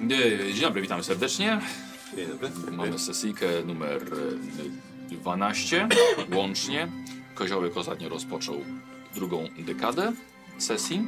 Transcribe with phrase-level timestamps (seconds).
[0.00, 1.60] E, Dzień dobry, witamy serdecznie.
[2.16, 2.50] Dzień dobry.
[2.72, 4.02] Mamy sesyjkę numer
[5.10, 5.88] e, 12
[6.34, 6.88] łącznie.
[7.34, 8.56] Koziołek ostatnio rozpoczął
[9.14, 10.12] drugą dekadę
[10.58, 11.06] sesji.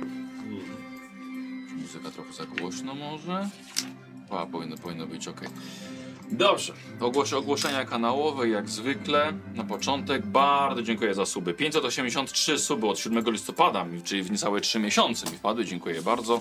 [1.77, 3.49] Muzyka trochę za głośno może.
[4.30, 5.41] A, powinno, powinno być ok.
[6.30, 9.32] Dobrze, Ogłos ogłoszenia kanałowe jak zwykle.
[9.55, 11.55] Na początek bardzo dziękuję za suby.
[11.55, 15.64] 583 suby od 7 listopada, czyli w niecałe 3 miesiące mi wpadły.
[15.64, 16.41] Dziękuję bardzo.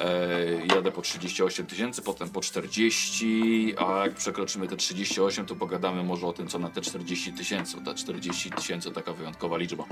[0.00, 6.02] E, jadę po 38 tysięcy, potem po 40, a jak przekroczymy te 38, to pogadamy
[6.02, 7.76] może o tym, co na te 40 tysięcy.
[7.84, 9.84] Ta 40 tysięcy taka wyjątkowa liczba,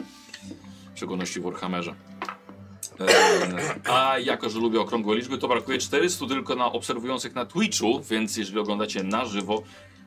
[0.95, 1.95] w szczególności w Warhammerze.
[3.01, 8.00] E, a jako, że lubię okrągłe liczby, to brakuje 400 tylko na obserwujących na Twitchu,
[8.11, 9.62] więc jeżeli oglądacie na żywo,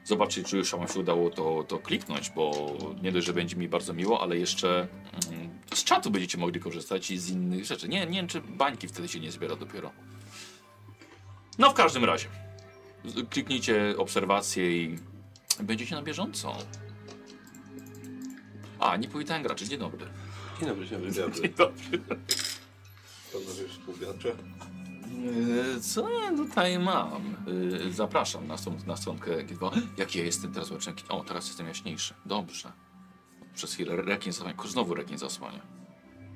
[0.08, 3.68] zobaczcie, czy już wam się udało to, to kliknąć, bo nie dość, że będzie mi
[3.68, 4.88] bardzo miło, ale jeszcze
[5.32, 7.88] mm, z czatu będziecie mogli korzystać i z innych rzeczy.
[7.90, 9.92] Nie, nie wiem, czy bańki wtedy się nie zbiera dopiero.
[11.58, 12.28] No w każdym razie.
[13.30, 15.00] Kliknijcie obserwacje i
[15.60, 16.58] będziecie na bieżąco.
[18.80, 19.68] A, nie powitałem graczy.
[19.68, 20.06] Dzień dobry.
[20.60, 21.12] Dzień dobry, dzień dobry.
[21.12, 21.42] Dzień dobry.
[21.42, 22.18] Dzień dobry.
[23.34, 24.36] Panowie współgracze.
[25.78, 27.22] E, Co ja tutaj mam?
[27.88, 29.82] E, Zapraszam na, stron, na stronkę G2.
[29.98, 30.72] Jak ja jestem teraz?
[31.10, 32.14] O, teraz jestem jaśniejszy.
[32.26, 32.72] Dobrze.
[33.56, 34.54] Przez chwilę rekin zasłania.
[34.68, 35.77] Znowu rekin zasłania.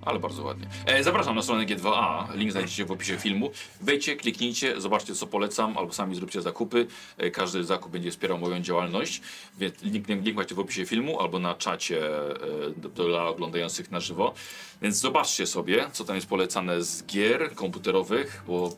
[0.02, 0.68] Ale bardzo ładnie.
[0.86, 2.36] E, zapraszam na stronę G2A.
[2.36, 3.52] Link znajdziecie w opisie filmu.
[3.82, 6.88] Wejdźcie, kliknijcie, zobaczcie co polecam, albo sami zróbcie zakupy.
[7.18, 9.22] E, każdy zakup będzie wspierał moją działalność.
[9.58, 14.34] Więc link, link macie w opisie filmu albo na czacie e, dla oglądających na żywo.
[14.82, 18.76] Więc zobaczcie sobie, co tam jest polecane z gier komputerowych, bo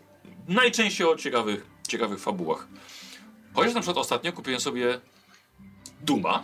[0.47, 2.67] najczęściej o ciekawych, ciekawych fabułach.
[3.53, 4.99] Chociaż na przykład ostatnio kupiłem sobie
[6.01, 6.43] Duma,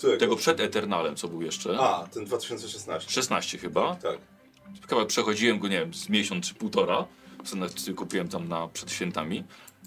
[0.00, 0.20] Którego?
[0.20, 1.78] tego przed Eternalem, co był jeszcze.
[1.80, 3.10] A, ten 2016.
[3.12, 3.94] 16 chyba.
[3.94, 4.18] Tak.
[4.86, 7.04] Kawałek przechodziłem go, nie wiem, z miesiąc czy półtora.
[7.44, 9.44] Scenę kupiłem tam na, przed świętami.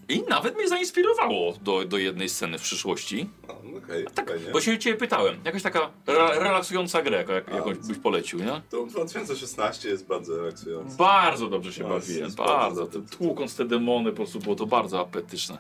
[0.10, 3.30] I nawet mnie zainspirowało do, do jednej sceny w przyszłości.
[3.48, 4.52] A, no okej, Tak, fajnie.
[4.52, 5.36] bo się ciebie pytałem.
[5.46, 8.62] Jakaś taka re relaksująca grę, jak, A, jakąś byś polecił, nie?
[8.70, 10.98] To 2016 jest bardzo relaksujący.
[10.98, 12.44] Bardzo dobrze się No, bawiłem, bardzo.
[12.44, 13.18] bardzo dobrze.
[13.18, 15.58] tłukąc te demony, po prostu było to bardzo apetyczne.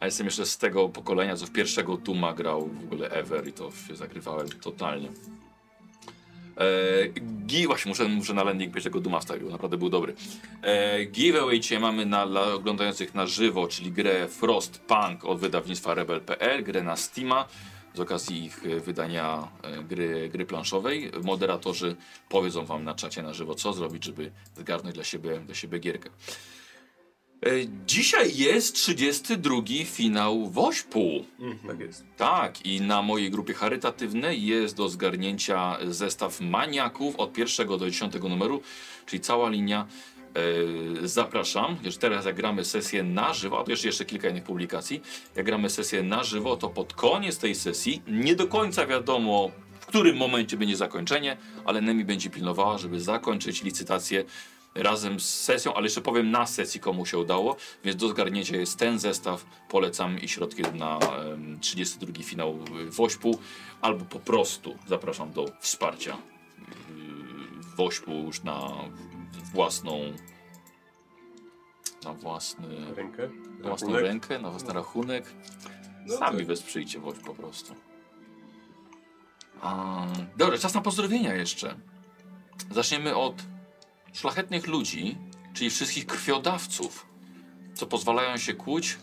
[0.00, 3.52] A jestem jeszcze z tego pokolenia, co w pierwszego Duma grał w ogóle ever i
[3.52, 5.08] to się zagrywałem totalnie.
[6.56, 7.12] Eee,
[7.46, 10.14] gi- właśnie muszę, muszę na landing page tego Duma wstawił, naprawdę był dobry.
[10.62, 16.64] Eee, giveaway dzisiaj mamy na, dla oglądających na żywo, czyli grę Frostpunk od wydawnictwa Rebel.pl,
[16.64, 17.48] grę na Steama
[17.94, 21.10] z okazji ich e, wydania e, gry, gry planszowej.
[21.22, 21.96] Moderatorzy
[22.28, 26.10] powiedzą wam na czacie na żywo, co zrobić, żeby zgarnąć dla siebie, dla siebie gierkę.
[27.42, 27.50] E,
[27.86, 31.24] Dzisiaj jest 32 finał Wośpu.
[31.66, 32.04] Tak jest.
[32.16, 38.28] Tak, i na mojej grupie charytatywnej jest do zgarnięcia zestaw maniaków od pierwszego do dziesiątego
[38.28, 38.62] numeru,
[39.06, 39.86] czyli cała linia.
[41.02, 44.44] E, zapraszam, już teraz jak gramy sesję na żywo, a to jeszcze, jeszcze kilka innych
[44.44, 45.02] publikacji,
[45.36, 49.88] jak gramy sesję na żywo, to pod koniec tej sesji, nie do końca wiadomo w
[49.88, 54.24] którym momencie będzie zakończenie, ale Nemi będzie pilnowała, żeby zakończyć licytację
[54.76, 58.78] razem z sesją, ale jeszcze powiem na sesji komu się udało, więc do zgarnięcia jest
[58.78, 63.38] ten zestaw, polecam i środkiem na em, 32 finał Wośpu,
[63.80, 68.70] albo po prostu zapraszam do wsparcia y, Wośpu już na
[69.54, 70.00] własną
[72.04, 73.28] na własny Rękę.
[73.58, 74.02] na własną Rachunek.
[74.02, 75.24] rękę, na własny rachunek.
[76.06, 76.46] No Sami tak.
[76.46, 77.74] wesprzyjcie Woś po prostu.
[79.62, 81.74] A, dobra, czas na pozdrowienia jeszcze.
[82.70, 83.34] Zaczniemy od
[84.20, 85.16] szlachetnych ludzi,
[85.54, 87.06] czyli wszystkich krwiodawców,
[87.74, 88.98] co pozwalają się kłuć,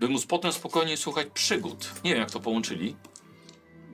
[0.00, 1.90] by móc potem spokojnie słuchać przygód.
[2.04, 2.96] Nie wiem, jak to połączyli.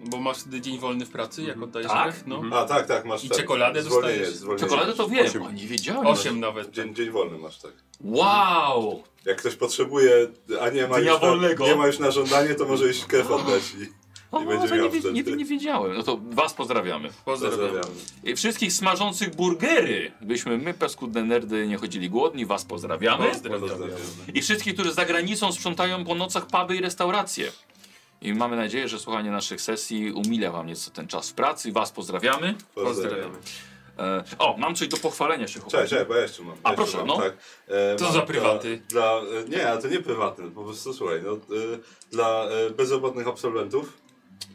[0.07, 2.03] Bo masz wtedy dzień wolny w pracy, jak oddajesz Tak?
[2.03, 2.23] krew?
[2.27, 2.43] No.
[2.53, 3.39] A, tak, tak, masz I tak.
[3.39, 4.39] czekoladę zwolnienie, dostajesz?
[4.39, 4.69] zwolnienie.
[4.69, 5.43] Czekoladę to wiem, Osiem.
[5.43, 6.07] a nie wiedziałem.
[6.07, 6.71] Osiem nawet.
[6.71, 7.73] Dzień, dzień wolny masz, tak.
[8.01, 9.03] Wow!
[9.25, 10.13] Jak ktoś potrzebuje,
[10.61, 11.67] a nie ma, Dnia już na, wolnego.
[11.67, 14.02] nie ma już na żądanie, to może iść krew oddać i
[14.33, 15.95] O, będzie to nie, wie- nie, nie wiedziałem.
[15.97, 17.09] No to was pozdrawiamy.
[17.25, 17.59] Pozdrawiam.
[17.61, 17.95] pozdrawiamy.
[18.25, 20.13] I wszystkich smażących burgery.
[20.21, 23.29] Byśmy my, paskudne nerdy, nie chodzili głodni, was pozdrawiamy.
[23.29, 23.61] Pozdrawiam.
[23.61, 24.01] Pozdrawiamy.
[24.35, 27.53] I wszystkich, którzy za granicą sprzątają po nocach puby i restauracje.
[28.23, 31.73] I mamy nadzieję, że słuchanie naszych sesji umilia wam nieco ten czas w pracy.
[31.73, 32.55] Was pozdrawiamy.
[32.75, 33.39] Pozdrawiamy.
[33.99, 35.83] E, o, mam coś do pochwalenia się, chłopaki.
[35.83, 36.57] Cześć, cześć, bo ja jeszcze mam.
[36.63, 37.17] A, jeszcze proszę, mam, no.
[37.17, 37.33] Tak.
[37.69, 38.83] E, mam za dla- prywaty?
[38.89, 41.39] Dla, e, nie, a to nie prywatny, po prostu słuchaj, no, e,
[42.11, 44.02] dla e, bezrobotnych absolwentów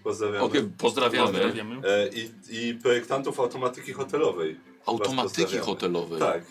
[0.03, 0.45] pozdrawiamy.
[0.45, 1.31] Okej, pozdrawiamy.
[1.31, 1.81] Pozdrawiamy.
[1.87, 4.59] E, i, I projektantów automatyki hotelowej.
[4.85, 5.65] Automatyki pozdrawiamy.
[5.65, 6.19] hotelowe.
[6.19, 6.41] Tak,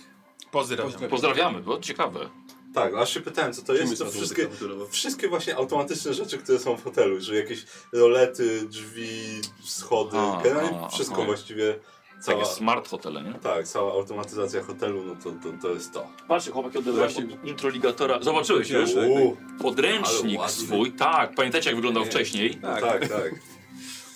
[0.51, 1.09] Pozdrawiam.
[1.11, 2.29] Pozdrawiamy, bo ciekawe.
[2.75, 4.49] tak, aż się pytałem, co to jest, to wszystkie,
[4.91, 10.81] wszystkie właśnie automatyczne rzeczy, które są w hotelu, że jakieś rolety, drzwi, schody, A, generalnie
[10.81, 11.27] a, wszystko aha.
[11.27, 11.79] właściwie
[12.21, 13.33] cała, jest smart hotele, nie?
[13.35, 16.07] tak, cała automatyzacja hotelu, no to, to, to jest to.
[16.29, 18.19] Patrzcie, chłopaki odebrałem od introligatora.
[18.23, 18.91] Zobaczyłeś już?
[18.95, 20.67] Uuu, Podręcznik Ale ładny.
[20.67, 21.35] swój, tak.
[21.35, 22.11] Pamiętacie jak wyglądał Nie.
[22.11, 22.55] wcześniej?
[22.55, 23.09] tak, tak.
[23.09, 23.35] tak.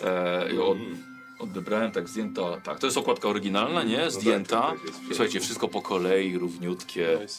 [0.04, 0.98] E, od, Mm.
[1.38, 3.96] odebrałem tak zdjęta, tak, to jest okładka oryginalna, nie?
[3.98, 4.60] tak, Zdjęta.
[4.62, 5.06] tak, pięknie.
[5.08, 7.18] Słuchajcie, wszystko po kolei, równiutkie.
[7.22, 7.38] Nice.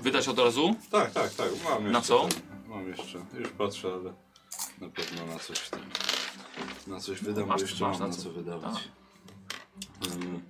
[0.03, 0.75] Wydać od razu?
[0.91, 1.49] tak, tak, tak.
[1.65, 2.29] Mam jeszcze Na co?
[2.69, 3.19] Mam jeszcze.
[3.39, 4.13] Już patrzę, ale
[4.81, 5.81] na pewno na coś tam.
[6.87, 8.23] Na coś wydam, Masz- bo jeszcze masz mam na na co.
[8.23, 8.75] co wydawać.
[10.11, 10.43] Um,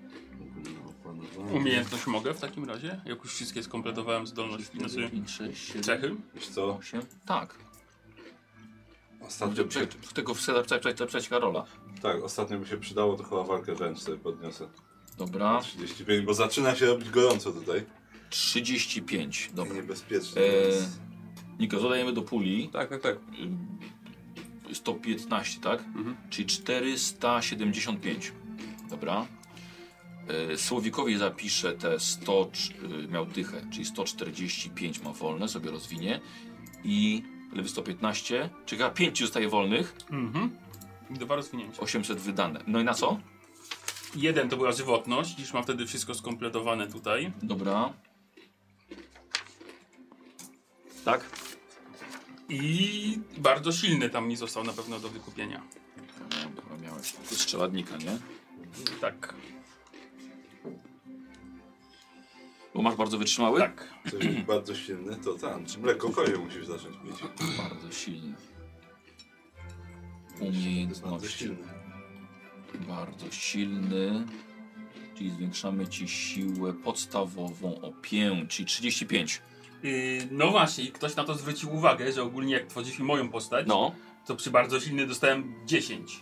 [1.00, 1.58] opanowanie.
[1.60, 3.00] Umiejętność mogę w takim razie?
[3.04, 6.14] Jak już wszystkie skompletowałem zdolności, znaczy 5, 6, 7, cechy?
[6.34, 6.76] Wiesz co?
[6.76, 7.02] 8.
[7.26, 7.54] Tak.
[9.20, 11.64] Ostatnio by się, Prze- Tego wstać Karola.
[12.02, 14.68] tak, ostatnio by się przydało, to chyba walkę wręcz sobie podniosę.
[15.18, 15.60] Dobra.
[15.60, 17.84] 35, bo zaczyna się robić gorąco tutaj.
[18.30, 19.48] 35.
[19.52, 19.74] I Dobra.
[19.74, 20.42] niebezpiecznie.
[20.42, 20.88] Eee, więc-
[21.58, 22.68] Niko, zadajemy do puli.
[22.72, 23.16] Tak, tak, tak.
[24.70, 25.80] Y, 115, tak?
[25.80, 26.16] Mhm.
[26.30, 28.32] Czyli 475.
[28.90, 29.26] Dobra.
[30.52, 32.50] Y, Słowikowi zapiszę te 100,
[33.04, 36.20] y, miał dychę, czyli 145 ma wolne, sobie rozwinie.
[36.84, 37.22] I
[37.52, 40.50] lewy 115, czyli chyba 5 zostaje wolnych, Mhm.
[41.10, 41.80] Dwa rozwinięcia.
[41.82, 42.60] 800 wydane.
[42.66, 43.20] No i na co?
[44.16, 47.32] Jeden to była żywotność, już mam wtedy wszystko skompletowane tutaj.
[47.42, 47.92] Dobra.
[51.04, 51.24] Tak?
[52.48, 55.62] I bardzo silny tam mi został na pewno do wykupienia.
[56.64, 57.14] Chyba miałeś.
[57.24, 58.18] Strzeladnika, nie?
[59.00, 59.34] Tak.
[62.74, 63.60] Bo masz bardzo wytrzymały?
[63.60, 63.94] Tak.
[64.10, 65.64] Coś bardzo silny, to tam.
[65.82, 67.46] Mleko kozie musisz zacząć pić.
[67.58, 68.34] Bardzo silny.
[70.40, 71.38] Bardzo Umiejętności.
[71.38, 71.66] silny.
[72.88, 74.26] Bardzo silny.
[75.14, 79.42] Czyli zwiększamy ci siłę podstawową o 5, czyli 35.
[79.82, 83.66] Yy, no właśnie, i ktoś na to zwrócił uwagę, że ogólnie jak tworzyliśmy moją postać,
[83.66, 83.94] No,
[84.26, 86.20] to przy bardzo silny dostałem 10.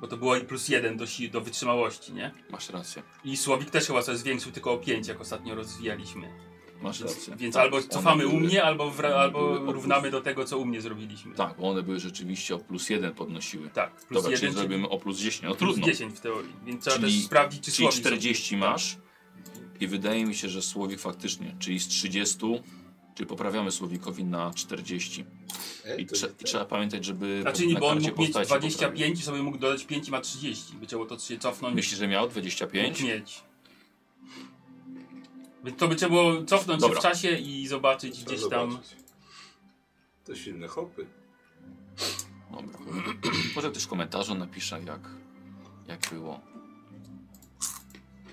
[0.00, 2.30] Bo to było i plus 1 do, si- do wytrzymałości, nie?
[2.50, 3.02] masz rację.
[3.24, 6.28] I Słowik też chyba coś zwiększył tylko o 5, jak ostatnio rozwijaliśmy.
[6.82, 7.36] Masz rację.
[7.36, 10.64] Więc Tak, albo cofamy u były- mnie, albo, one albo równamy do tego, co u
[10.64, 11.34] mnie zrobiliśmy.
[11.34, 13.68] Tak, bo one były rzeczywiście o plus 1 podnosiły.
[13.68, 15.42] Tak, plus Dobra, 1 czyli zrobimy o plus 10.
[15.42, 15.86] No plus trudno.
[15.86, 16.52] 10 w teorii.
[16.64, 18.96] Więc trzeba Czyli- też sprawdzić, czy Czyli Słowik 40 masz.
[19.80, 22.38] I wydaje mi się, że Słowik faktycznie, czyli z 30,
[23.14, 25.24] czyli poprawiamy Słowikowi na 40.
[25.98, 29.20] I, trze i trzeba pamiętać, żeby Znaczy nie, bo on mógł mieć postaci 25 poprawić.
[29.20, 30.76] i sobie mógł dodać 5 i ma 30.
[30.76, 31.74] By trzeba to się cofnąć.
[31.76, 33.00] Myślisz, że miał 25?
[33.00, 33.42] Mógł mieć.
[35.78, 36.96] To by trzeba było cofnąć Dobra.
[36.96, 38.70] się w czasie i zobaczyć Trzeba gdzieś tam.
[38.70, 38.96] zobaczyć.
[40.24, 41.06] To silne hopy.
[42.50, 42.78] Dobra.
[43.56, 45.00] Może ktoś w komentarzu napisze, jak,
[45.88, 46.40] jak było.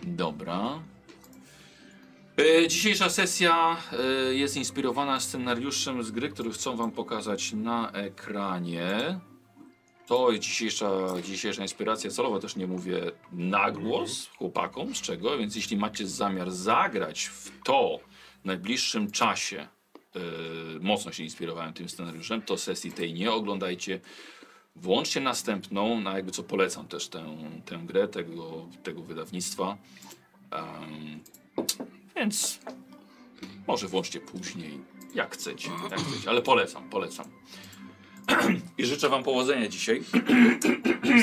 [0.03, 0.79] Dobra.
[2.39, 9.19] E, dzisiejsza sesja e, jest inspirowana scenariuszem z gry, który chcą Wam pokazać na ekranie.
[10.07, 10.89] To dzisiejsza,
[11.23, 16.51] dzisiejsza inspiracja celowa, też nie mówię na głos chłopakom, z czego, więc jeśli macie zamiar
[16.51, 17.99] zagrać w to
[18.41, 19.67] w najbliższym czasie,
[20.15, 20.19] e,
[20.79, 23.99] mocno się inspirowałem tym scenariuszem, to sesji tej nie oglądajcie.
[24.75, 29.77] Włączcie następną, na jakby co polecam też tę, tę grę tego, tego wydawnictwa.
[30.51, 31.19] Em,
[32.15, 32.59] więc
[33.67, 34.79] może włączcie później,
[35.15, 37.25] jak chcecie, jak chcecie, ale polecam, polecam.
[38.77, 40.03] I życzę wam powodzenia dzisiaj.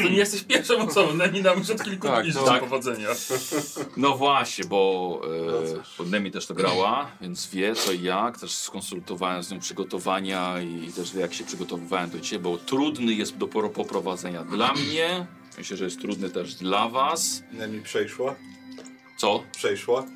[0.02, 2.40] To nie jesteś pierwszą osobą, Nemi nam już od kilku Tak, dni no.
[2.40, 2.60] życzę Tak.
[2.60, 3.08] powodzenia.
[3.96, 5.20] No właśnie, bo
[6.00, 8.40] e, Nemi też to grała, więc wie co i jak.
[8.40, 13.14] Też skonsultowałem z nią przygotowania i też wie jak się przygotowywałem do ciebie, bo trudny
[13.14, 15.26] jest do poprowadzenia dla mnie.
[15.58, 17.42] Myślę, że jest trudny też dla was.
[17.52, 18.34] Nemi przejszła?
[19.16, 19.42] Co?
[19.56, 20.06] Przejszła?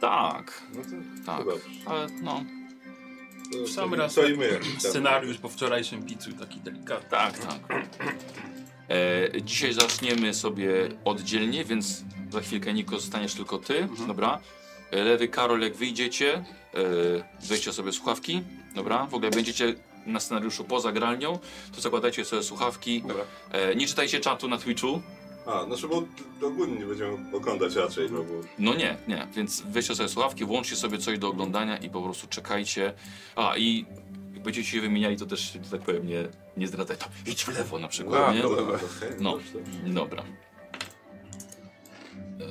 [0.00, 0.90] Tak, No to,
[1.26, 1.38] tak.
[1.38, 1.68] to dobrze.
[1.86, 2.44] Ale no,
[3.52, 4.30] To, W sam to, raz to tak.
[4.30, 4.60] i my.
[4.78, 7.08] Scenariusz po wczorajszym pizzu taki delikatny.
[7.10, 7.58] tak, tak.
[8.88, 14.38] E, dzisiaj zaczniemy sobie oddzielnie, więc za chwilkę Niko zostaniesz tylko ty, dobra?
[14.90, 16.44] E, Lewy Karol, jak wyjdziecie, e,
[17.48, 18.42] weźcie sobie słuchawki,
[18.74, 19.06] dobra?
[19.06, 19.74] W ogóle będziecie
[20.06, 21.38] na scenariuszu poza gralnią,
[21.74, 23.02] to zakładajcie sobie słuchawki.
[23.02, 23.24] Dobra.
[23.52, 25.02] E, nie czytajcie czatu na Twitchu.
[25.46, 26.02] A, znaczy bo
[26.46, 28.32] ogólnie nie będziemy oglądać raczej, no bo...
[28.58, 32.26] No nie, nie, więc weźcie sobie słuchawki, włączcie sobie coś do oglądania i po prostu
[32.26, 32.92] czekajcie.
[33.36, 33.86] A i
[34.34, 36.96] jak będziecie się wymieniali, to też, że tak powiem, nie, nie zdradzaj.
[36.96, 38.42] To idź w lewo na przykład, A, nie?
[38.42, 38.56] dobra.
[38.56, 39.32] Dobra, okej, No.
[39.32, 39.52] dobrze.
[39.86, 40.22] Dobra.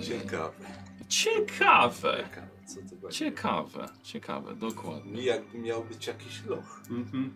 [0.07, 0.65] Ciekawe.
[1.09, 2.17] Ciekawe.
[2.23, 3.17] Ciekawe, co to będzie.
[3.17, 5.21] Ciekawe, ciekawe, dokładnie.
[5.23, 7.33] Jak miał być jakiś loch Mhm.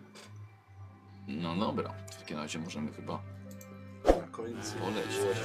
[1.28, 3.22] No dobra, w takim razie możemy chyba
[4.38, 4.78] na końcu.
[4.78, 5.36] polecieć.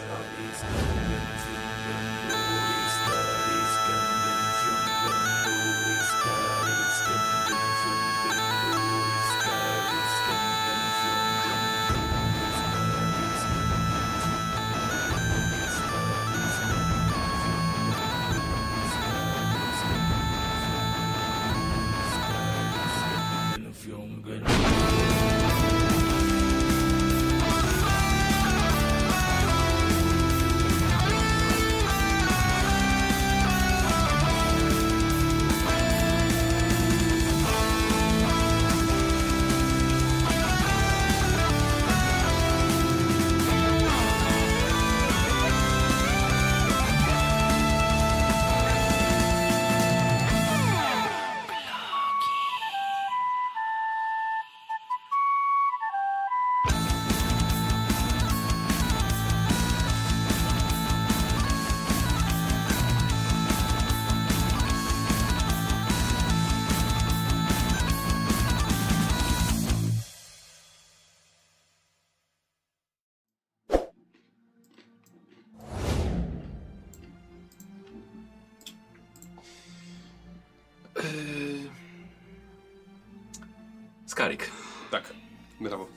[84.21, 84.51] Skarik.
[84.91, 85.13] Tak.
[85.61, 85.87] Brawo.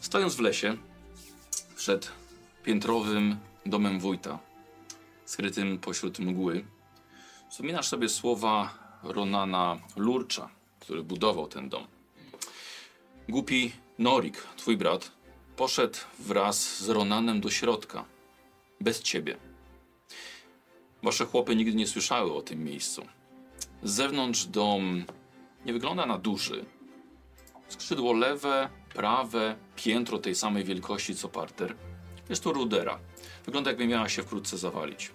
[0.00, 0.76] Stojąc w lesie,
[1.76, 2.12] przed
[2.64, 4.38] piętrowym domem wójta,
[5.24, 6.64] skrytym pośród mgły,
[7.50, 10.48] wspominasz sobie słowa Ronana Lurcza,
[10.80, 11.86] który budował ten dom.
[13.28, 15.12] Głupi Norik, twój brat,
[15.56, 18.04] poszedł wraz z Ronanem do środka,
[18.80, 19.36] bez ciebie.
[21.02, 23.06] Wasze chłopy nigdy nie słyszały o tym miejscu.
[23.82, 25.04] Z zewnątrz dom
[25.68, 26.64] nie wygląda na duży,
[27.68, 31.76] Skrzydło lewe, prawe, piętro tej samej wielkości co parter.
[32.28, 32.98] Jest to rudera.
[33.46, 35.10] Wygląda jakby miała się wkrótce zawalić.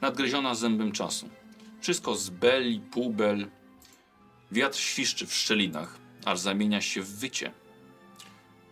[0.00, 1.28] Nadgryziona zębem czasu.
[1.80, 3.50] Wszystko z beli, półbel.
[4.52, 7.52] Wiatr świszczy w szczelinach, aż zamienia się w wycie.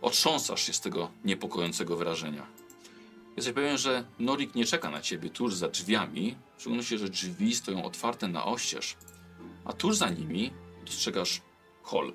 [0.01, 2.47] Otrząsasz się z tego niepokojącego wrażenia.
[3.35, 7.55] Jesteś pewien, że Norik nie czeka na ciebie tuż za drzwiami, w szczególności, że drzwi
[7.55, 8.95] stoją otwarte na oścież,
[9.65, 11.41] a tuż za nimi dostrzegasz
[11.83, 12.13] hol.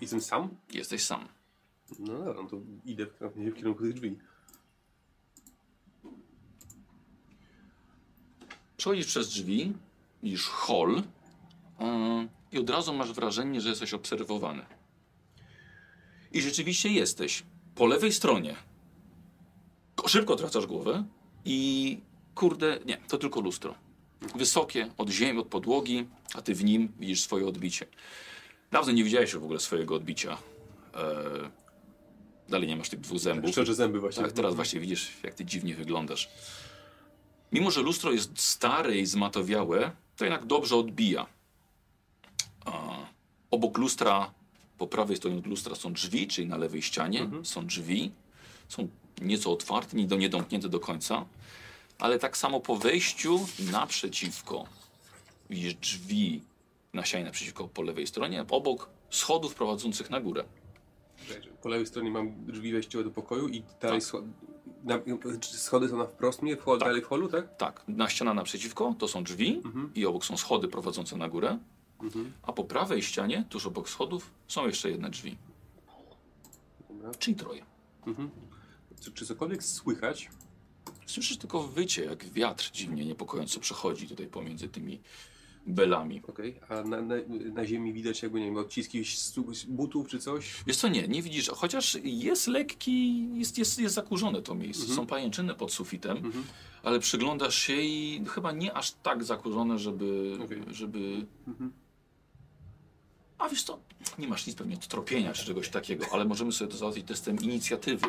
[0.00, 0.48] Jestem sam?
[0.72, 1.28] Jesteś sam.
[1.98, 4.18] No dobra, no to idę w, w kierunku tych drzwi.
[8.76, 9.72] Przechodzisz przez drzwi,
[10.22, 10.94] widzisz hol
[11.80, 14.66] yy, i od razu masz wrażenie, że jesteś obserwowany.
[16.32, 17.42] I rzeczywiście jesteś.
[17.74, 18.56] Po lewej stronie.
[19.96, 21.04] Ko- Szybko odwracasz głowę
[21.44, 22.00] i
[22.34, 23.74] kurde, nie, to tylko lustro.
[24.34, 27.86] Wysokie, od ziemi, od podłogi, a ty w nim widzisz swoje odbicie.
[28.70, 30.38] Dawno nie widziałeś w ogóle swojego odbicia.
[30.94, 31.50] E,
[32.48, 33.50] dalej nie masz tych dwóch zębów.
[33.50, 34.22] Szczerze zęby właśnie.
[34.22, 36.28] Tak, teraz właśnie widzisz, jak ty dziwnie wyglądasz.
[37.52, 41.26] Mimo, że lustro jest stare i zmatowiałe, to jednak dobrze odbija.
[42.64, 42.96] A,
[43.50, 44.30] obok lustra,
[44.78, 48.12] po prawej stronie od lustra są drzwi, czyli na lewej ścianie są drzwi.
[48.68, 48.88] Są
[49.22, 51.24] nieco otwarte, nie do- nie domknięte do końca.
[51.98, 54.64] Ale tak samo po wejściu naprzeciwko
[55.50, 56.42] widzisz drzwi
[56.92, 60.44] na ścianie naprzeciwko po lewej stronie, obok schodów prowadzących na górę.
[61.62, 64.22] Po lewej stronie mam drzwi wejściowe do pokoju i dalej Tak.
[64.84, 64.98] na,
[65.42, 66.88] schody są na wprost mnie, wchod, Tak.
[66.88, 67.56] dalej w holu, tak?
[67.56, 69.90] Tak, na ściana naprzeciwko to są drzwi Mhm.
[69.94, 71.58] i obok są schody prowadzące na górę.
[72.02, 72.32] Mhm.
[72.42, 75.36] A po prawej ścianie, tuż obok schodów, są jeszcze jedne drzwi.
[76.88, 77.10] Dobra.
[77.18, 77.64] Czyli troje.
[78.06, 78.30] Mhm.
[79.00, 80.30] Czy, czy cokolwiek słychać?
[81.06, 85.00] Słyszysz tylko wycie, jak wiatr dziwnie niepokojąco przechodzi tutaj pomiędzy tymi
[85.66, 86.22] belami.
[86.28, 86.54] Okej.
[86.68, 87.14] A na, na,
[87.54, 90.54] na ziemi widać jakby, nie wiem, odciski stu- butów czy coś?
[90.66, 94.82] Wiesz co, nie, nie widzisz, chociaż jest lekki, jest, jest, jest zakurzone to miejsce.
[94.82, 94.96] Mhm.
[94.96, 96.44] Są pajęczyny pod sufitem, Mhm.
[96.82, 100.38] ale przyglądasz się i chyba nie aż tak zakurzone, żeby...
[100.44, 100.62] Okej.
[100.70, 101.26] żeby...
[101.48, 101.72] Mhm.
[103.38, 103.78] A wiesz co,
[104.18, 108.06] nie masz nic pewnie tropienia czy czegoś takiego, ale możemy sobie to załatwić testem inicjatywy.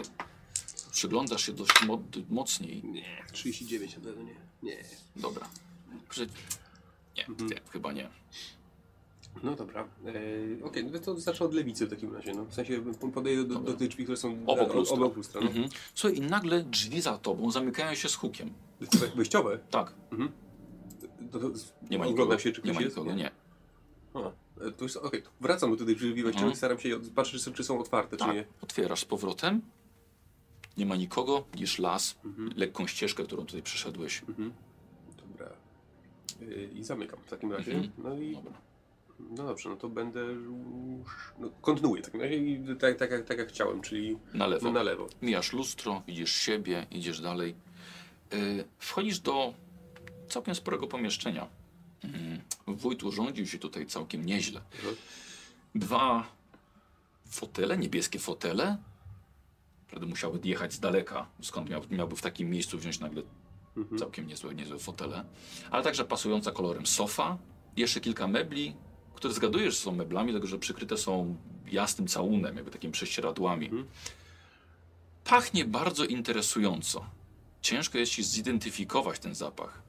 [1.01, 2.83] Przyglądasz się dość mo mocniej.
[2.83, 3.05] Nie.
[3.31, 4.35] 39 na pewno nie.
[4.63, 4.77] Nie.
[5.15, 5.47] Dobra.
[6.09, 6.27] Przy...
[7.17, 7.49] Nie, Mhm.
[7.49, 8.09] nie, chyba nie.
[9.43, 9.87] No dobra.
[10.61, 12.33] E, Okej, no to zacznę od lewicy w takim razie.
[12.33, 12.45] No.
[12.45, 14.97] W sensie po- podeję do, do, tych drzwi, które są Obok lustra.
[14.97, 15.47] obok lustra no.
[15.47, 15.69] Mhm.
[15.95, 18.53] Słuchaj, i nagle drzwi za tobą zamykają się z hukiem.
[18.99, 19.59] Te Wejściowe?
[19.71, 19.93] Tak,
[21.31, 21.49] To, to,
[21.89, 22.39] nie ma nikogo.
[22.39, 22.97] się, czy nie ma jest?
[22.97, 23.31] nikogo, nie.
[24.13, 26.53] A, e, to jest, okej, to wracam do tych drzwi wejściowych Mhm.
[26.53, 28.45] i staram się patrzeć, czy są otwarte, Tak, czy nie.
[28.61, 29.61] otwierasz z powrotem.
[30.77, 32.53] Nie ma nikogo, widzisz las, Mhm.
[32.55, 34.22] lekką ścieżkę, którą tutaj przeszedłeś.
[34.29, 34.53] Mhm.
[35.17, 35.50] Dobra.
[36.41, 37.72] E, I zamykam w takim razie.
[37.72, 37.91] Mhm.
[37.98, 38.51] No i Dobra.
[39.29, 41.12] no dobrze, no to będę już...
[41.39, 44.65] No, kontynuuję w takim razie i tak, tak, jak, tak jak chciałem, czyli Na lewo.
[44.65, 45.07] no, na lewo.
[45.22, 47.55] Mijasz lustro, widzisz siebie, idziesz dalej.
[48.31, 49.53] Yy, wchodzisz do
[50.29, 51.48] całkiem sporego pomieszczenia.
[52.03, 54.62] Yy, wójt urządził się tutaj całkiem nieźle.
[54.75, 54.96] Mhm.
[55.75, 56.27] Dwa
[57.29, 58.77] fotele, niebieskie fotele.
[59.89, 63.24] Prawda, musiały jechać z daleka, skąd miał, miałby w takim miejscu wziąć nagle
[63.77, 64.00] Mhm.
[64.00, 65.24] całkiem niezłe, niezłe fotele.
[65.72, 67.38] Ale także pasująca kolorem sofa.
[67.75, 68.75] Jeszcze kilka mebli,
[69.15, 71.36] które zgadujesz, że są meblami, dlatego że przykryte są
[71.72, 73.65] jasnym całunem, jakby takimi prześcieradłami.
[73.65, 73.86] Mhm.
[75.24, 77.06] Pachnie bardzo interesująco.
[77.62, 79.82] Ciężko jest ci zidentyfikować ten zapach.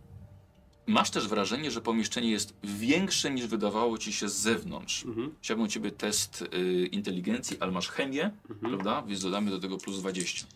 [0.88, 5.04] Masz też wrażenie, że pomieszczenie jest większe niż wydawało ci się z zewnątrz.
[5.04, 5.34] Mhm.
[5.42, 8.58] Chciałbym ciebie test y, inteligencji, ale masz chemię, Mhm.
[8.72, 9.02] prawda?
[9.08, 10.46] Więc dodamy do tego plus 20.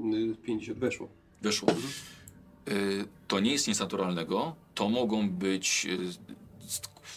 [0.00, 1.08] Y, 50 weszło.
[1.42, 1.68] Wyszło.
[2.68, 4.54] Y, to nie jest nic naturalnego.
[4.74, 5.86] To mogą być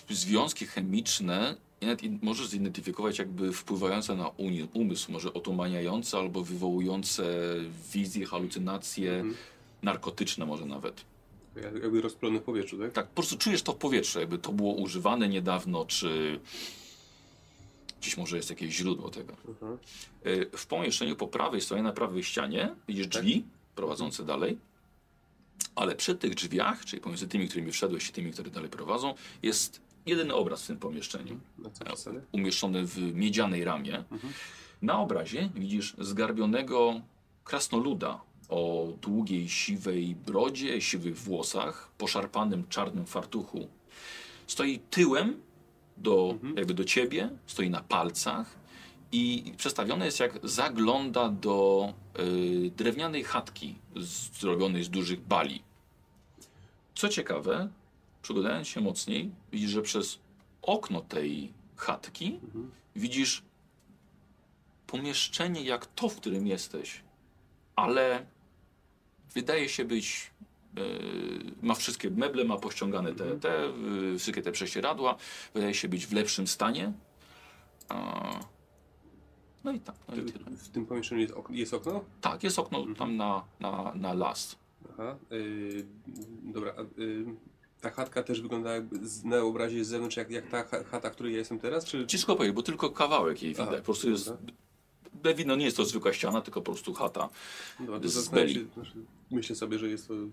[0.10, 1.56] y, związki chemiczne.
[2.22, 4.28] możesz zidentyfikować jakby wpływające na
[4.74, 7.24] umysł, może otumaniające albo wywołujące
[7.94, 9.36] wizje, halucynacje, Mhm.
[9.84, 11.06] Narkotyczne może nawet.
[11.56, 12.92] Jak- Jakby rozpylone w powietrzu, tak?
[12.92, 16.40] Tak, po prostu czujesz to w powietrzu, jakby to było używane niedawno, czy
[18.02, 19.34] gdzieś może jest jakieś źródło tego.
[19.48, 19.78] Mhm.
[20.26, 23.22] Y, W pomieszczeniu po prawej stronie, na prawej ścianie, widzisz Tak.
[23.24, 23.44] drzwi
[23.76, 24.58] prowadzące dalej,
[25.76, 29.14] ale przy tych drzwiach, czyli pomiędzy tymi, którymi wszedłeś i tymi, które dalej prowadzą,
[29.44, 31.40] jest jedyny obraz w tym pomieszczeniu,
[31.90, 32.22] zasadę?
[32.32, 33.98] umieszczony w miedzianej ramie.
[34.12, 34.34] Mhm.
[34.82, 37.02] Na obrazie widzisz zgarbionego
[37.44, 43.68] krasnoluda o długiej, siwej brodzie, siwych włosach, poszarpanym czarnym fartuchu.
[44.48, 45.42] Stoi tyłem
[45.98, 46.58] do, Mhm.
[46.58, 48.56] jakby do ciebie, stoi na palcach
[49.12, 53.76] i przestawione jest jak zagląda do y, drewnianej chatki
[54.40, 55.64] zrobionej z dużych bali.
[56.96, 57.70] Co ciekawe,
[58.22, 60.20] przyglądając się mocniej, widzisz, że przez
[60.62, 62.72] okno tej chatki Mhm.
[62.96, 63.44] widzisz
[64.88, 67.02] pomieszczenie jak to, w którym jesteś,
[67.76, 68.26] ale
[69.34, 70.32] wydaje się być.
[70.78, 70.82] e,
[71.62, 73.72] ma wszystkie meble, ma pościągane te, te e,
[74.18, 75.16] wszystkie te prześcieradła,
[75.54, 76.94] wydaje się być w lepszym stanie.
[79.64, 80.46] No i tak, no i tyle.
[80.58, 82.04] W tym pomieszczeniu jest, ok jest okno?
[82.22, 84.56] Tak, jest okno tam na, na, na las.
[84.94, 85.16] Aha.
[85.32, 85.86] Yy,
[86.44, 86.74] dobra.
[86.98, 87.26] Yy,
[87.82, 91.10] ta chatka też wygląda jakby z, na obrazie z zewnątrz jak, jak ta cha- chata,
[91.10, 91.86] w której ja jestem teraz?
[91.86, 92.08] Czy...
[92.08, 93.80] Ciężko powiedzieć, bo tylko kawałek jej Aha, widać.
[93.80, 94.34] Po prostu jest.
[95.24, 97.30] Lewino nie jest to zwykła ściana, tylko po prostu chata.
[98.02, 98.54] To z zastanawiam beli.
[98.54, 98.92] się, znaczy,
[99.32, 100.28] myślę sobie, że jest to y,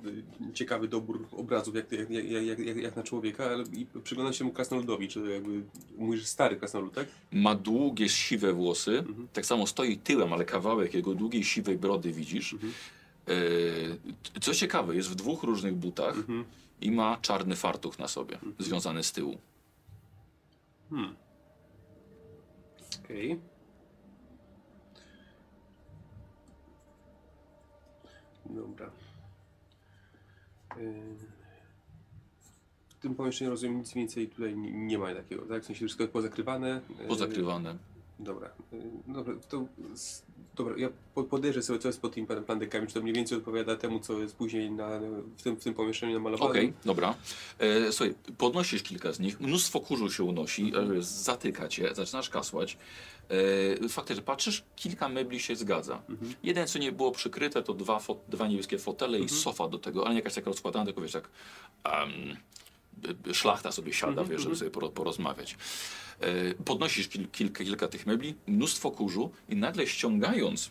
[0.54, 4.52] ciekawy dobór obrazów jak, jak, jak, jak, jak, na człowieka, ale i przyglądam się mu
[4.52, 5.62] krasnoludowi, czy jakby
[5.98, 7.06] mówisz stary krasnolud, tak?
[7.32, 8.98] Ma długie, siwe włosy.
[8.98, 9.28] Mhm.
[9.32, 12.52] Tak samo stoi tyłem, ale kawałek jego długiej, siwej brody widzisz.
[12.52, 12.72] Mhm.
[14.34, 16.44] E, co ciekawe, jest w dwóch różnych butach Mhm.
[16.80, 19.38] i ma czarny fartuch na sobie, związany z tyłu.
[20.90, 21.16] Hmm.
[23.04, 23.38] Okej.
[28.50, 28.90] Dobra.
[32.88, 35.62] W tym pomieszczeniu rozumiem nic więcej tutaj nie, ma takiego, tak?
[35.62, 36.80] W sensie wszystko jest pozakrywane.
[37.08, 37.78] Pozakrywane.
[38.18, 38.50] Dobra.
[38.72, 39.64] Yy, Dobra, to
[40.54, 43.76] dobra, ja po- podejrzę sobie, co jest pod tymi plandekami, czy to mniej więcej odpowiada
[43.76, 44.88] temu, co jest później na,
[45.36, 46.50] w, tym, w tym pomieszczeniu namalowane.
[46.50, 47.14] Okej, dobra.
[47.58, 52.78] E, słuchaj, podnosisz kilka z nich, mnóstwo kurzu się unosi, e, zatyka cię, zaczynasz kasłać.
[53.84, 56.02] E, faktycznie, patrzysz, kilka mebli się zgadza.
[56.08, 56.34] Mhm.
[56.42, 60.00] Jeden, co nie było przykryte, to dwa, fo dwa niebieskie fotele i sofa do tego,
[60.04, 61.22] ale nie jakaś taka rozkładana, tylko wiesz, y,
[63.34, 64.58] szlachta sobie siada, Mhm, wiesz, żeby mhm.
[64.58, 65.56] sobie poro- porozmawiać.
[66.20, 70.70] E, podnosisz kil, kilka, kilka tych mebli, mnóstwo kurzu i nagle ściągając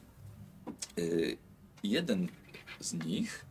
[0.97, 1.37] y,
[1.83, 2.27] jeden
[2.79, 3.45] z nich,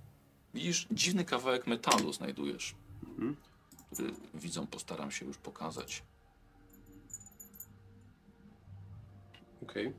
[0.55, 2.75] widzisz dziwny kawałek metalu znajdujesz.
[3.09, 3.37] Mhm.
[3.93, 6.03] Który widzą, postaram się już pokazać.
[9.63, 9.93] Okej.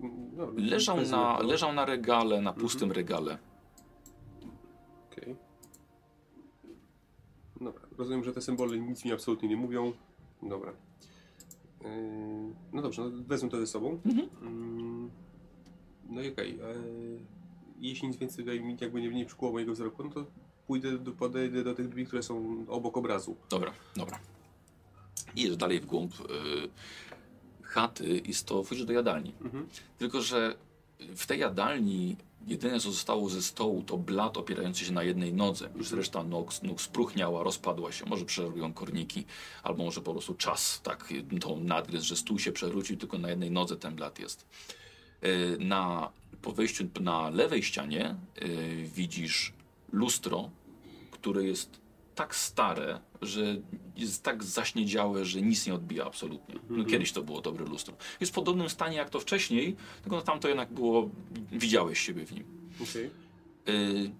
[0.00, 3.38] Mm, dobra, Leżał na, leżał na regale, na pustym regale.
[5.12, 5.36] Okej.
[7.60, 9.92] Dobra, rozumiem, że te symbole nic mi absolutnie nie mówią.
[10.42, 10.72] Dobra.
[11.84, 11.88] Yy,
[12.72, 14.00] no dobrze, no wezmę to ze sobą.
[14.06, 14.28] Mhm.
[14.42, 15.10] Mm,
[16.08, 16.56] no i okej.
[16.56, 17.18] yy,
[17.80, 20.26] jeśli nic więcej tutaj mi jakby nie, nie przykuło mojego wzroku, no to
[20.66, 23.36] pójdę, do, podejdę do tych drzwi, które są obok obrazu.
[23.50, 24.18] Dobra, dobra.
[25.36, 26.24] Idziesz dalej w głąb y,
[27.62, 29.34] chaty i to wchodzisz do jadalni.
[29.40, 29.66] Mhm.
[29.98, 30.56] Tylko, że
[31.16, 35.68] w tej jadalni jedyne co zostało ze stołu to blat opierający się na jednej nodze.
[35.76, 38.06] Już reszta nóg, nóg spruchniała, rozpadła się.
[38.06, 39.24] Może przerobią korniki,
[39.62, 41.08] albo może po prostu czas tak
[41.40, 44.46] tą nadgryzł, że stół się przewrócił, tylko na jednej nodze ten blat jest.
[45.24, 46.10] Y, Na,
[46.42, 49.52] po wejściu na lewej ścianie y, widzisz
[49.92, 50.50] lustro,
[51.10, 51.80] które jest
[52.18, 53.56] tak stare, że
[53.96, 56.54] jest tak zaśniedziałe, że nic nie odbija absolutnie.
[56.70, 57.94] No, kiedyś to było dobre lustro.
[58.20, 61.10] Jest w podobnym stanie jak to wcześniej, tylko no, tam to jednak było,
[61.52, 62.44] widziałeś siebie w nim.
[62.82, 63.10] Okej.
[63.68, 64.10] Y,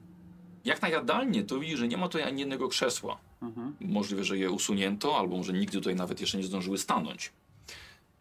[0.65, 3.19] jak na jadalnię, to widzisz, że nie ma tutaj ani jednego krzesła.
[3.43, 3.77] Mhm.
[3.81, 7.33] Możliwe, że je usunięto, albo może nigdy tutaj nawet jeszcze nie zdążyły stanąć.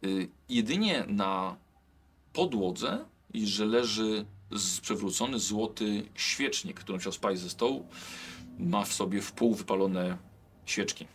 [0.04, 1.56] Y, jedynie na
[2.34, 4.26] podłodze i że leży
[4.82, 7.88] przewrócony złoty świecznik, którym chciał spać ze stołu.
[8.58, 10.17] Ma w sobie w pół wypalone
[10.65, 11.08] świeczki.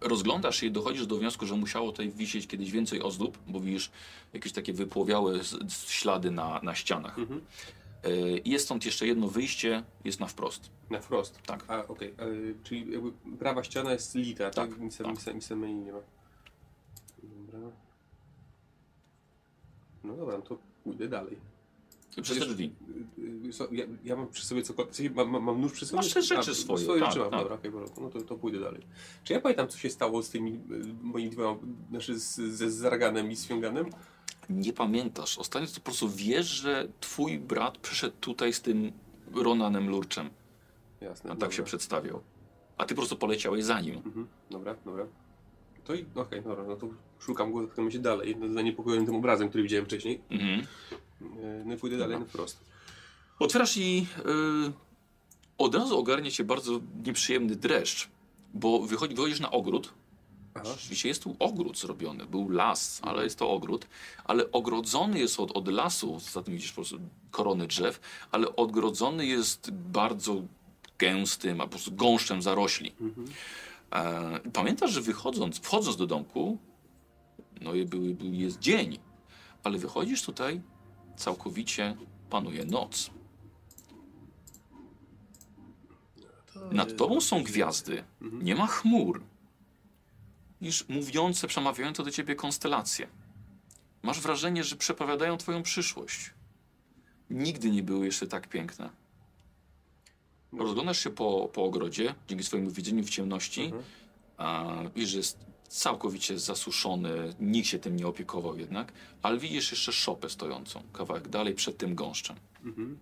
[0.00, 3.90] Rozglądasz się i dochodzisz do wniosku, że musiało tutaj wisieć kiedyś więcej ozdób, bo widzisz
[4.32, 7.18] jakieś takie wypłowiałe ślady na, na ścianach.
[7.18, 7.40] Mhm.
[8.06, 10.70] Y, jest stąd jeszcze jedno wyjście, jest na wprost.
[10.90, 11.42] Na wprost.
[11.42, 11.64] Tak.
[11.68, 12.08] A, okej.
[12.08, 12.14] e,
[12.64, 14.70] Czyli jakby prawa ściana jest lita, tak?
[14.70, 15.06] Tak, Nic, tak.
[15.06, 15.98] nic, nic tam menu nie ma.
[17.22, 17.70] Dobra.
[20.04, 21.36] No dobra, no to pójdę dalej.
[22.22, 22.74] Przez te drzwi.
[23.18, 25.14] Y, y, ja, ja mam przy sobie cokolwiek.
[25.14, 25.96] Mam, mam, mam nóż przy sobie?
[25.96, 27.40] Masz te rzeczy A, swoje, Swoje tak, rzeczy mam, tak.
[27.40, 27.70] dobra, okay,
[28.00, 28.82] no to, to pójdę dalej.
[29.24, 30.58] Czy ja pamiętam, co się stało z tymi y,
[31.02, 33.86] moimi dwoma, znaczy z, ze Zarganem i z Fiąganem?
[34.50, 35.38] Nie pamiętasz.
[35.38, 38.92] Ostatnio to po prostu wiesz, że twój brat przyszedł tutaj z tym
[39.34, 40.30] Ronanem Lurczem.
[41.00, 41.30] Jasne.
[41.30, 41.46] Dobra.
[41.46, 42.20] tak się przedstawiał.
[42.78, 43.96] A ty po prostu poleciałeś za nim.
[43.96, 45.06] Mhm, dobra, dobra.
[45.84, 46.88] To i okej, dobra, no to
[47.20, 50.20] szukam go w takim razie dalej, no, zaniepokojony tym obrazem, który widziałem wcześniej.
[50.30, 50.66] Mhm.
[51.42, 52.58] E, No pójdę dalej na wprost.
[53.38, 54.72] Otwierasz i yy,
[55.58, 58.08] od razu ogarnie cię bardzo nieprzyjemny dreszcz,
[58.54, 59.92] bo wychodzi, wychodzisz na ogród.
[60.54, 60.64] Aha.
[60.64, 62.26] Rzeczywiście jest tu ogród zrobiony.
[62.26, 63.86] Był las, ale jest to ogród.
[64.24, 66.98] Ale ogrodzony jest od, od lasu, za tym widzisz po prostu
[67.30, 70.42] korony drzew, ale odgrodzony jest bardzo
[70.98, 72.92] gęstym, a po prostu gąszczem zarośli.
[73.00, 73.26] Mhm.
[73.92, 76.58] E, pamiętasz, że wychodząc, wchodząc do domku,
[77.60, 78.98] no i był, był, jest dzień,
[79.64, 80.60] ale wychodzisz tutaj,
[81.16, 81.96] całkowicie
[82.30, 83.10] panuje noc.
[86.72, 89.22] Nad tobą są gwiazdy, nie ma chmur,
[90.60, 93.08] niż mówiące, przemawiające do ciebie konstelacje.
[94.02, 96.30] Masz wrażenie, że przepowiadają twoją przyszłość.
[97.30, 98.90] Nigdy nie były jeszcze tak piękne.
[100.52, 103.82] Rozglądasz się po, po ogrodzie, dzięki swojemu widzeniu w ciemności, Mhm.
[104.36, 105.38] a widzisz, że jest
[105.72, 111.54] całkowicie zasuszony, nikt się tym nie opiekował jednak, ale widzisz jeszcze szopę stojącą, kawałek dalej
[111.54, 112.36] przed tym gąszczem.
[112.64, 112.98] Mhm.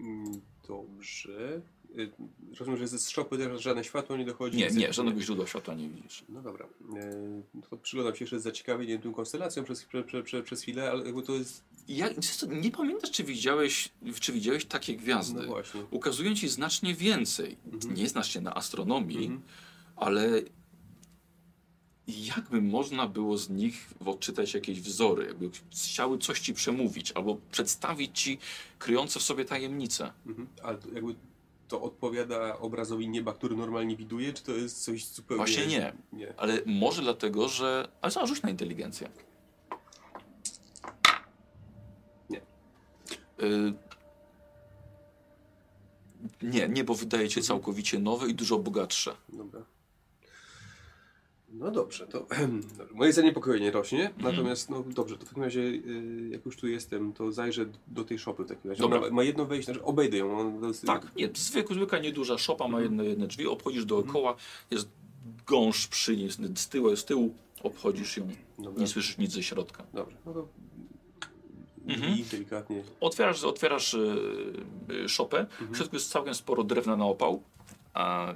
[0.00, 1.62] Mm, Dobrze.
[1.98, 2.10] Y,
[2.58, 4.56] Rozumiem, że z szopy też żadne światło nie dochodzi.
[4.58, 6.24] Nie, nie, żadnego źródła światła nie widzisz.
[6.28, 6.66] No dobra.
[6.96, 7.12] E,
[7.54, 10.90] no to przyglądam się jeszcze z zaciekawieniem tą konstelacją przez, prze, prze, prze, przez chwilę,
[10.90, 11.64] ale jakby to jest...
[11.88, 12.08] Ja,
[12.48, 13.88] nie pamiętasz, czy widziałeś,
[14.20, 15.40] czy widziałeś takie gwiazdy.
[15.40, 15.80] No właśnie.
[15.90, 17.56] Ukazują ci znacznie więcej.
[17.72, 17.94] Mhm.
[17.94, 19.42] Nie znasz się na astronomii, Mhm.
[19.96, 20.42] ale
[22.18, 28.20] jakby można było z nich odczytać jakieś wzory, jakby chciały coś ci przemówić, albo przedstawić
[28.20, 28.38] ci
[28.78, 30.12] kryjące w sobie tajemnice.
[30.26, 30.48] Mhm.
[30.62, 31.14] Ale to jakby
[31.68, 35.44] to odpowiada obrazowi nieba, który normalnie widuje, czy to jest coś zupełnie...
[35.44, 35.92] Właśnie nie.
[36.12, 36.34] Nie.
[36.36, 37.88] Ale może dlatego, że...
[38.02, 39.10] Ale co, rzuć na inteligencję.
[42.30, 42.40] Nie.
[43.42, 43.72] Y...
[46.42, 47.30] Nie, nie, bo wydaje Mhm.
[47.30, 49.16] cię całkowicie nowe i dużo bogatsze.
[49.28, 49.60] Dobra.
[51.52, 52.26] No dobrze, to
[52.94, 54.22] moje zaniepokojenie rośnie, Mhm.
[54.34, 58.04] natomiast no dobrze, to w takim razie y, jak już tu jestem, to zajrzę do
[58.04, 58.82] tej szopy w takim razie.
[58.82, 58.98] Dobra.
[59.00, 60.60] Ona ma jedno wejście, znaczy obejdę ją.
[60.86, 64.36] Tak, nie, zwykła, zwykła nieduża szopa ma jedne, jedne drzwi, obchodzisz dookoła,
[64.70, 64.88] jest
[65.46, 68.80] gąszcz przy niej, z tyłu, z tyłu obchodzisz ją, Dobra.
[68.80, 69.84] nie słyszysz nic ze środka.
[69.94, 70.48] Dobrze, no to
[71.88, 72.18] Mhm.
[72.30, 72.82] delikatnie.
[73.00, 74.16] Otwierasz, otwierasz y,
[75.04, 77.42] y, szopę, w środku jest całkiem sporo drewna na opał,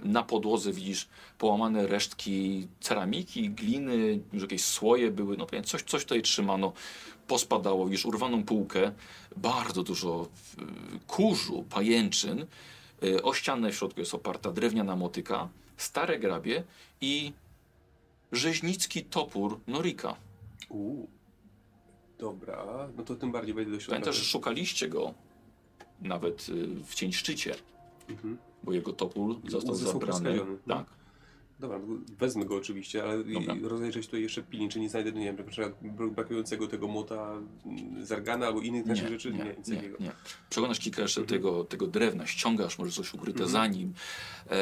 [0.05, 6.23] na podłodze widzisz połamane resztki ceramiki, gliny, już jakieś słoje były, no coś, coś tutaj
[6.23, 6.73] trzymano,
[7.27, 8.93] pospadało, widzisz urwaną półkę,
[9.37, 10.65] bardzo dużo y,
[11.07, 12.47] kurzu, pajęczyn,
[13.05, 16.65] y, o ścianę w środku jest oparta drewniana motyka, stare grabie
[17.01, 17.33] i
[18.33, 20.17] rzeźnicki topór Norika.
[20.69, 21.09] Uuu.
[22.19, 23.93] Dobra, no to tym bardziej wejdę do środka.
[23.93, 25.15] Pamiętasz, że szukaliście go
[26.01, 27.55] nawet y, w cień szczycie,
[28.09, 28.39] Mhm.
[28.63, 30.39] bo jego topór został Został zabrany.
[30.69, 30.87] Tak.
[31.61, 33.25] Dobra, no wezmę go oczywiście, ale
[33.63, 35.37] rozejrzę się tutaj jeszcze pilnie, czy nie znajdę, nie wiem,
[35.83, 37.33] na brakującego tego mota
[37.67, 39.97] mm, zargana albo innych naszych rzeczy, nie, nic nie, takiego.
[40.01, 40.11] nie.
[40.51, 41.39] Przeglądasz kilka jeszcze Mhm.
[41.41, 43.51] tego, tego drewna, ściągasz może coś ukryte Mhm.
[43.51, 43.93] za nim,
[44.51, 44.55] e,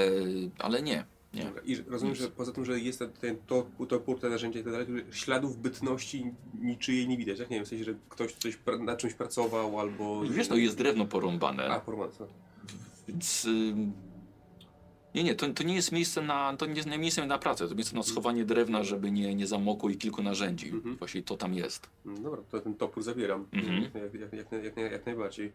[0.59, 1.45] ale nie, nie.
[1.45, 1.63] Dobra.
[1.63, 2.23] I rozumiem, Nic.
[2.23, 5.59] że poza tym, że jest ten, ten to, topór, te narzędzia i tak dalej, śladów
[5.59, 7.51] bytności niczyjej nie widać, tak?
[7.51, 10.23] Nie wiem, w sensie, że ktoś coś nad czymś pracował albo...
[10.23, 12.19] Wiesz, no jest drewno porąbane, A, pormat,
[13.09, 13.45] więc...
[13.45, 13.93] ym,
[15.15, 17.75] Nie, nie, to, to nie jest miejsce na, to nie jest miejsce na pracę, to
[17.75, 20.69] miejsce na schowanie drewna, żeby nie, nie zamokło i kilku narzędzi.
[20.69, 20.97] Mhm.
[20.97, 21.91] Właściwie to tam jest.
[22.05, 23.47] No Dobra, to ten topór zabieram.
[23.53, 23.83] Mhm.
[23.83, 25.53] Jak, jak, jak, jak, jak, najbardziej.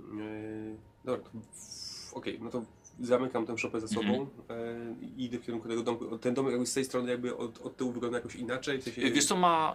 [0.00, 2.62] Yy, dobra, to w- okej, no to
[3.00, 4.08] zamykam tę szopę za sobą
[4.48, 5.00] Mhm.
[5.00, 6.18] yy, i idę w kierunku tego domu.
[6.18, 8.80] Ten dom jakby z tej strony jakby od, od tyłu wygląda jakoś inaczej.
[8.80, 9.74] W sensie, Wiesz co ma,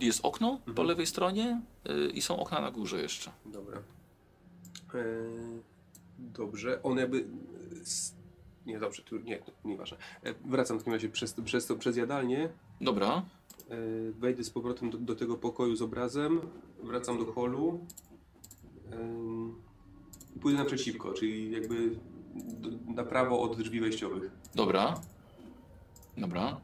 [0.00, 0.88] y, jest okno po Mhm.
[0.88, 3.30] lewej stronie y, i są okna na górze jeszcze.
[3.46, 3.78] Dobra.
[6.18, 7.26] Dobrze, on jakby...
[7.82, 8.14] s-
[8.66, 9.96] Nie, dobrze, tu, nie, nieważne.
[10.22, 12.48] E, Wracam w takim razie przez, przez, to, przez jadalnię.
[12.80, 13.22] Dobra,
[13.70, 16.40] E, Wejdę z powrotem do, do tego pokoju z obrazem,
[16.82, 17.86] wracam do holu
[20.36, 21.98] i pójdę naprzeciwko, czyli jakby
[22.94, 24.30] na prawo od drzwi wejściowych.
[24.54, 25.00] dobra,
[26.16, 26.60] dobra.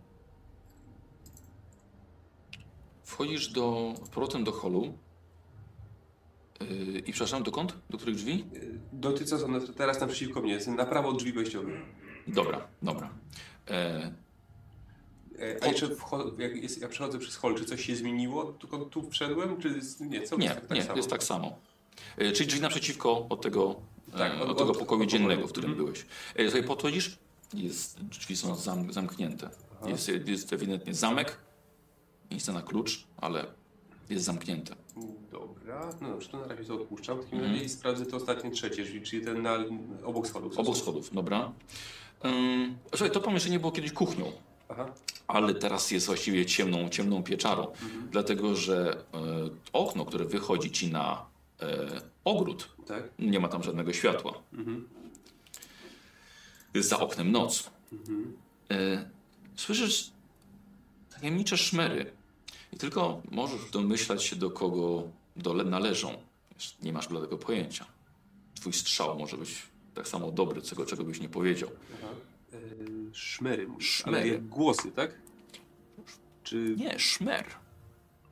[3.04, 4.98] Wchodzisz do, powrotem do holu
[6.70, 7.76] y, i przepraszam, dokąd?
[7.90, 8.44] Do których drzwi?
[8.54, 8.58] E,
[8.92, 11.74] Dotyca ona teraz naprzeciwko mnie, jest na prawo od drzwi wejściowych.
[12.26, 13.10] Dobra, dobra.
[13.70, 14.12] E,
[15.38, 18.44] E, A jeszcze wcho- jak, jest, jak przechodzę przez hol, czy coś się zmieniło?
[18.44, 20.22] Tu, tu wszedłem, czy jest, nie?
[20.22, 20.96] Co nie, jest tak, tak nie, samo?
[20.96, 21.58] jest tak samo.
[22.18, 23.76] E, czyli drzwi naprzeciwko od tego,
[24.18, 25.48] Tak, e, od- od tego od- pokoju od dziennego, pokoju.
[25.48, 25.86] w którym Mhm.
[25.86, 26.06] byłeś.
[26.36, 27.18] E, sobie podchodzisz,
[27.54, 29.50] jest, drzwi są zam, zamknięte.
[29.86, 31.38] Jest, jest ewidentnie zamek,
[32.30, 33.46] miejsce na klucz, ale
[34.10, 34.74] jest zamknięte.
[35.32, 37.18] Dobra, no dobrze, to na razie to odpuszczam.
[37.20, 37.56] W takim Mhm.
[37.56, 39.56] razie sprawdzę te ostatnie trzecie czyli ten na,
[40.04, 40.58] obok schodów.
[40.58, 41.52] Obok schodów, dobra.
[42.24, 44.32] Um, słuchaj, to pomieszczenie było kiedyś kuchnią,
[44.68, 44.94] Aha.
[45.26, 48.08] ale teraz jest właściwie ciemną, ciemną pieczarą, Mhm.
[48.10, 51.26] dlatego że e, okno, które wychodzi ci na
[51.62, 51.66] e,
[52.24, 53.04] ogród, Tak.
[53.18, 54.32] nie ma tam żadnego światła.
[54.52, 54.88] Mhm.
[56.74, 57.70] Jest za oknem noc.
[57.92, 58.36] Mhm.
[58.70, 59.10] E,
[59.56, 60.10] słyszysz
[61.20, 62.12] tajemnicze szmery
[62.74, 65.02] i tylko możesz domyślać się, do kogo
[65.36, 66.18] dole należą.
[66.82, 67.86] Nie masz bladego pojęcia.
[68.54, 69.62] Twój strzał może być
[69.94, 71.70] tak samo dobry, czego, czego byś nie powiedział.
[71.98, 72.12] Aha.
[72.52, 72.58] E,
[73.12, 73.68] szmery.
[73.68, 74.28] mówisz, Szmery.
[74.28, 75.14] Jak głosy, tak?
[76.42, 76.74] Czy...
[76.78, 77.44] Nie, szmer.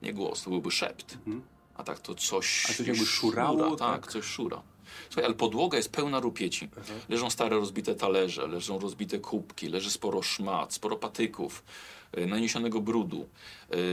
[0.03, 1.15] Nie głos, to byłby szept.
[1.15, 1.43] Mhm.
[1.75, 2.67] A tak to coś.
[2.71, 4.13] A coś jakby szurało, Szura, tak, tak?
[4.13, 4.63] coś szura.
[5.11, 6.69] Słuchaj, ale podłoga jest pełna rupieci.
[7.09, 13.29] Leżą stare rozbite talerze, leżą rozbite kubki, leży sporo szmat, sporo patyków, y, naniesionego brudu.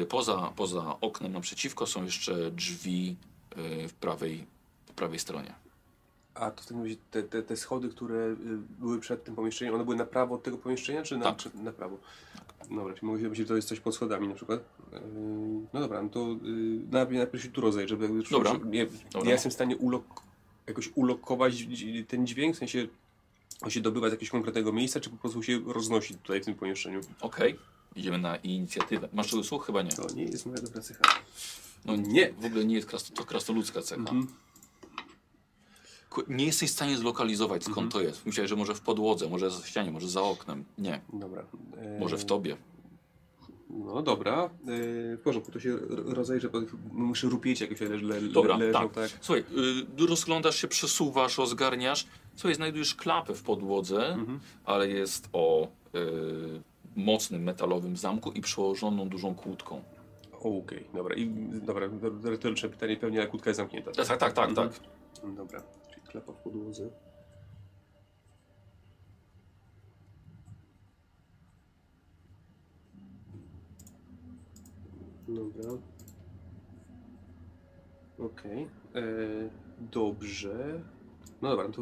[0.02, 3.16] Y, Poza, poza oknem naprzeciwko są jeszcze drzwi
[3.84, 4.46] y, w prawej,
[4.88, 5.54] po prawej stronie.
[6.34, 8.36] A to w takim razie te, te, te schody, które
[8.80, 11.38] były przed tym pomieszczeniem, one były na prawo od tego pomieszczenia, czy na, Tak.
[11.38, 11.98] czy na prawo?
[12.72, 14.60] Dobra, czyli się myśleć, że to jest coś pod schodami na przykład.
[14.92, 15.00] Yy,
[15.74, 16.36] no dobra, no to yy,
[16.92, 17.88] najpierw, najpierw się tu rozejrzę.
[17.90, 18.54] Żeby, jakby- Dobra.
[18.66, 19.28] Nie, Dobra.
[19.28, 20.04] Ja jestem w stanie ulok,
[20.68, 21.54] jakoś ulokować
[22.08, 22.88] ten dźwięk, w sensie
[23.62, 26.56] on się dobywa z jakiegoś konkretnego miejsca, czy po prostu się roznosi tutaj w tym
[26.56, 27.02] pomieszczeniu?
[27.22, 27.60] Okej,
[27.96, 29.10] idziemy na inicjatywę.
[29.14, 29.66] Masz tego słuch?
[29.66, 29.92] Chyba nie.
[29.92, 31.02] To nie jest moja dobra cecha.
[31.86, 32.34] No Nie.
[32.34, 34.00] W ogóle nie jest kras, to krasnoludzka cecha.
[34.02, 34.28] Mhm.
[36.10, 37.92] Ku- Nie jesteś w stanie zlokalizować skąd Mhm.
[37.92, 38.26] to jest.
[38.26, 40.66] Myślałeś, że może w podłodze, może za ścianie, może za oknem.
[40.78, 41.44] Nie, Dobra.
[41.94, 42.58] Yy, może w tobie.
[43.70, 46.60] No dobra, yy, w porządku, to się r- rozejrzę, bo
[46.92, 48.94] muszę rupieć jakieś le, le, Dobra, leżą, tak.
[48.94, 49.10] tak.
[49.22, 49.44] Słuchaj,
[50.04, 52.08] y, rozglądasz się, przesuwasz, rozgarniasz.
[52.36, 54.40] Słuchaj, znajdujesz klapę w podłodze, Mhm.
[54.66, 56.62] ale jest o y,
[56.96, 59.82] mocnym metalowym zamku i przełożoną dużą kłódką.
[60.44, 61.16] Okej, dobra.
[61.16, 61.30] I
[61.66, 61.90] dobra,
[62.24, 63.92] retoryczne pytanie, pewnie ale kłódka jest zamknięta.
[63.92, 64.50] Tak, tak, tak, tak.
[64.50, 64.70] Mhm.
[64.70, 65.36] tak.
[65.36, 66.90] Dobra, czyli klapa w podłodze.
[75.28, 75.70] Dobra.
[78.20, 78.68] Okej.
[78.96, 79.02] E,
[79.92, 80.82] Dobrze.
[81.42, 81.74] No dobra, no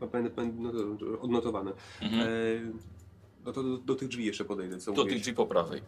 [0.00, 1.72] to będę no to odnotowane.
[2.02, 2.22] Mhm.
[2.22, 2.28] E,
[3.48, 5.82] no to do, do tych drzwi jeszcze podejdę, co Do tych drzwi po prawej.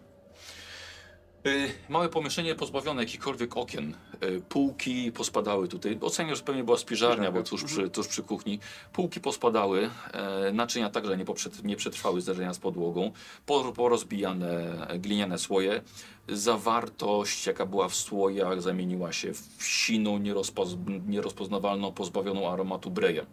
[1.46, 3.94] Y, małe pomieszczenie pozbawione jakichkolwiek okien.
[4.24, 5.98] Y, półki pospadały tutaj.
[6.00, 8.58] Oceniam, że pewnie była spiżarnia, bo tuż przy, tuż przy kuchni.
[8.92, 9.90] Półki pospadały.
[10.12, 11.24] E, naczynia także nie,
[11.64, 13.12] nie przetrwały zderzenia z podłogą.
[13.46, 15.82] Po, porozbijane gliniane słoje.
[16.28, 23.26] Zawartość, jaka była w słojach, zamieniła się w siną, nierozpoz, nierozpoznawalną, pozbawioną aromatu breję.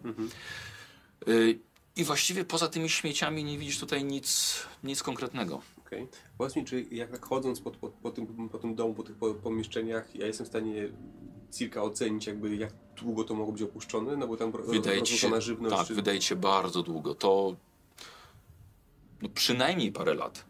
[1.28, 1.67] Y,
[1.98, 5.60] I właściwie poza tymi śmieciami nie widzisz tutaj nic, nic konkretnego.
[5.86, 6.08] Okej.
[6.38, 9.16] Powiedz mi, czy jak tak chodząc po, po, po, tym, po tym domu, po tych
[9.16, 10.88] po, pomieszczeniach, ja jestem w stanie
[11.50, 15.40] cirka ocenić jakby jak długo to mogło być opuszczone, no bo tam Wydaje ci się,
[15.40, 15.76] żywność.
[15.76, 15.94] tak, czy...
[15.94, 17.14] wydaje się bardzo długo.
[17.14, 17.56] To
[19.22, 20.44] no, przynajmniej parę lat.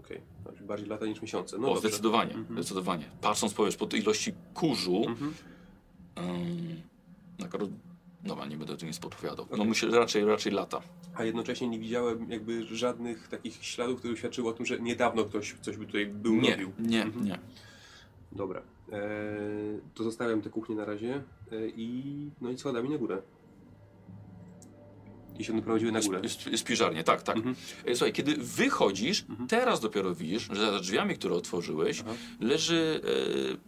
[0.00, 1.58] Okej, Znaczy bardziej lata niż miesiące.
[1.58, 1.78] No o, dobrze.
[1.78, 1.92] Mhm.
[1.92, 3.04] zdecydowanie, zdecydowanie.
[3.20, 5.34] Patrząc powiesz po ilości kurzu, Mhm.
[7.50, 7.68] karo...
[8.24, 9.46] Dobra, nie będę tu nic podpowiadał.
[9.58, 10.80] No myślę, że raczej, raczej lata.
[11.14, 15.54] A jednocześnie nie widziałem jakby żadnych takich śladów, które świadczyły o tym, że niedawno ktoś
[15.62, 16.72] coś by tutaj był Nie, robił.
[16.78, 17.24] nie, Mhm.
[17.24, 17.38] nie.
[18.32, 18.62] Dobra.
[18.92, 19.00] Eee,
[19.94, 23.22] to zostawiam tę kuchnię na razie e, i no i schodami na górę.
[25.38, 26.20] I się one prowadziły na górę.
[26.22, 27.36] Jest, jest piżarnie, tak, tak.
[27.36, 27.54] Mhm.
[27.86, 32.04] E, Słuchaj, kiedy wychodzisz, teraz dopiero widzisz, że za drzwiami, które otworzyłeś,
[32.40, 33.00] leży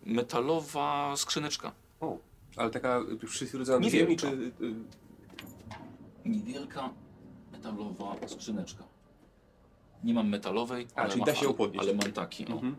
[0.06, 1.72] e, metalowa skrzyneczka.
[2.00, 2.18] O,
[2.56, 4.52] ale taka przyrodzona Nie ziemi, wiem, czy...
[4.58, 4.64] to.
[4.64, 4.74] y,
[6.24, 6.90] Niewielka
[7.52, 8.84] metalowa skrzyneczka.
[10.04, 11.84] Nie mam metalowej, A, ale, czyli ma, da się ją podnieść.
[11.88, 12.42] ale mam taki.
[12.52, 12.76] Mhm.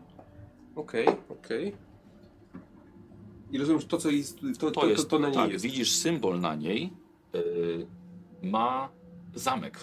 [0.76, 1.72] Okej, okej.
[3.52, 5.50] I rozumiem, że to co jest, to, to, To, jest, to, to na niej tak,
[5.50, 5.64] jest.
[5.64, 6.92] widzisz symbol na niej,
[7.34, 7.86] y,
[8.42, 8.88] ma
[9.34, 9.78] zamek.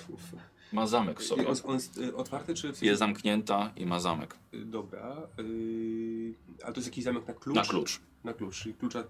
[0.74, 1.48] Ma zamek w I sobie.
[1.48, 2.68] On, on jest y, otwarty, czy...
[2.74, 4.38] w sensie- Jest zamknięta i ma zamek.
[4.54, 5.16] Y, Dobra.
[5.38, 7.56] Yy, ale to jest jakiś zamek na klucz?
[7.56, 8.00] Na klucz.
[8.24, 9.04] Na klucz, czyli klucza...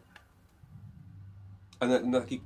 [1.80, 2.42] A na, na taki...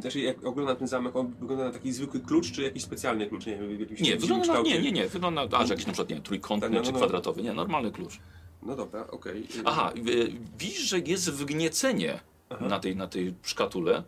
[0.00, 3.46] Znaczy jak oglądam ten zamek, on wygląda na taki zwykły klucz, czy jakiś specjalny klucz?
[3.46, 5.92] Nie wiem, w jakimś Nie, wygląda na, nie, nie, nie, wygląda, a że jakiś na
[5.92, 6.98] przykład, nie trójkątny Tak, no, no, czy no.
[6.98, 8.18] kwadratowy, nie, normalny klucz.
[8.62, 9.42] No dobra, okej.
[9.42, 12.20] Y, Aha, y, widzisz, że jest wgniecenie
[12.60, 14.02] na tej, na tej szkatule,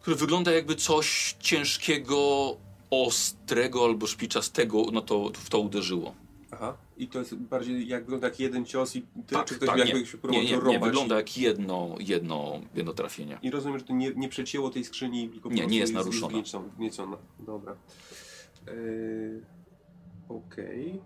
[0.00, 2.56] które wygląda jakby coś ciężkiego,
[2.90, 6.14] ostrego albo szpiczastego, no to w to uderzyło.
[6.60, 6.76] Aha.
[6.96, 9.78] I to jest bardziej jak wygląda jak jeden cios i tyle, Tak, czy ktoś tak,
[9.78, 10.82] jakby nie, się nie, próbował nie, to nie, rąbać?
[10.90, 13.38] wygląda jak jedno, jedno, jedno trafienie.
[13.42, 16.32] I rozumiem, że to nie, nie przecięło tej skrzyni, tylko Nie, nie jest naruszona.
[16.38, 17.16] wgniecona- wgniecona.
[17.38, 17.76] Dobra.
[18.66, 19.42] Yy,
[20.28, 21.00] Okej.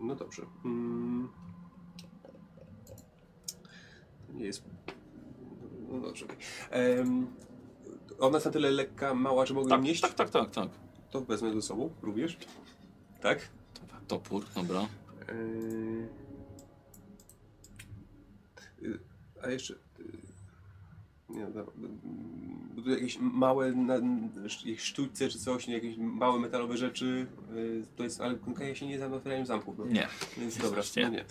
[0.00, 0.42] No dobrze.
[0.64, 1.28] Mm.
[4.26, 4.64] To nie jest...
[5.90, 6.26] No dobrze.
[6.70, 7.26] Em,
[8.18, 10.00] ona jest na tyle lekka, mała, że mogę Tak, nieść?
[10.00, 10.68] tak, tak, tak, tak.
[11.10, 12.38] To wezmę ze sobą również.
[13.22, 13.48] Tak?
[14.08, 14.86] Topór, dobra.
[15.28, 16.08] Yy,
[19.42, 19.74] A jeszcze.
[19.98, 20.06] yy,
[21.28, 21.72] Nie, dobra,
[22.86, 23.94] jakieś małe na,
[24.44, 27.26] jakieś sztućce czy coś, nie, jakieś małe metalowe rzeczy.
[27.54, 29.78] yy, To jest, ale konkretnie się nie znam otwieraniu zamków.
[29.78, 29.84] No.
[29.86, 30.08] Nie.
[30.38, 31.24] Więc dobra, no nie.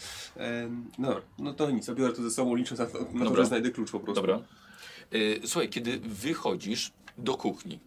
[0.98, 3.42] No, dobra, no to nic, biorę to ze sobą, liczę na to, na to Dobra.
[3.44, 4.22] że znajdę klucz po prostu.
[4.22, 4.42] Dobra.
[5.46, 7.80] Słuchaj, kiedy wychodzisz do kuchni,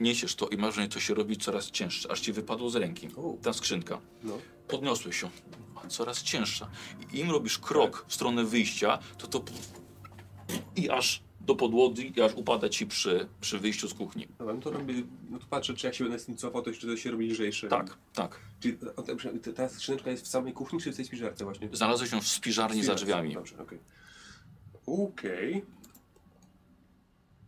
[0.00, 3.08] niesiesz to i masz wrażenie, to się robi coraz cięższe, aż ci wypadło z ręki.
[3.42, 4.00] Ta skrzynka.
[4.22, 4.38] No.
[4.68, 5.30] Podniosłeś ją.
[5.84, 6.68] A Coraz cięższa.
[7.12, 9.44] I im robisz krok w stronę wyjścia, to to
[10.76, 14.28] i aż do podłogi, i aż upada ci przy, przy wyjściu z kuchni.
[14.38, 14.94] Dobra, no to robię,
[15.30, 17.30] no to patrzę, czy jak się będę z tym cofał, to jeszcze to się robi
[17.30, 17.68] lżejsze.
[17.68, 18.40] Tak, tak.
[18.60, 21.68] Czyli o, ta- ta- skrzyneczka jest w samej kuchni, czy w tej spiżarce właśnie?
[21.72, 23.34] Znalazłeś ją w spiżarni za drzwiami.
[23.34, 23.78] Dobrze, okej.
[24.86, 25.64] Okej.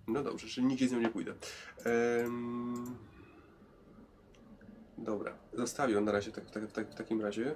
[0.09, 1.35] No dobrze, czyli nigdzie z nią nie pójdę.
[4.99, 7.55] Dobra, zostawię ją na razie tak, tak, tak, w takim razie.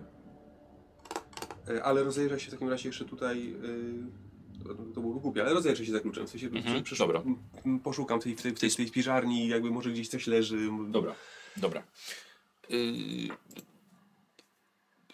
[1.69, 3.55] E, Ale rozejrzę się w takim razie jeszcze tutaj.
[3.65, 6.27] y, To, to było głupie, ale rozejrzę się za kluczem.
[6.27, 7.23] W sensie Mhm, przeszu- dobra.
[7.85, 10.69] poszukam tej, w, tej, w, tej, w tej spiżarni, jakby może gdzieś coś leży.
[10.89, 11.15] Dobra,
[11.57, 11.83] dobra.
[12.69, 12.79] Yy...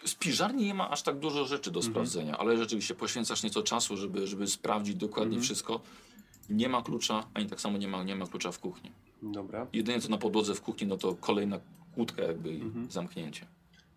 [0.05, 3.97] Z piżarni nie ma aż tak dużo rzeczy do sprawdzenia, ale rzeczywiście poświęcasz nieco czasu,
[3.97, 5.81] żeby, żeby sprawdzić dokładnie wszystko.
[6.49, 8.91] Nie ma klucza, ani tak samo nie ma, nie ma klucza w kuchni.
[9.23, 9.67] Dobra.
[9.73, 11.59] Jedynie co na podłodze w kuchni, no to kolejna
[11.95, 13.45] kłódka jakby i zamknięcie.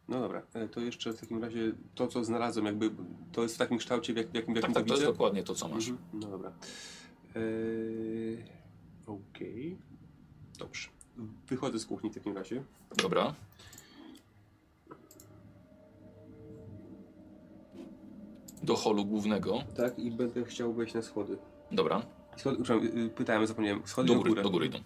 [0.09, 2.91] No dobra, e, to jeszcze w takim razie to, co znalazłem, jakby
[3.33, 5.03] to jest w takim kształcie, w, jak, w jakim, Tak, jakim tak, to to jest
[5.03, 5.13] widzę?
[5.13, 5.89] dokładnie to, co masz.
[5.89, 6.09] Mhm.
[6.21, 6.53] No dobra.
[7.37, 8.45] Eee,
[9.07, 9.79] Okej.
[10.59, 10.89] Dobrze.
[11.49, 12.65] Wychodzę z kuchni w takim razie.
[13.03, 13.35] Dobra.
[18.63, 19.59] Do holu głównego.
[19.77, 21.39] Tak, i będę chciał wejść na schody.
[21.73, 22.03] Dobra.
[22.41, 23.83] Przepraszam, y, y, pytałem, zapomniałem.
[23.87, 24.79] Schody Do na góry, do góry idą.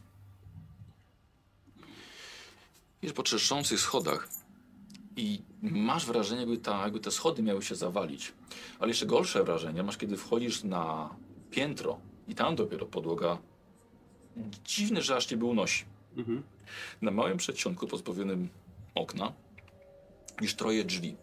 [3.03, 4.29] Wiesz, po trzeszczących schodach
[5.17, 8.33] i masz wrażenie, jakby, ta, jakby te schody miały się zawalić.
[8.79, 11.15] Ale jeszcze gorsze wrażenie masz, kiedy wchodzisz na
[11.51, 11.99] piętro
[12.29, 13.39] i tam dopiero podłoga
[14.65, 15.85] dziwny, że aż ciebie unosi.
[16.17, 16.43] Mhm.
[17.03, 18.49] Na małym przedsionku pozbawionym
[18.95, 19.33] okna
[20.41, 21.17] niż troje drzwi.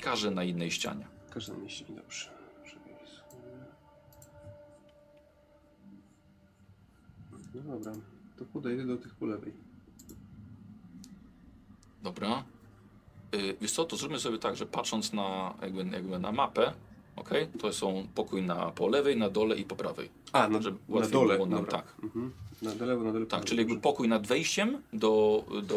[0.00, 1.06] Każde na innej ścianie.
[1.30, 2.35] Każda myśli, dobrze.
[7.56, 7.92] No dobra,
[8.38, 9.52] to podejdę do tych po lewej.
[12.02, 12.44] Dobra.
[13.32, 16.72] Yy, wiesz co, to zróbmy sobie tak, że patrząc na, jakby, jakby na mapę,
[17.16, 20.08] ok, to są pokój na, po lewej, na dole i po prawej.
[20.32, 21.72] A, na, Żeby na dole, było nam, dobra.
[21.78, 21.94] tak.
[22.02, 22.32] Mhm.
[22.62, 23.26] Na dole, na dole.
[23.26, 25.76] Tak, czyli jakby pokój nad wejściem do, do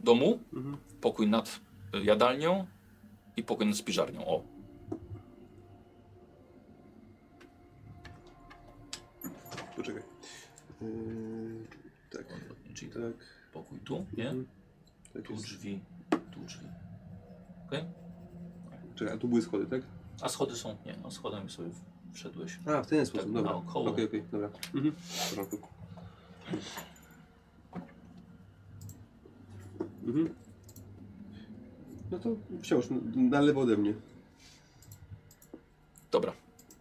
[0.00, 0.76] domu, Mhm.
[1.00, 1.60] pokój nad
[1.94, 2.66] y, jadalnią
[3.36, 4.26] i pokój nad spiżarnią.
[4.26, 4.42] O,
[10.82, 11.66] Yy,
[12.10, 12.24] tak,
[12.74, 13.02] czyli tak.
[13.52, 14.28] pokój tu, nie?
[14.28, 14.46] Mhm.
[15.12, 15.44] tak Tu jest.
[15.44, 15.80] drzwi,
[16.30, 16.66] tu drzwi.
[17.66, 17.72] Ok?
[18.94, 19.82] Czekaj, a tu były schody, tak?
[20.22, 21.70] A schody są, nie, no schodami sobie
[22.12, 22.58] wszedłeś.
[22.66, 23.50] A, w ten sposób, Tak, dobra.
[23.52, 23.90] Okej, naokoło.
[23.90, 24.50] okej, dobra.
[24.74, 24.92] Mhm.
[24.96, 25.68] W porządku.
[30.06, 30.34] Mhm.
[32.10, 32.28] No to
[32.62, 32.84] wciąż
[33.16, 33.94] na lewo ode mnie.
[36.10, 36.32] Dobra.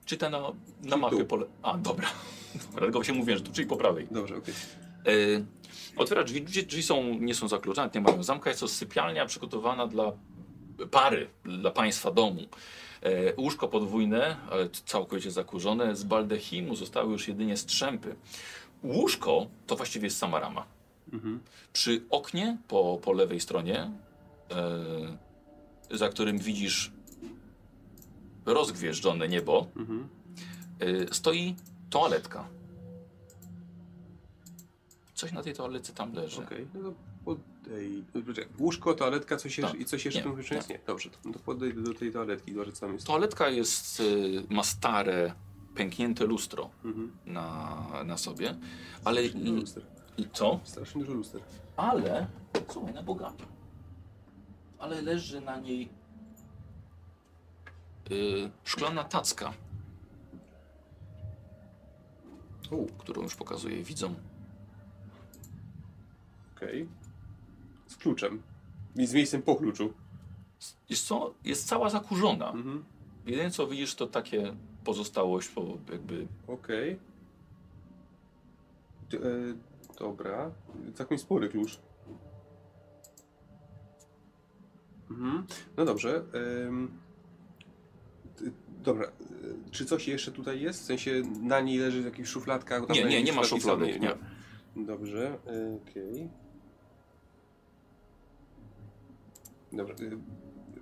[0.05, 0.41] Czy te na,
[0.83, 1.25] na mapie tu.
[1.25, 1.45] pole...
[1.61, 2.07] A, dobra.
[2.79, 4.07] Tylko się mówię, że tu, czyli po prawej.
[4.11, 4.53] Dobrze, okej.
[5.05, 5.45] Yy,
[5.95, 9.87] otwiera drzwi, drzwi, drzwi są, nie są zakluczone, nie mają zamka, jest to sypialnia przygotowana
[9.87, 10.11] dla
[10.91, 12.41] pary, dla państwa domu.
[13.01, 18.15] E, łóżko podwójne, ale całkowicie zakurzone, z baldechinu zostały już jedynie strzępy.
[18.83, 20.65] Łóżko to właściwie jest sama rama.
[21.13, 21.39] Mhm.
[21.73, 23.91] Przy oknie po, po lewej stronie,
[25.91, 26.91] e, za którym widzisz
[28.45, 30.07] rozgwieżdżone niebo, Mhm.
[30.79, 31.55] e, stoi
[31.89, 32.47] toaletka.
[35.13, 36.41] Coś na tej toalecie tam leży.
[36.43, 36.93] Okej, no to
[37.25, 38.03] podej...
[38.25, 39.81] Poczekaj, Łóżko, toaletka, coś jeszcze, Tak.
[39.81, 40.69] i coś jeszcze Nie, jest?
[40.69, 43.07] Nie, dobrze, to, no to podejdę do tej toaletki, zobaczę co tam jest.
[43.07, 45.33] Toaletka jest, y, ma stare,
[45.75, 47.11] pęknięte lustro Mhm.
[47.25, 48.55] na, na sobie,
[49.05, 49.83] ale Strasznie dużo i, luster.
[50.17, 50.59] i co?
[50.63, 51.41] Strasznie dużo luster.
[51.77, 52.27] Ale,
[52.69, 53.45] słuchaj, na bogato.
[54.79, 55.89] Ale leży na niej
[58.11, 59.53] y, szklana tacka,
[62.71, 64.15] O, którą już pokazuję widzom.
[66.55, 66.87] okej.
[67.87, 68.41] Z kluczem.
[68.95, 69.93] I z miejscem po kluczu.
[70.89, 71.33] Jest co?
[71.43, 72.51] Jest cała zakurzona.
[72.51, 72.83] Mhm.
[73.25, 76.27] Jedyne co widzisz to takie pozostałość po jakby...
[76.47, 76.99] Okej.
[79.09, 79.29] Ty- E,
[79.99, 80.51] dobra.
[80.95, 81.79] Całkiem spory klucz.
[85.11, 85.47] Mhm.
[85.77, 86.23] No dobrze.
[86.31, 86.89] ty-
[88.79, 89.05] dobra.
[89.07, 89.11] e,
[89.71, 90.81] Czy coś jeszcze tutaj jest?
[90.81, 92.85] W sensie na niej leży w jakichś szufladkach?
[92.85, 94.15] Tam Nie, nie, nie ma szufladek, nie.
[94.75, 95.37] Dobrze.
[95.47, 96.29] e, Okej.
[99.73, 99.95] Dobra.
[99.95, 99.97] e,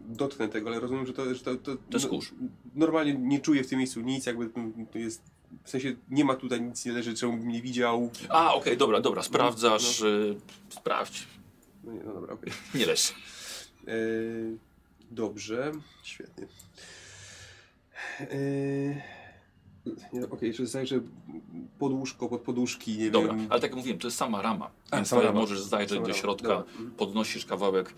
[0.09, 2.33] Dotknę tego, ale rozumiem, że to, że to, to, To jest no, kurz.
[2.75, 4.49] Normalnie nie czuję w tym miejscu nic, jakby
[4.91, 5.21] to jest.
[5.63, 8.11] W sensie nie ma tutaj nic nie leży, czemu bym nie widział.
[8.29, 10.35] A, okej, dobra, dobra, sprawdzasz, y,
[10.69, 11.27] sprawdź,
[11.83, 12.53] No nie, no dobra, okej.
[12.75, 13.13] nie leż.
[13.87, 13.93] E,
[15.11, 15.71] Dobrze,
[16.03, 16.47] świetnie.
[20.13, 20.99] Nie, Okej, jeszcze zajrzę
[21.79, 23.47] pod łóżko, pod poduszki, nie Dobra, wiem.
[23.49, 25.39] ale tak jak mówiłem, to jest sama rama, A, więc sama rama.
[25.39, 26.55] możesz zajrzeć Sama do rama, środka.
[26.57, 26.91] Mhm.
[26.91, 27.93] podnosisz kawałek,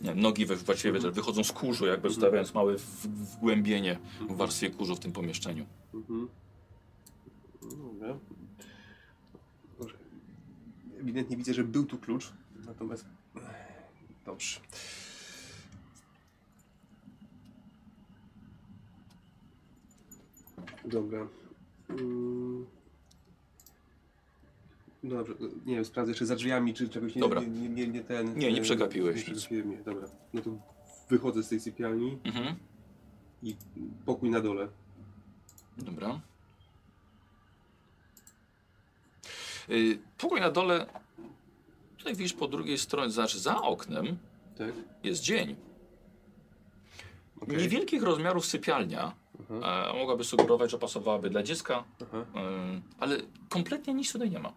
[0.00, 1.04] nie, nogi we, właściwie Mhm.
[1.04, 3.98] też wychodzą z kurzu, jakby zostawiając małe wgłębienie
[4.30, 5.66] w warstwie kurzu w tym pomieszczeniu.
[5.94, 6.28] Mhm.
[7.62, 8.16] Dobra.
[9.78, 9.94] Dobrze.
[11.00, 12.32] Ewidentnie widzę, że był tu klucz,
[12.66, 13.04] natomiast...
[14.26, 14.60] Dobrze.
[20.84, 21.26] Dobra.
[21.88, 22.66] No
[25.04, 25.34] Dobrze,
[25.66, 27.40] nie wiem, sprawdzę jeszcze za drzwiami, czy czegoś nie, Dobra.
[27.40, 28.38] nie, nie, nie, nie ten...
[28.38, 29.40] Nie, nie e, przegapiłeś Nie nic.
[29.46, 30.08] przegapiłem, nie, dobra.
[30.32, 30.50] No to
[31.10, 32.54] wychodzę z tej sypialni Mhm.
[33.42, 33.56] i
[34.06, 34.68] pokój na dole.
[35.78, 36.20] Dobra.
[39.70, 40.86] Y, pokój na dole,
[41.98, 44.18] tutaj widzisz po drugiej stronie, znaczy za oknem
[44.58, 44.72] Tak?
[45.04, 45.56] jest dzień.
[47.40, 47.56] Okej.
[47.56, 49.14] Niewielkich rozmiarów sypialnia,
[49.50, 49.90] Aha.
[49.90, 52.24] e, mogłaby sugerować, że pasowałaby dla dziecka, Aha.
[52.34, 53.16] e, ale
[53.48, 54.52] kompletnie nic tutaj nie ma.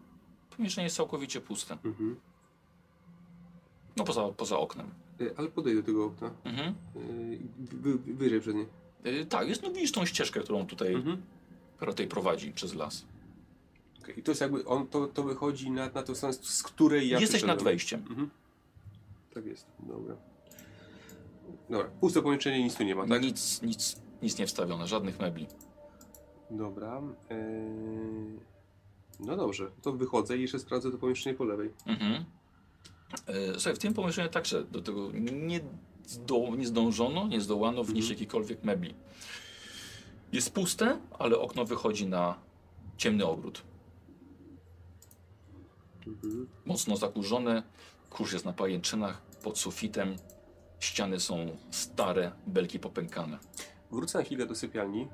[0.57, 1.77] Pomieszczenie jest całkowicie puste.
[1.85, 2.15] Mhm.
[3.97, 4.89] No poza, poza oknem.
[5.21, 6.31] Y, Ale podejdę do tego okna.
[6.43, 6.75] Mhm.
[7.55, 8.65] Wy, wy, wyżej przez nie.
[9.29, 11.21] Tak, jest, no widzisz tą ścieżkę, którą tutaj, Mhm.
[11.79, 13.05] tutaj prowadzi przez las.
[14.03, 14.15] Okay.
[14.15, 17.19] I to jest jakby, on, to, to wychodzi na, na tą stronę, z której ja
[17.19, 17.99] Jesteś nad wejściem.
[18.09, 18.29] Mhm.
[19.33, 20.15] Tak jest, dobra.
[21.69, 23.21] Dobra, puste pomieszczenie, nic tu nie ma, tak?
[23.21, 25.47] Nic, nic, nic nie wstawione, żadnych mebli.
[26.51, 27.01] Dobra.
[27.29, 28.39] Yy...
[29.19, 31.69] No dobrze, to wychodzę i jeszcze sprawdzę to pomieszczenie po lewej.
[31.85, 32.25] Mhm.
[33.27, 35.59] E, Słuchaj, w tym pomieszczeniu także do tego nie,
[36.05, 38.19] zdo, nie zdążono, nie zdołano wnieść Mhm.
[38.19, 38.93] jakikolwiek mebli.
[40.31, 42.35] Jest puste, ale okno wychodzi na
[42.97, 43.61] ciemny ogród.
[46.07, 46.47] Mhm.
[46.65, 47.63] Mocno zakurzone,
[48.09, 49.21] kurz jest na pajęczynach.
[49.43, 50.15] pod sufitem.
[50.79, 53.37] Ściany są stare, belki popękane.
[53.93, 55.07] Wrócę na chwilę do sypialni.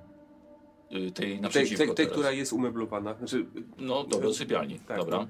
[1.07, 3.13] Y, tej Tej, tej, tej która jest umeblowana.
[3.17, 3.45] Znaczy,
[3.77, 4.79] No dobra, do sypialni.
[4.79, 5.17] Tak, dobra.
[5.17, 5.27] no.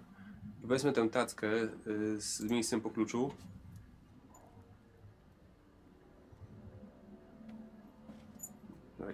[0.67, 1.47] wezmę tę tackę
[1.87, 3.31] y, z miejscem po kluczu.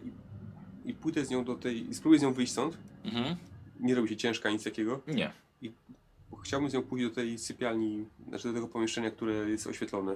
[0.03, 1.93] I, I pójdę z nią do tej.
[1.93, 2.77] Spróbuję z nią wyjść stąd.
[3.05, 3.35] Mhm.
[3.79, 5.01] Nie robi się ciężka, nic takiego.
[5.07, 5.31] Nie.
[6.31, 10.15] Bo Chciałbym z nią pójść do tej sypialni, znaczy do tego pomieszczenia, które jest oświetlone.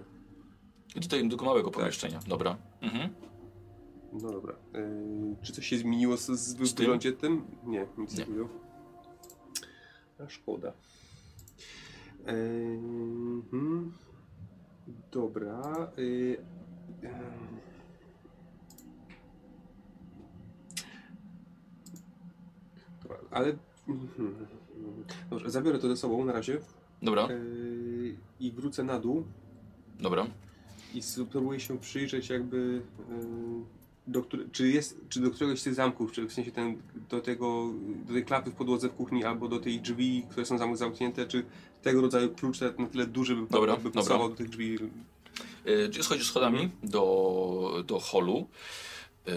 [0.95, 1.79] I tutaj do małego Tak.
[1.79, 2.19] pomieszczenia.
[2.27, 2.57] Dobra.
[2.81, 3.09] Mhm.
[4.13, 4.55] No dobra.
[4.73, 7.45] Yy, czy coś się zmieniło z, z, w wyglądzie tym?
[7.63, 8.25] Nie, nic Nie.
[8.25, 8.49] takiego.
[10.19, 10.73] A szkoda.
[12.27, 12.79] Yy,
[13.51, 13.93] hmm.
[15.11, 15.91] Dobra.
[15.97, 16.37] Yy.
[23.03, 23.57] Dobra, ale.
[23.87, 24.35] mhm.
[25.29, 26.59] Dobrze, zabiorę to ze sobą na razie
[27.01, 29.23] Dobra, yy, i wrócę na dół
[29.99, 30.27] dobra.
[30.93, 33.78] i spróbuję się przyjrzeć jakby yy,
[34.11, 36.77] do czy jest, czy do któregoś z tych zamków, czy w sensie ten,
[37.09, 37.73] do tego,
[38.07, 41.25] do tej klapy w podłodze w kuchni albo do tej drzwi, które są zam- zamknięte,
[41.27, 41.45] czy
[41.81, 44.01] tego rodzaju klucz na tyle duży by, Dobra, by dobra.
[44.01, 44.77] pasował do tych drzwi.
[45.67, 46.71] Y, Czy schodzisz schodami Mhm.
[46.83, 48.47] do, do holu.
[49.27, 49.31] Y,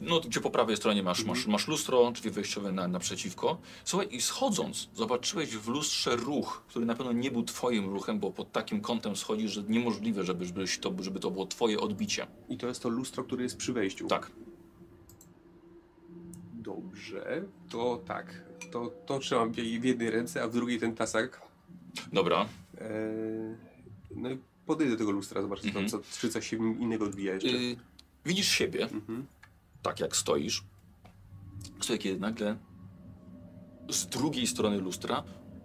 [0.00, 1.36] No, gdzie po prawej stronie masz, Mhm.
[1.38, 3.58] masz, masz lustro, drzwi wejściowe na, naprzeciwko.
[3.84, 8.30] Słuchaj, i schodząc, zobaczyłeś w lustrze ruch, który na pewno nie był twoim ruchem, bo
[8.30, 12.26] pod takim kątem schodzisz, że niemożliwe, żeby, żebyś to, żeby to było twoje odbicie.
[12.48, 14.06] I to jest to lustro, które jest przy wejściu.
[14.06, 14.30] Tak.
[16.54, 18.42] Dobrze, to tak.
[18.72, 21.40] To, to trzymam w jednej ręce, a w drugiej ten tasak.
[22.12, 22.46] Dobra.
[22.80, 22.88] Eee,
[24.16, 25.88] no i podejdę do tego lustra, zobaczę, Mhm.
[25.88, 27.48] co, czy coś się innego odbija jeszcze.
[27.50, 27.76] Y,
[28.26, 29.26] widzisz siebie, Mhm.
[29.82, 30.64] Tak jak stoisz.
[31.80, 32.56] Słuchaj, kiedy nagle
[33.90, 35.22] z drugiej strony lustra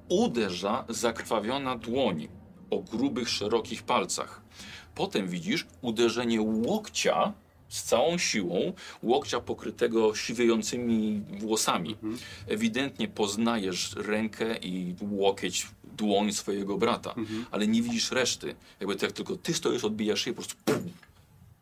[0.10, 2.28] uderza zakrwawiona dłoń
[2.70, 4.42] o grubych, szerokich palcach.
[4.96, 7.34] Potem widzisz uderzenie łokcia
[7.70, 11.92] z całą siłą, łokcia pokrytego siwiejącymi włosami.
[11.94, 12.18] Mhm.
[12.48, 17.46] Ewidentnie poznajesz rękę i łokieć, dłoń swojego brata, Mhm.
[17.52, 18.56] ale nie widzisz reszty.
[18.80, 20.76] Jakby tak tylko ty stoisz, odbijasz się i po prostu pum,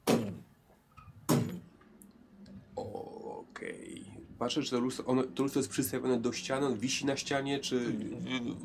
[0.06, 0.34] Okej.
[4.44, 7.60] Patrzę, czy to lustro, ono, to lustro jest przystawione do ściany, on wisi na ścianie,
[7.60, 7.96] czy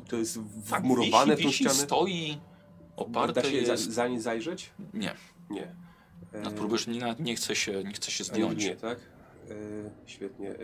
[0.07, 1.75] to jest Tak, wmurowane wisi, w tą wisi, ścianę?
[1.87, 2.37] stoi,
[2.95, 3.83] oparte da się jest...
[3.85, 4.71] za, za nie zajrzeć?
[4.93, 5.15] Nie,
[5.49, 5.75] Nie.
[6.33, 8.63] E, no, próbujesz, nie, nawet nie chce się, nie chce się a zdjąć.
[8.65, 8.99] Nie, tak?
[9.49, 9.53] E,
[10.05, 10.49] świetnie.
[10.49, 10.55] E,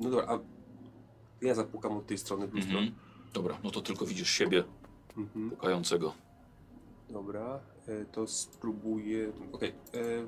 [0.00, 0.38] no dobra, a
[1.44, 2.78] ja zapukam od tej strony w lustro.
[2.78, 2.98] Mhm.
[3.32, 4.64] Dobra, no to tylko widzisz siebie
[5.16, 5.50] Mhm.
[5.50, 6.14] pukającego.
[7.10, 9.32] Dobra, e, to spróbuję.
[9.52, 9.72] Okej.
[9.94, 10.26] e,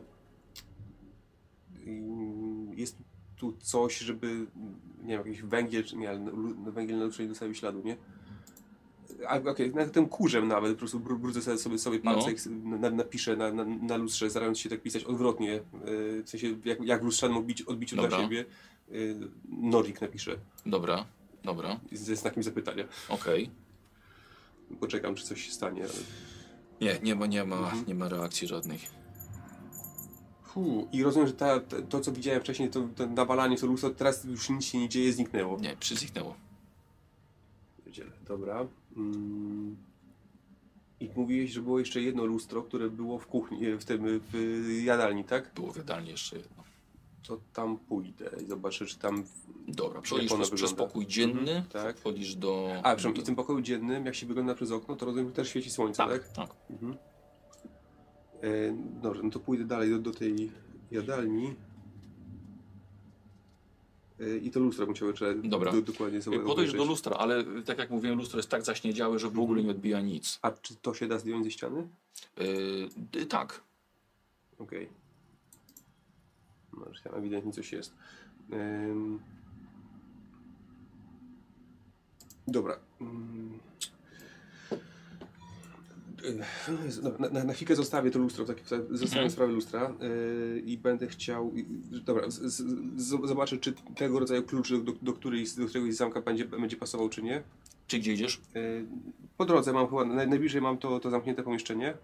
[1.87, 2.97] mm, Jest
[3.53, 4.47] tu coś, żeby.
[5.03, 7.97] Nie wiem, jakiś węgiel, nie, ale lu- węgiel na lustrze nie zostawił śladu, nie?
[9.29, 12.79] A, Okej, na tym kurzem nawet, po prostu bru- brudzę sobie, sobie, palce No.
[12.79, 15.61] na, napiszę na, na, na lustrze, starając się tak pisać odwrotnie, e,
[16.23, 18.23] w sensie jak, jak w lustrzanym odbici, odbiciu dla Dobra.
[18.23, 18.45] siebie.
[18.91, 18.95] e,
[19.49, 20.37] Norik napiszę,
[20.67, 21.05] Dobra,
[21.45, 22.85] dobra, ze znakiem zapytania.
[23.09, 23.51] okej.
[24.81, 25.83] Poczekam, czy coś się stanie.
[25.83, 25.93] ale-
[26.81, 27.85] Nie, nie ma, nie ma, Mhm.
[27.87, 28.79] nie ma reakcji żadnej.
[30.93, 34.65] I rozumiem, że ta, to, co widziałem wcześniej, to, to nawalanie lustro, teraz już nic
[34.65, 35.59] się nie dzieje, zniknęło.
[35.61, 36.35] Nie, przyzniknęło.
[38.29, 38.67] Dobra.
[38.97, 39.77] Mm.
[41.01, 44.69] I mówiłeś, że było jeszcze jedno lustro, które było w kuchni, e, w tym, w
[44.85, 45.55] jadalni, tak?
[45.55, 46.65] Było w jadalni jeszcze jedno.
[47.27, 49.25] To tam pójdę i zobaczę, czy tam...
[49.69, 51.99] Dobra, przechodzisz przez, pokój dzienny, Mhm, tak.
[51.99, 52.71] wchodzisz do...
[52.77, 55.35] A, przepraszam, i w tym pokoju dziennym, jak się wygląda przez okno, to rozumiem, że
[55.35, 56.29] też świeci słońce, tak?
[56.29, 56.57] Tak, tak.
[56.71, 56.97] Mhm.
[58.45, 60.51] E, dobrze, no to pójdę dalej do, do tej
[60.91, 61.55] jadalni.
[64.21, 65.73] E, I to lustro chciał jeszcze Dobra.
[65.73, 69.31] Do, dokładnie sobie Podejdź do lustra, ale tak jak mówiłem, lustro jest tak zaśniedziałe, że
[69.31, 70.39] w ogóle nie odbija nic.
[70.43, 71.89] A czy to się da zdjąć ze ściany?
[73.15, 73.63] Yy, tak,
[74.59, 74.89] Okej.
[76.73, 77.95] No, że tam ewidentnie coś jest.
[78.53, 79.21] Ym...
[82.49, 82.79] Dobra.
[83.01, 83.94] Yy, dobra,
[87.21, 88.57] Na, na, na chwilkę zostawię to lustro, tak,
[88.91, 89.31] zostawiam Mhm.
[89.31, 91.53] sprawę lustra yy, i będę chciał.
[91.55, 91.65] Yy,
[92.01, 92.57] dobra, z, z,
[93.03, 97.09] z, zobaczę, czy tego rodzaju klucz do, do, którejś, do któregoś zamka będzie, będzie pasował,
[97.09, 97.43] czy nie.
[97.87, 98.41] czy gdzie idziesz?
[98.55, 98.87] Yy,
[99.37, 101.95] po drodze mam chyba, naj, najbliżej mam to, to zamknięte pomieszczenie.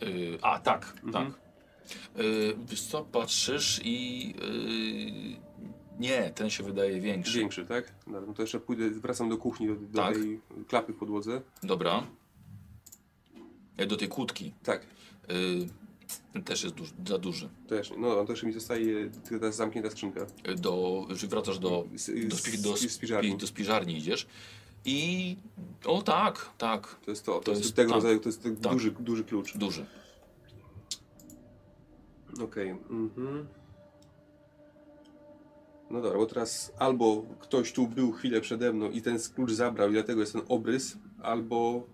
[0.00, 1.12] Yy, a, tak, Mhm.
[1.32, 1.40] tak.
[2.24, 4.28] Yy, wiesz co, patrzysz i...
[5.32, 5.48] Yy,
[6.00, 7.38] nie, ten się wydaje większy.
[7.38, 7.92] Większy, tak?
[8.06, 10.14] Dobra, no to jeszcze pójdę, wracam do kuchni, do, do Tak.
[10.14, 11.42] tej klapy w podłodze.
[11.62, 12.02] Dobra.
[13.78, 14.52] Yy, Do tej kłódki.
[14.62, 14.86] Tak,
[16.32, 17.48] ten też jest duży, za duży.
[17.68, 17.92] też.
[17.98, 19.10] No, to jeszcze mi zostaje
[19.40, 20.26] ta zamknięta skrzynka.
[20.46, 21.98] Yy, Do, wracasz do, do,
[22.38, 23.30] spi, do, z spiżarni.
[23.30, 24.26] spi, do spiżarni idziesz.
[24.84, 25.36] I...
[25.84, 27.00] O tak, tak.
[27.04, 27.96] To jest to, to, To jest, jest- tego tak.
[27.96, 28.72] rodzaju, to jest ten Tak.
[28.72, 29.56] duży, duży klucz.
[29.56, 29.86] Duży.
[32.42, 32.70] Okej.
[32.70, 33.46] mhm.
[35.90, 39.88] No dobra, bo teraz albo ktoś tu był chwilę przede mną i ten klucz zabrał
[39.90, 41.86] i dlatego jest ten obrys, albo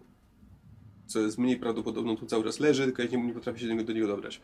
[1.07, 3.73] co jest mniej prawdopodobne, tu cały czas leży, tylko ja nie, nie potrafię się do
[3.73, 4.41] niego, do niego dobrać.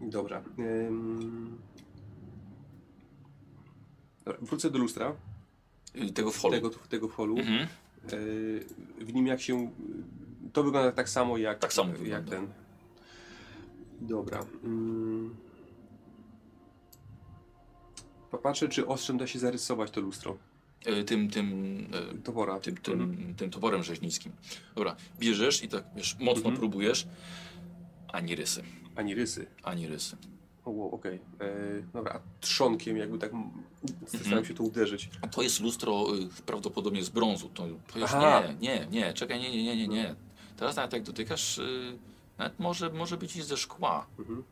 [0.00, 0.42] Dobra.
[4.24, 4.38] dobra.
[4.42, 5.16] Wrócę do lustra,
[5.96, 6.54] Y, Tego w holu.
[6.54, 7.38] tego, tego w holu.
[7.38, 7.62] Mhm.
[7.62, 7.68] E,
[9.04, 9.70] w nim jak się.
[10.52, 12.48] To wygląda tak samo jak, Tak samo jak ten.
[14.00, 14.44] Dobra.
[14.64, 15.34] Mm.
[18.30, 20.36] Popatrzę, czy ostrzem da się zarysować to lustro.
[20.88, 21.86] Y, Tym, tym...
[22.24, 22.60] Towora.
[22.60, 24.32] tym, tym, tym toporem rzeźnickim.
[24.74, 26.56] Dobra, bierzesz i tak, wiesz, mocno Mhm.
[26.56, 27.06] próbujesz.
[28.12, 28.62] Ani rysy,
[28.96, 29.46] Ani rysy.
[29.62, 30.16] ani rysy.
[30.64, 31.14] O, wow, okej.
[31.40, 31.48] E,
[31.92, 33.30] Dobra, a trzonkiem jakby tak
[34.06, 34.44] staram Mhm.
[34.44, 35.10] się to uderzyć.
[35.22, 37.48] A to jest lustro y, prawdopodobnie z brązu.
[37.48, 38.42] To, to już Aha.
[38.60, 40.14] nie, nie, nie, czekaj, nie, nie, nie, nie, nie.
[40.56, 41.98] Teraz nawet jak dotykasz, y,
[42.38, 44.06] nawet może, może być i ze szkła.
[44.18, 44.42] Mhm.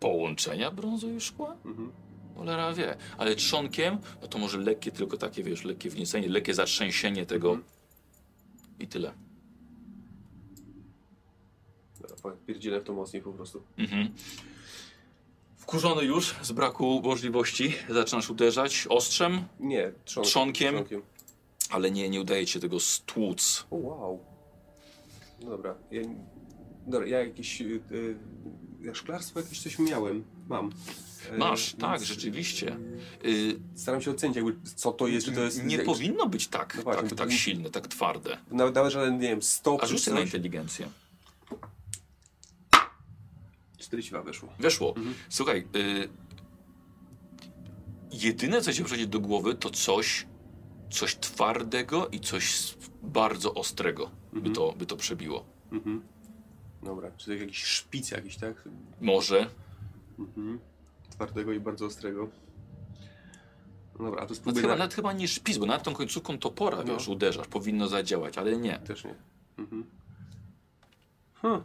[0.00, 1.56] Połączenia brązu i szkła?
[1.64, 1.92] Mhm.
[2.34, 2.96] Cholera wie.
[3.18, 7.68] Ale trzonkiem, no to może lekkie, tylko takie, wiesz, lekkie wniecenie, lekkie zatrzęsienie tego Mhm.
[8.78, 9.12] i tyle.
[12.46, 13.62] Pierdzielę w to mocniej po prostu.
[13.78, 14.08] Mhm.
[15.56, 20.74] Wkurzony już z braku możliwości, zaczynasz uderzać ostrzem, Nie, trzon, Trzonkiem?
[20.74, 21.02] trzonkiem.
[21.70, 23.66] ale nie, nie udaje ci się tego stłuc.
[23.70, 24.24] O, wow.
[25.42, 25.74] No dobra.
[25.90, 26.02] Ja,
[26.86, 27.60] dobra, ja jakieś.
[27.60, 28.16] Y, y,
[28.80, 30.24] ja szklarstwo jakieś coś miałem.
[30.48, 30.70] Mam.
[31.32, 32.76] E, Masz, tak, więc, rzeczywiście.
[33.24, 35.64] y, Y, Staram się ocenić, jakby, co to jest, czy to jest.
[35.64, 38.38] nie powinno być tak, No właśnie, tak, tak silne, tak twarde.
[38.50, 40.88] Nawet, nawet żaden, nie wiem, stop A czy rzuć sobie na inteligencję.
[43.78, 44.48] 42 weszło.
[44.58, 44.96] Weszło.
[44.96, 45.14] Mhm.
[45.28, 46.08] Słuchaj, y,
[48.12, 50.26] jedyne co ci przychodzi do głowy to coś,
[50.90, 54.54] coś twardego i coś bardzo ostrego, by, Mhm.
[54.54, 55.44] to, by to przebiło.
[55.72, 56.02] Mhm.
[56.82, 58.68] Dobra, czy to jakiś szpic jakiś, tak?
[59.00, 59.50] Może.
[60.18, 60.58] Mhm.
[61.20, 62.28] Twardego i bardzo ostrego.
[63.98, 64.78] No Dobra, a to Nawet spróbuję chyba, na...
[64.78, 66.84] nawet chyba nie szpic, bo nawet tą końcówką topora, No.
[66.84, 68.78] wiesz, uderzasz, powinno zadziałać, ale nie.
[68.78, 69.14] Też nie.
[69.58, 69.84] Mhm.
[71.34, 71.62] Huh.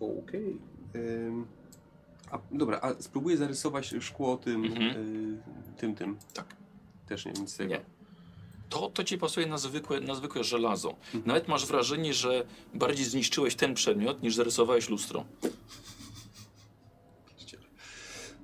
[0.00, 0.58] Okej.
[0.96, 1.46] Ym,
[2.30, 4.82] a, dobra, a spróbuję zarysować szkło tym, Mhm.
[4.82, 5.38] y,
[5.76, 6.16] tym, tym.
[6.34, 6.56] Tak.
[7.06, 7.70] Też nie, nic z tego.
[7.70, 7.80] Nie.
[8.68, 10.90] To, to ci pasuje na zwykłe, na zwykłe żelazo.
[10.90, 11.22] Mhm.
[11.26, 15.24] Nawet masz wrażenie, że bardziej zniszczyłeś ten przedmiot, niż zarysowałeś lustro.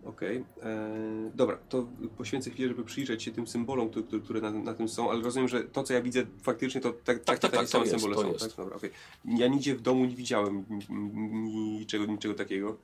[0.05, 0.45] Okej.
[0.63, 1.87] e, Dobra, to
[2.19, 5.49] poświęcę chwilę, żeby przyjrzeć się tym symbolom, które, które- na, na tym są, ale rozumiem,
[5.49, 8.33] że to, co ja widzę faktycznie, to tak, tak, tak, takie tak, same symbole są,
[8.33, 8.41] jest.
[8.41, 8.57] tak?
[8.57, 8.91] Dobra, okej.
[9.25, 10.65] Ja nigdzie w domu nie widziałem
[11.79, 12.77] niczego, niczego takiego.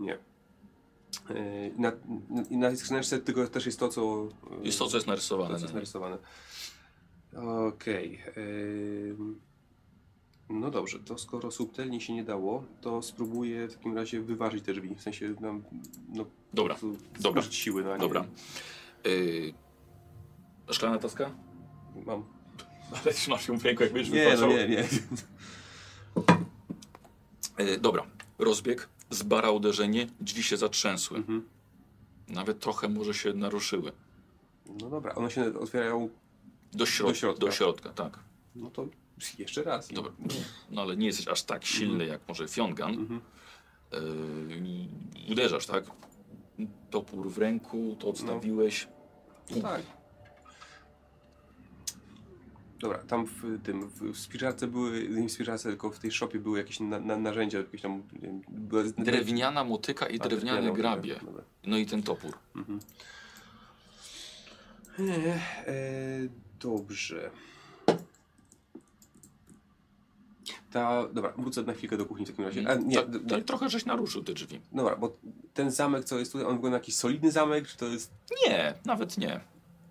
[0.00, 0.14] Nie.
[0.14, 1.92] E, Na,
[2.30, 4.28] na, na skrzyneczce tylko też jest to, co...
[4.62, 5.50] e, Jest to, co jest narysowane.
[5.50, 6.18] to, co jest narysowane.
[7.36, 8.20] Okej.
[8.36, 9.40] em,
[10.48, 14.72] No dobrze, to skoro subtelnie się nie dało, to spróbuję w takim razie wyważyć te
[14.74, 14.94] drzwi.
[14.94, 15.62] W sensie, nam,
[16.08, 16.24] no,
[16.54, 16.76] Dobra,
[17.20, 17.98] dobra, siły na nie.
[17.98, 18.24] dobra.
[19.04, 19.54] Yy,
[20.74, 21.30] szklana taska?
[22.06, 22.24] Mam.
[23.04, 24.50] Ale trzymasz ją w ręku, jak będziesz Nie, no wypaczał.
[24.50, 24.84] nie, nie.
[27.58, 28.06] Yy, dobra,
[28.38, 31.16] rozbieg, zbara uderzenie, drzwi się zatrzęsły.
[31.18, 31.48] Mhm.
[32.28, 33.92] Nawet trochę może się naruszyły.
[34.80, 36.08] No dobra, one się otwierają,
[36.74, 37.46] Do, środ Do środka.
[37.46, 38.18] do środka, tak.
[38.54, 38.86] no to
[39.38, 39.88] jeszcze raz.
[39.88, 40.12] Dobra.
[40.70, 42.90] No ale nie jesteś aż tak silny jak może Fiongan.
[42.94, 43.20] Mhm.
[43.92, 45.84] Yy, uderzasz, tak?
[46.90, 48.88] Topór w ręku, to odstawiłeś.
[49.50, 49.82] No tak.
[52.78, 56.58] Dobra, tam w tym, w, spiżarce były, nie w spiżarce, tylko w tej szopie były
[56.58, 58.02] jakieś na, na, narzędzia, jakieś tam...
[58.22, 61.20] Nie były, Drewniana motyka i A, drewniane grabie.
[61.24, 61.42] dobra.
[61.66, 62.38] No i ten topór.
[62.56, 62.80] Mhm.
[64.98, 65.02] E,
[65.66, 67.30] e, dobrze.
[70.72, 72.68] Ta, dobra, wrócę na chwilkę do kuchni w takim razie.
[72.70, 74.60] A, nie, tak, d- tak, d- trochę żeś naruszył te drzwi.
[74.72, 75.16] dobra, bo
[75.54, 78.10] ten zamek, co jest tutaj, on wygląda jakiś solidny zamek, czy to jest...
[78.46, 79.40] Nie, nawet nie.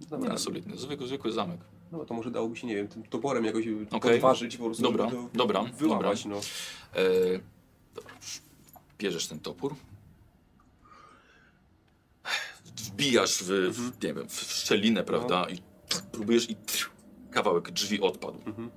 [0.02, 1.60] Nie Dobra, na solidny, zwykły, zwykły zamek.
[1.92, 4.12] no to może dałoby się, nie wiem, tym toporem jakoś Okej.
[4.12, 6.36] podważyć po prostu, Dobra, to dobra, wyłamać, no.
[6.36, 6.40] E,
[7.96, 8.14] dobra,
[8.98, 9.76] bierzesz ten topór.
[12.76, 13.72] Wbijasz w, Mhm.
[13.74, 15.48] w, nie wiem, w szczelinę, prawda?
[15.50, 16.56] I próbujesz i
[17.32, 18.40] kawałek drzwi odpadł.
[18.46, 18.70] Mhm.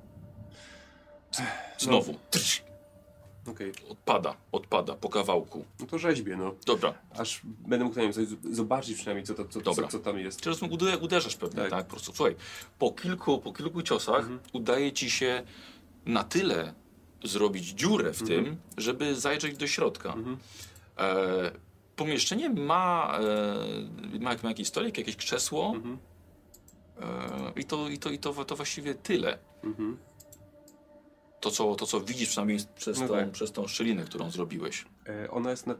[1.78, 2.14] Znowu.
[2.30, 2.62] Trz,
[3.50, 5.64] Okej, Odpada, odpada po kawałku.
[5.80, 6.54] no to rzeźbie, no.
[6.66, 9.88] Dobra, Aż będę mógł, coś z- zobaczyć przynajmniej, co, to, co, co, Dobra.
[9.88, 10.40] co tam jest.
[10.42, 11.70] Teraz ude- uderzasz pewnie, tak.
[11.70, 11.84] Tak.
[11.84, 12.36] Po prostu, słuchaj,
[12.78, 14.38] po kilku, po kilku ciosach Mhm.
[14.52, 15.42] udaje ci się
[16.06, 16.74] na tyle
[17.24, 18.44] zrobić dziurę w Mhm.
[18.44, 20.12] tym, żeby zajrzeć do środka.
[20.12, 20.36] Mhm.
[20.98, 21.50] E,
[21.96, 23.18] pomieszczenie ma,
[24.14, 25.98] e, ma, ma jakiś stolik, jakieś krzesło Mhm.
[27.56, 29.38] I, to, i, to, i to, to właściwie tyle.
[29.64, 29.96] Mhm.
[31.40, 33.30] To co, to, co widzisz przynajmniej przez, No tą, tak.
[33.30, 34.84] przez tą szczelinę, którą zrobiłeś.
[35.08, 35.76] E, Ona jest na, y,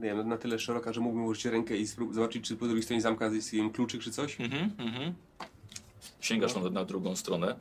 [0.00, 3.26] wiem, na tyle szeroka, że mógłbym ułożyć rękę i zobaczyć, czy po drugiej stronie zamka
[3.26, 4.40] jest jej kluczyk, czy coś.
[4.40, 5.14] Mhm, mhm.
[6.20, 7.56] Sięgasz na, na drugą stronę.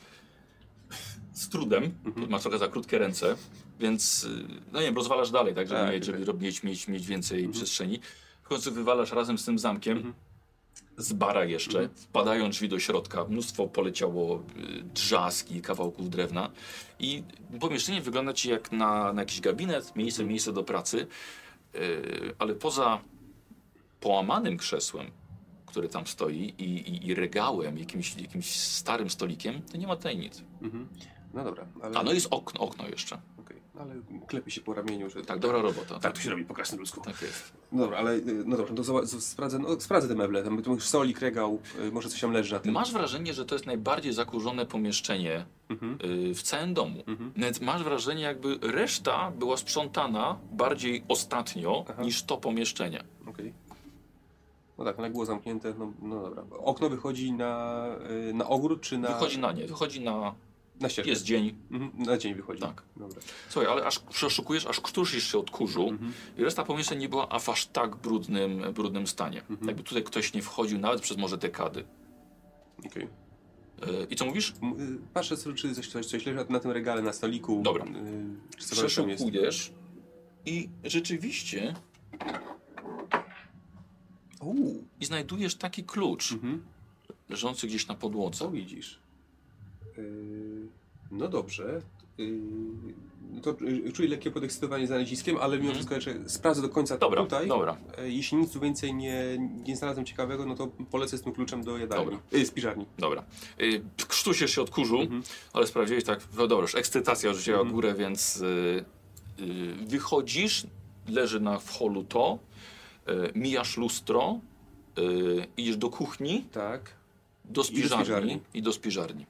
[1.34, 2.29] Z trudem, Mhm.
[2.29, 3.36] masz trochę za krótkie ręce,
[3.79, 6.36] więc y, no nie wiem, rozwalasz dalej, tak, żeby, Tak, mieć, żeby okej.
[6.41, 7.53] mieć, mieć, mieć więcej Mhm.
[7.53, 7.99] przestrzeni.
[8.43, 10.13] W końcu wywalasz razem z tym zamkiem, Mhm.
[10.97, 11.97] Z bara jeszcze, Mhm.
[11.97, 16.49] wpadają drzwi do środka, mnóstwo poleciało y, drzaski, kawałków drewna
[16.99, 17.23] i
[17.59, 20.29] pomieszczenie wygląda ci jak na, na jakiś gabinet, miejsce, Mhm.
[20.29, 21.07] miejsce do pracy,
[21.75, 23.01] y, ale poza
[23.99, 25.11] połamanym krzesłem,
[25.65, 30.17] który tam stoi i, i, i regałem, jakimś, jakimś starym stolikiem, to nie ma tutaj
[30.17, 30.43] nic.
[30.61, 30.87] Mhm.
[31.33, 31.97] No dobra, ale...
[31.99, 33.21] A no jest okno, okno jeszcze.
[33.80, 33.95] Ale
[34.28, 35.21] klepie się po ramieniu, że...
[35.26, 35.99] Tak, dobra robota.
[35.99, 37.01] Tak to się robi po krasnym ludzku.
[37.01, 37.53] Tak jest.
[37.71, 40.61] No dobra, ale y, no dobrze, to zoba- z- sprawdzę, no, sprawdzę te meble, tam
[40.61, 42.74] tu stolik, regał, y, może coś tam leży na tym.
[42.74, 45.97] Masz wrażenie, że to jest najbardziej zakurzone pomieszczenie Mhm.
[46.32, 47.03] y, w całym domu.
[47.07, 47.34] Mhm.
[47.61, 52.03] Masz wrażenie, jakby reszta była sprzątana bardziej ostatnio Aha.
[52.03, 53.03] niż to pomieszczenie.
[53.28, 53.53] Okej.
[54.78, 56.43] No tak, ale było zamknięte, no, no dobra.
[56.59, 57.86] Okno wychodzi na,
[58.34, 59.07] na ogród, czy na...
[59.07, 60.34] Wychodzi na nie, wychodzi na.
[60.80, 61.09] Na ścieżkę.
[61.09, 61.55] Jest dzień.
[61.71, 62.03] Mhm.
[62.03, 62.61] Na dzień wychodzi.
[62.61, 62.84] Tak.
[62.97, 63.21] Dobra.
[63.49, 66.13] Słuchaj, ale aż przeszukujesz, aż krztuszysz się od kurzu Mhm.
[66.38, 69.39] i reszta pomieszczeń nie była w aż tak brudnym, brudnym stanie.
[69.49, 69.67] Mhm.
[69.67, 71.84] Jakby tutaj ktoś nie wchodził nawet przez może dekady.
[72.88, 73.03] Okej.
[73.03, 73.07] Y,
[74.09, 74.49] I co mówisz?
[74.49, 74.53] Y,
[75.13, 77.61] Patrzę, czy coś, coś, coś leży na tym regale, na stoliku.
[77.63, 77.86] Dobra.
[77.86, 77.89] Y,
[78.57, 78.71] czy.
[78.71, 79.71] Przeszukujesz
[80.45, 81.74] i rzeczywiście.
[84.41, 86.63] Uuu, I znajdujesz taki klucz Mhm.
[87.30, 88.39] leżący gdzieś na podłodze.
[88.39, 88.99] Co widzisz?
[89.97, 90.53] Y,
[91.14, 91.82] no dobrze.
[92.20, 92.39] Y,
[93.41, 95.74] to y, czuję lekkie podekscytowanie znaleziskiem, ale mimo Mhm.
[95.76, 97.47] wszystko jeszcze sprawdzę do końca Dobra, tutaj.
[97.47, 97.78] dobra.
[97.97, 99.38] E, Jeśli nic tu więcej nie,
[99.68, 102.05] nie znalazłem ciekawego, no to polecę z tym kluczem do jadalni.
[102.05, 102.20] Dobra.
[102.39, 102.86] Y, z piżarni.
[102.99, 103.24] Dobra.
[103.61, 105.24] Y, krztusiesz się od kurzu, Mhm.
[105.53, 107.76] ale sprawdziłeś tak, no dobra, już ekscytacja już wzięła Mhm.
[107.76, 108.86] górę, więc y,
[109.88, 110.68] wychodzisz,
[111.07, 112.39] leży na w holu to,
[113.36, 114.39] mijasz lustro,
[115.57, 116.91] idziesz do kuchni, Tak.
[117.45, 118.39] do spiżarni, spiżarni.
[118.53, 119.26] i do spiżarni.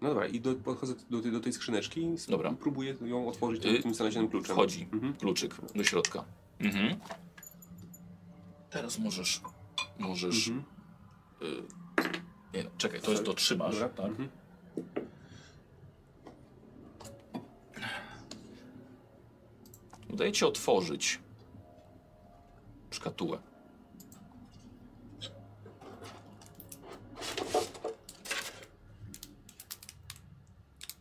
[0.00, 2.52] No dobra, i do, podchodzę do, tej- do tej skrzyneczki Dobra.
[2.60, 4.56] próbuję ją otworzyć Y, tym znalezionym kluczem.
[4.56, 5.14] Wchodzi Mhm.
[5.14, 6.24] kluczyk do środka.
[6.60, 6.96] Mhm.
[8.70, 9.40] Teraz możesz,
[9.98, 10.64] możesz, Mhm.
[11.42, 11.62] y,
[12.56, 13.88] nie, no, czekaj, to jest to trzymasz, Dobra.
[13.88, 14.06] tak?
[14.06, 14.28] Mhm.
[20.12, 21.18] Udaje ci otworzyć
[22.90, 23.38] szkatułę.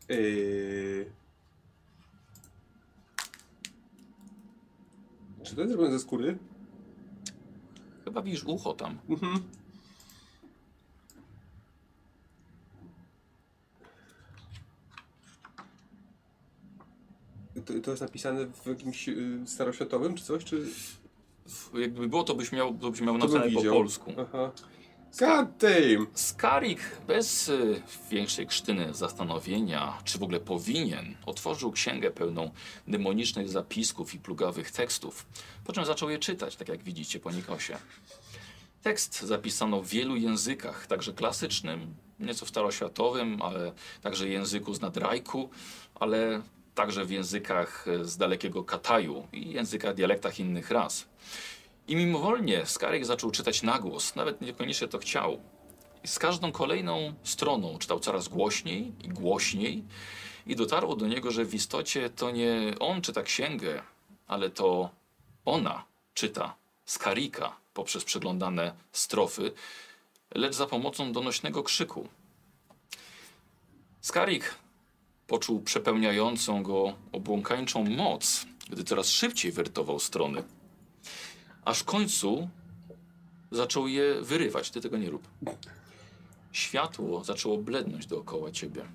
[0.10, 1.12] Yy...
[5.44, 6.38] Czy to jest zrobione ze skóry?
[8.06, 8.98] Chyba widzisz ucho tam.
[9.10, 9.44] Mhm.
[17.66, 20.44] To, to jest napisane w jakimś y, staroświatowym czy coś?
[20.44, 20.66] Czy...
[21.74, 24.12] Jakby było, to byś miał, to byś miał To napisane po polsku.
[24.18, 24.52] Aha.
[25.18, 26.08] God damn!
[26.14, 27.82] Skarik bez y,
[28.12, 32.52] większej krztyny zastanowienia, czy w ogóle powinien, otworzył księgę pełną
[32.88, 35.26] demonicznych zapisków i plugawych tekstów,
[35.66, 37.78] po czym zaczął je czytać, tak jak widzicie po Nikosie.
[38.84, 45.50] Tekst zapisano w wielu językach, także klasycznym, nieco w staroświatowym, ale także języku z nadrajku,
[45.96, 46.42] ale
[46.76, 51.06] także w językach z dalekiego Kataju i językach, dialektach innych ras.
[51.90, 55.40] I mimowolnie Skarik zaczął czytać na głos, nawet niekoniecznie to chciał.
[56.04, 59.84] I z każdą kolejną stroną czytał coraz głośniej i głośniej
[60.48, 63.82] i dotarło do niego, że w istocie to nie on czyta księgę,
[64.28, 64.90] ale to
[65.46, 65.84] ona
[66.14, 69.52] czyta Skarika poprzez przeglądane strofy,
[70.36, 72.08] lecz za pomocą donośnego krzyku.
[74.02, 74.56] Skarik
[75.28, 80.44] poczuł przepełniającą go obłąkańczą moc, gdy coraz szybciej wertował strony.
[81.66, 82.50] Aż w końcu
[83.52, 84.72] zaczął je wyrywać.
[84.72, 85.28] Ty tego nie rób.
[86.52, 88.86] Światło zaczęło blednąć dookoła ciebie.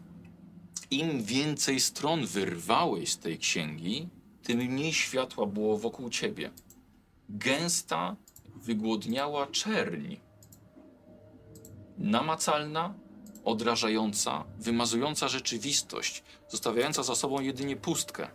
[0.90, 4.08] Im więcej stron wyrwałeś z tej księgi,
[4.42, 6.50] tym mniej światła było wokół ciebie.
[7.28, 8.16] Gęsta,
[8.54, 10.16] wygłodniała czerń.
[11.98, 12.94] Namacalna,
[13.44, 18.28] odrażająca, wymazująca rzeczywistość, zostawiająca za sobą jedynie pustkę.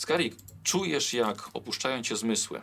[0.00, 2.62] Skarik, czujesz jak opuszczają cię zmysły.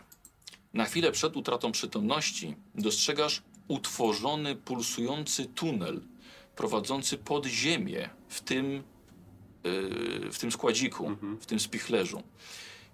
[0.74, 6.00] Na chwilę przed utratą przytomności dostrzegasz utworzony, pulsujący tunel
[6.56, 8.82] prowadzący pod ziemię, w tym
[9.64, 12.22] yy, w tym składziku, w tym spichlerzu.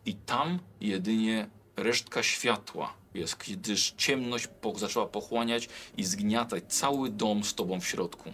[0.06, 7.44] I tam jedynie resztka światła jest, gdyż ciemność po, zaczęła pochłaniać i zgniatać cały dom
[7.44, 8.32] z tobą w środku.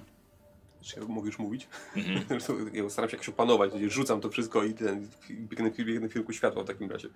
[0.80, 1.68] Czy ja mogę już mówić?
[1.96, 2.24] Mhm.
[2.28, 6.32] Zresztą ja staram się jakoś opanować, rzucam to wszystko i ten, biegnę, biegnę w kierunku
[6.32, 7.08] światła w takim razie.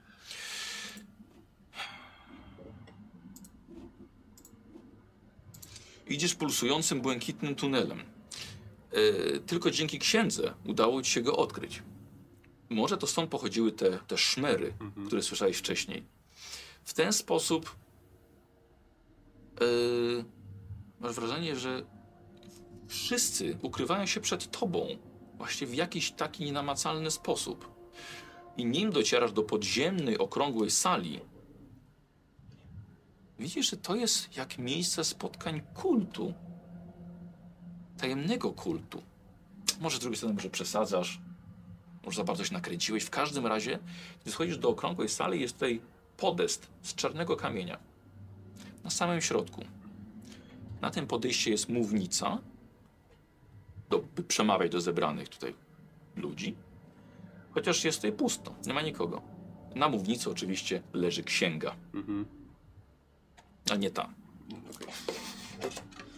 [6.07, 8.03] Idziesz pulsującym, błękitnym tunelem.
[8.93, 11.83] E, tylko dzięki księdze udało ci się go odkryć.
[12.71, 14.73] Może to stąd pochodziły te, te szmery,
[15.07, 16.05] które słyszałeś wcześniej.
[16.85, 17.77] W ten sposób
[19.61, 19.65] e,
[21.01, 21.87] masz wrażenie, że
[22.95, 24.87] wszyscy ukrywają się przed tobą
[25.39, 27.75] właśnie w jakiś taki nienamacalny sposób.
[28.57, 31.21] I nim docierasz do podziemnej, okrągłej sali,
[33.39, 36.35] Widzisz, że to jest jak miejsce spotkań kultu.
[37.99, 39.03] Tajemnego kultu.
[39.81, 41.21] Może z drugiej strony może przesadzasz,
[42.05, 43.05] może za bardzo się nakręciłeś.
[43.05, 43.79] W każdym razie,
[44.23, 45.81] gdy schodzisz do okrągłej sali, jest tutaj
[46.17, 47.79] podest z czarnego kamienia.
[48.85, 49.65] Na samym środku.
[50.81, 52.39] Na tym podejście jest mównica,
[53.91, 55.55] do, przemawiać do zebranych tutaj
[56.17, 56.57] ludzi.
[57.51, 59.23] Chociaż jest tutaj pusto, nie ma nikogo.
[59.75, 61.77] Na mównicy oczywiście leży księga.
[61.95, 62.27] Mhm.
[63.73, 64.09] A nie ta.
[64.75, 64.89] Okej.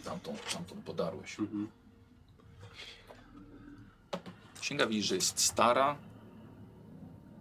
[0.04, 1.40] Tamtą, tamtą podarłeś.
[1.40, 1.68] Mhm.
[4.60, 5.96] Księga widzisz, że jest stara,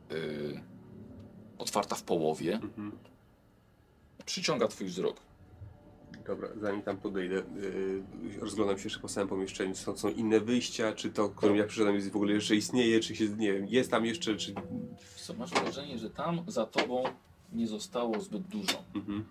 [0.09, 0.61] yy,
[1.57, 2.53] otwarta w połowie.
[2.53, 2.91] Mhm.
[4.25, 5.24] Przyciąga twój wzrok.
[6.27, 9.75] Dobra, zanim tam podejdę, yy, rozglądam się jeszcze po samym pomieszczeniu.
[9.75, 13.15] Są, są inne wyjścia, czy to, którym ja przyszedłem, jest w ogóle jeszcze istnieje, czy
[13.15, 14.53] się, nie wiem, jest tam jeszcze, czy...
[15.15, 17.03] Co, masz wrażenie, że tam za tobą
[17.53, 18.83] nie zostało zbyt dużo.
[18.95, 19.25] Mhm.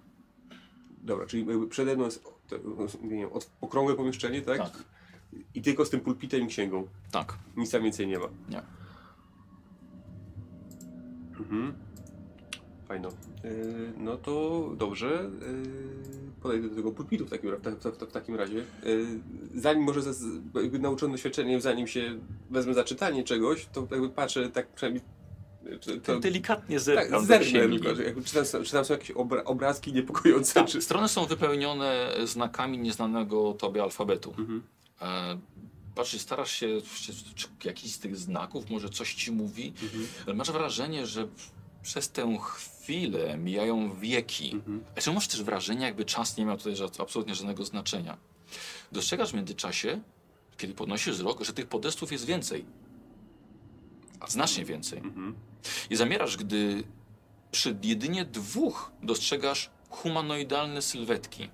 [1.02, 2.56] Dobra, czyli jakby przede mną jest to,
[3.02, 4.58] nie wiem, od- okrągłe pomieszczenie, tak?
[4.58, 4.84] Tak,
[5.54, 6.86] I tylko z tym pulpitem i księgą.
[7.12, 7.38] tak.
[7.56, 8.26] Nic tam więcej nie ma.
[8.48, 8.62] Nie.
[11.38, 11.74] Mhm.
[12.88, 13.08] Fajno.
[13.44, 15.30] Yy, no to dobrze.
[15.40, 18.54] Yy, podejdę do tego pulpitu w takim, w, w, w takim razie.
[18.56, 19.06] Yy,
[19.54, 20.24] zanim może z,
[20.54, 22.18] jakby nauczony doświadczeniem, zanim się
[22.50, 25.02] wezmę za czytanie czegoś, to jakby patrzę tak przynajmniej.
[25.64, 27.78] yy, To, to, Delikatnie tak, zerkam do zerknę księgi.
[27.80, 30.82] tylko, że jakby czy, tam, czy tam są jakieś obra, obrazki niepokojące, Tak, czy...
[30.82, 34.34] strony są wypełnione znakami nieznanego tobie alfabetu.
[34.38, 34.62] Mhm.
[35.02, 35.38] E,
[35.94, 40.06] patrzysz, starasz się, się, czy jakiś z tych znaków może coś ci mówi, Mhm.
[40.26, 41.28] ale masz wrażenie, że
[41.82, 42.73] przez tę chwilę
[43.38, 44.52] mijają wieki.
[44.52, 44.84] Mhm.
[44.96, 48.16] A czy masz też wrażenie, jakby czas nie miał tutaj absolutnie żadnego znaczenia?
[48.92, 50.00] Dostrzegasz w międzyczasie,
[50.56, 52.64] kiedy podnosisz wzrok, że tych podestów jest więcej.
[54.28, 54.98] Znacznie więcej.
[54.98, 55.34] Mhm.
[55.90, 56.84] I zamierasz, gdy
[57.50, 61.50] przy jedynie dwóch dostrzegasz humanoidalne sylwetki.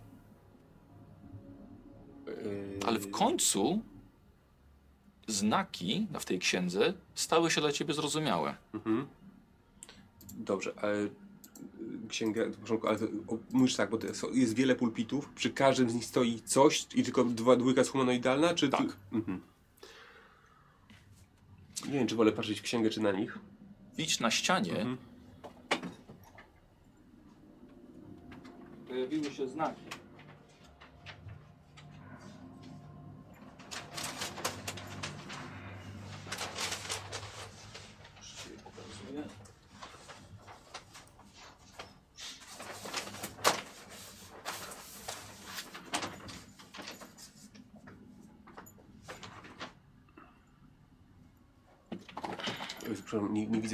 [2.26, 3.82] Yy, Ale w końcu
[5.26, 8.56] znaki w tej księdze stały się dla ciebie zrozumiałe.
[8.74, 9.06] Mhm.
[10.34, 11.08] Dobrze, ale
[12.08, 15.90] księga, w porządku, ale to, o, mówisz tak, bo są, jest wiele pulpitów, przy każdym
[15.90, 18.68] z nich stoi coś i tylko dwa, dwójka jest humanoidalna, czy...
[18.68, 18.80] Tak.
[18.80, 19.16] Ty...
[19.16, 19.40] Mhm.
[21.86, 23.38] Nie wiem, czy wolę patrzeć w księgę, czy na nich.
[23.96, 24.96] Widzisz na ścianie Mhm.
[28.90, 29.80] pojawiły się znaki.
[38.18, 39.24] Już ci je pokazuję.
[52.88, 53.02] Jezu,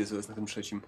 [0.06, 0.80] Co jest na tym trzecim.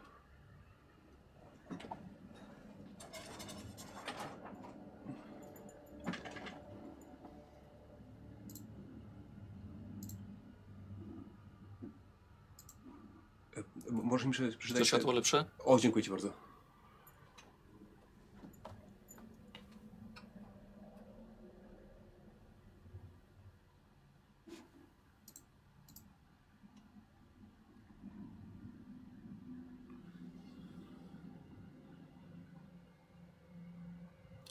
[13.56, 14.80] E, Możesz mi prze- Czy przeczytać...
[14.80, 15.44] to światło lepsze?
[15.58, 16.32] O, dziękuję Ci bardzo.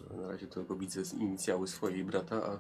[0.09, 2.59] No, Na razie tylko widzę inicjały swojej brata, a...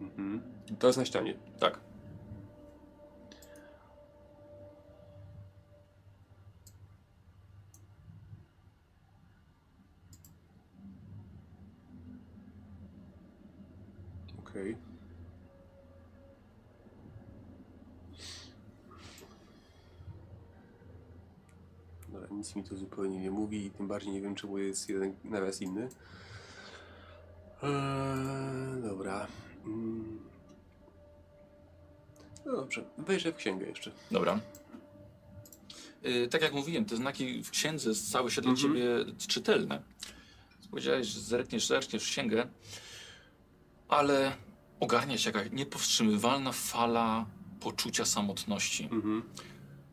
[0.00, 0.42] Mhm.
[0.78, 1.34] To jest na ścianie.
[1.60, 1.80] Tak.
[14.52, 14.76] Okej.
[22.56, 25.60] Nic mi to zupełnie nie mówi i tym bardziej nie wiem, czemu jest jeden nawias
[25.62, 25.88] inny.
[27.62, 29.26] Eee, dobra.
[29.64, 30.18] Mm.
[32.46, 33.90] No dobrze, wejrzę w księgę jeszcze.
[34.10, 34.40] Dobra.
[36.06, 38.68] Y, tak jak mówiłem, te znaki w księdze stały się dla Mhm.
[38.74, 38.88] ciebie
[39.28, 39.82] czytelne.
[40.70, 42.48] Powiedziałeś, że zerkniesz, zerkniesz w księgę,
[43.88, 44.32] ale
[44.80, 47.26] ogarnia się jakaś niepowstrzymywalna fala
[47.60, 48.84] poczucia samotności.
[48.84, 49.22] Mhm.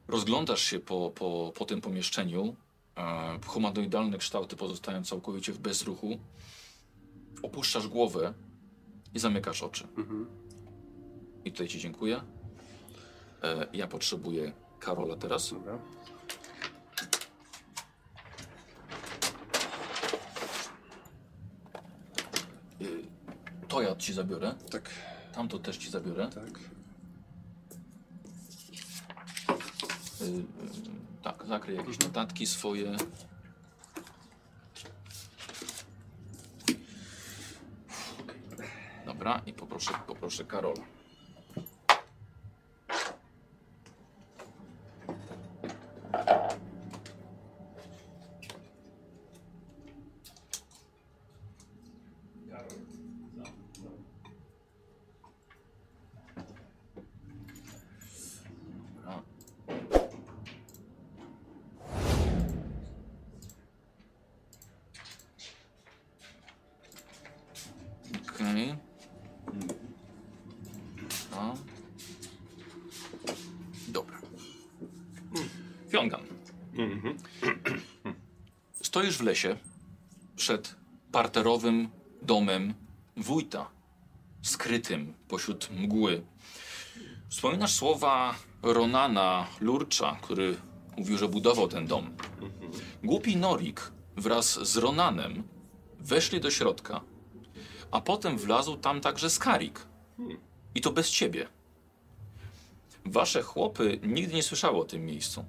[0.09, 2.55] Rozglądasz się po, po, po tym pomieszczeniu.
[2.97, 6.19] E, humanoidalne kształty pozostają całkowicie w bezruchu.
[7.43, 8.33] Opuszczasz głowę
[9.13, 9.87] i zamykasz oczy.
[9.97, 10.27] Mhm.
[11.45, 12.21] I tutaj ci dziękuję.
[13.43, 15.49] E, ja potrzebuję Karola teraz.
[15.53, 15.79] Dobra.
[22.81, 23.03] Y,
[23.67, 24.55] to ja ci zabiorę.
[24.71, 24.89] Tak,
[25.33, 26.29] Tamto też ci zabiorę.
[26.29, 26.47] tak.
[26.47, 26.51] Y,
[29.53, 29.57] y,
[31.23, 32.97] tak, zakryj jakieś notatki swoje.
[39.05, 40.83] Dobra, i poproszę, poproszę Karola.
[58.95, 59.21] Dobra.
[68.29, 68.75] Okej.
[71.31, 71.55] No.
[73.87, 74.17] Dobra.
[75.89, 76.21] Fiongan.
[78.99, 79.57] Stoisz w lesie
[80.35, 80.75] przed
[81.11, 81.89] parterowym
[82.21, 82.73] domem
[83.17, 83.69] wójta,
[84.41, 86.23] skrytym pośród mgły.
[87.29, 90.57] Wspominasz słowa Ronana Lurcza, który
[90.97, 92.17] mówił, że budował ten dom.
[93.03, 95.43] Głupi Norik wraz z Ronanem
[95.99, 97.01] weszli do środka,
[97.91, 99.87] a potem wlazł tam także Skarik.
[100.75, 101.47] I to bez ciebie.
[103.05, 105.45] Wasze chłopy nigdy nie słyszały o tym miejscu.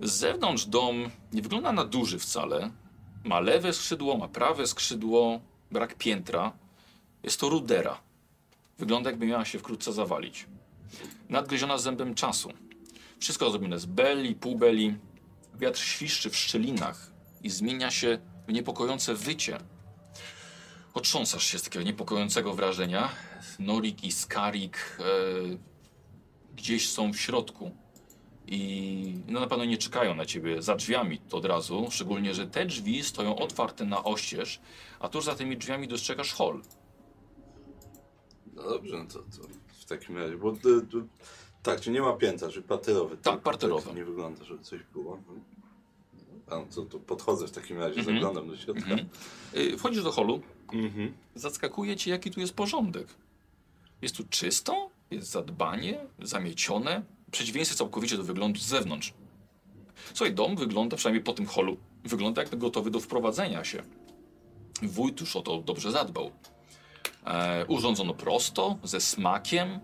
[0.00, 2.70] Z zewnątrz dom nie wygląda na duży wcale.
[3.24, 5.40] Ma lewe skrzydło, ma prawe skrzydło,
[5.70, 6.52] brak piętra.
[7.22, 8.00] Jest to rudera.
[8.78, 10.46] Wygląda jakby miała się wkrótce zawalić.
[11.28, 12.52] Nadgryziona zębem czasu.
[13.18, 14.96] Wszystko zrobione z beli, półbeli.
[15.54, 19.58] Wiatr świszczy w szczelinach i zmienia się w niepokojące wycie.
[20.94, 23.08] Otrząsasz się z takiego niepokojącego wrażenia.
[23.58, 25.02] Norik i Skarik e,
[26.56, 27.70] gdzieś są w środku.
[28.52, 32.66] I no na pewno nie czekają na ciebie za drzwiami od razu, szczególnie, że te
[32.66, 34.60] drzwi stoją otwarte na oścież,
[35.00, 36.60] a tuż za tymi drzwiami dostrzegasz hol.
[38.54, 39.48] No dobrze, no to, to
[39.80, 41.06] w takim razie, bo y, y,
[41.62, 43.16] tak, czy nie ma piętra, czy parterowy?
[43.16, 43.86] Tak, parterowy.
[43.86, 45.20] Tak, nie wygląda, żeby coś było.
[46.50, 48.16] A no to, to podchodzę w takim razie, Mhm.
[48.16, 48.82] zaglądam do środka.
[48.90, 49.08] Mhm.
[49.56, 50.40] Y, Wchodzisz do holu,
[50.72, 51.12] Mhm.
[51.34, 53.06] zaskakuje cię, jaki tu jest porządek.
[54.02, 59.12] Jest tu czysto, jest zadbanie, zamiecione, przeciwieństwie całkowicie do wyglądu z zewnątrz.
[60.14, 63.82] Słuchaj, dom wygląda, przynajmniej po tym holu, wygląda jakby gotowy do wprowadzenia się.
[64.82, 66.30] Wójt już o to dobrze zadbał.
[67.26, 69.80] E, urządzono prosto, ze smakiem.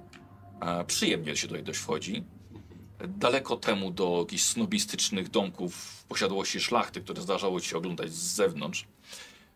[0.60, 2.24] E, przyjemnie się tutaj dość wchodzi.
[3.08, 8.86] Daleko temu do jakichś snobistycznych domków posiadłości szlachty, które zdarzało ci się oglądać z zewnątrz.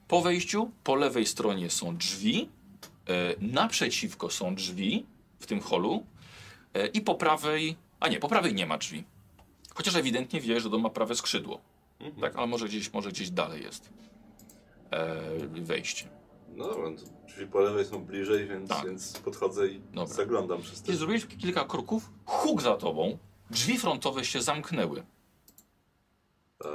[0.09, 2.49] Po wejściu, po lewej stronie są drzwi,
[3.09, 5.07] e, naprzeciwko są drzwi
[5.39, 6.05] w tym holu
[6.93, 9.05] i po prawej, a nie, po prawej nie ma drzwi.
[9.75, 11.61] Chociaż ewidentnie wie, że dom ma prawe skrzydło.
[12.01, 12.21] Mhm.
[12.21, 13.91] Tak, ale może gdzieś, może gdzieś dalej jest
[14.91, 15.21] e,
[15.61, 16.09] wejście.
[16.57, 16.97] No dobra, no
[17.27, 18.87] drzwi po lewej są bliżej, więc, Tak.
[18.87, 20.07] więc podchodzę i Dobra.
[20.15, 23.19] zaglądam przez te zrobiłeś kilka kroków, huk za tobą,
[23.51, 25.03] drzwi frontowe się zamknęły.
[26.65, 26.67] E,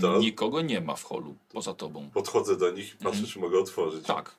[0.00, 2.10] to Nikogo nie ma w holu poza tobą.
[2.10, 3.26] podchodzę do nich i patrzę, Mhm.
[3.26, 4.06] czy mogę otworzyć.
[4.06, 4.34] Tak,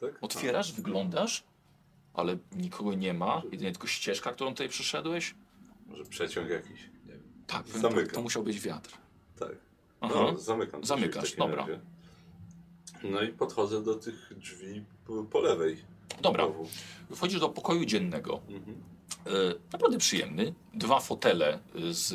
[0.00, 0.18] tak?
[0.20, 1.44] otwierasz, wyglądasz,
[2.14, 3.42] ale nikogo nie ma.
[3.52, 5.34] Jedynie tylko ścieżka, którą tutaj przyszedłeś.
[5.86, 6.80] Może przeciąg jakiś.
[7.06, 7.22] Nie wiem.
[7.46, 8.14] Tak, Zamykam.
[8.14, 8.90] to musiał być wiatr.
[9.38, 9.52] Tak.
[10.00, 10.14] Aha.
[10.32, 10.80] No, zamykam.
[10.80, 11.56] te Zamykasz, dobra.
[11.56, 11.80] razie.
[13.04, 15.76] No i podchodzę do tych drzwi po, po lewej.
[16.22, 16.68] Dobra, Znowu.
[17.16, 18.40] wchodzisz do pokoju dziennego.
[18.48, 18.76] Mhm.
[19.26, 19.30] E,
[19.72, 20.54] naprawdę przyjemny.
[20.74, 21.58] Dwa fotele
[21.90, 22.12] z.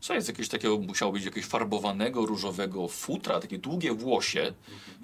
[0.00, 4.52] Co jest jakiegoś takiego, musiało być jakiegoś farbowanego, różowego futra, takie długie włosie.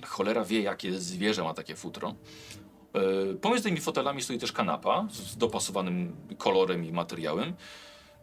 [0.05, 2.15] Cholera wie, jakie zwierzę ma takie futro.
[2.95, 7.55] E, pomiędzy tymi fotelami stoi też kanapa z dopasowanym kolorem i materiałem.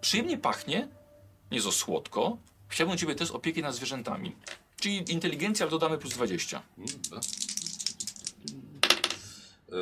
[0.02, 0.88] Przyjemnie pachnie,
[1.52, 2.38] nie za słodko.
[2.68, 4.36] Chciałbym ciebie też opieki nad zwierzętami.
[4.80, 6.62] Czyli inteligencja, dodamy plus 20.
[6.78, 7.24] Mm, tak.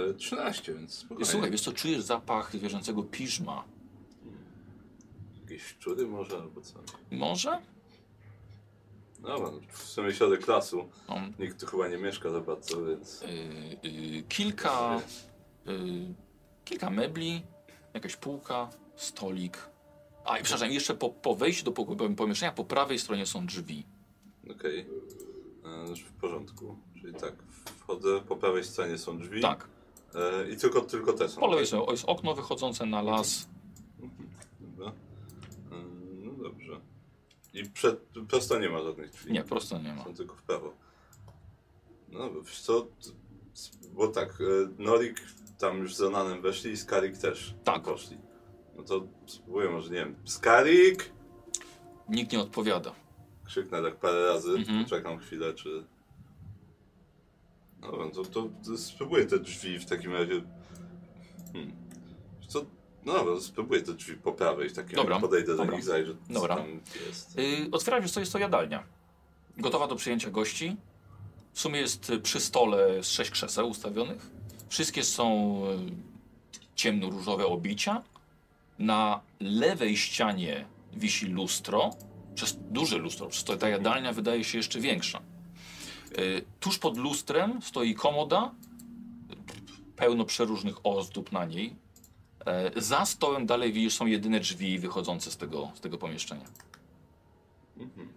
[0.10, 1.26] E, 13, więc spokojnie.
[1.26, 3.64] Słuchaj, wiesz co, czujesz zapach zwierzęcego piżma.
[5.42, 6.80] Jakieś szczury może albo co?
[7.12, 7.62] Może?
[9.22, 10.90] No, no, w sumie środek lasu.
[11.10, 13.22] No, Nikt tu chyba nie mieszka za bardzo, więc...
[13.22, 13.26] y,
[13.88, 15.02] y, kilka,
[15.68, 16.14] y,
[16.66, 17.44] kilka mebli,
[17.94, 19.58] jakaś półka, stolik.
[20.26, 21.72] A i przepraszam, jeszcze po, po wejściu do
[22.16, 23.86] pomieszczenia po prawej stronie są drzwi.
[24.52, 24.80] Okej.
[25.90, 26.76] E, W porządku.
[27.02, 27.34] Czyli tak,
[27.80, 29.42] wchodzę, po prawej stronie są drzwi.
[29.42, 29.68] Tak.
[30.16, 31.40] E, I tylko, tylko te są.
[31.42, 31.68] Po lewej tak?
[31.68, 33.48] stronie jest okno wychodzące na las.
[34.60, 34.88] Dobra.
[35.72, 35.76] E,
[36.16, 36.80] No dobrze.
[37.54, 39.32] I przed, prosto nie ma żadnych drzwi.
[39.32, 40.04] Nie, prosto nie ma.
[40.04, 40.74] Są tylko w prawo.
[42.10, 42.88] No, wiesz co,
[43.94, 45.22] bo tak, e, Norik
[45.58, 47.84] tam już z Ronanem weszli i Skarik też Tak.
[47.84, 48.18] poszli.
[48.78, 51.12] No to spróbuję może, nie wiem, Skarik!
[52.10, 52.96] Nikt nie odpowiada.
[53.46, 54.84] Krzyknę tak parę razy, Mhm.
[54.84, 55.84] poczekam chwilę, czy...
[57.82, 60.42] No, to, to, to spróbuję te drzwi w takim razie...
[61.54, 61.72] Hmm.
[62.48, 62.66] Co?
[63.06, 65.20] No dobra, spróbuję te drzwi po prawej w takim Dobra.
[65.20, 66.56] Podejdę do nich, zajrzę, co Dobra.
[66.56, 66.66] tam
[67.08, 67.38] jest.
[67.38, 68.84] Yy, otwieram co jest to jadalnia.
[69.58, 70.76] Gotowa do przyjęcia gości.
[71.54, 74.30] W sumie jest przy stole z sześć krzeseł ustawionych.
[74.70, 78.04] Wszystkie są y, ciemnoróżowe obicia.
[78.80, 81.90] Na lewej ścianie wisi lustro.
[82.36, 85.22] Przez duże lustro, przez to ta jadalnia wydaje się jeszcze większa.
[86.20, 88.52] Y, tuż pod lustrem stoi komoda,
[89.96, 91.76] pełno przeróżnych ozdób na niej.
[92.46, 96.46] E, za stołem dalej widzisz są jedyne drzwi wychodzące z tego, z tego pomieszczenia.
[97.78, 98.10] Mhm.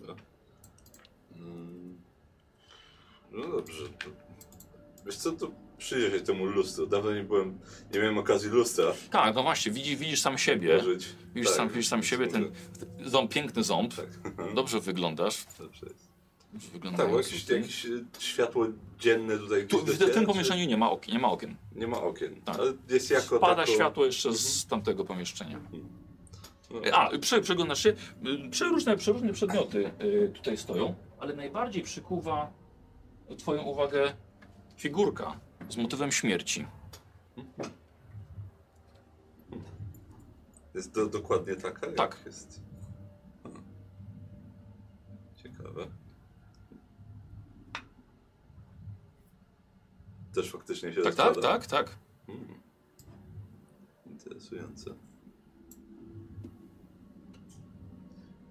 [0.00, 0.14] Dobra.
[1.36, 1.98] Mm.
[3.32, 3.88] No dobrze.
[3.88, 4.06] To...
[5.06, 6.86] Wiesz co, to przyjrzę się temu lustru.
[6.86, 7.58] Dawno nie byłem,
[7.94, 10.78] nie miałem okazji lustra Tak, no właśnie, widzisz, widzisz sam siebie.
[10.78, 11.06] użyć.
[11.34, 12.52] Widzisz, Tak, sam, widzisz sam siebie, może- ten
[13.10, 13.94] ząb, piękny ząb.
[13.94, 14.06] Tak.
[14.54, 15.44] Dobrze wyglądasz.
[15.58, 16.07] Dobrze jest.
[16.96, 17.88] Tak, jakieś, jakieś e,
[18.18, 18.66] światło
[18.98, 21.14] dzienne tutaj Tu, w tym czy- pomieszczeniu nie ma okien.
[21.14, 21.56] Nie, ma okien.
[21.76, 22.42] Nie ma okien.
[22.42, 22.58] Tak.
[22.58, 23.72] Ale jest jako Pada tako...
[23.74, 25.60] światło jeszcze z tamtego pomieszczenia.
[26.70, 32.50] No, A, przy, przyglądasz się, y, przeróżne, przeróżne przedmioty y, tutaj stoją, ale najbardziej przykuwa
[33.38, 34.12] twoją uwagę
[34.76, 36.66] figurka z motywem śmierci.
[40.74, 41.86] Jest do, dokładnie taka?
[41.86, 42.20] jak Tak.
[42.26, 42.60] Jest.
[43.42, 43.62] Hmm.
[45.42, 45.86] Ciekawe.
[50.38, 51.98] Też faktycznie się Tak, tak, tak, tak.
[52.26, 52.60] Hmm.
[54.06, 54.94] Interesujące.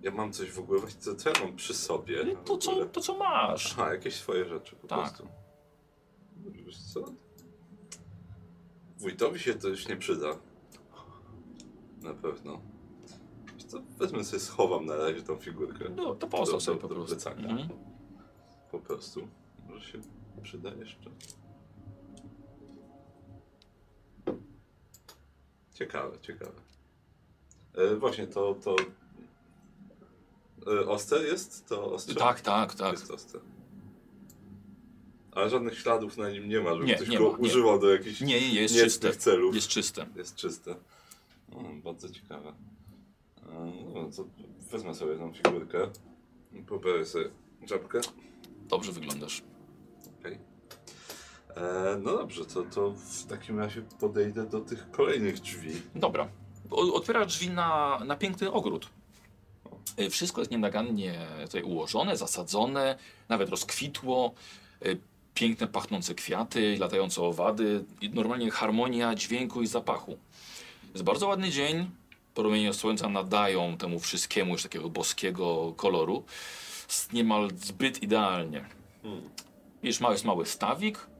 [0.01, 2.21] Ja mam coś w ogóle, właśnie co, co ja mam przy sobie?
[2.21, 3.73] Y, To co, to, co masz.
[3.73, 4.99] Aha, jakieś swoje rzeczy po Tak.
[4.99, 5.27] prostu.
[6.65, 7.05] Wiesz co?
[8.97, 10.37] Wójtowi się to już nie przyda.
[12.01, 12.61] Na pewno.
[13.53, 13.81] Wiesz co?
[13.97, 15.85] Wezmę sobie, schowam na razie tą figurkę.
[15.95, 17.29] No, to postaw sobie do- po do prostu.
[17.29, 17.69] Mhm.
[18.71, 19.27] Po prostu.
[19.69, 19.99] Może się
[20.43, 21.09] przyda jeszcze.
[25.77, 26.51] Ciekawe, ciekawe.
[27.73, 28.75] E, właśnie to, to...
[30.67, 31.67] E, ostre jest?
[31.67, 32.15] To ostrze?
[32.15, 32.91] Tak, tak, tak.
[32.91, 33.39] Jest ostre.
[35.31, 37.43] Ale żadnych śladów na nim nie ma, żeby Nie, ktoś nie go ma, nie.
[37.43, 39.13] używał do jakichś Nie, nie, jest czyste.
[39.15, 39.55] celów.
[39.55, 40.05] Jest czyste.
[40.15, 40.75] Jest czyste.
[41.51, 42.53] O, bardzo ciekawe.
[43.93, 44.25] No, to
[44.71, 45.89] wezmę sobie tą figurkę.
[46.67, 47.29] Pobiorę sobie
[47.67, 48.01] czapkę.
[48.67, 49.43] Dobrze wyglądasz.
[50.19, 50.37] Okej.
[51.61, 55.71] E, No dobrze, to, to w takim razie podejdę do tych kolejnych drzwi.
[55.95, 56.27] Dobra.
[56.71, 58.89] O- Otwierasz drzwi na, na piękny ogród.
[59.99, 62.97] Y, Wszystko jest nienagannie tutaj ułożone, zasadzone,
[63.29, 64.33] nawet rozkwitło.
[64.85, 64.99] Y,
[65.33, 67.85] Piękne, pachnące kwiaty, latające owady.
[68.01, 70.17] I normalnie harmonia dźwięku i zapachu.
[70.93, 71.89] Jest bardzo ładny dzień.
[72.35, 76.23] Promienie słońca nadają temu wszystkiemu już takiego boskiego koloru.
[77.13, 78.65] Niemal zbyt idealnie.
[79.03, 79.21] Hmm.
[79.83, 81.16] Widzisz, mały, jest mały stawik, e,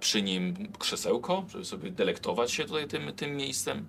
[0.00, 3.86] przy nim krzesełko, żeby sobie delektować się tutaj tym, tym miejscem.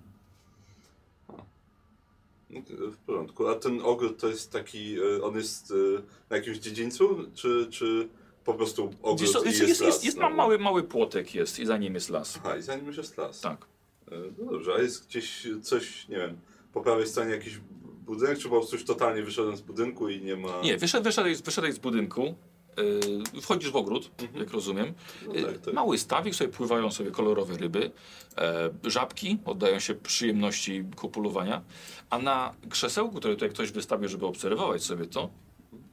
[2.49, 2.61] No,
[2.91, 3.48] W porządku.
[3.48, 8.07] A ten ogród to jest taki, e, on jest e, na jakimś dziedzińcu, czy, czy
[8.45, 10.35] po prostu ogród i jest, jest, jest, las jest, jest znowu?
[10.35, 12.38] mały, mały płotek jest i za nim jest las.
[12.38, 13.41] Aha, i za nim jest las.
[13.41, 13.65] Tak.
[14.11, 16.38] E, No dobrze, a jest gdzieś coś, nie wiem,
[16.73, 17.57] po prawej stronie jakiś
[18.06, 20.61] budynek, czy po prostu już totalnie wyszedłem z budynku i nie ma...
[20.61, 22.35] Nie, wyszedł, wyszedłeś, wyszedłeś z budynku,
[22.77, 24.93] yy, wchodzisz w ogród, jak rozumiem.
[25.27, 25.73] No Yy, tak, tak.
[25.73, 27.91] Mały stawik, sobie pływają sobie kolorowe ryby.
[28.38, 31.61] E, żabki oddają się przyjemności kopulowania.
[32.10, 35.30] A na krzesełku, które tutaj ktoś wystawił, żeby obserwować sobie to,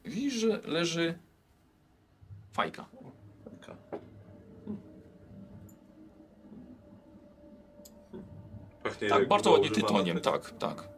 [0.05, 1.19] widzisz, że leży
[2.51, 2.85] fajka.
[3.61, 3.75] Taka.
[8.83, 10.89] Pachnie Tak, bardzo ładnie tytoniem, tak, tak.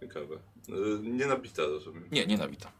[0.00, 0.34] Ciekawe.
[0.68, 2.08] E, Nie nabita, rozumiem.
[2.12, 2.72] Nie, nie nabita.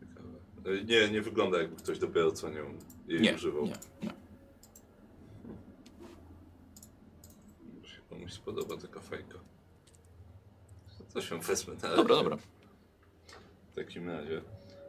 [0.00, 0.28] Ciekawe.
[0.53, 0.53] E,
[0.86, 2.74] Nie, nie wygląda jakby ktoś dopiero co nią
[3.08, 3.64] jej Nie, używał.
[3.66, 3.72] nie,
[4.02, 4.10] nie.
[7.74, 9.38] Może się komuś spodoba taka fajka.
[11.08, 12.08] Coś ją wezmę na Dobra, razie.
[12.22, 12.36] dobra.
[13.72, 14.42] W takim razie.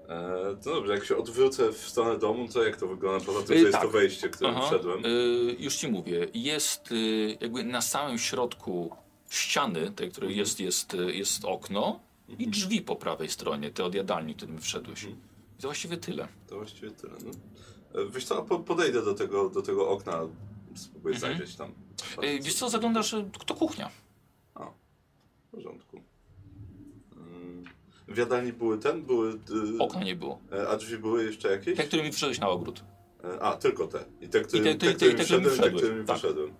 [0.09, 3.25] E, to dobrze, jak się odwrócę w stronę domu, to jak to wygląda?
[3.25, 3.81] Poza tym, Y, że jest tak.
[3.81, 5.05] to wejście, którym Aha, wszedłem.
[5.05, 8.95] y, już ci mówię, jest y, jakby na samym środku
[9.29, 10.39] ściany, tej, której Mhm.
[10.39, 11.99] jest, jest, jest okno
[12.39, 15.03] i drzwi po prawej stronie, te od jadalni, którym wszedłeś.
[15.03, 15.21] Mhm.
[15.59, 16.27] I to właściwie tyle.
[16.47, 17.13] To właściwie tyle.
[17.25, 17.31] No.
[18.01, 20.21] E, Wiesz co, po, podejdę do tego, do tego okna,
[20.75, 21.37] spróbuję Mhm.
[21.37, 21.71] zajrzeć tam.
[22.23, 23.89] Y, wiesz co, zaglądasz, y, to kuchnia.
[25.47, 26.01] W porządku.
[28.07, 29.39] W jadalni były ten, były...
[29.79, 30.39] Okna nie było.
[30.51, 31.77] e, A drzwi były jeszcze jakieś?
[31.77, 32.83] Te, którymi wszedłeś na ogród.
[33.23, 34.05] E, A, tylko te.
[34.21, 36.15] I te, którym, te- te- te, te- te, którymi wszedłem, i te, którymi Tak.
[36.15, 36.53] wyszedłem.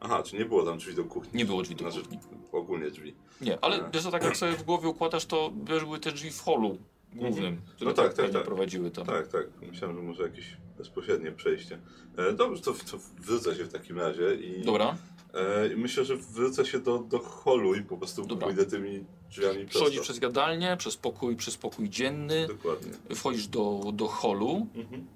[0.00, 1.30] Aha, czy nie było tam drzwi do kuchni?
[1.34, 2.18] Nie było drzwi do Znaczy, kuchni.
[2.52, 3.14] ogólnie drzwi.
[3.40, 3.90] Nie, ale A.
[3.90, 6.78] wiesz co, tak jak sobie w głowie układasz, to były te drzwi w holu
[7.14, 8.44] głównym, które No tak, tak, tak, pewnie tak.
[8.44, 9.06] prowadziły tam.
[9.06, 9.46] Tak, tak.
[9.70, 11.78] Myślałem, że może jakieś bezpośrednie przejście.
[12.16, 14.96] E, dobrze, to, to wrócę się w takim razie i Dobra,
[15.34, 18.46] e, myślę, że wrócę się do, do holu i po prostu Dobra.
[18.46, 20.02] pójdę tymi drzwiami przechodzisz prosto.
[20.12, 22.92] przez jadalnię, przez pokój, przez pokój dzienny, Dokładnie.
[23.14, 25.06] wchodzisz do, do holu Mhm.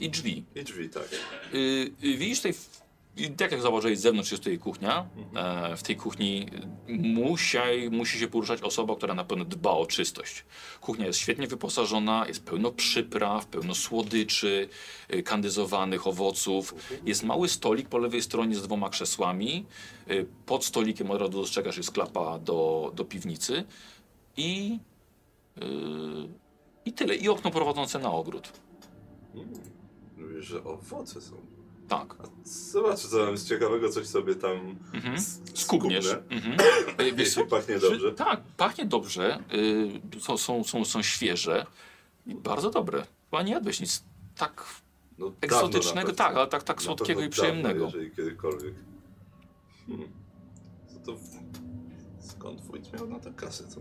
[0.00, 0.44] i drzwi.
[0.54, 1.08] I drzwi, tak.
[1.54, 1.56] Y,
[2.04, 2.54] y, widzisz tutaj,
[3.16, 5.06] i tak jak zauważyłeś, z zewnątrz jest tutaj kuchnia.
[5.16, 5.72] Mhm.
[5.72, 6.46] E, w tej kuchni
[6.88, 7.58] musi,
[7.90, 10.44] musi się poruszać osoba, która na pewno dba o czystość.
[10.80, 14.68] Kuchnia jest świetnie wyposażona, jest pełno przypraw, pełno słodyczy,
[15.14, 16.74] y, kandyzowanych owoców.
[17.04, 19.66] Jest mały stolik po lewej stronie z dwoma krzesłami.
[20.10, 23.64] Y, pod stolikiem od razu dostrzegasz jest klapa do, do piwnicy.
[24.36, 24.78] I,
[25.58, 25.62] y,
[26.84, 27.16] I tyle.
[27.16, 28.52] I okno prowadzące na ogród.
[29.34, 29.48] Mm.
[30.18, 31.61] Mówisz, że owoce są.
[31.98, 32.16] Tak.
[32.44, 35.16] Zobacz, co tam jest ciekawego, coś sobie tam Mhm.
[35.54, 36.16] Skubniesz.
[36.30, 36.56] Mhm.
[36.98, 37.18] Wiesz?
[37.18, 38.12] Jeśli pachnie dobrze.
[38.12, 39.38] Tak, pachnie dobrze.
[40.16, 41.66] Y, są, są, są, są świeże
[42.26, 43.06] i bardzo dobre.
[43.30, 44.02] Chyba nie jadłeś nic
[44.36, 44.64] tak
[45.18, 47.84] No, egzotycznego, tak, ale tak, tak słodkiego i przyjemnego.
[47.84, 48.74] Dawno, jeżeli kiedykolwiek.
[49.86, 50.08] Hmm.
[50.88, 51.18] Co to...
[52.20, 53.64] Skąd wójt miał na to kasę?
[53.64, 53.80] To...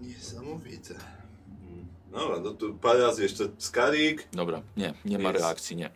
[0.00, 0.94] Niesamowite.
[2.14, 4.28] Dobra, no to parę razy jeszcze skarik.
[4.32, 5.40] Dobra, nie, nie ma Jest.
[5.44, 5.86] reakcji, nie.
[5.86, 5.90] E,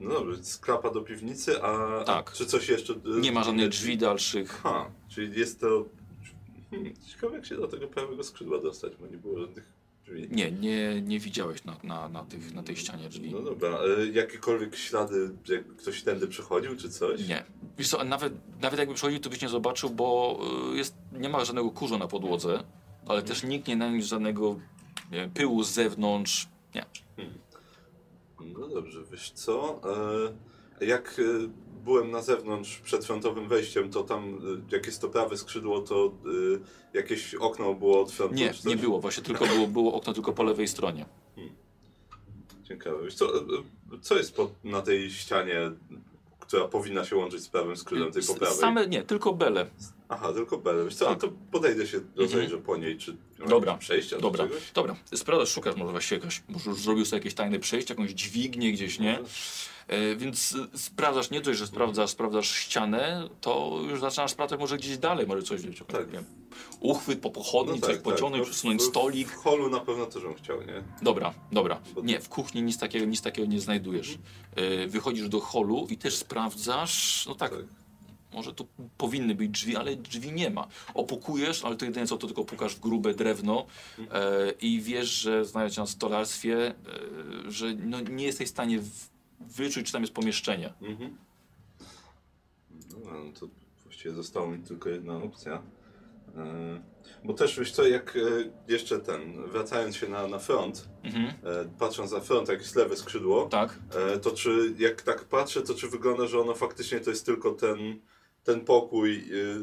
[0.00, 2.04] no dobrze, sklapa do piwnicy, a...
[2.04, 2.32] Tak.
[2.32, 2.92] Czy coś jeszcze...
[2.92, 4.50] e, Nie ma żadnych inne drzwi dalszych.
[4.50, 5.84] Ha, czyli jest to...
[6.70, 9.72] Hmm, ciekawe jak się do tego prawego skrzydła dostać, bo nie było żadnych
[10.04, 10.28] drzwi.
[10.30, 13.30] Nie, nie, nie widziałeś na, na, na, tych, na tej ścianie drzwi.
[13.32, 17.28] No dobra, e, jakiekolwiek ślady, jak ktoś tędy przechodził, czy coś?
[17.28, 17.44] Nie.
[17.78, 20.38] Wiesz co, nawet, nawet jakby przychodził, to byś nie zobaczył, bo
[20.72, 22.64] y, jest, nie ma żadnego kurzu na podłodze,
[23.06, 24.56] ale też nikt nie naniósł żadnego
[25.10, 26.48] wiem, pyłu z zewnątrz.
[26.74, 26.84] Nie.
[28.58, 29.80] No dobrze, wiesz co?
[30.80, 31.48] E, jak e,
[31.84, 36.12] byłem na zewnątrz przed frontowym wejściem, to tam, e, jak jest to prawe skrzydło, to
[36.94, 38.34] e, jakieś okno było od frontu?
[38.34, 39.00] Nie, nie było.
[39.00, 41.06] Właśnie tylko było, było okno tylko po lewej stronie.
[42.64, 43.04] Ciekawe.
[43.04, 43.32] Wiesz co,
[44.00, 45.70] co jest pod, na tej ścianie,
[46.40, 48.58] która powinna się łączyć z prawym skrzydłem tej po prawej?
[48.58, 49.66] Same, nie, tylko bele.
[50.08, 50.84] Aha, tylko belę.
[50.84, 51.22] Wiesz co, Tak.
[51.22, 53.16] no to podejdę się, rozejrzę po niej, czy
[53.48, 54.70] Dobra, przejścia Dobra, do czegoś?
[54.74, 54.96] dobra.
[55.14, 58.98] Sprawdzasz, szukasz może właściwie jakoś, może już zrobił sobie jakieś tajne przejście, jakąś dźwignię gdzieś,
[58.98, 59.18] nie?
[59.88, 64.76] E, więc e, sprawdzasz, nie dość, że sprawdzasz, sprawdzasz ścianę, to już zaczynasz sprawdzać może
[64.76, 66.12] gdzieś dalej, może coś, wiecie, Tak.
[66.12, 66.22] nie
[66.80, 69.28] uchwyt po pochodni, coś pociągnąć, No, przesunąć stolik.
[69.28, 70.82] W holu na pewno też bym chciał, nie?
[71.02, 71.80] Dobra, dobra.
[72.02, 74.18] Nie, w kuchni nic takiego, nic takiego nie znajdujesz.
[74.56, 77.60] E, wychodzisz do holu i też sprawdzasz, no tak, Tak.
[78.36, 78.66] Może tu
[78.98, 80.68] powinny być drzwi, ale drzwi nie ma.
[80.94, 83.66] Opukujesz, ale to jedyne co, to tylko pukasz w grube drewno
[83.98, 88.78] e, i wiesz, że znając się na stolarstwie, e, że no, nie jesteś w stanie
[88.80, 88.90] w,
[89.40, 90.72] wyczuć, czy tam jest pomieszczenie.
[90.82, 91.16] Mhm.
[92.90, 93.48] Dobra, no to
[93.84, 95.62] właściwie została mi tylko jedna opcja.
[96.36, 96.80] E,
[97.24, 98.20] bo też wiesz co, jak e,
[98.72, 101.26] jeszcze ten, wracając się na, na front, Mhm.
[101.26, 101.32] e,
[101.78, 103.78] patrząc na front, jak jest lewe skrzydło, Tak?
[104.14, 107.50] e, to czy jak tak patrzę, to czy wygląda, że ono faktycznie to jest tylko
[107.52, 108.00] ten,
[108.46, 109.16] ten pokój,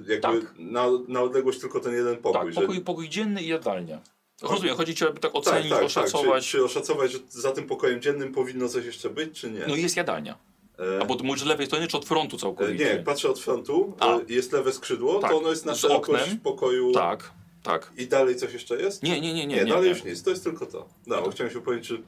[0.08, 0.54] e, jakby Tak.
[0.58, 2.54] na, na odległość tylko ten jeden pokój.
[2.54, 4.02] tak, pokój, pokój dzienny i jadalnia.
[4.42, 6.28] Rozumiem, chodzi ci, aby tak tak, ocenić, tak, oszacować.
[6.34, 6.44] Tak.
[6.44, 9.60] Czy, czy oszacować, że za tym pokojem dziennym powinno coś jeszcze być, czy nie?
[9.68, 10.38] No jest jadalnia.
[10.80, 12.84] E, A bo mówisz z lewej strony, czy od frontu E, całkowicie?
[12.86, 14.18] Nie, jak patrzę od frontu, A.
[14.18, 16.40] e, jest lewe skrzydło, Tak, to ono jest na szerokość oknem.
[16.40, 16.92] pokoju.
[16.92, 17.32] Tak,
[17.64, 17.92] tak.
[17.98, 19.04] I dalej coś jeszcze jest?
[19.04, 19.56] Nie, nie, nie, nie.
[19.56, 19.90] Nie, nie, dalej nie.
[19.90, 20.86] już nic, to jest tylko to.
[21.08, 22.02] No, bo chciałem się powiedzieć, czy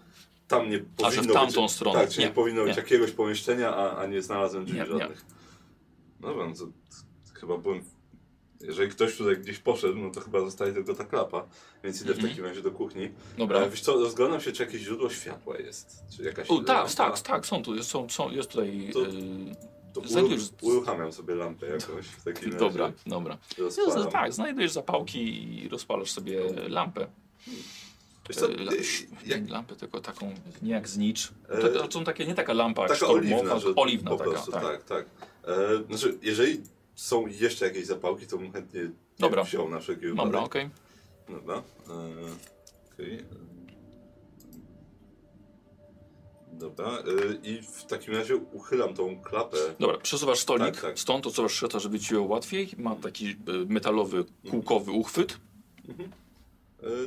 [0.48, 2.00] tam nie powinno A, że w tamtą być, stronę.
[2.00, 2.82] Tak, czy nie, Nie, powinno być nie.
[2.84, 5.00] jakiegoś pomieszczenia, a, a nie znalazłem drzwi Nie, nie.
[5.00, 5.26] żadnych.
[6.20, 7.84] No dobra, no to, to chyba byłem...
[8.62, 11.46] Jeżeli ktoś tutaj gdzieś poszedł, no to chyba zostaje tylko ta klapa,
[11.84, 12.28] więc idę Mhm.
[12.28, 13.10] w takim razie do kuchni.
[13.38, 13.60] Dobra.
[13.60, 16.94] E, wiesz co, rozglądam się, czy jakieś źródło światła jest, czy jakaś O, tak, lampa.
[16.96, 18.90] tak, tak, są tu, są, są, jest tutaj.
[18.94, 19.56] To- Yy,
[19.94, 22.58] To Znajdujesz- uruchamiam sobie lampę jakąś w takim razie.
[22.60, 23.38] dobra, dobra.
[23.58, 24.00] Rozpalam.
[24.00, 25.20] No, tak, znajdujesz zapałki
[25.64, 26.40] i rozpalasz sobie
[26.70, 27.08] lampę.
[28.30, 28.78] Wiesz co, E, la, y,
[29.26, 31.32] nie jak, lampę, tylko taką, nie jak znicz.
[31.50, 34.18] E, To, to są takie, nie taka lampa jak taka sztormowa, oliwna, że oliwna po
[34.18, 34.64] taka, prostu, tak.
[34.64, 35.06] tak, tak.
[35.48, 36.62] E, znaczy, jeżeli
[36.96, 39.44] są jeszcze jakieś zapałki, to bym chętnie Dobra.
[39.44, 40.46] wziął na wszelki Dobra, wypadek.
[40.46, 40.70] okej.
[41.30, 41.56] Dobra.
[41.90, 43.26] E, okej.
[46.52, 46.88] Dobra.
[46.88, 47.02] E,
[47.44, 49.58] I w takim razie uchylam tą klapę.
[49.80, 51.00] Dobra, przesuwasz stolik Tak, tak.
[51.00, 52.70] stąd, odsuwasz szeta, żeby ci było łatwiej.
[52.78, 53.36] Ma taki e,
[53.68, 55.38] metalowy, kółkowy uchwyt.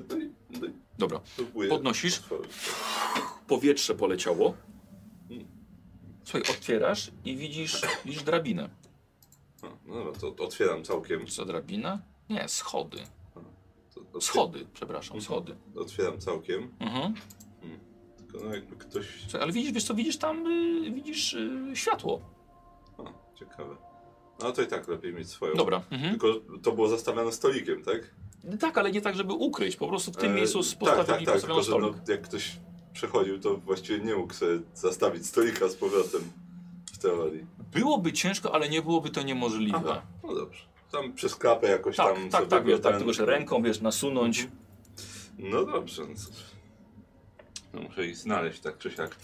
[0.08, 2.18] No i, no i Dobra, próbuję Podnosisz?
[2.18, 2.50] otworzyć.
[3.48, 4.54] powietrze poleciało.
[6.28, 8.68] Słuchaj, otwierasz i widzisz, widzisz drabinę.
[9.86, 11.26] No dobra, to otwieram całkiem.
[11.26, 11.98] Co, drabina?
[12.30, 12.98] Nie, schody.
[13.94, 15.56] To otwier- Schody, przepraszam, schody.
[15.76, 16.70] Otwieram całkiem.
[16.80, 17.14] Mhm.
[18.18, 19.06] Tylko no jakby ktoś...
[19.22, 22.20] Słuchaj, ale widzisz, wiesz co, widzisz tam, y, widzisz y, światło.
[22.98, 23.76] A, ciekawe.
[24.42, 25.54] No to i tak lepiej mieć swoją.
[25.54, 25.82] Dobra.
[25.90, 26.10] Mhm.
[26.10, 26.28] Tylko
[26.62, 28.14] to było zastawione stolikiem, tak?
[28.60, 29.76] Tak, ale nie tak, żeby ukryć.
[29.76, 32.22] Po prostu w tym E, miejscu tak, postawili tak, tak, postawiono tylko że no, jak
[32.22, 32.56] ktoś
[32.98, 36.20] przechodził, to właściwie nie mógł sobie zastawić stolika z powrotem
[36.92, 37.46] w teorii.
[37.72, 39.78] Byłoby ciężko, ale nie byłoby to niemożliwe.
[39.84, 40.62] Aha, no dobrze.
[40.92, 43.80] Tam przez klapę jakoś Tak, tam tak, sobie tak, wiesz, tak, tylko że ręką, wiesz,
[43.80, 44.48] nasunąć.
[45.38, 46.02] No dobrze.
[46.02, 46.14] No,
[47.74, 49.16] no muszę ich znaleźć tak czy siak.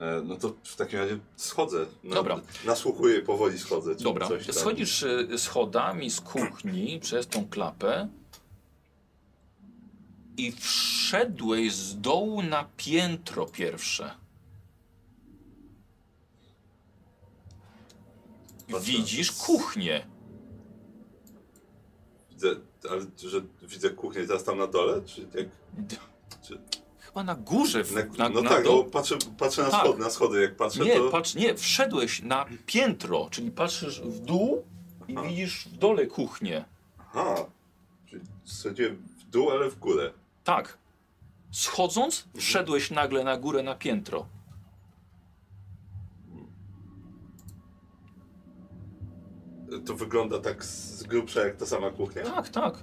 [0.00, 1.86] E, No to w takim razie schodzę.
[2.04, 2.40] Na, Dobra.
[2.64, 3.94] Nasłuchuję, powoli schodzę.
[3.94, 8.08] Dobra, schodzisz y, schodami z kuchni przez tą klapę
[10.36, 14.14] i wszedłeś z dołu na piętro pierwsze.
[18.72, 18.80] Patrzę.
[18.92, 20.06] Widzisz kuchnię.
[22.30, 22.48] Widzę,
[22.90, 25.02] ale że widzę kuchnię teraz tam na dole?
[25.02, 25.48] Czy jak...
[26.42, 26.58] Czy...
[26.98, 27.84] Chyba na górze.
[27.84, 29.80] W, Na, na, no na tak, bo patrzę, patrzę na, Tak.
[29.80, 31.10] schody, na schody, jak patrzę Nie, to...
[31.10, 34.64] patrz, nie, wszedłeś na piętro, czyli patrzysz w dół
[35.08, 35.28] i Aha.
[35.28, 36.64] widzisz w dole kuchnię.
[36.98, 37.46] Aha,
[38.06, 38.22] czyli
[39.18, 40.12] w dół, ale w górę.
[40.46, 40.78] Tak.
[41.50, 44.26] Schodząc, wszedłeś nagle na górę na piętro.
[49.86, 52.24] To wygląda tak z grubsza jak ta sama kuchnia?
[52.24, 52.74] Tak, tak.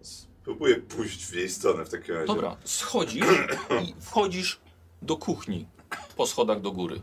[0.00, 2.26] Spróbuję pójść w jej stronę w takim razie.
[2.26, 3.26] Dobra, schodzisz
[3.82, 4.60] i wchodzisz
[5.02, 5.66] do kuchni
[6.16, 7.00] po schodach do góry.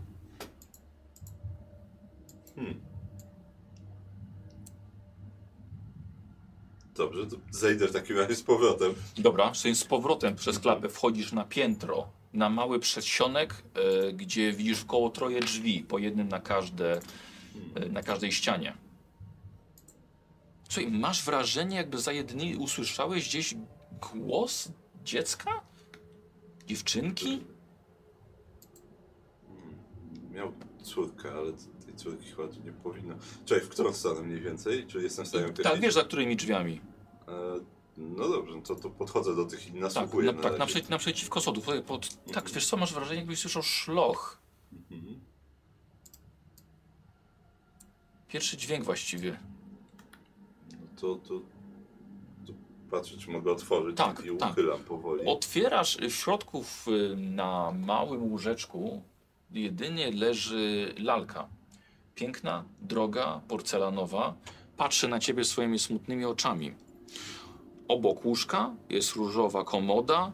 [6.96, 8.94] Dobrze, to zejdę w takim razie z powrotem.
[9.18, 14.86] Dobra, czyli z powrotem przez klapę wchodzisz na piętro, na mały przedsionek, e, gdzie widzisz
[14.86, 17.00] koło troje drzwi, po jednym na, każde,
[17.76, 18.78] e, na każdej ścianie.
[20.70, 23.56] Słuchaj, masz wrażenie, jakby za jednymi usłyszałeś gdzieś
[24.16, 24.72] głos
[25.04, 25.62] dziecka?
[26.68, 27.44] Dziewczynki?
[30.32, 30.54] Miał
[30.84, 31.52] córkę, ale
[31.96, 33.16] córki tu nie powinno.
[33.46, 34.88] Czekaj, w którą stronę mniej więcej?
[34.88, 35.82] Czy jestem w stanie Tak, określić?
[35.82, 36.82] wiesz za którymi drzwiami.
[37.28, 37.60] E,
[37.98, 41.42] no dobrze, no to, to podchodzę do tych i Tak, nasłuchuję na, na tak naprzeciwko
[41.42, 41.62] sodu.
[41.62, 44.42] Tutaj Pod, tak, wiesz co, masz wrażenie, jakbyś słyszał szloch.
[44.92, 45.20] Mhm.
[48.28, 49.40] Pierwszy dźwięk właściwie.
[50.72, 51.40] No to, to,
[52.48, 52.54] to
[52.92, 54.52] patrzę, czy mogę otworzyć Tak, i tak.
[54.52, 55.26] uchylam powoli.
[55.26, 56.66] Otwierasz w środku
[57.18, 59.04] na małym łóżeczku
[59.52, 61.48] jedynie leży lalka.
[62.16, 64.36] Piękna, droga, porcelanowa.
[64.78, 66.74] Patrzy na ciebie swoimi smutnymi oczami.
[67.88, 70.32] Obok łóżka jest różowa komoda.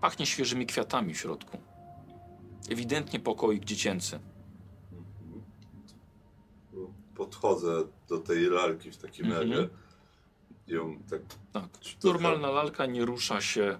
[0.00, 1.58] Pachnie świeżymi kwiatami w środku.
[2.70, 4.18] Ewidentnie pokoik dziecięcy.
[7.16, 9.50] Podchodzę do tej lalki w takim Mhm.
[9.50, 9.68] razie.
[10.66, 11.20] Ją tak
[11.52, 11.68] Tak.
[12.04, 13.78] Normalna lalka nie rusza się.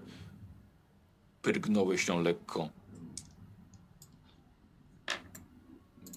[1.41, 2.69] Pyrgnąłeś ją lekko.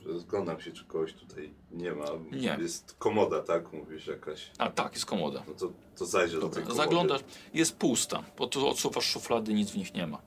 [0.07, 2.05] Rozglądam się, czy kogoś tutaj nie ma.
[2.33, 2.57] Nie.
[2.61, 3.73] Jest komoda, tak?
[3.73, 4.51] Mówisz jakaś.
[4.59, 5.43] A tak, jest komoda.
[5.49, 6.77] No to, to zajrzę do tej Dobra, komody.
[6.77, 7.21] zaglądasz,
[7.55, 10.23] jest pusta, bo tu odsuwasz szuflady, nic w nich nie ma.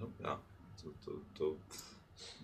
[0.00, 0.38] Dobra.
[0.82, 1.54] To, to, to,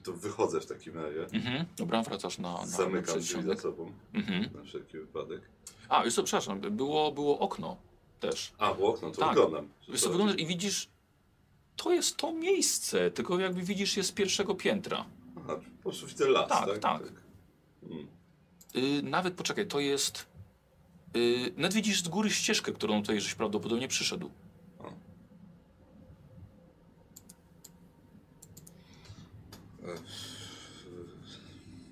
[0.02, 1.24] to wychodzę w takim razie.
[1.32, 1.66] Mhm.
[1.76, 4.48] Dobra, wracasz na, na Zamykam drzwi za sobą Mhm.
[4.54, 5.40] na wszelki wypadek.
[5.88, 7.76] A, już to, przepraszam, było, było okno
[8.20, 8.52] też.
[8.58, 9.28] A, w okno, to Tak.
[9.28, 9.68] wyglądam.
[9.88, 10.88] Wiesz co, wyglądasz i widzisz,
[11.76, 15.04] to jest to miejsce, tylko jakby widzisz je z pierwszego piętra.
[15.36, 16.78] Aha, po prostu widzę las, Tak, tak?
[16.78, 17.02] tak.
[17.82, 18.06] Mm.
[18.76, 20.26] Y, nawet, poczekaj, to jest,
[21.16, 24.30] y, nawet widzisz z góry ścieżkę, którą tutaj żeś prawdopodobnie przyszedł.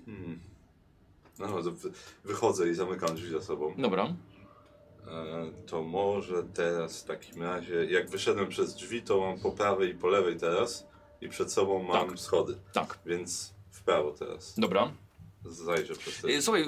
[0.05, 0.39] Hmm.
[1.39, 1.91] No, to wy-
[2.23, 3.73] wychodzę i zamykam drzwi za sobą.
[3.77, 4.13] Dobra,
[5.67, 9.93] to może teraz w takim razie, jak wyszedłem przez drzwi, to mam po prawej i
[9.95, 10.87] po lewej teraz
[11.21, 12.19] i przed sobą mam Tak.
[12.19, 14.59] schody, tak, więc w prawo teraz.
[14.59, 14.91] dobra.
[15.45, 16.27] Zajrzę przez te...
[16.27, 16.61] Y, Słuchaj,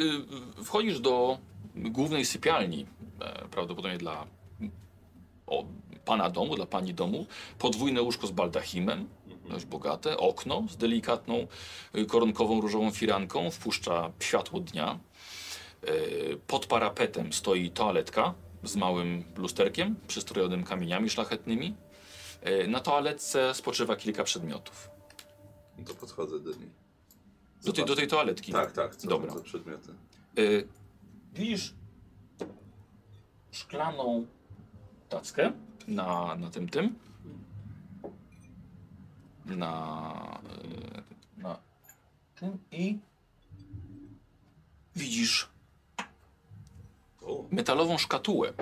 [0.60, 1.38] y, wchodzisz do
[1.76, 2.86] głównej sypialni,
[3.22, 4.28] e, prawdopodobnie dla
[5.48, 5.66] o,
[6.06, 7.26] pana domu, dla pani domu.
[7.60, 9.08] Podwójne łóżko z baldachimem.
[9.28, 9.52] Mhm.
[9.54, 10.18] dość bogate.
[10.18, 11.48] Okno z delikatną
[11.98, 15.00] y, koronkową różową firanką wpuszcza światło dnia.
[15.90, 18.34] Y, Pod parapetem stoi toaletka
[18.64, 21.76] z małym lusterkiem przystrojonym kamieniami szlachetnymi.
[22.48, 24.90] Y, Na toaletce spoczywa kilka przedmiotów.
[25.78, 26.70] No to podchodzę do niej.
[27.64, 28.52] Do tej, do tej toaletki.
[28.52, 28.96] Tak, tak.
[28.96, 29.34] Co Dobra.
[29.34, 29.94] To przedmioty?
[30.40, 30.68] Y,
[31.34, 31.74] widzisz
[33.52, 34.26] szklaną
[35.10, 35.52] tackę
[35.88, 36.96] na, na tym tym.
[39.46, 40.42] Na,
[41.38, 41.58] na
[42.36, 42.98] tym i
[44.96, 45.50] widzisz
[47.52, 48.54] metalową szkatułę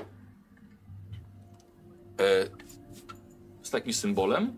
[2.20, 2.48] e,
[3.64, 4.58] z takim symbolem.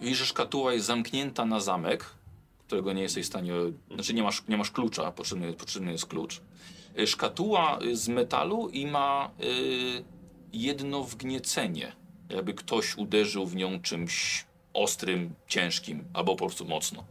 [0.00, 2.04] Widzisz, że szkatuła jest zamknięta na zamek,
[2.66, 3.52] którego nie jesteś w stanie.
[3.94, 6.42] Znaczy, nie masz, nie masz klucza, potrzebny, potrzebny jest klucz.
[6.98, 10.04] Y, Szkatuła z metalu i ma y,
[10.52, 11.92] jedno wgniecenie.
[12.28, 17.04] Jakby ktoś uderzył w nią czymś ostrym, ciężkim albo po prostu mocno.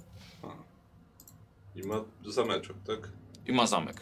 [1.76, 3.11] I ma zameczek, tak?
[3.48, 3.95] I ma zamek.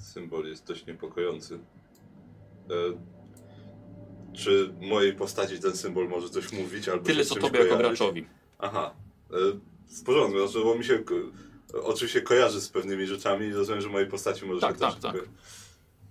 [0.00, 1.54] Symbol jest dość niepokojący.
[2.70, 2.72] E,
[4.32, 6.88] czy mojej postaci ten symbol może coś mówić?
[6.88, 7.98] Albo Tyle co tobie jako kojarzyć?
[7.98, 8.26] graczowi.
[8.58, 8.94] Aha.
[9.30, 9.34] E,
[9.88, 11.02] w porządku, znaczy, bo mi się
[11.84, 15.16] oczywiście kojarzy z pewnymi rzeczami i rozumiem, że mojej postaci może Tak, tak, tak.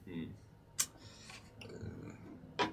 [0.06, 0.34] Hmm.
[2.60, 2.68] E,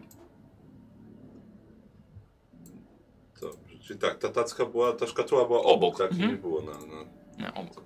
[3.41, 6.13] Dobrze, czyli tak, ta tacka była, ta szkatuła była obok, Obok, tak?
[6.13, 6.31] mhm.
[6.31, 6.73] Nie było na...
[6.73, 7.05] na...
[7.39, 7.83] Nie, obok.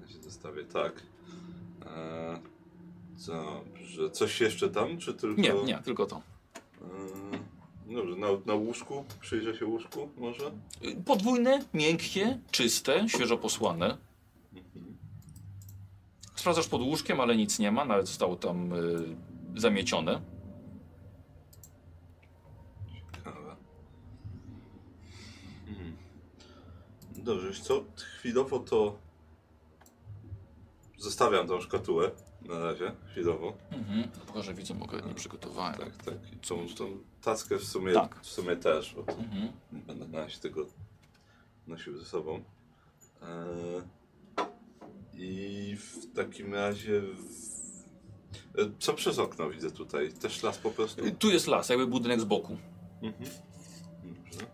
[0.00, 1.02] Ja się zostawię tak.
[1.86, 2.38] E,
[3.26, 4.10] dobrze.
[4.10, 5.40] Coś jeszcze tam, czy tylko...
[5.42, 6.22] Nie, nie, tylko to.
[7.86, 9.04] E, dobrze, na, na łóżku?
[9.20, 10.46] Przyjrzę się łóżku może?
[10.84, 13.96] Y, Podwójne, miękkie, czyste, świeżo posłane.
[16.34, 20.20] Sprawdzasz pod łóżkiem, ale nic nie ma, nawet zostało tam y, zamiecione.
[23.12, 23.56] Ciekawe.
[25.68, 25.96] Mhm.
[27.24, 27.84] Dobrze, wiesz co?
[28.18, 28.98] Chwilowo to...
[30.98, 32.10] Zostawiam tą szkatułę.
[32.42, 33.52] Na razie, chwilowo.
[33.70, 34.08] Mhm.
[34.26, 35.74] Pokażę widzom, bo nie przygotowałem.
[35.74, 36.32] Tak, tak.
[36.32, 38.20] I tą, tą tackę w sumie, Tak.
[38.22, 39.52] w sumie też, bo to Mhm.
[39.72, 40.66] nie będę na razie tego
[41.66, 42.42] nosił ze sobą.
[43.22, 43.82] Eee,
[45.14, 47.00] I w takim razie...
[47.00, 48.60] W...
[48.60, 50.12] e, Co przez okno widzę tutaj?
[50.12, 51.02] Też las po prostu?
[51.18, 52.56] Tu jest las, jakby budynek z boku.
[53.02, 53.30] Mhm.
[54.04, 54.46] Dobrze, dobrze.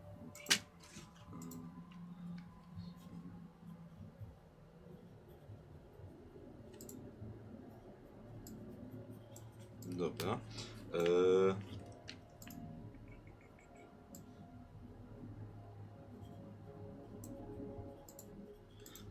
[10.01, 10.39] Dobra.
[10.95, 11.55] Eee...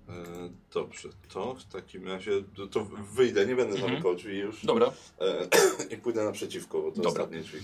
[0.10, 2.86] Eee, Dobrze, to w takim razie to, to
[3.16, 3.91] wyjdę, nie będę Mhm.
[3.91, 4.91] zamykał drzwi już Dobra.
[5.20, 5.48] eee,
[5.94, 7.10] i pójdę naprzeciwko, bo to Dobra.
[7.11, 7.60] ostatnie drzwi,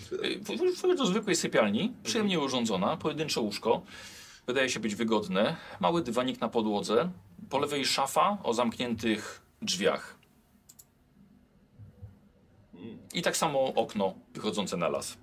[0.76, 3.82] Wchodzę do zwykłej sypialni, przyjemnie urządzona, pojedyncze łóżko.
[4.48, 5.56] Wydaje się być wygodne.
[5.80, 7.12] Mały dywanik na podłodze.
[7.50, 10.18] Po lewej szafa o zamkniętych drzwiach.
[12.74, 12.98] Mm.
[13.16, 15.18] I tak samo okno wychodzące na las.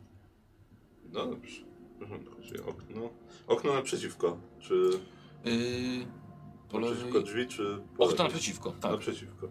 [1.12, 1.62] No dobrze.
[1.98, 3.10] Porządku, czyli okno.
[3.46, 4.38] Okno naprzeciwko.
[4.60, 4.74] Czy
[5.44, 6.06] Yy,
[6.68, 7.24] po naprzeciwko lewej...
[7.24, 7.62] drzwi, czy
[7.96, 8.18] po Okno lewej?
[8.26, 8.92] naprzeciwko, tak.
[8.92, 9.48] Naprzeciwko.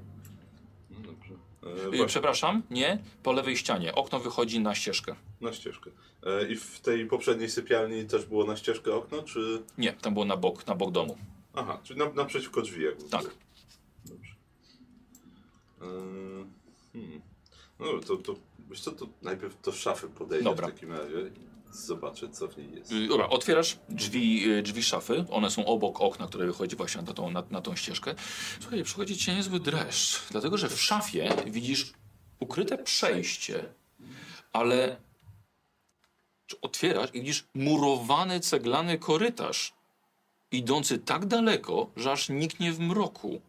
[0.89, 1.33] No dobrze.
[1.93, 3.95] E, Yy, przepraszam, nie, po lewej ścianie.
[3.95, 5.15] Okno wychodzi na ścieżkę.
[5.41, 5.91] na ścieżkę.
[6.23, 9.63] E, I w tej poprzedniej sypialni też było na ścieżkę okno, czy...
[9.77, 11.17] Nie, tam było na bok, na bok domu.
[11.53, 13.03] Aha, czyli na, naprzeciwko drzwi jakby.
[13.09, 13.35] Tak.
[14.05, 14.35] Dobrze.
[15.81, 15.85] E,
[16.93, 17.21] hmm.
[17.81, 18.35] No to, to
[18.69, 20.67] wiesz co, to najpierw do szafy podejdę Dobra.
[20.67, 21.31] w takim razie.
[21.71, 22.91] Zobaczę, co w niej jest.
[22.91, 25.25] Yy, Dobra, otwierasz drzwi, yy, drzwi szafy.
[25.29, 28.15] One są obok okna, które wychodzi właśnie na tą, na, na tą ścieżkę.
[28.59, 31.93] Słuchaj, przychodzi ci niezły dreszcz, dlatego że w szafie widzisz
[32.39, 33.73] ukryte przejście,
[34.53, 34.97] ale
[36.61, 39.73] otwierasz i widzisz murowany ceglany korytarz,
[40.51, 43.41] idący tak daleko, że aż niknie w mroku.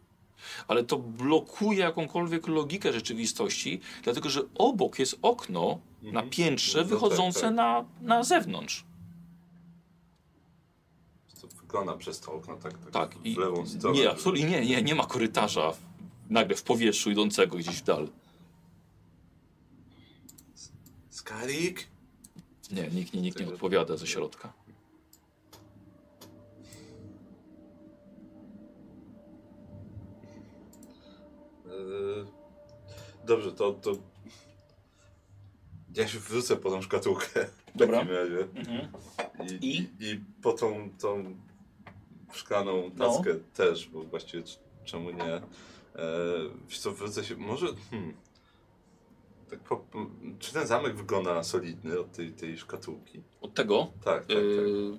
[0.67, 6.29] Ale to blokuje jakąkolwiek logikę rzeczywistości, dlatego że obok jest okno na Mhm.
[6.29, 7.53] piętrze No tak, wychodzące tak.
[7.53, 8.83] Na, na zewnątrz.
[11.41, 12.73] To wygląda przez to okno, tak?
[12.77, 13.17] Tak, Tak.
[13.23, 13.99] w lewą stronę.
[13.99, 15.79] nie, absolutnie nie, nie, nie ma korytarza w-
[16.29, 18.07] nagle w powietrzu idącego gdzieś w dal.
[21.09, 21.87] Skalik?
[22.71, 24.53] Nie, nikt, nie- nikt nie odpowiada ze środka.
[33.25, 33.91] Dobrze, to, to...
[35.95, 37.45] Ja się wrzucę po tą szkatułkę.
[37.75, 37.99] W Dobra.
[37.99, 38.39] takim razie.
[38.55, 38.87] Mhm.
[39.61, 39.87] I, I?
[39.99, 40.19] i?
[40.41, 41.35] po tą, tą
[42.33, 43.13] szklaną No.
[43.13, 45.33] tackę też, bo właściwie c- czemu nie.
[45.33, 45.41] E,
[46.67, 47.67] wiesz co, wrócę się, może...
[47.91, 48.13] Hmm,
[49.49, 49.85] tak po,
[50.39, 53.21] czy ten zamek wygląda na solidny od tej, tej szkatułki?
[53.41, 54.35] Od tego Tak, tak, tak.
[54.37, 54.97] yy,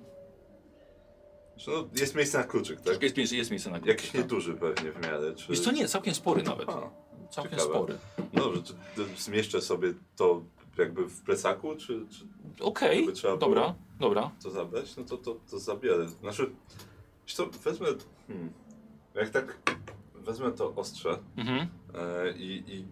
[1.67, 3.17] No, jest miejsce na kluczyk, tak?
[3.17, 3.91] jest, jest miejsce na górę.
[3.91, 5.51] Jakiś nieduży pewnie w miarę, czy...
[5.51, 6.69] Jest to nie, całkiem spory nawet.
[6.69, 6.89] A,
[7.29, 7.73] Całkiem ciekawe.
[7.73, 7.97] spory.
[8.33, 10.41] no dobrze, czy to zmieszczę sobie to
[10.77, 12.25] jakby w plecaku, czy, czy
[12.63, 14.31] Okej, trzeba dobra, dobra.
[14.43, 14.95] to zabrać?
[14.97, 16.07] No to, to, to zabiorę.
[16.09, 16.49] Znaczy,
[17.25, 17.87] wiesz co, wezmę...
[18.27, 18.49] Hmm,
[19.15, 19.57] jak tak
[20.15, 21.67] wezmę to ostrze Mhm.
[21.95, 22.85] e, i, i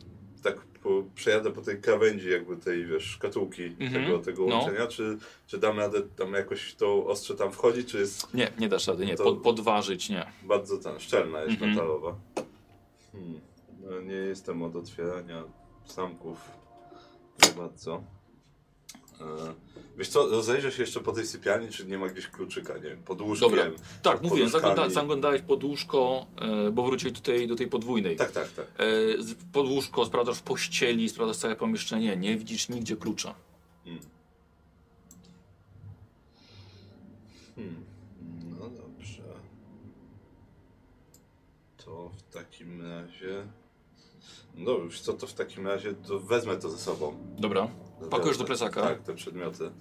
[0.43, 4.55] tak po, przejadę po tej krawędzi jakby tej, wiesz, szkatułki Mhm, tego, tego no.
[4.55, 5.17] łączenia, czy,
[5.47, 9.05] czy dam radę tam jakoś to ostrze tam wchodzi, czy jest Nie, nie dasz rady,
[9.05, 9.15] nie.
[9.15, 10.25] Pod, podważyć, nie.
[10.43, 11.71] bardzo tam szczelna, jest Mhm.
[11.71, 12.15] metalowa.
[13.11, 13.39] Hmm.
[13.81, 15.43] No, nie jestem od otwierania
[15.87, 16.37] zamków
[17.37, 18.03] za bardzo.
[19.23, 19.53] E,
[19.97, 23.03] wiesz co, rozejrzę się jeszcze po tej sypialni, czy nie ma gdzieś kluczyka, nie wiem,
[23.03, 23.49] pod łóżkiem.
[23.49, 23.65] Dobra.
[24.01, 28.15] Tak, mówiłem, zagląda, zaglądałeś pod łóżko, e, bo wróciłeś tej, do tej podwójnej.
[28.15, 28.65] Tak, tak, tak.
[28.65, 28.83] E,
[29.53, 33.35] pod łóżko, sprawdzasz w pościeli, sprawdzasz całe pomieszczenie, nie widzisz nigdzie klucza.
[33.85, 34.01] Hmm.
[37.55, 37.85] Hmm.
[38.59, 39.23] No dobrze.
[41.85, 43.43] To w takim razie...
[44.55, 47.17] No już co, to w takim razie to wezmę to ze sobą.
[47.37, 47.67] Dobra.
[48.09, 48.81] Pakujesz do plecaka?
[48.81, 49.71] Tak, te przedmioty.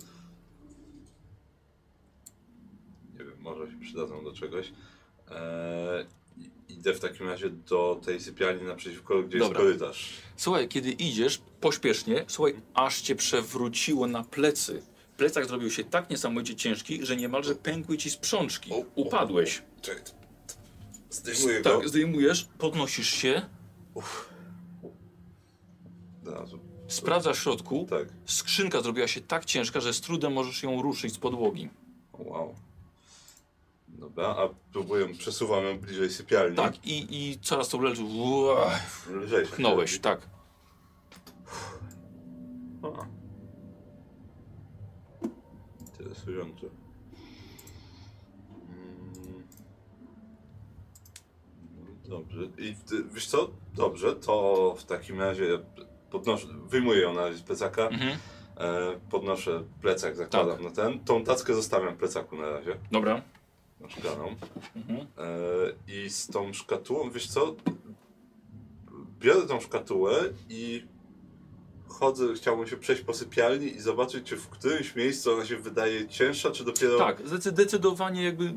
[3.13, 4.73] Nie wiem, może się przydadzą do czegoś.
[5.31, 6.07] Eee,
[6.69, 9.61] idę w takim razie do tej sypialni naprzeciwko, gdzie Dobra.
[9.63, 10.13] jest korytarz.
[10.37, 14.83] Słuchaj, kiedy idziesz pośpiesznie, słuchaj, aż cię przewróciło na plecy.
[15.17, 18.73] Plecak zrobił się tak niesamowicie ciężki, że niemalże pękły ci sprzączki.
[18.73, 18.85] O, o.
[18.95, 19.63] Upadłeś.
[19.83, 20.03] Czekaj.
[21.11, 21.79] Zdejmuję go.
[21.79, 23.43] Tak, zdejmujesz, podnosisz się,
[26.23, 26.61] Znalazłem.
[26.89, 27.87] sprawdzasz w środku.
[27.91, 28.09] Tak.
[28.27, 31.69] Skrzynka zrobiła się tak ciężka, że z trudem możesz ją ruszyć z podłogi.
[32.19, 32.55] Wow.
[33.89, 36.57] Dobra, a próbuję, przesuwam ją bliżej sypialni.
[36.57, 38.03] Tak, i, i coraz to leży.
[39.11, 40.03] Lżej się Pchnąłeś, robi.
[40.03, 40.29] tak.
[42.83, 43.07] A.
[45.81, 46.67] Interesujące.
[48.69, 49.47] Mm.
[52.09, 52.43] Dobrze.
[52.59, 53.51] I ty, wiesz co?
[53.75, 55.59] Dobrze, to w takim razie
[56.13, 58.19] podnoszę, wyjmuję ją na z plecaka, Mhm.
[58.57, 60.65] e, podnoszę plecak, zakładam Tak.
[60.65, 61.01] na ten.
[61.05, 63.23] Tą tackę zostawiam w plecaku na razie, Dobra.
[63.81, 64.37] na szklaną.
[64.77, 65.01] Mhm.
[65.01, 65.05] E,
[66.05, 67.55] I z tą szkatułą, wiesz co?
[69.21, 70.13] Biorę tą szkatułę
[70.49, 70.85] i
[71.89, 76.09] chodzę, chciałbym się przejść po sypialni i zobaczyć, czy w którymś miejscu ona się wydaje
[76.09, 78.55] cięższa, czy dopiero Tak, zdecy- zdecydowanie jakby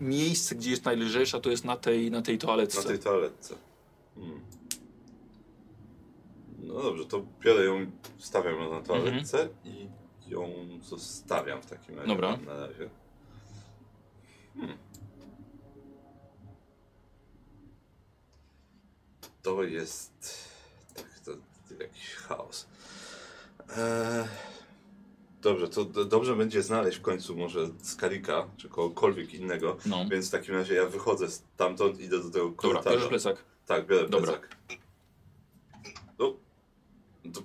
[0.00, 2.78] miejsce, gdzie jest najlżejsza, to jest na tej, na tej toaletce.
[2.82, 3.54] na tej toaletce.
[4.14, 4.40] Hmm.
[6.62, 9.88] No dobrze, to biorę ją, stawiam ją na toaletce i
[10.28, 10.48] ją
[10.82, 12.08] zostawiam w takim razie.
[12.08, 12.36] Dobra.
[12.36, 12.90] Na razie.
[14.54, 14.78] Hmm.
[19.42, 20.12] To jest.
[20.94, 21.30] Tak, to,
[21.82, 22.66] jakiś chaos.
[23.76, 24.28] Eee,
[25.42, 29.76] dobrze, to do, dobrze będzie znaleźć w końcu może skalika, czy kogokolwiek innego.
[29.86, 30.06] No.
[30.10, 32.90] Więc w takim razie ja wychodzę stamtąd, idę do tego Dobra, korytarza.
[32.90, 33.44] bierzesz plecak.
[33.66, 34.32] Tak, biorę Dobra.
[34.32, 34.56] plecak.
[36.18, 36.34] No,
[37.32, 37.42] to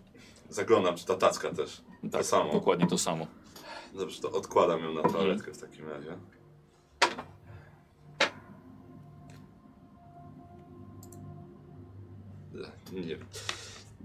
[0.58, 1.82] zaglądam, czy ta tacka też.
[2.02, 2.54] Tak, to samo.
[2.54, 3.28] dokładnie to samo.
[3.94, 6.18] Dobrze, to odkładam ją na toaletkę w takim razie.
[12.94, 13.18] Nie,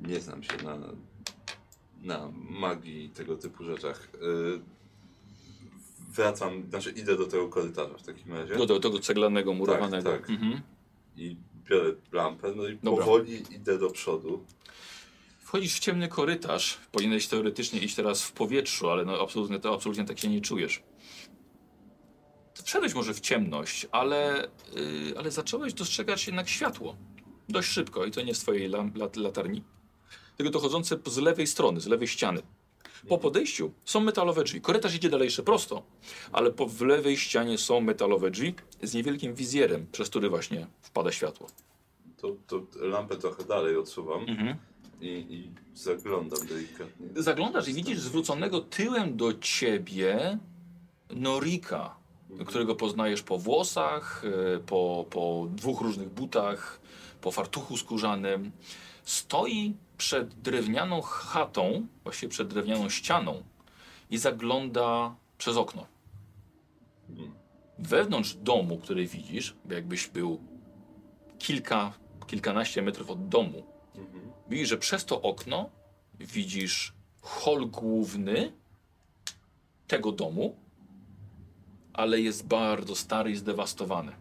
[0.08, 0.78] nie znam się na,
[2.02, 4.08] na magii i tego typu rzeczach.
[4.20, 4.60] Yy,
[6.08, 8.56] wracam, znaczy idę do tego korytarza w takim razie.
[8.56, 10.10] Do, do tego ceglanego, murowanego.
[10.10, 10.30] tak.
[10.30, 10.60] Mhm.
[11.16, 13.04] I biorę lampę, no i Dobra.
[13.04, 14.44] powoli idę do przodu.
[15.52, 16.78] Wchodzisz w ciemny korytarz.
[16.92, 20.82] Powinieneś teoretycznie iść teraz w powietrzu, ale no absolutnie, to absolutnie tak się nie czujesz.
[22.64, 26.96] Wszedłeś może w ciemność, ale, yy, ale zacząłeś dostrzegać jednak światło.
[27.48, 29.62] Dość szybko i to nie z twojej lat, latarni,
[30.36, 32.42] tylko dochodzące z lewej strony, z lewej ściany.
[33.08, 34.60] Po podejściu są metalowe drzwi.
[34.60, 35.82] Korytarz idzie dalej jeszcze prosto,
[36.32, 41.12] ale po w lewej ścianie są metalowe drzwi z niewielkim wizjerem, przez który właśnie wpada
[41.12, 41.46] światło.
[42.16, 44.71] To, to lampę trochę dalej odsuwam Mhm.
[45.02, 47.06] I, i zaglądam delikatnie.
[47.16, 50.38] Zaglądasz i widzisz zwróconego tyłem do ciebie
[51.10, 51.96] Norika,
[52.46, 54.24] którego poznajesz po włosach,
[54.54, 56.80] e, po, po dwóch różnych butach,
[57.20, 58.52] po fartuchu skórzanym.
[59.04, 63.42] Stoi przed drewnianą chatą, właściwie przed drewnianą ścianą
[64.10, 65.86] i zagląda przez okno.
[67.06, 67.34] Hmm.
[67.78, 70.40] Wewnątrz domu, który widzisz, jakbyś był
[71.38, 71.92] kilka,
[72.26, 73.71] kilkanaście metrów od domu, Mhm.
[74.52, 75.70] Widzisz, że przez to okno
[76.20, 78.52] widzisz hol główny
[79.86, 80.56] tego domu,
[81.92, 84.12] ale jest bardzo stary i zdewastowany.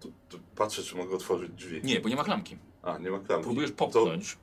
[0.00, 1.80] To, to patrzę, czy mogę otworzyć drzwi.
[1.84, 2.56] Nie, bo nie ma klamki.
[2.82, 3.44] A, nie ma klamki.
[3.44, 4.38] Próbujesz To popchnąć.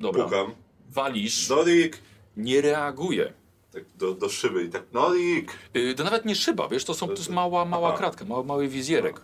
[0.00, 0.24] Dobra.
[0.24, 0.54] pukam.
[0.88, 1.48] Walisz.
[1.48, 2.02] Norik!
[2.36, 3.32] Nie reaguje.
[3.72, 5.52] Tak do, do szyby i tak, Norik!
[5.74, 7.98] Yy, to nawet nie szyba, wiesz, to, są, to jest mała, mała Aha.
[7.98, 9.20] kratka, mały, mały wizjerek.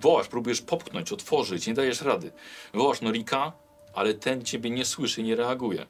[0.00, 2.32] Wołasz, próbujesz popchnąć, otworzyć, nie dajesz rady.
[2.74, 3.52] Wołasz Norika,
[3.94, 5.86] ale ten ciebie nie słyszy, nie reaguje.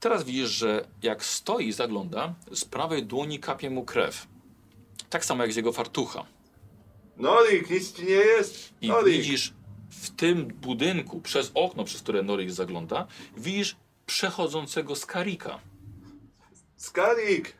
[0.00, 4.26] Teraz widzisz, że jak stoi i zagląda, z prawej dłoni kapie mu krew.
[5.10, 6.26] Tak samo jak z jego fartucha.
[7.16, 8.72] Norik, nic ci nie jest?
[8.80, 9.14] I Norik!
[9.16, 9.52] widzisz
[9.90, 13.06] w tym budynku, przez okno, przez które Norik zagląda,
[13.36, 13.76] widzisz
[14.06, 15.58] przechodzącego Skarika.
[16.76, 17.54] Skarik!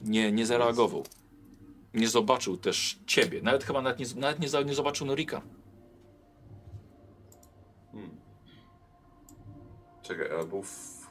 [0.00, 1.04] Nie, nie zareagował.
[1.94, 3.42] Nie zobaczył też ciebie.
[3.42, 5.42] Nawet chyba nawet nie, nawet nie, nie zobaczył Norika.
[10.02, 11.06] Czekaj, albo w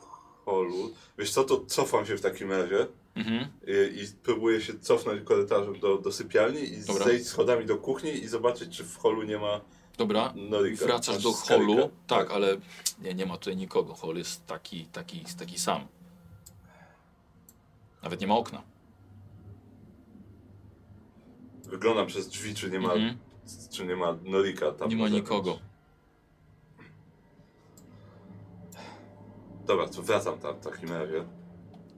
[0.45, 0.93] holu.
[1.18, 3.47] Wiesz co, to cofam się w takim razie Mhm.
[3.68, 7.05] i, i próbuję się cofnąć korytarzem do, do sypialni i Dobra.
[7.05, 9.61] zejść schodami do kuchni i zobaczyć, czy w holu nie ma
[9.97, 10.85] Dobra, Norika.
[10.85, 11.89] wracasz do holu.
[12.07, 12.57] Tak, ale
[13.01, 13.93] nie, nie ma tutaj nikogo.
[13.93, 15.88] Hol jest taki, taki, taki sam.
[18.03, 18.61] Nawet nie ma okna.
[21.63, 23.18] Wyglądam przez drzwi, czy nie ma, Mhm.
[23.72, 24.89] czy nie ma Norika tam.
[24.89, 25.59] Nie ma nikogo.
[29.72, 31.23] Dobra, to wracam tam w takim razie.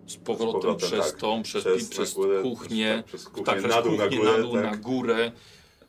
[0.08, 1.20] Z powrotem, Z powrotem, przez tak.
[1.22, 2.94] tą, przez, Przez przez, górę, kuchnię.
[2.98, 4.64] tak, przez kuchnię, tak, przez na dół, na górę, na, dół, tak.
[4.64, 5.32] na górę,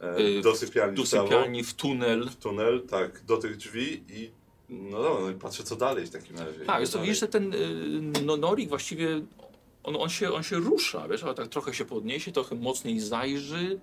[0.00, 2.28] E, y, do sypialni, do w sypialni, w tunel.
[2.30, 4.30] w tunel, tak, do tych drzwi i
[4.68, 6.60] no dobra, no i patrzę co dalej w takim razie.
[6.60, 9.20] Tak, jest to widzisz, że ten y, no, Norik właściwie
[9.84, 13.80] on, on, się, on się rusza, wiesz, ale tak trochę się podniesie, trochę mocniej zajrzy,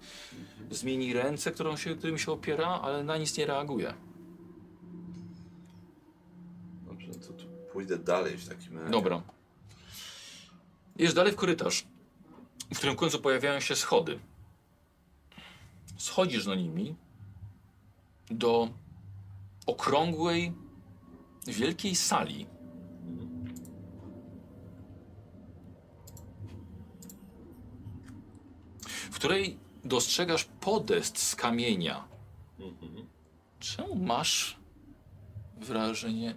[0.71, 3.93] zmieni ręce, którą się, którym się opiera, ale na nic nie reaguje.
[6.87, 8.91] Dobrze, no to tu pójdę dalej w takim razie.
[8.91, 9.21] Dobra.
[10.95, 11.87] Jest dalej w korytarz,
[12.73, 14.19] w którym w końcu pojawiają się schody.
[15.97, 16.95] Schodzisz na nimi
[18.29, 18.69] do
[19.65, 20.53] okrągłej,
[21.47, 22.47] wielkiej sali.
[29.11, 32.07] W której dostrzegasz podest z kamienia.
[32.59, 33.07] Mhm.
[33.59, 34.59] Czemu masz
[35.57, 36.35] wrażenie.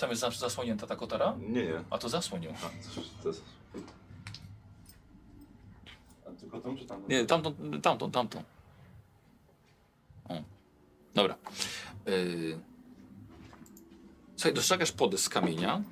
[0.00, 1.36] Tam jest zas- zasłonięta ta kotara?
[1.40, 1.84] Nie, nie.
[1.90, 2.50] A to zasłonił.
[2.50, 2.54] A,
[2.94, 3.42] to, to jest...
[6.26, 7.08] A tylko tą czy tam?
[7.08, 8.42] Nie, tamtą, tamtą, tamtą.
[10.28, 10.34] O.
[11.14, 11.36] Dobra.
[12.06, 12.58] Yy...
[14.36, 15.82] Słuchaj, dostrzegasz podest z kamienia,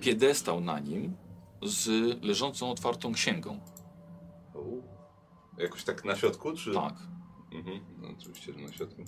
[0.00, 1.16] piedestał na nim
[1.62, 1.88] z
[2.24, 3.60] leżącą otwartą księgą.
[4.54, 4.60] O.
[5.58, 6.74] Jakoś tak na środku, czy?
[6.74, 6.94] Tak.
[7.52, 7.80] Mhm.
[7.98, 9.02] No, oczywiście, że na środku.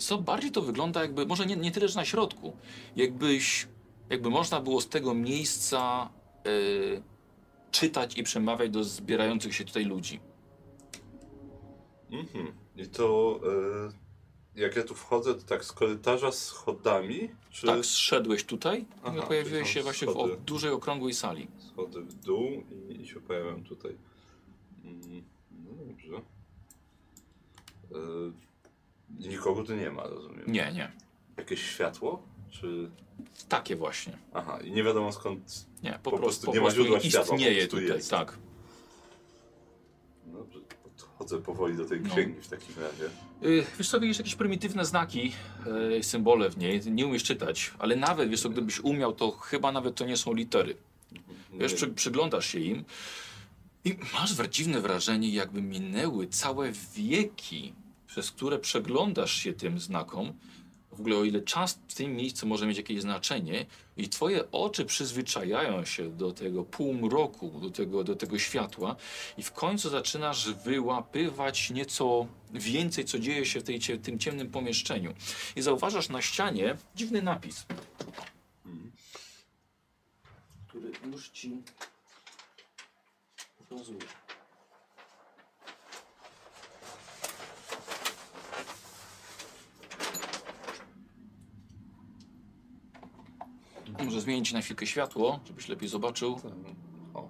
[0.00, 2.56] Co bardziej to wygląda jakby, może nie, nie tyle, że na środku,
[2.96, 3.68] jakbyś,
[4.10, 6.10] jakby można było z tego miejsca
[6.44, 7.02] yy,
[7.70, 10.20] czytać i przemawiać do zbierających się tutaj ludzi.
[12.10, 12.52] Mhm.
[12.76, 13.40] I to
[14.56, 17.30] e, jak ja tu wchodzę, to tak z korytarza schodami?
[17.50, 21.48] Czy Tak, zszedłeś tutaj Aha, i pojawiłeś się właśnie w dużej, okrągłej sali.
[21.72, 23.96] schody w dół i, i się pojawiam tutaj.
[24.84, 26.22] Mm, No dobrze.
[27.90, 28.49] I
[29.18, 30.44] nikogo tu nie ma, rozumiem.
[30.46, 30.92] Nie, nie.
[31.36, 32.22] Jakieś światło?
[32.50, 32.90] Czy...
[33.48, 34.18] Takie właśnie.
[34.34, 35.66] Aha, i nie wiadomo skąd.
[35.82, 38.10] Nie, po, Po prostu, po nie ma źródła światła, istnieje tutaj, jest.
[38.10, 38.38] tak.
[40.26, 42.10] Dobrze, podchodzę powoli do tej No.
[42.10, 43.10] księgi w takim razie.
[43.42, 45.32] Yy, wiesz co, widzisz jakieś prymitywne znaki,
[45.92, 49.72] yy, symbole w niej, nie umiesz czytać, ale nawet, wiesz co, gdybyś umiał, to chyba
[49.72, 50.76] nawet to nie są litery.
[51.52, 52.84] Wiesz, przy, przyglądasz się im
[53.84, 57.74] i masz dziwne wrażenie, jakby minęły całe wieki,
[58.10, 60.32] przez które przeglądasz się tym znakom.
[60.90, 63.66] W ogóle o ile czas w tym miejscu może mieć jakieś znaczenie
[63.96, 68.96] i twoje oczy przyzwyczajają się do tego półmroku, do tego, do tego światła
[69.38, 74.50] i w końcu zaczynasz wyłapywać nieco więcej, co dzieje się w tej, cie- tym ciemnym
[74.50, 75.14] pomieszczeniu.
[75.56, 77.66] I zauważasz na ścianie dziwny napis,
[80.68, 81.62] który już ci
[83.58, 84.00] pokazuję.
[93.98, 96.40] Może zmienić na chwilkę światło, żebyś lepiej zobaczył.
[97.14, 97.28] O,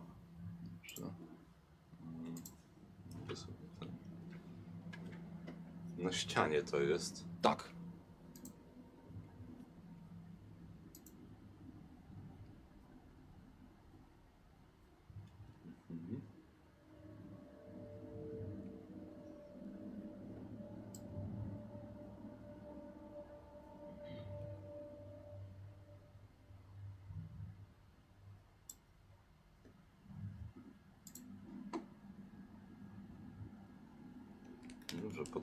[5.99, 7.25] Na ścianie to jest.
[7.43, 7.70] Tak.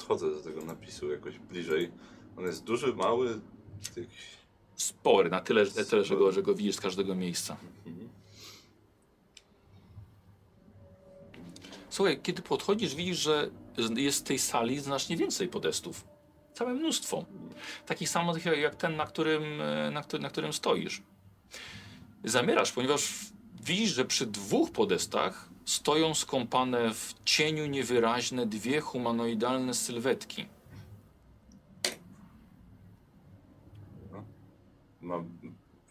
[0.07, 1.91] Podchodzę do tego napisu jakoś bliżej.
[2.37, 3.39] On jest duży, mały,
[3.97, 4.37] jakiś...
[4.75, 7.57] Spory, na tyle, na tyle że, go, że go widzisz z każdego miejsca.
[7.85, 8.09] Mhm.
[11.89, 13.49] Słuchaj, kiedy podchodzisz, widzisz, że
[13.95, 16.03] jest w tej sali znacznie więcej podestów.
[16.53, 17.25] Całe mnóstwo.
[17.85, 21.01] Takich samych jak- ten, na którym, e, na, którym, na którym stoisz.
[22.23, 23.13] Zamierasz, ponieważ
[23.61, 30.45] widzisz, że przy dwóch podestach stoją skąpane w cieniu niewyraźne dwie humanoidalne sylwetki.
[35.01, 35.37] Mam...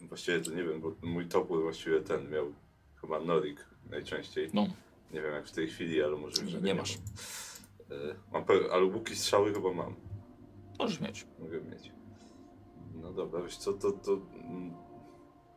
[0.01, 2.53] Właściwie to nie wiem, bo mój topór właściwie ten miał
[3.01, 4.51] chyba Norik najczęściej.
[4.55, 4.66] No,
[5.12, 6.98] Nie wiem jak w tej chwili, ale może Nie, nie masz.
[7.90, 7.98] Mam.
[7.98, 8.44] E, mam.
[8.73, 9.94] Ale łuki strzały chyba mam.
[10.78, 11.27] możesz mieć.
[11.39, 11.93] Mogę mieć.
[12.94, 13.93] No dobra, wiesz co, to...
[13.93, 14.74] to mm,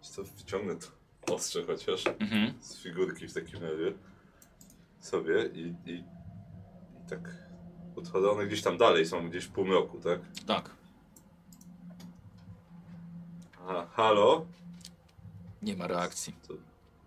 [0.01, 2.53] wiesz co, wyciągnę to ostrze chociaż Mhm.
[2.61, 3.93] z figurki w takim razie
[4.99, 6.03] sobie i, i, i
[7.09, 7.35] tak
[7.95, 8.29] podchodzę.
[8.31, 10.19] One gdzieś tam dalej są, gdzieś w półmroku, tak?
[10.47, 10.69] Tak.
[13.61, 14.45] Aha, halo?
[15.61, 16.35] Nie ma reakcji.
[16.47, 16.53] To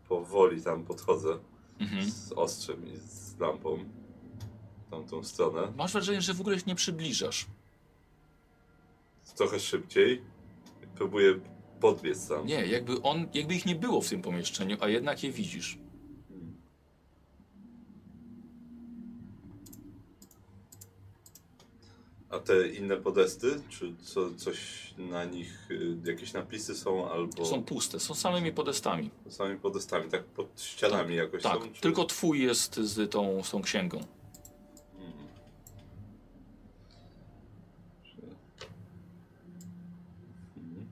[0.08, 1.38] powoli tam podchodzę
[1.80, 2.10] Mhm.
[2.10, 3.76] z ostrzem i z lampą
[4.86, 5.72] w tamtą stronę.
[5.76, 7.46] Masz wrażenie, że w ogóle się nie przybliżasz.
[9.36, 10.22] Trochę szybciej.
[10.94, 11.40] Próbuję
[11.80, 12.46] podbiec tam.
[12.46, 15.78] Nie, jakby on, jakby ich nie było w tym pomieszczeniu, a jednak je widzisz.
[22.32, 24.58] A te inne podesty, czy co, coś
[24.98, 29.10] na nich, y, jakieś napisy są albo Są puste, są samymi podestami.
[29.28, 31.72] samymi podestami, tak pod ścianami jakoś Tak, są?
[31.72, 31.80] Czy...
[31.80, 33.98] tylko twój jest z tą, z tą księgą.
[34.98, 35.26] Mhm.
[38.04, 38.36] Czy-
[40.56, 40.86] Mhm.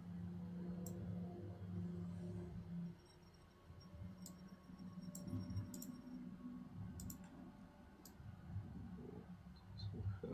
[9.77, 10.31] Słuchaj.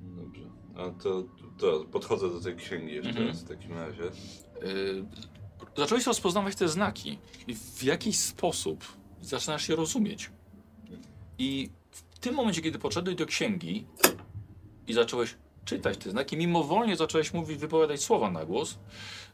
[0.00, 0.42] Dobrze.
[0.76, 1.24] A to,
[1.58, 3.28] to podchodzę do tej księgi jeszcze Mhm.
[3.28, 4.02] raz w takim razie.
[4.02, 5.04] Yy,
[5.76, 8.84] zacząłeś rozpoznawać te znaki i w jakiś sposób
[9.22, 10.30] zaczynasz je rozumieć.
[11.38, 13.86] I w tym momencie, kiedy podszedłeś do księgi
[14.86, 15.34] i zacząłeś
[15.64, 18.78] czytać te znaki, mimowolnie zacząłeś mówić, wypowiadać słowa na głos,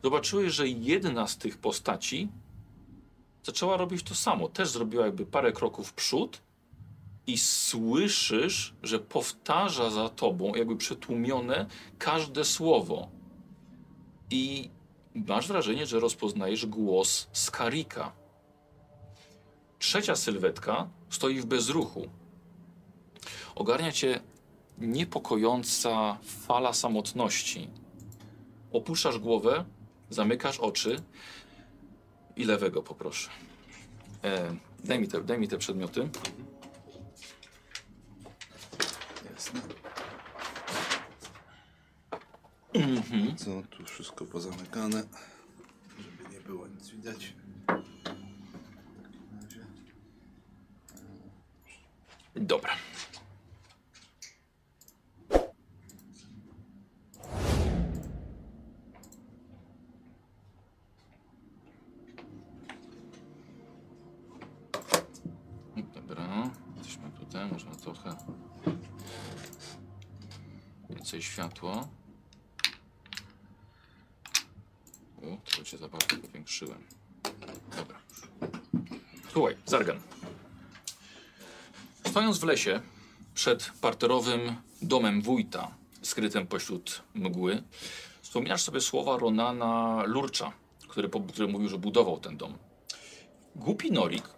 [0.05, 2.29] zobaczyłeś, że jedna z tych postaci
[3.43, 4.49] zaczęła robić to samo.
[4.49, 6.41] Też zrobiła jakby parę kroków w przód
[7.27, 11.67] i słyszysz, że powtarza za tobą, jakby przetłumione,
[11.99, 13.09] każde słowo.
[14.31, 14.71] I
[15.15, 18.13] masz wrażenie, że rozpoznajesz głos Skarika.
[19.79, 22.09] Trzecia sylwetka stoi w bezruchu.
[23.55, 24.21] Ogarnia cię
[24.79, 27.69] niepokojąca fala samotności.
[28.73, 29.65] Opuszczasz głowę,
[30.11, 31.03] zamykasz oczy
[32.37, 33.31] i lewego poproszę.
[34.25, 36.09] E, daj, mi te, daj mi te przedmioty.
[39.25, 39.31] Jasne.
[42.75, 43.37] Mhm.
[43.37, 45.03] Co tu wszystko pozamykane,
[45.99, 47.35] żeby nie było nic widać.
[52.37, 52.77] Dobra,
[66.77, 68.17] jesteśmy tutaj, można trochę
[71.73, 71.89] światła.
[75.23, 76.79] O, to cię za bardzo powiększyłem.
[77.77, 77.99] Dobra.
[79.33, 80.01] Słuchaj, Zargan.
[82.07, 82.81] Stojąc w lesie
[83.35, 87.63] przed parterowym domem wójta, skrytym pośród mgły,
[88.23, 90.53] wspominasz sobie słowa Ronana Lurcza,
[90.89, 92.59] który, który mówił, że budował ten dom.
[93.57, 94.29] Głupi Norik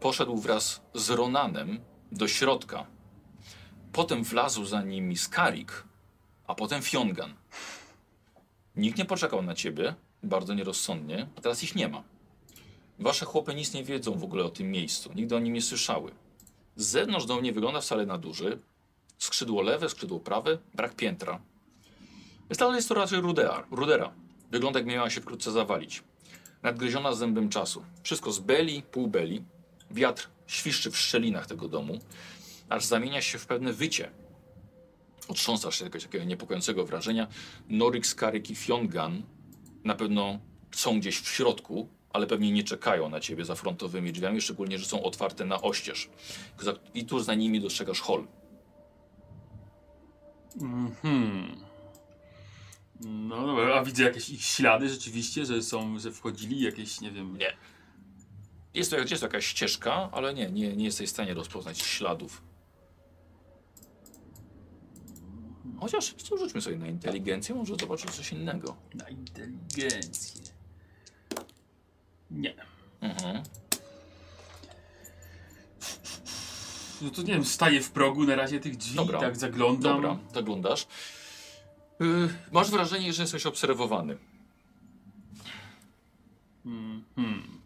[0.00, 1.80] poszedł wraz z Ronanem
[2.12, 2.86] do środka.
[3.92, 5.84] Potem wlazł za nimi Skarik,
[6.46, 7.34] a potem Fiongan.
[8.76, 12.02] Nikt nie poczekał na ciebie, bardzo nierozsądnie, a teraz ich nie ma.
[12.98, 16.12] Wasze chłopy nic nie wiedzą w ogóle o tym miejscu, nigdy o nim nie słyszały.
[16.76, 18.58] Z zewnątrz dom nie wygląda wcale na duży.
[19.18, 21.40] Skrzydło lewe, skrzydło prawe, brak piętra.
[22.48, 23.66] Jest, ale jest to raczej rudera.
[23.70, 24.12] rudera.
[24.50, 26.02] Wygląda jakby miała się wkrótce zawalić.
[26.62, 27.84] Nadgryziona zębem czasu.
[28.02, 29.44] Wszystko z beli, pół beli.
[29.90, 31.98] Wiatr świszczy w szczelinach tego domu,
[32.68, 34.10] aż zamienia się w pewne wycie.
[35.28, 37.26] Otrząsasz się jakiegoś takiego niepokojącego wrażenia.
[37.68, 39.22] Norik, Skaryk i Fiongan
[39.84, 40.38] na pewno
[40.72, 44.86] są gdzieś w środku, ale pewnie nie czekają na ciebie za frontowymi drzwiami, szczególnie, że
[44.86, 46.10] są otwarte na oścież.
[46.94, 48.26] I tu za nimi dostrzegasz hol.
[50.60, 51.56] Mhm.
[53.00, 57.38] No dobra, a widzę jakieś ich ślady rzeczywiście, że są, że wchodzili jakieś, nie wiem.
[57.38, 57.56] Nie.
[58.74, 62.42] Jest to, jest to jakaś ścieżka, ale nie, nie, nie jesteś w stanie rozpoznać śladów.
[65.82, 68.76] Chociaż co, rzućmy sobie na inteligencję, może zobaczyć coś innego.
[68.94, 70.42] Na inteligencję.
[72.30, 72.54] Nie.
[73.00, 73.42] Mhm.
[77.02, 79.20] No to nie wiem, staję w progu na razie tych drzwi, Dobra.
[79.20, 80.02] tak zaglądam.
[80.02, 80.86] Dobra, zaglądasz.
[82.00, 84.18] Yy, masz wrażenie, że jesteś obserwowany.
[86.64, 87.60] Hmm, hmm.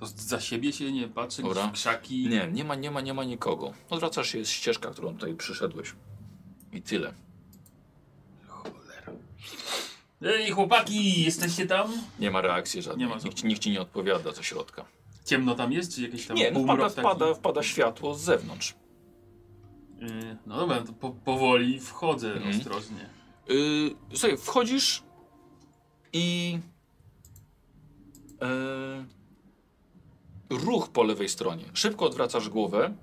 [0.00, 1.70] To za siebie się nie patrzę, Dobra.
[1.74, 2.28] krzaki.
[2.28, 3.72] Nie, nie ma, nie ma, nie ma nikogo.
[3.90, 5.92] Odwracasz się, jest ścieżka, którą tutaj przyszedłeś.
[6.72, 7.14] I tyle.
[10.22, 11.92] Ej, chłopaki, jesteście tam?
[12.18, 13.06] Nie ma reakcji żadnej.
[13.08, 14.84] Nie ma nikt, nikt ci nie odpowiada ze środka.
[15.24, 17.00] Ciemno tam jest, czy jakieś tam Nie, no wpada, taki?
[17.00, 18.74] wpada, wpada światło z zewnątrz.
[20.00, 22.56] Yy, no dobra, to po, powoli wchodzę Mhm.
[22.56, 23.08] ostrożnie.
[23.48, 25.02] Yy, słuchaj, wchodzisz
[26.12, 26.58] i
[30.50, 31.64] yy, ruch po lewej stronie.
[31.74, 32.94] Szybko odwracasz głowę,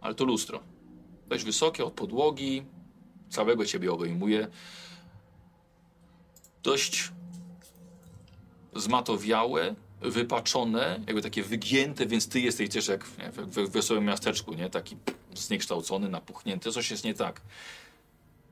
[0.00, 0.60] ale to lustro.
[1.28, 2.62] Dość wysokie od podłogi,
[3.28, 4.48] całego ciebie obejmuje.
[6.66, 7.12] Dość
[8.76, 14.54] zmatowiałe, wypaczone, jakby takie wygięte, więc ty jesteś też jak nie, w, w wesołym miasteczku,
[14.54, 14.70] nie?
[14.70, 14.96] Taki
[15.34, 17.40] zniekształcony, napuchnięty, coś jest nie tak.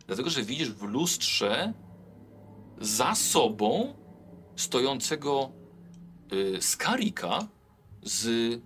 [0.06, 1.72] Dlatego, że widzisz w lustrze
[2.80, 3.94] za sobą
[4.56, 5.52] stojącego
[6.32, 7.48] y, Skarika
[8.02, 8.60] z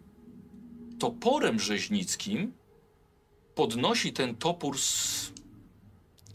[0.98, 2.52] toporem rzeźnickim.
[3.54, 5.32] Podnosi ten topór z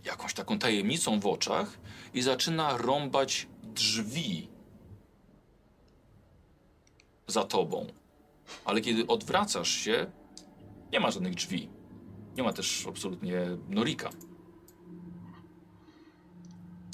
[0.05, 1.82] jakąś taką tajemnicą w oczach
[2.13, 4.47] i zaczyna rąbać drzwi
[7.27, 7.87] za tobą.
[8.65, 10.11] Ale kiedy odwracasz się,
[10.91, 11.69] nie ma żadnych drzwi.
[12.37, 14.09] Nie ma też absolutnie Norika.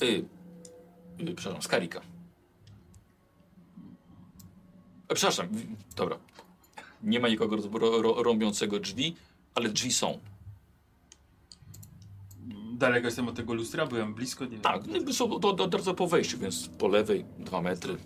[0.02, 0.06] Y,
[1.20, 2.02] y, przepraszam, Skarika.
[5.10, 5.48] E, przepraszam,
[5.96, 6.18] dobra.
[7.04, 7.58] Nie ma nikogo
[8.24, 9.16] rąbiącego drzwi,
[9.56, 10.20] ale drzwi są.
[12.80, 14.62] Daleko jestem od tego lustra, byłem blisko, nie wiem.
[14.62, 17.98] Tak, jakby są do, do, do, po wejściu, więc po lewej dwa metry.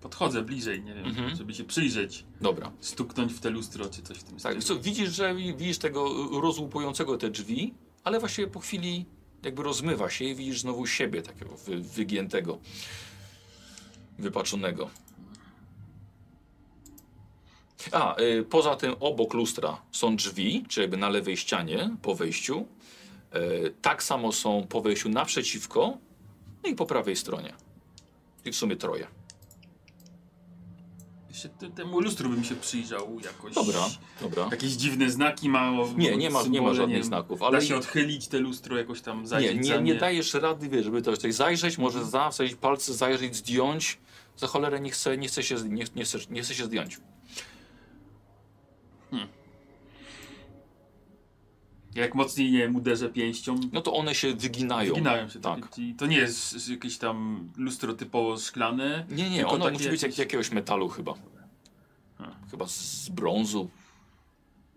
[0.00, 1.36] Podchodzę bliżej, nie wiem, Mhm.
[1.36, 2.72] żeby się przyjrzeć, Dobra.
[2.80, 4.78] stuknąć w te lustro, czy coś w tym Tak, stylu.
[4.78, 7.74] co, widzisz, że widzisz tego rozłupującego te drzwi,
[8.04, 9.06] ale właściwie po chwili
[9.44, 12.58] jakby rozmywa się i widzisz znowu siebie takiego wy, wygiętego,
[14.18, 14.90] wypaczonego.
[17.92, 22.66] A, y, poza tym obok lustra są drzwi, czy jakby na lewej ścianie po wejściu.
[23.36, 25.98] Y, tak samo są po wejściu naprzeciwko,
[26.64, 27.52] no i po prawej stronie.
[28.44, 29.06] I w sumie troje.
[31.28, 33.54] Jeszcze te- temu lustru bym się przyjrzał jakoś.
[33.54, 33.80] Dobra,
[34.20, 34.48] dobra.
[34.50, 35.72] Jakieś dziwne znaki ma.
[35.96, 39.20] Nie, nie ma, nie ma żadnych znaków, Da ale się odchylić te lustro jakoś tam
[39.20, 42.10] Nie, zajrzeć za nie, nie dajesz rady, wiesz, żeby to coś zajrzeć, może Mhm.
[42.10, 43.98] za, wsadzić palce, zajrzeć, zdjąć.
[44.36, 46.98] Za cholerę nie chce, nie chce, się, nie, nie chce, nie chce się zdjąć.
[51.94, 54.88] Jak mocniej, nie wiem, uderzę pięścią, No to one się wyginają.
[54.94, 55.40] wyginają się.
[55.40, 55.60] Tak.
[55.60, 55.70] Tak.
[55.98, 59.06] To nie jest jakieś tam lustro typowo szklane.
[59.10, 61.14] Nie, nie, ono musi być jak, jakiegoś metalu chyba.
[62.50, 63.70] Chyba z brązu.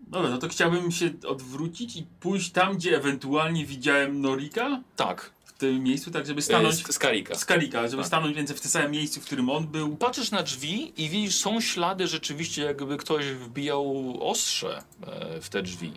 [0.00, 5.52] Dobra, no to chciałbym się odwrócić i pójść tam, gdzie ewentualnie widziałem Norika Tak, w
[5.52, 6.74] tym miejscu, tak żeby e, stanąć.
[6.74, 7.34] z, z karika.
[7.34, 8.06] z Kalika, żeby Tak.
[8.06, 9.96] stanąć więcej w tym samym miejscu, w którym on był.
[9.96, 15.62] Patrzysz na drzwi i widzisz, są ślady rzeczywiście, jakby ktoś wbijał ostrze e, w te
[15.62, 15.92] drzwi.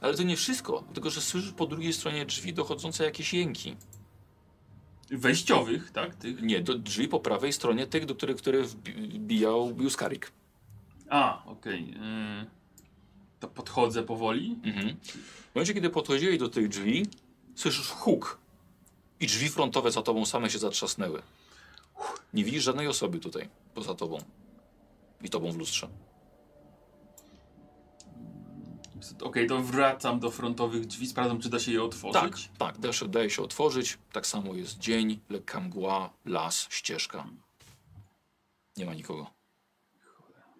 [0.00, 3.76] Ale to nie wszystko, tylko że słyszysz po drugiej stronie drzwi dochodzące jakieś jęki.
[5.10, 6.14] Wejściowych, tak?
[6.14, 6.42] Tych.
[6.42, 10.32] Nie, do drzwi po prawej stronie tych, do których które wbi- wbijał Juskarik.
[11.10, 11.94] A, okej.
[12.42, 12.46] y,
[13.40, 14.58] To podchodzę powoli.
[14.64, 14.96] Mhm.
[15.50, 17.06] W momencie, kiedy podchodziłeś do tych drzwi,
[17.54, 18.38] słyszysz huk.
[19.20, 21.22] I drzwi frontowe za tobą same się zatrzasnęły.
[22.34, 24.18] Nie widzisz żadnej osoby tutaj, poza tobą.
[25.22, 25.88] I tobą w lustrze.
[29.22, 32.50] Okej, to wracam do frontowych drzwi, sprawdzam, czy da się je Tak, otworzyć.
[32.58, 33.98] tak, da się, daje się otworzyć.
[34.12, 37.26] Tak samo jest dzień, lekka mgła, las, ścieżka.
[38.76, 39.30] Nie ma nikogo.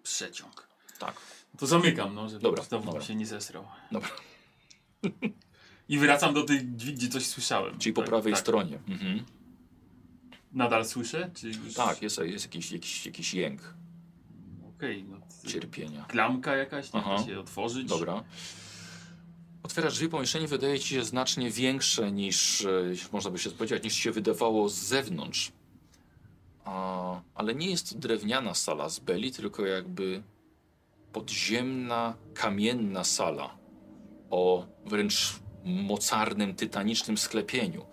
[0.03, 0.67] Przeciąg.
[0.99, 1.15] Tak.
[1.57, 3.01] To zamykam, no, żeby Dobra, dobra.
[3.01, 3.67] się nie zesrał.
[3.91, 4.09] Dobra.
[5.89, 7.79] I wracam do tych drzwi, gdzie coś słyszałem.
[7.79, 8.41] Czyli po Tak, prawej tak.
[8.41, 8.79] stronie.
[8.87, 9.25] Mhm.
[10.51, 11.31] Nadal słyszę?
[11.33, 11.73] Czy już...
[11.73, 13.73] Tak, jest, jest jakiś, jakiś, jakiś jęk
[14.75, 15.20] Okej, no.
[15.47, 16.05] Cierpienia.
[16.07, 17.15] Klamka jakaś, nie Aha.
[17.17, 17.87] da się otworzyć.
[17.87, 18.23] Dobra.
[19.63, 23.93] Otwierasz drzwi, pomieszczenie wydaje ci się znacznie większe niż e, można by się spodziewać, niż
[23.93, 25.51] się wydawało z zewnątrz.
[26.65, 30.23] A, ale nie jest to drewniana sala z beli, tylko jakby
[31.13, 33.57] podziemna, kamienna sala
[34.29, 37.85] o wręcz mocarnym, tytanicznym sklepieniu.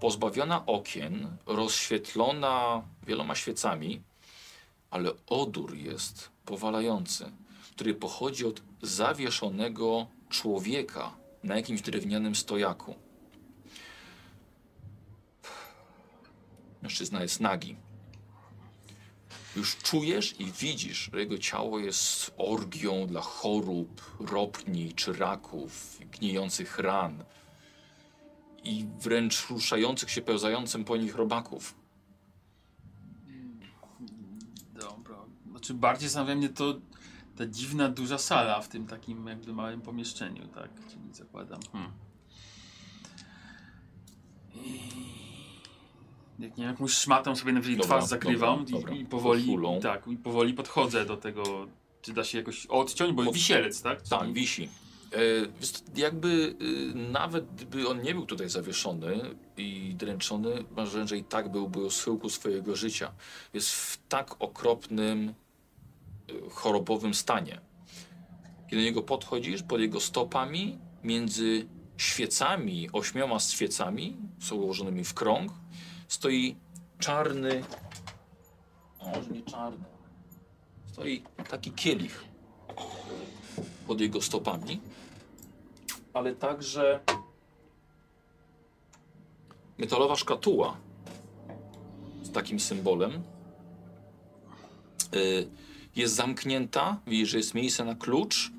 [0.00, 4.02] Pozbawiona okien, rozświetlona wieloma świecami,
[4.92, 7.32] ale odór jest powalający,
[7.72, 11.14] który pochodzi od zawieszonego człowieka
[11.44, 12.94] na jakimś drewnianym stojaku.
[16.82, 17.76] Mężczyzna jest nagi.
[19.56, 26.78] Już czujesz i widzisz, że jego ciało jest orgią dla chorób, ropni czy raków, gnijących
[26.78, 27.24] ran
[28.64, 31.81] i wręcz ruszających się, pełzającym po nich robaków.
[35.62, 36.74] Znaczy bardziej zastanawia mnie to
[37.36, 40.70] ta dziwna duża sala w tym takim jakby małym pomieszczeniu, tak?
[40.90, 41.60] Czyli zakładam.
[41.72, 41.90] Hmm.
[44.54, 44.80] I...
[46.38, 48.94] Jak nie jakąś szmatą sobie najwyżej Dobra, twarz zakrywam dobra, dobra.
[48.94, 49.56] i, i powoli.
[49.82, 51.66] Tak, i powoli podchodzę do tego.
[52.02, 54.02] Czy da się jakoś odciąć, bo wisielec, tak?
[54.02, 54.68] Tak, Czyli- wisi.
[55.12, 55.18] E,
[56.00, 59.20] jakby e, nawet gdyby on nie był tutaj zawieszony
[59.56, 63.12] i dręczony, wrażenie, że i tak byłby o schyłku swojego życia.
[63.54, 65.34] Jest w tak okropnym,
[66.50, 67.60] chorobowym stanie.
[68.70, 75.52] Kiedy do niego podchodzisz, pod jego stopami, między świecami, ośmioma świecami, są ułożonymi w krąg,
[76.08, 76.56] stoi
[76.98, 77.64] czarny,
[79.00, 79.84] a może nie czarny,
[80.92, 82.24] stoi taki kielich
[83.86, 84.80] pod jego stopami,
[86.14, 87.00] ale także
[89.78, 90.76] metalowa szkatuła
[92.22, 93.22] z takim symbolem
[95.14, 95.48] y,
[95.96, 98.52] jest zamknięta, widzisz, że jest miejsce na klucz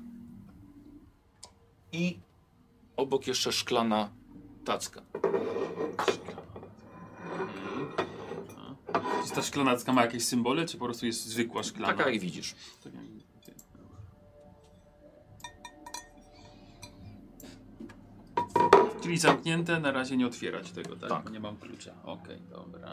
[1.92, 2.18] i
[2.96, 4.10] obok jeszcze szklana
[4.64, 5.02] tacka.
[9.26, 11.94] Czy ta szklanacka ma jakieś symbole, czy po prostu jest zwykła szklana?
[11.94, 12.54] Taka jak widzisz.
[12.84, 13.04] Tak jak-
[13.42, 13.54] okej.
[19.02, 21.08] Czyli zamknięte, na razie nie otwierać tego, tak?
[21.10, 21.32] Tak.
[21.32, 21.94] Nie mam klucza.
[22.04, 22.90] Okej, dobra.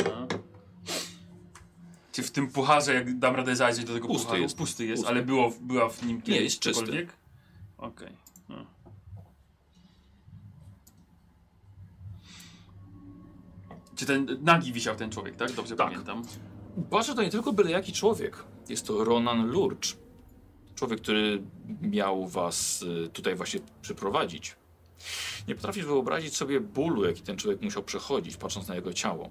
[2.12, 4.42] Czy w tym pucharze, jak dam radę zajrzeć do tego Pusty pucharu?
[4.42, 4.58] jest.
[4.58, 5.10] Pusty jest, Pusty.
[5.16, 7.08] ale było, była w nim kiedyś jest czysty.
[7.78, 8.14] Okej.
[8.50, 8.66] no.
[13.96, 15.52] Czy ten nagi wisiał ten człowiek, tak?
[15.52, 15.90] Dobrze Tak.
[15.90, 16.24] pamiętam.
[16.90, 18.44] Patrzę, to nie tylko byle jaki człowiek.
[18.70, 19.98] Jest to Ronan Lurcz.
[20.76, 21.42] Człowiek, który
[21.82, 24.56] miał was y, tutaj właśnie przyprowadzić.
[25.48, 29.30] Nie potrafisz wyobrazić sobie bólu, jaki ten człowiek musiał przechodzić, patrząc na jego ciało.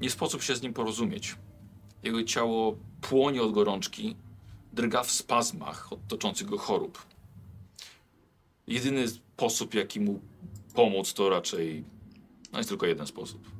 [0.00, 1.36] Nie sposób się z nim porozumieć.
[2.02, 4.16] Jego ciało płonie od gorączki,
[4.72, 7.06] drga w spazmach od toczących go chorób.
[8.66, 10.20] Jedyny sposób, jaki mu
[10.74, 11.84] pomóc, to raczej.
[12.52, 13.50] No jest tylko jeden sposób.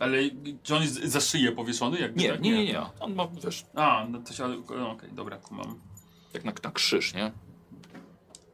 [0.00, 0.18] Ale
[0.62, 2.00] czy on jest za szyję powieszony?
[2.00, 2.40] Jakby, Nie, tak?
[2.40, 2.80] nie, nie, nie.
[3.00, 5.78] On ma, wiesz, A, no to się, ale- no, okej, dobra, kumam.
[6.34, 7.32] Jak na, na krzyż, nie?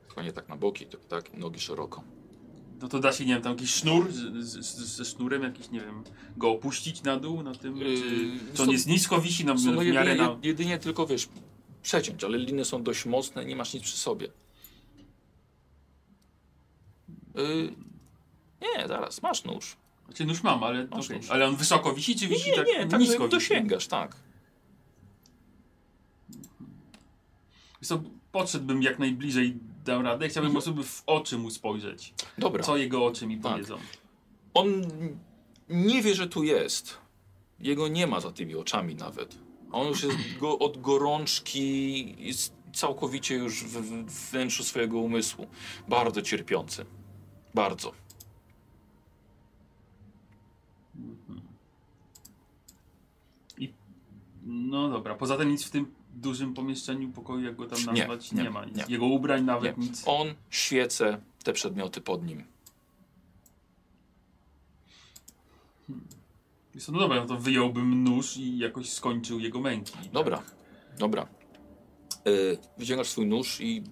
[0.06, 2.02] Tylko nie tak na boki, tylko tak, nogi szeroko.
[2.82, 5.80] No to da się, nie wiem, tam jakiś sznur z, z, ze sznurem jakiś, nie
[5.80, 6.04] wiem,
[6.36, 7.96] go opuścić na dół na tym, Yy,
[8.54, 10.38] czy, są- jest nisko wisi na, Są w no miarę jedynie, na...
[10.42, 11.28] jedynie tylko, wiesz,
[11.82, 14.28] przeciąć, ale liny są dość mocne, nie masz nic przy sobie.
[17.34, 17.74] Yy,
[18.60, 19.76] nie, zaraz, masz nóż.
[20.06, 21.16] Znaczy nóż mam, ale, Masz okej.
[21.16, 21.30] nóż.
[21.30, 23.30] ale on wysoko wisi, czy wisi Nie, tak nie, tak nisko wisi?
[23.30, 24.16] dosięgasz, tak.
[27.80, 30.74] Wiesz Co, podszedłbym jak najbliżej, dam radę, chciałbym Mhm.
[30.74, 32.14] prostu w oczy mu spojrzeć.
[32.38, 32.62] Dobra.
[32.62, 33.52] Co jego oczy mi Tak.
[33.52, 33.78] powiedzą.
[34.54, 34.82] On
[35.68, 36.96] nie wie, że tu jest.
[37.60, 39.38] Jego nie ma za tymi oczami nawet.
[39.72, 43.68] On już jest go, od gorączki, jest całkowicie już w,
[44.06, 45.46] w wnętrzu swojego umysłu.
[45.88, 46.84] Bardzo cierpiący.
[47.54, 47.92] Bardzo.
[54.42, 58.32] No dobra, poza tym nic w tym dużym pomieszczeniu pokoju, jak go tam Nie, nazwać,
[58.32, 58.76] nie, nie, ma nic.
[58.76, 58.84] nie.
[58.88, 59.84] Jego ubrań nawet Nie.
[59.86, 60.02] nic.
[60.06, 62.44] On, świece, te przedmioty pod nim.
[66.74, 69.92] Wiesz co, No dobra, no to wyjąłbym nóż i jakoś skończył jego męki.
[70.12, 70.42] Dobra,
[70.98, 71.26] dobra.
[72.24, 73.82] Yy, wyciągasz swój nóż i.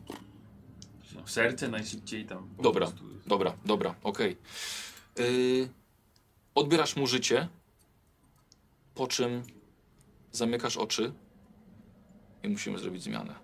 [1.15, 1.31] Tak.
[1.31, 2.49] Serce najszybciej tam.
[2.63, 2.93] Dobra,
[3.27, 4.37] dobra, dobra, okej.
[5.19, 5.69] Yy,
[6.55, 7.49] odbierasz mu życie,
[8.95, 9.43] po czym
[10.33, 11.13] zamykasz oczy
[12.45, 13.35] i musimy zrobić zmianę.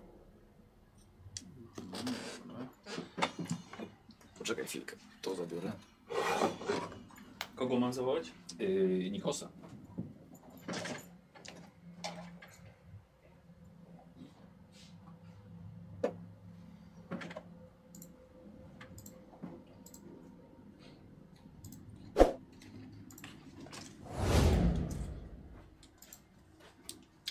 [4.39, 5.71] Poczekaj chwilkę, to zabiorę.
[7.55, 8.31] Kogo mam zawołać?
[8.59, 9.49] Yy, Nikosa.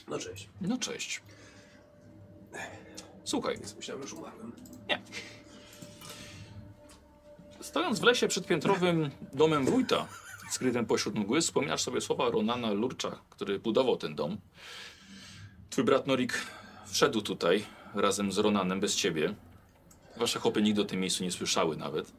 [0.08, 0.48] No cześć.
[0.60, 1.22] No cześć.
[3.24, 4.52] Słuchaj, Więc myślałem, że umarłem.
[8.00, 10.06] W lesie przed piętrowym domem wójta,
[10.50, 14.36] skrytym pośród mgły, wspominasz sobie słowa Ronana Lurcza, który budował ten dom.
[15.70, 16.46] Twój brat Norik
[16.86, 17.64] wszedł tutaj
[17.94, 19.34] razem z Ronanem bez ciebie.
[20.16, 22.12] Wasze chłopy nigdy o tym miejscu nie słyszały nawet.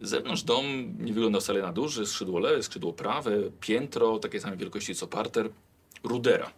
[0.00, 0.64] Z zewnątrz dom
[0.98, 5.50] nie wygląda wcale na duży, skrzydło lewe, skrzydło prawe, piętro, takie samej wielkości co parter.
[6.04, 6.50] Rudera.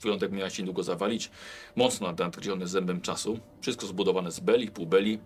[0.00, 1.30] Wygląda jak miała się niedługo zawalić.
[1.76, 3.38] Mocno nadgryziony zębem czasu.
[3.60, 5.18] Wszystko zbudowane z beli, półbeli.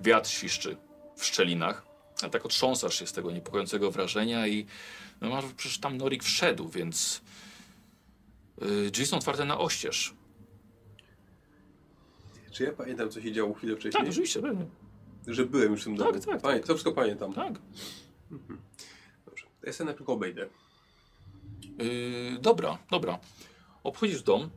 [0.00, 0.76] Wiatr świszczy
[1.16, 1.86] w szczelinach.
[2.22, 4.66] A tak otrząsasz się z tego niepokojącego wrażenia i
[5.20, 7.20] no masz, przecież tam Norik wszedł, więc
[8.60, 10.14] yy, drzwi są otwarte na oścież.
[12.50, 14.02] Czy ja pamiętam, co się działo chwilę wcześniej?
[14.02, 14.66] Tak, oczywiście, pewnie.
[15.26, 16.20] Że byłem już w tym Tak, domu.
[16.26, 17.32] tak, Pamię- To wszystko pamiętam.
[17.34, 17.52] Tak.
[19.26, 19.46] Dobrze.
[19.60, 20.48] To ja sobie najpierw obejdę.
[21.78, 23.18] Yy, dobra, dobra.
[23.84, 24.50] Obchodzisz dom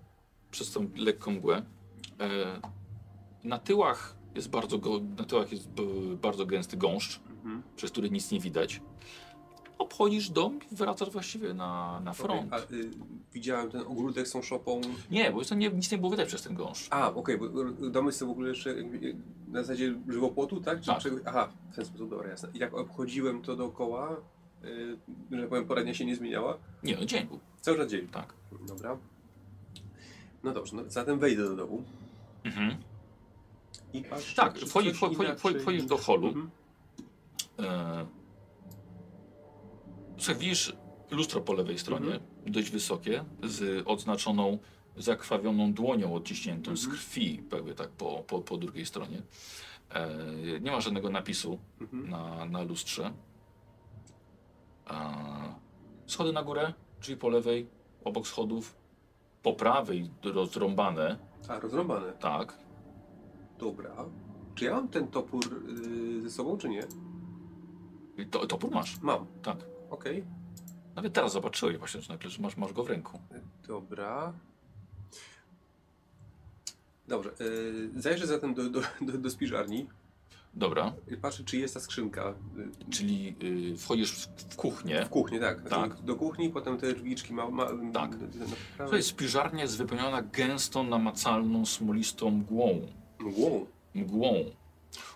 [0.51, 1.65] przez tą lekką mgłę.
[2.19, 2.61] E,
[3.43, 5.69] na tyłach jest bardzo, go, na tyłach jest
[6.21, 7.63] bardzo gęsty gąszcz, Mhm.
[7.75, 8.81] przez który nic nie widać.
[9.77, 12.53] Obchodzisz dom i wracasz właściwie na, na front.
[12.53, 12.89] Okej, A y,
[13.33, 14.81] widziałem ten ogródek z tą szopą.
[15.11, 16.87] Nie, bo jeszcze nie, nic nie było widać przez ten gąszcz.
[16.89, 17.47] A, okej, bo
[17.89, 19.15] domy są w ogóle jeszcze jakby
[19.47, 20.79] na zasadzie żywopłotu, tak?
[20.79, 20.99] Czy Tak.
[20.99, 22.49] czegoś- Aha, w ten sposób, dobra, jasne.
[22.53, 24.15] I jak obchodziłem to dookoła,
[24.65, 24.97] y,
[25.31, 26.57] że tak powiem, poradnia się nie zmieniała?
[26.83, 28.07] Nie, no dzień był, Cały czas dzień.
[28.07, 28.33] tak.
[28.67, 28.97] Dobra.
[30.43, 31.83] No dobrze, no, zatem wejdę do domu
[32.43, 32.75] Mhm.
[34.35, 36.27] Tak, czy wchodzi- wchodzi- wchodzi- wchodzisz do holu.
[36.27, 36.49] Mhm.
[37.59, 38.05] E,
[40.17, 40.73] Słuchaj, widzisz
[41.11, 42.23] lustro po lewej stronie, Mhm.
[42.45, 44.57] dość wysokie, z odznaczoną,
[44.97, 46.97] zakrwawioną dłonią odciśniętą z Mhm.
[46.97, 49.21] krwi, jakby tak po, po, po drugiej stronie.
[49.89, 52.09] E, nie ma żadnego napisu Mhm.
[52.09, 53.13] na, na lustrze.
[54.89, 54.95] E,
[56.07, 57.67] schody na górę, drzwi po lewej,
[58.03, 58.75] obok schodów,
[59.43, 61.17] po prawej rozrąbane,
[61.47, 62.11] A, rozrąbane.
[62.13, 62.57] tak.
[63.59, 63.95] Dobra.
[64.55, 66.83] Czy ja mam ten topór y, ze sobą, czy nie?
[68.31, 69.25] To, topór masz, Mam.
[69.43, 69.57] tak.
[69.89, 70.23] Okej.
[70.95, 73.19] Nawet teraz zobaczyłem właśnie, że nagle, że masz, masz go w ręku.
[73.67, 74.33] Dobra.
[77.07, 77.29] Dobrze.
[77.41, 79.87] Y, zajrzę zatem do, do, do, do spiżarni.
[80.53, 80.93] Dobra.
[81.11, 82.33] i Patrzę, czy jest ta skrzynka.
[82.57, 83.35] y, Czyli
[83.73, 85.05] y, wchodzisz w, w kuchnię.
[85.05, 85.69] W kuchni, tak.
[85.69, 86.01] Tak.
[86.01, 88.11] Do kuchni, potem te drzwiczki ma, ma, Tak.
[88.91, 92.81] na jest spiżarnia jest wypełniona gęstą, namacalną, smolistą mgłą.
[93.19, 93.65] Mgłą.
[93.93, 94.45] Mgłą.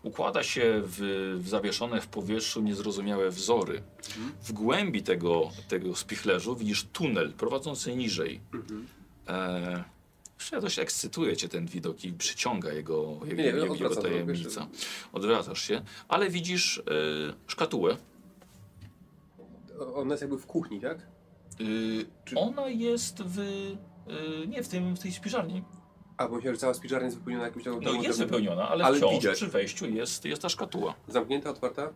[0.03, 0.97] Układa się w,
[1.39, 3.81] w zawieszone w powietrzu niezrozumiałe wzory.
[4.07, 4.31] Mhm.
[4.43, 8.39] W głębi tego, tego spichlerzu widzisz tunel prowadzący niżej.
[8.53, 8.87] Mhm.
[9.27, 9.83] E,
[10.61, 14.67] dość ekscytuje cię ten widok i przyciąga jego, jego, Nie, jego, jego tajemnica.
[15.13, 16.83] Odwracasz się, ale widzisz e,
[17.47, 17.97] szkatułę.
[19.95, 20.97] Ona jest jakby w kuchni, tak?
[21.61, 23.39] Y, Czy- Ona jest w.
[23.39, 25.63] y, nie, w, tym, w tej spiżarni.
[26.19, 27.79] A, bo myślałem, że cała spiżarnia jest wypełniona jakimś tam...
[27.81, 29.35] No jest wypełniona, ale, Ale wciąż widać.
[29.35, 30.95] przy wejściu jest, jest ta szkatuła.
[31.07, 31.87] Zamknięta, otwarta?
[31.87, 31.89] Y,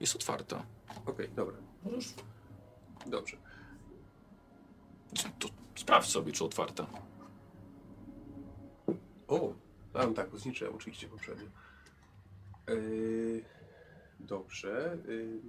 [0.00, 0.66] jest otwarta.
[1.06, 1.56] Okej, dobra.
[1.84, 2.14] Możesz.
[3.06, 3.36] Dobrze.
[5.38, 6.86] To sprawdź sobie, czy otwarta.
[9.28, 9.52] O,
[9.94, 11.46] a no tak, bo zniszczyłem oczywiście poprzednio.
[12.68, 13.44] Yy,
[14.20, 14.98] dobrze.
[15.08, 15.40] Yy, yy,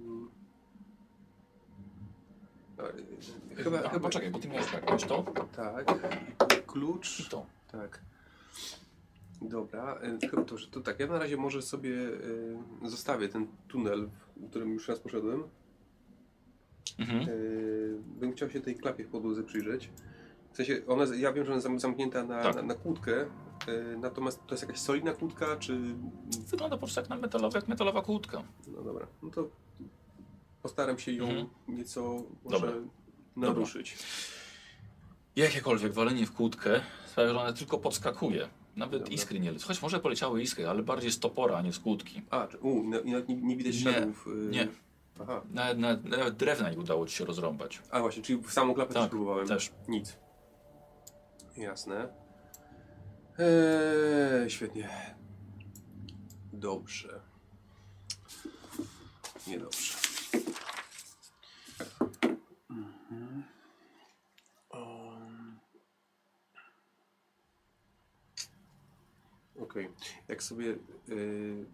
[3.56, 5.24] chyba, A, chyba Poczekaj, bo ty miałeś tak, masz to
[5.56, 5.84] Tak.
[6.66, 7.20] Klucz.
[7.20, 7.46] i to.
[7.72, 8.00] Tak.
[9.42, 11.00] Dobra, yy, chyba to, że to tak.
[11.00, 15.42] Ja na razie może sobie yy, zostawię ten tunel, w którym już raz poszedłem.
[16.98, 17.20] Mhm.
[17.20, 19.90] Yy, bym chciał się tej klapie w podłodze przyjrzeć.
[20.52, 22.56] W sensie, ona, ja wiem, że ona jest zam- zamknięta na, Tak.
[22.56, 23.26] na, na kłódkę,
[24.00, 25.80] natomiast to jest jakaś solidna kłódka, czy...
[26.50, 28.42] Wygląda po prostu jak, na metalowa, jak metalowa kłódka.
[28.66, 29.48] No dobra, no to
[30.64, 31.46] postaram się ją Mhm.
[31.68, 32.72] nieco może Dobra.
[33.36, 33.96] naruszyć.
[35.36, 38.48] Jakiekolwiek walenie w kłódkę sprawia, że ona tylko podskakuje.
[38.76, 39.14] Nawet Dobra.
[39.14, 39.66] iskry nie lecą.
[39.66, 42.22] Choć może poleciały iskry, ale bardziej z topora, a nie z kłódki.
[42.30, 44.26] A, u, i nawet nie, nie widać Nie, śladów.
[44.26, 44.68] yy, Nie,
[45.22, 45.42] Aha.
[45.50, 47.82] nawet, nawet, nawet drewna nie udało ci się rozrąbać.
[47.90, 49.48] A właśnie, czyli w samą klapę też Tak, próbowałem.
[49.48, 49.72] też.
[49.88, 50.16] Nic.
[51.56, 52.08] Jasne.
[53.38, 54.88] Eee, świetnie.
[56.52, 57.20] Dobrze.
[59.46, 59.94] Niedobrze.
[62.70, 63.42] Mhm.
[64.74, 65.58] Um.
[69.74, 69.88] Okej.
[70.28, 70.76] Jak sobie
[71.08, 71.64] y,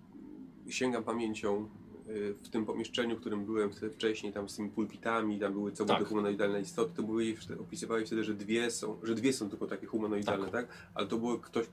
[0.68, 1.68] sięgam pamięcią
[2.08, 5.88] y, w tym pomieszczeniu, w którym byłem wcześniej, tam z tymi pulpitami, tam były całe
[5.88, 6.08] Tak.
[6.08, 10.48] humanoidalne istoty, to wtedy- opisywałeś wtedy, że dwie są, że dwie są tylko takie humanoidalne,
[10.48, 10.68] tak?
[10.94, 11.66] Ale to były ktoś,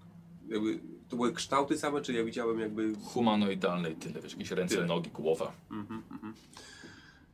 [0.48, 0.80] jakby,
[1.10, 2.94] to były kształty same, czy ja widziałem jakby...
[2.96, 4.88] Humanoidalnej tyle, wiesz, jakieś ręce, Tyle.
[4.88, 5.52] nogi, głowa.
[5.72, 6.34] Mhm, mhm.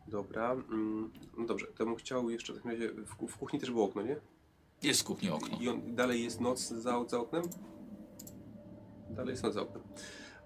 [0.07, 3.71] Dobra, mm, no dobrze, to bym chciał jeszcze w takim razie, w, w kuchni też
[3.71, 4.15] było okno, nie?
[4.83, 5.57] Jest w kuchni okno.
[5.61, 7.43] I on, dalej jest noc za, za oknem?
[9.15, 9.35] Dalej.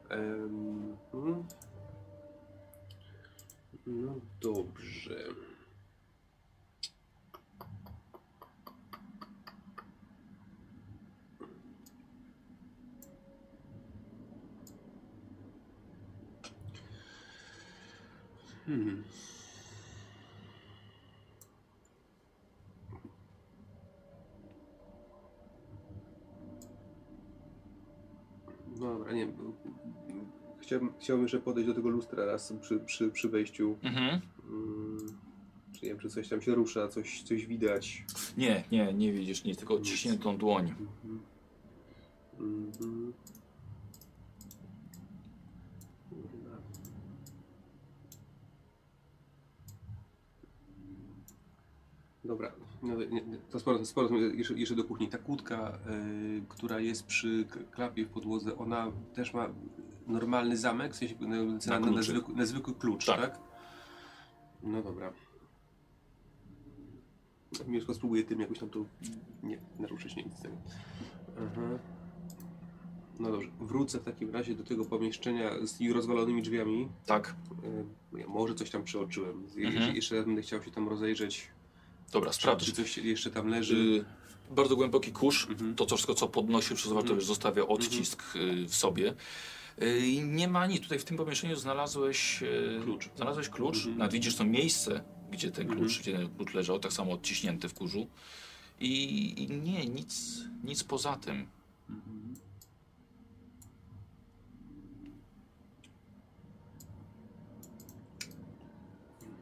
[0.09, 1.47] Em, mhm.
[3.85, 5.17] No dobrze.
[18.65, 19.03] Hmm.
[28.79, 29.27] Dobra, nie.
[30.59, 33.77] Chciałbym, chciałbym jeszcze podejść do tego lustra raz przy, przy, przy wejściu.
[33.83, 34.21] Mhm.
[34.49, 34.97] Mm,
[35.73, 38.05] Czy nie wiem, czy coś tam się rusza, coś, coś widać.
[38.37, 40.69] Nie, nie, nie widzisz nic, tylko odciśniętą dłoń.
[40.69, 41.19] Mhm.
[42.39, 43.13] Mhm.
[52.23, 52.51] Dobra.
[52.81, 52.95] No,
[53.49, 55.07] to sporo, sporo jeszcze, jeszcze do kuchni.
[55.07, 55.79] Ta kłódka,
[56.37, 59.49] y, która jest przy klapie w podłodze, ona też ma
[60.07, 63.19] normalny zamek, w sensie na, na, na, na, zwykły, na zwykły klucz, Tak.
[63.21, 63.39] tak?
[64.63, 65.13] No dobra.
[67.67, 68.85] Mieszko spróbuję tym jakoś tam to
[69.43, 70.55] nie naruszyć, nie nic z tego.
[71.37, 71.79] Aha.
[73.19, 76.89] No dobrze, wrócę w takim razie do tego pomieszczenia z rozwalonymi drzwiami.
[77.05, 77.35] Tak,
[78.23, 79.43] E, może coś tam przeoczyłem.
[79.57, 79.95] Mhm.
[79.95, 81.51] Jeszcze raz będę chciał się tam rozejrzeć.
[82.11, 82.65] Dobra, sprawdź.
[82.65, 83.75] czy coś jeszcze tam leży.
[84.51, 85.75] Y, bardzo głęboki kurz, Mhm.
[85.75, 87.27] to co wszystko co podnosi przez wartość Mhm.
[87.27, 89.13] zostawia odcisk y, w sobie.
[89.83, 90.83] Y, I nie ma nic.
[90.83, 92.43] Tutaj w tym pomieszczeniu znalazłeś
[92.83, 93.09] Klucz.
[93.15, 93.77] Znalazłeś klucz.
[93.77, 93.97] Mhm.
[93.97, 96.01] Nawet widzisz to miejsce, gdzie ten klucz, Mhm.
[96.01, 98.07] gdzie ten klucz leżał, tak samo odciśnięty w kurzu.
[98.79, 101.47] I, i nie, nic, nic poza tym.
[101.89, 102.33] Mhm.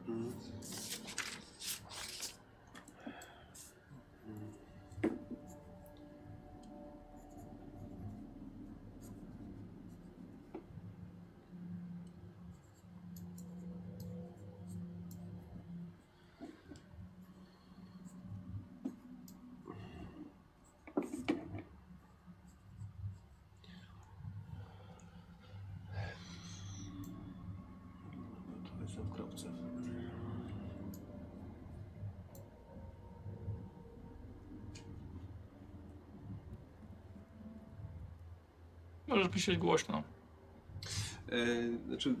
[0.08, 0.32] Mhm.
[28.76, 29.48] To jest w kropce.
[39.08, 40.02] Możesz myśleć głośno.
[41.28, 41.46] E,
[41.88, 42.14] znaczy,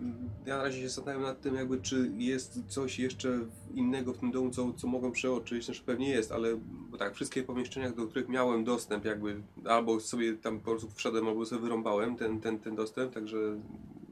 [0.46, 3.38] ja na razie się zastanawiam nad tym, jakby czy jest coś jeszcze
[3.74, 5.64] innego w tym domu, co, co mogą przeoczyć.
[5.64, 6.56] Znaczy pewnie jest, ale
[6.90, 11.28] bo tak, wszystkie pomieszczenia, do których miałem dostęp, jakby albo sobie tam po prostu wszedłem,
[11.28, 13.60] albo sobie wyrąbałem ten, ten, ten dostęp, także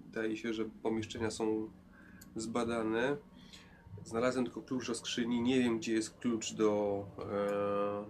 [0.06, 1.68] wydaje się, że pomieszczenia są
[2.36, 3.16] zbadane.
[4.04, 7.04] Znalazłem tylko klucz do skrzyni, nie wiem gdzie jest klucz do,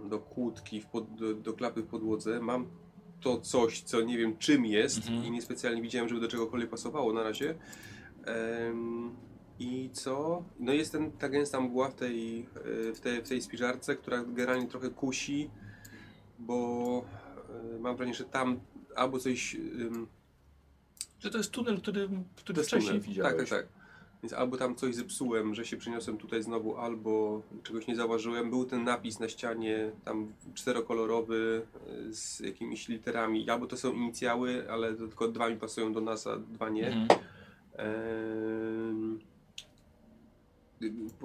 [0.05, 2.41] e, do kłódki, pod, do, do klapy w podłodze.
[2.41, 2.67] Mam
[3.25, 5.25] to coś, co nie wiem czym jest Mhm.
[5.25, 7.55] i niespecjalnie widziałem, żeby do czegokolwiek pasowało na razie.
[8.25, 9.17] Em,
[9.59, 10.45] I co?
[10.61, 12.41] No jest ten, ta gęsta mgła w tej,
[12.91, 15.51] e, w tej, w tej spiżarce, która generalnie trochę kusi,
[16.39, 17.05] bo
[17.75, 18.61] e, mam wrażenie, że tam
[18.97, 19.55] albo coś...
[19.55, 20.07] em,
[21.21, 23.01] Że to jest tunel, który, który wcześniej tunel.
[23.09, 23.37] widziałeś.
[23.37, 23.84] Tak, tak, tak.
[24.25, 28.51] Więc albo tam coś zepsułem, że się przeniosłem tutaj znowu, albo czegoś nie zauważyłem.
[28.51, 31.63] Był ten napis na ścianie, tam czterokolorowy,
[32.09, 33.51] y, z jakimiś literami.
[33.51, 36.87] Albo to są inicjały, ale tylko dwa mi pasują do nas, a dwa nie.
[36.87, 37.21] Mhm.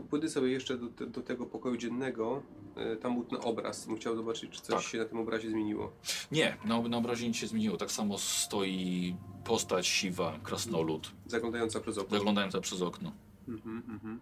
[0.09, 2.43] Pójdę sobie jeszcze do, te- do tego pokoju dziennego.
[2.75, 3.85] E, Tam był ten obraz.
[3.87, 4.91] Bym chciał zobaczyć, czy coś Tak.
[4.91, 5.91] się na tym obrazie zmieniło.
[6.31, 7.77] Nie, na, na obrazie nic się zmieniło.
[7.77, 9.15] Tak samo stoi
[9.45, 12.17] postać siwa, krasnolud, Zaglądająca przez okno.
[12.17, 13.11] zaglądająca przez okno.
[13.47, 14.19] Mhm, mhm.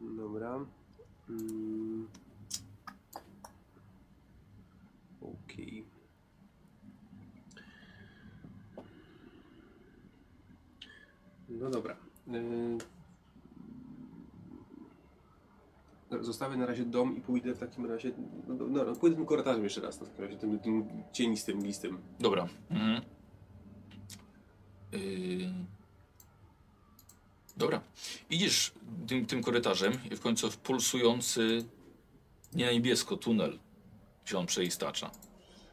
[0.00, 0.64] Dobra.
[1.28, 2.08] Mm.
[5.20, 5.84] Okej.
[11.48, 11.96] No dobra.
[12.34, 12.78] Y,
[16.20, 18.12] Zostawię na razie dom i pójdę w takim razie.
[18.48, 21.98] No, no, no, pójdę tym korytarzem jeszcze raz, w takim razie, tym, tym cienistym listem.
[22.20, 22.48] Dobra.
[22.70, 23.02] Mhm.
[24.92, 25.64] Yy...
[27.56, 27.80] Dobra.
[28.30, 28.72] Idziesz
[29.06, 31.64] tym, tym korytarzem i w końcu w pulsujący
[32.54, 33.58] nie na niebiesko tunel,
[34.24, 35.10] gdzie on przeistacza.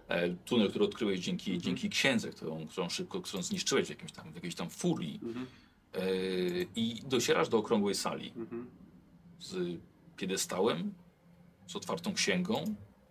[0.08, 4.32] E, tunel, który odkryłeś dzięki, dzięki księdze, którą, którą szybko którą zniszczyłeś w, jakimś tam,
[4.32, 5.20] w jakiejś tam furii.
[5.24, 5.48] Mhm.
[5.94, 6.00] E,
[6.76, 8.68] I docierasz do okrągłej sali Mhm.
[9.40, 9.80] z
[10.22, 10.94] piedestałem,
[11.68, 12.64] z otwartą księgą,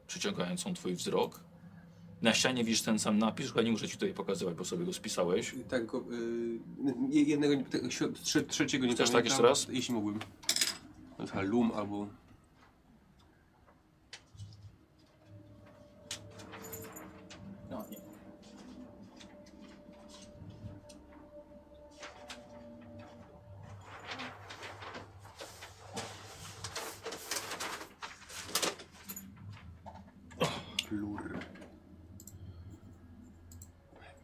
[0.07, 1.41] przyciągającą twój wzrok.
[2.23, 4.93] Na ścianie widzisz ten sam napis, chyba nie muszę ci tutaj pokazywać, bo sobie go
[4.93, 5.55] spisałeś.
[5.69, 6.05] Tak, go,
[7.13, 7.89] y, jednego, te-
[8.23, 9.67] trze, trzeciego nie Chcesz tak pamiętam, jeszcze raz?
[9.77, 10.21] Jeśli mógłbym.
[11.43, 12.07] Lum albo...
[17.71, 17.97] No, nie.
[30.89, 31.39] Flur.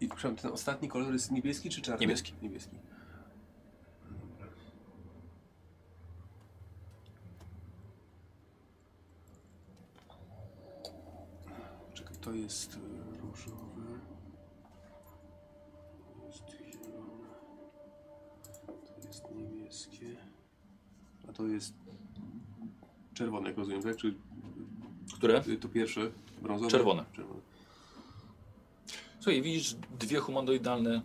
[0.00, 2.00] I przepraszam, ten ostatni kolor jest niebieski czy czarny?
[2.00, 2.32] Niebieski.
[2.42, 2.76] Niebieski.
[11.94, 12.78] Czekaj, to jest y,
[13.20, 14.00] różowe.
[16.20, 17.28] To jest zielone.
[19.02, 20.06] To jest niebieskie.
[21.28, 21.74] A to jest
[23.14, 23.96] czerwone, jak rozumiem, tak?
[23.96, 24.14] Czy
[25.14, 25.42] Które?
[25.48, 26.10] y, to pierwsze?
[26.42, 26.70] Brązowe?
[26.70, 27.04] Czerwone.
[27.12, 27.40] Czerwone.
[29.26, 31.02] Słuchaj, widzisz dwie humanoidalne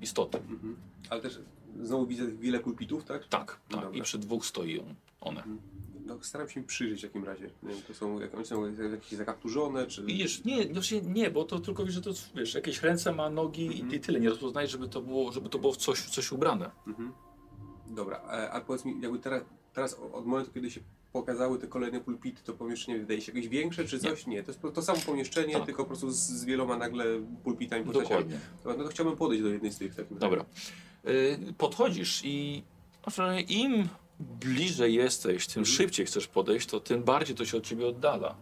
[0.00, 0.38] istoty.
[0.38, 0.76] Mhm.
[1.10, 1.38] Ale też
[1.82, 3.28] znowu widzę wiele pulpitów, tak?
[3.28, 3.84] Tak, No tak.
[3.84, 3.98] dobra.
[3.98, 5.42] I przy dwóch stoją one.
[6.06, 7.50] No, staram się im przyjrzeć w takim razie.
[7.62, 10.02] Nie wiem, to są, jak, one są jakieś zakapturzone, czy...
[10.04, 13.66] Widzisz, nie, się, nie, bo to tylko wiesz, że to wiesz, jakieś ręce ma, nogi
[13.66, 13.94] Mhm.
[13.94, 14.20] i, tyle.
[14.20, 16.70] Nie rozpoznajesz, żeby to było, żeby to było w coś, coś ubrane.
[16.86, 17.12] Mhm.
[17.86, 19.42] Dobra, a, a powiedz mi, jakby teraz,
[19.76, 20.80] teraz od momentu, kiedy się
[21.12, 24.26] pokazały te kolejne pulpity, to pomieszczenie wydaje się jakieś większe, czy coś?
[24.26, 25.64] Nie, to jest to samo pomieszczenie, Tak.
[25.66, 27.04] tylko po prostu z, z wieloma nagle
[27.44, 27.84] pulpitami.
[27.84, 28.38] Dokładnie.
[28.64, 30.44] No to chciałbym podejść do jednej z tych takim Dobra.
[31.08, 32.62] Y, podchodzizi i
[33.04, 33.88] znaczy, im
[34.20, 35.76] bliżej jesteś, tym Mhm.
[35.76, 38.36] szybciej chcesz podejść, to tym bardziej to się od ciebie oddala.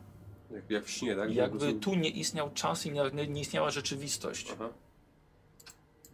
[0.50, 1.34] Jak, jak w śnie, tak?
[1.34, 4.50] Jakby prostu- tu nie istniał czas i nie, nie istniała rzeczywistość.
[4.52, 4.68] Aha.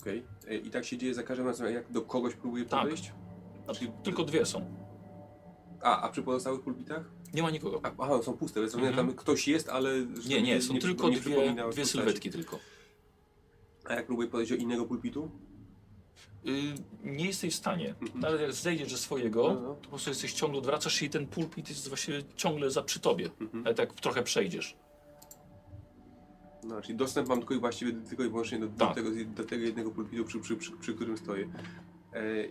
[0.00, 0.22] Okej.
[0.48, 2.80] E, I tak się dzieje za każdym razem, jak do kogoś próbuję Tak.
[2.82, 3.12] podejść?
[3.64, 4.89] Znaczy, tylko dwie są.
[5.82, 7.04] A, a przy pozostałych pulpitach?
[7.34, 7.80] Nie ma nikogo.
[7.82, 8.96] A, aha, są puste, więc Mhm.
[8.96, 9.90] tam ktoś jest, ale...
[10.28, 12.58] Nie, nie, są tylko nie dwie, dwie sylwetki tylko.
[13.84, 15.30] A jak próbuję podejść do innego pulpitu?
[16.46, 16.50] Y,
[17.04, 17.94] nie jesteś w stanie.
[18.00, 18.20] Mhm.
[18.20, 19.74] Nawet jak zejdziesz ze swojego, No, no.
[19.74, 23.00] to po prostu jesteś ciągle odwracasz się i ten pulpit jest właściwie ciągle za przy
[23.00, 23.30] tobie.
[23.40, 23.66] Mhm.
[23.66, 24.76] Ale tak trochę przejdziesz.
[26.64, 28.94] No, czyli dostęp mam tylko i właściwie tylko i wyłącznie do, do, Tak.
[28.94, 31.48] tego, do tego jednego pulpitu, przy, przy, przy, przy którym stoję.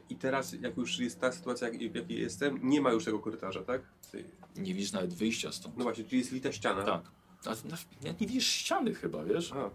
[0.10, 3.64] I teraz, jak już jest ta sytuacja, w jakiej jestem, nie ma już tego korytarza,
[3.64, 3.82] tak?
[4.58, 5.78] Nie widzisz nawet wyjścia stąd.
[5.78, 6.84] No właśnie, czyli jest lita ściana.
[6.84, 7.12] Tak.
[7.46, 7.50] A,
[8.04, 9.52] nie, nie widzisz ściany chyba, wiesz?
[9.52, 9.70] Aha.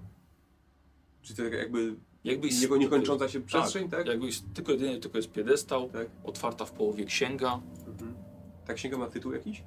[1.23, 1.95] Czyli to tak jakby
[2.25, 4.07] Jakbyś nieko- niekończąca się przestrzeń, tak?
[4.07, 6.09] Jakbyś tylko jedynie tylko jest piedestał, Tak.
[6.25, 8.15] otwarta w połowie księga, Mhm.
[8.67, 9.63] Ta księga ma tytuł jakiś?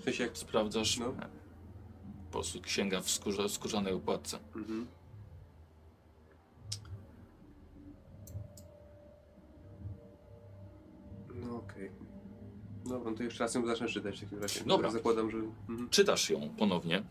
[0.00, 0.36] W sensie jak...
[0.38, 1.12] sprawdzasz No.
[2.26, 4.38] po prostu księga w skórze, skórzanej okładce.
[4.56, 4.86] Mhm.
[11.34, 11.90] No okej.
[12.84, 14.64] Dobra, no to jeszcze raz ją zacznę czytać w takim razie.
[14.64, 14.90] Dobra.
[14.90, 15.36] Zakładam, że...
[15.68, 15.88] Mhm.
[15.90, 17.02] Czytasz ją ponownie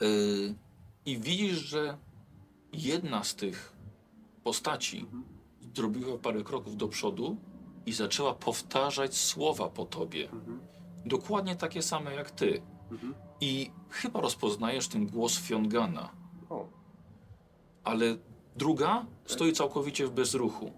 [0.00, 0.54] yy,
[1.06, 1.96] i widzisz, że
[2.72, 3.72] jedna z tych
[4.44, 5.24] postaci Mhm.
[5.76, 7.36] zrobiła parę kroków do przodu
[7.86, 10.30] i zaczęła powtarzać słowa po tobie.
[10.30, 10.60] Mhm.
[11.06, 12.62] Dokładnie takie same jak ty.
[12.90, 13.14] Mhm.
[13.40, 16.10] I chyba rozpoznajesz ten głos Fiongana,
[16.50, 16.68] O,
[17.84, 18.16] ale
[18.56, 20.72] druga stoi całkowicie w bezruchu.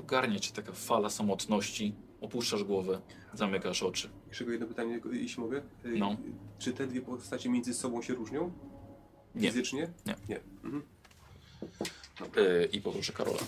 [0.00, 3.00] Ogarnia cię taka fala samotności, opuszczasz głowę,
[3.34, 4.10] zamykasz oczy.
[4.28, 5.58] jeszcze jedno pytanie, jeśli mogę.
[5.58, 5.62] Y,
[5.98, 6.16] No.
[6.58, 8.52] Czy te dwie postacie między sobą się różnią?
[9.34, 9.48] Nie.
[9.48, 9.88] Fizycznie?
[10.06, 10.16] Nie.
[10.28, 10.40] Nie.
[10.64, 10.82] Mhm.
[12.36, 13.38] Yy, I poproszę Karola.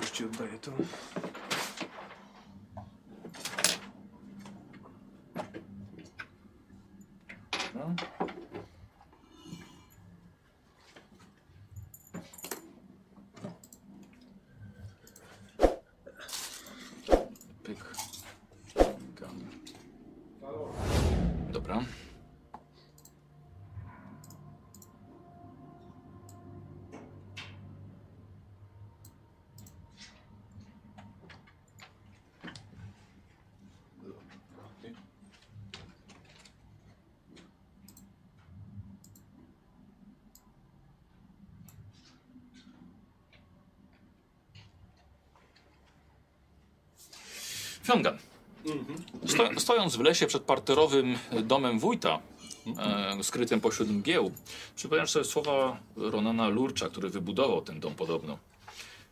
[0.00, 0.72] Już ci oddaję to.
[7.74, 7.94] No.
[17.64, 17.78] Pyk.
[19.18, 19.38] Gun.
[21.52, 21.84] Dobra.
[47.82, 48.18] Fiongan.
[49.52, 52.18] Sto, stojąc w lesie przed parterowym domem wójta,
[52.78, 54.32] e, skrytym pośród mgieł,
[54.76, 58.38] przypomniasz sobie słowa Ronana Lurcza, który wybudował ten dom podobno.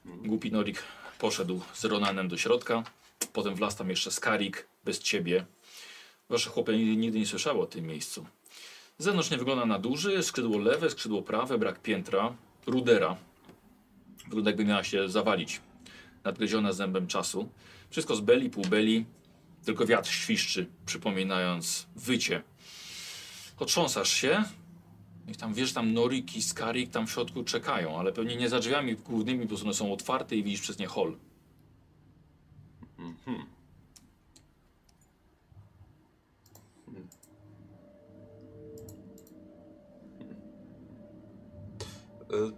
[0.04, 0.82] Głupi Norik
[1.18, 2.82] poszedł z Ronanem do środka,
[3.32, 5.44] potem wlazł tam jeszcze Skarik, bez ciebie.
[6.28, 8.26] Wasze chłopie nigdy, nigdy nie słyszały o tym miejscu.
[8.98, 12.34] Zewnątrz nie wygląda na duży, skrzydło lewe, skrzydło prawe, brak piętra,
[12.66, 13.16] rudera.
[14.24, 15.60] Wygląda jakby miała się zawalić,
[16.24, 17.48] nadgryziona zębem czasu.
[17.90, 19.04] Wszystko z beli, półbeli,
[19.64, 22.42] tylko wiatr świszczy, przypominając wycie.
[23.58, 24.44] Otrząsasz się
[25.28, 28.58] i tam wiesz, tam Norik i Skarik tam w środku czekają, ale pewnie nie za
[28.58, 31.16] drzwiami głównymi, bo one są otwarte i widzisz przez nie hol.
[32.98, 33.46] Mhm.
[42.32, 42.52] Y,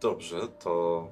[0.00, 1.08] Dobrze, to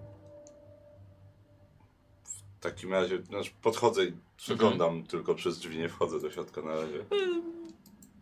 [2.24, 4.02] w takim razie znaczy podchodzę
[4.47, 7.05] przeglądam tylko przez drzwi, nie wchodzę do środka na razie.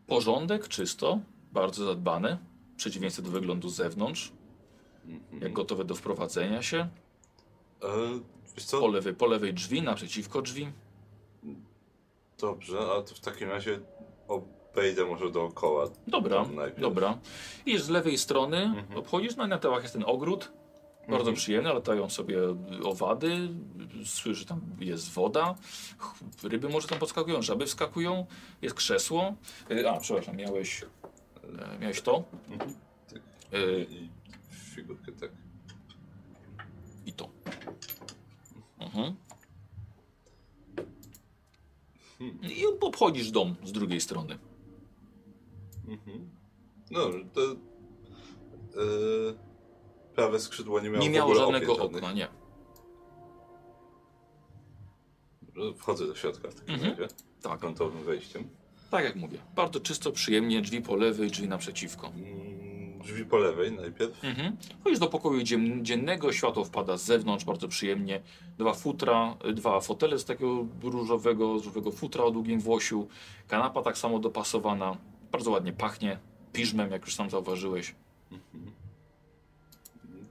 [0.07, 1.19] Porządek, czysto,
[1.53, 2.39] bardzo zadbane.
[2.75, 4.33] W przeciwieństwie do wyglądu z zewnątrz,
[5.07, 5.43] Mhm.
[5.43, 6.79] jak gotowe do wprowadzenia się.
[7.83, 7.89] E,
[8.57, 8.81] wiesz co?
[8.81, 10.69] Po lewej, po lewej drzwi, naprzeciwko drzwi.
[12.39, 13.81] Dobrze, a to w takim razie
[14.29, 15.85] obejdę może dookoła.
[16.07, 16.47] Dobra,
[16.79, 17.19] dobra.
[17.67, 18.99] I z lewej strony Mhm.
[18.99, 20.53] obchodzisz, no i na tyłach jest ten ogród.
[21.11, 21.37] Bardzo Mhm.
[21.37, 22.39] przyjemny, latają sobie
[22.85, 23.49] owady,
[24.05, 25.55] słyszy tam jest woda,
[26.43, 28.27] ryby może tam podskakują, żaby wskakują,
[28.62, 29.35] jest krzesło.
[29.70, 30.85] Y, A, przepraszam, miałeś,
[31.74, 32.70] e, miałeś to Mhm.
[33.55, 34.09] Y, I
[34.51, 35.31] figurkę, tak.
[37.07, 37.28] i to.
[38.78, 39.15] Mhm.
[42.19, 42.39] Hmm.
[42.43, 44.39] I obchodzisz dom z drugiej strony.
[45.89, 46.31] Mhm.
[46.91, 47.41] Dobrze, to...
[47.43, 49.49] E,
[50.21, 52.29] prawe skrzydło nie miało Nie miało żadnego okna, nie.
[55.77, 56.91] Wchodzę do środka w takim Mhm.
[56.99, 57.15] razie.
[57.43, 57.61] Tak,
[58.05, 58.49] wejściem.
[58.91, 59.39] tak jak mówię.
[59.57, 62.07] Bardzo czysto, przyjemnie, drzwi po lewej, drzwi naprzeciwko.
[62.07, 62.61] Mm,
[63.03, 64.25] Drzwi po lewej najpierw.
[64.25, 64.57] Mhm.
[64.85, 68.21] Chodzisz do pokoju dzien- dziennego, światło wpada z zewnątrz, bardzo przyjemnie.
[68.59, 73.09] Dwa futra, y, dwa fotele z takiego różowego, różowego futra o długim włosiu.
[73.49, 74.97] Kanapa tak samo dopasowana.
[75.33, 76.19] Bardzo ładnie pachnie.
[76.53, 77.95] Piżmem, jak już sam zauważyłeś.
[78.33, 78.73] Mhm.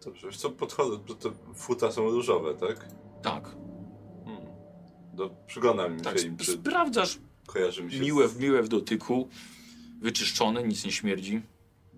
[0.05, 2.87] Dobrze, wiesz co, podchodzę, bo te futa są różowe, tak?
[3.21, 3.43] Tak,
[4.25, 4.45] Hmm.
[5.13, 6.19] Do, przyglądam tak.
[6.19, 7.17] się im, czy Sprawdzasz.
[7.47, 7.99] kojarzy mi się...
[7.99, 9.27] Miłe, w- miłe w dotyku.
[10.01, 11.41] Wyczyszczone, nic nie śmierdzi.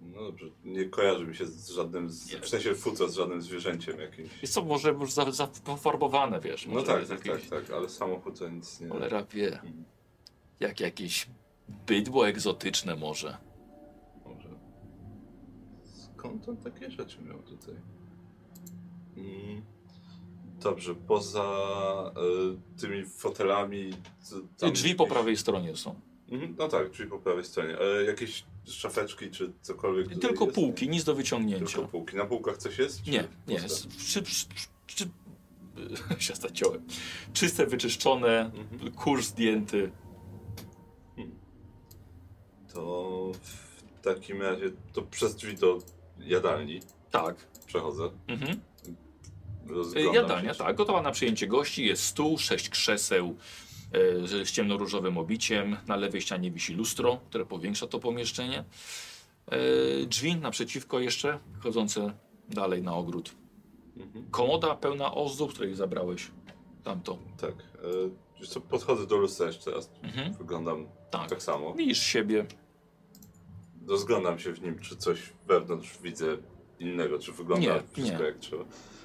[0.01, 3.99] No dobrze, nie kojarzy mi się z żadnym, z, w sensie futra z żadnym zwierzęciem
[3.99, 4.41] jakimś.
[4.41, 6.65] Jest co, może już za, za pofarbowane, wiesz.
[6.67, 8.89] No może tak, tak, jakieś- tak, tak, ale samochód to nic nie...
[8.89, 9.53] Cholera wie.
[9.53, 9.83] Mhm.
[10.59, 11.27] Jak jakieś
[11.87, 13.27] bydło egzotyczne może.
[13.27, 13.50] Może.
[16.21, 17.75] Skąd on takie rzeczy miał tutaj?
[19.17, 19.61] Mm.
[20.59, 21.43] Dobrze, poza
[22.77, 23.93] y, tymi fotelami.
[24.57, 25.95] tam Drzwi po jakieś- prawej stronie są.
[26.29, 27.77] Mhm, no tak, drzwi po prawej stronie.
[27.79, 30.19] E, jakieś szafeczki czy cokolwiek.
[30.19, 30.55] Tylko jest?
[30.55, 31.65] półki, nic do wyciągnięcia.
[31.65, 32.17] Tylko półki.
[32.17, 33.03] Na półkach coś jest?
[33.03, 33.59] czy Nie, nie.
[33.97, 34.23] przy,
[36.19, 36.81] się zaciąłem.
[37.33, 38.91] Czyste, wyczyszczone, Mhm.
[38.91, 39.91] kurz zdjęty.
[42.73, 45.79] To w takim razie to przez drzwi do
[46.25, 46.79] jadalni
[47.11, 47.35] Tak.
[47.65, 48.09] przechodzę.
[48.27, 48.59] Mhm.
[49.67, 50.75] Rozglądam Jadalnia, się, tak.
[50.75, 51.85] Gotowa na przyjęcie gości.
[51.85, 53.35] Jest stół, sześć krzeseł
[53.91, 55.77] e, z ciemnoróżowym obiciem.
[55.87, 58.63] Na lewej ścianie wisi lustro, które powiększa to pomieszczenie.
[59.47, 59.57] E,
[60.05, 62.13] drzwi naprzeciwko jeszcze, chodzące
[62.49, 63.35] dalej na ogród.
[63.97, 64.25] Mhm.
[64.31, 66.27] Komoda pełna ozdób, której zabrałeś
[66.83, 67.17] tamto.
[67.37, 67.53] Tak.
[68.55, 69.89] E, podchodzę do lustra jeszcze teraz.
[70.03, 70.33] Mhm.
[70.33, 71.29] Wyglądam Tak.
[71.29, 71.73] tak samo.
[71.73, 72.45] Widzisz siebie.
[73.91, 76.37] Rozglądam się w nim, czy coś wewnątrz widzę
[76.79, 78.25] innego, czy wygląda Nie, wszystko nie.
[78.25, 78.63] jak trzeba.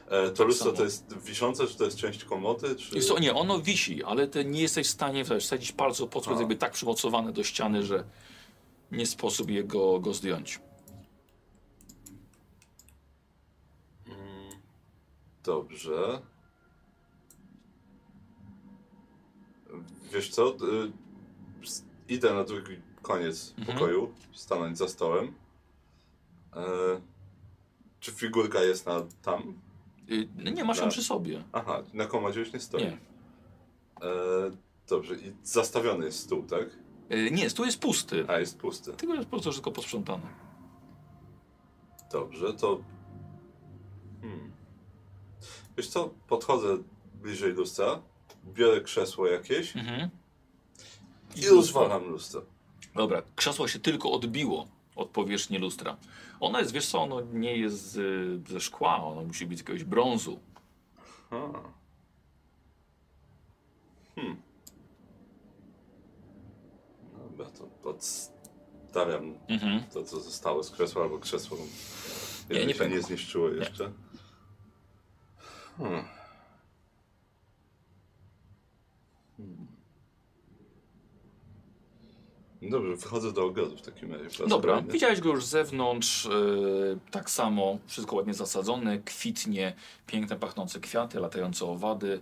[0.08, 0.76] E, to lustro samo.
[0.76, 2.96] to jest wiszące, czy to jest część komody, czy...
[2.96, 6.32] Jest to, nie, ono wisi, ale ty nie jesteś w stanie wsadzić palców pod A.
[6.32, 8.04] jakby tak przymocowane do ściany, że
[8.92, 10.60] nie sposób jego go zdjąć.
[14.06, 14.60] Mm,
[15.44, 16.22] Dobrze.
[20.12, 20.54] Wiesz co?
[20.54, 20.92] y,
[22.08, 22.76] Idę na drugi
[23.10, 23.78] koniec Mhm.
[23.78, 25.34] pokoju, stanąć za stołem.
[26.56, 26.60] E,
[28.00, 29.54] czy figurka jest na tam?
[30.10, 31.44] Y, nie masz ją Na- przy sobie.
[31.52, 32.82] Aha, na komodzie już nie stoi.
[32.82, 32.92] Nie.
[32.92, 32.98] E,
[34.88, 36.68] dobrze, i zastawiony jest stół, tak?
[37.12, 38.24] Y, nie, tu jest pusty.
[38.28, 38.92] A, jest pusty.
[38.92, 40.26] Tylko jest po prostu wszystko posprzątane.
[42.12, 42.80] Dobrze, to...
[44.22, 44.52] Hmm.
[45.76, 46.10] Wiesz co?
[46.28, 46.78] Podchodzę
[47.22, 48.02] bliżej lustra,
[48.54, 50.10] biorę krzesło jakieś Mhm.
[51.36, 52.42] i rozwalam lustro.
[52.96, 54.66] Dobra, krzesło się tylko odbiło
[54.96, 55.96] od powierzchni lustra.
[56.40, 59.84] Ono jest, wiesz co, ono nie jest z, ze szkła, ono musi być z jakiegoś
[59.84, 60.40] brązu.
[61.30, 61.62] Aha.
[64.14, 64.36] Hmm.
[67.30, 69.82] Dobra, to odstawiam Mhm.
[69.92, 71.58] to, co zostało z krzesła, albo krzesło
[72.50, 72.96] Nie, nie, nie się pękło.
[72.96, 73.92] nie zniszczyło jeszcze.
[75.78, 76.04] Hmm.
[79.36, 79.65] Hmm.
[82.70, 84.46] Dobrze, wchodzę do ogrodu w takim razie.
[84.46, 89.74] Dobra, widziałeś go już z zewnątrz, yy, tak samo, wszystko ładnie zasadzone, kwitnie,
[90.06, 92.20] piękne pachnące kwiaty, latające owady,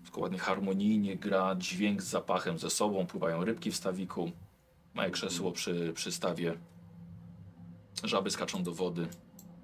[0.00, 4.30] wszystko ładnie harmonijnie gra, dźwięk z zapachem ze sobą, pływają rybki w stawiku,
[4.94, 6.58] małe krzesło przy, przy stawie,
[8.04, 9.06] żaby skaczą do wody,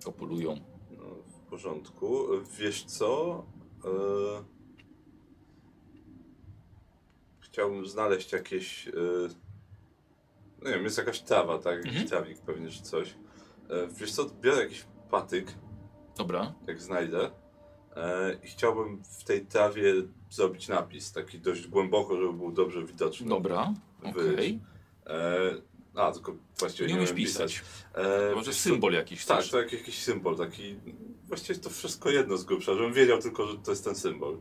[0.04, 0.56] kopulują.
[0.90, 2.26] No, w porządku.
[2.58, 3.44] Wiesz co?
[3.84, 3.88] E...
[7.40, 8.88] Chciałbym znaleźć jakieś.
[8.88, 8.92] E...
[10.62, 11.76] No nie wiem, jest jakaś trawa, tak?
[11.76, 12.08] Jakiś Mhm.
[12.08, 13.14] trawik pewnie, czy coś.
[13.70, 13.88] E...
[13.88, 14.24] Wiesz co?
[14.40, 15.54] Biorę jakiś patyk,
[16.16, 17.30] Dobra, jak znajdę.
[17.96, 18.36] E...
[18.44, 19.94] I chciałbym w tej trawie
[20.30, 23.28] zrobić napis, taki dość głęboko, żeby był dobrze widoczny.
[23.28, 24.60] dobra, okej.
[25.06, 25.72] E...
[25.94, 27.62] A, tylko właściwie Nie nie, umiesz umiem pisać.
[27.94, 29.24] E, może symbol jakiś.
[29.26, 29.50] Tak, chcesz?
[29.50, 30.76] to jak jakiś symbol taki.
[31.26, 34.38] Właściwie to wszystko jedno z grubsza, żebym wiedział tylko, że to jest ten symbol.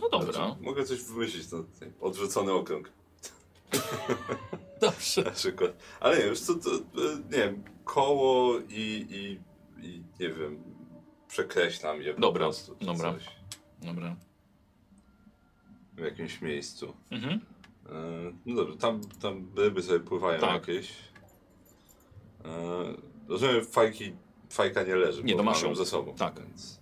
[0.00, 0.32] No dobra.
[0.32, 2.92] Znaczy, mogę coś wymyślić na ten odwrócony okrąg
[4.80, 5.22] Dobrze.
[5.22, 5.70] na przykład.
[6.00, 9.40] Ale nie, wiesz co, to, e, nie wiem, koło i, i,
[9.86, 10.62] i nie wiem,
[11.28, 12.76] przekreślam je po Dobra, prostu.
[12.80, 13.12] czy dobra.
[13.14, 13.24] Coś
[13.82, 14.16] Dobra.
[15.94, 16.94] w jakimś miejscu.
[17.10, 17.40] Mhm.
[17.86, 20.68] E, no dobrze, tam, tam ryby sobie pływają Tak.
[20.68, 20.92] jakieś.
[22.44, 22.48] E,
[23.28, 24.12] rozumiem, fajki,
[24.50, 25.74] fajka nie leży, Nie, bo masz ją.
[25.74, 26.14] ze sobą.
[26.14, 26.40] Tak.
[26.40, 26.80] Więc,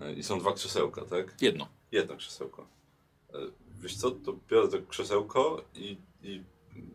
[0.00, 1.42] e, I są dwa krzesełka, tak?
[1.42, 1.68] Jedno.
[1.92, 2.68] Jedno krzesełko.
[3.34, 3.38] E,
[3.80, 6.42] wiesz co, to biorę to krzesełko i, i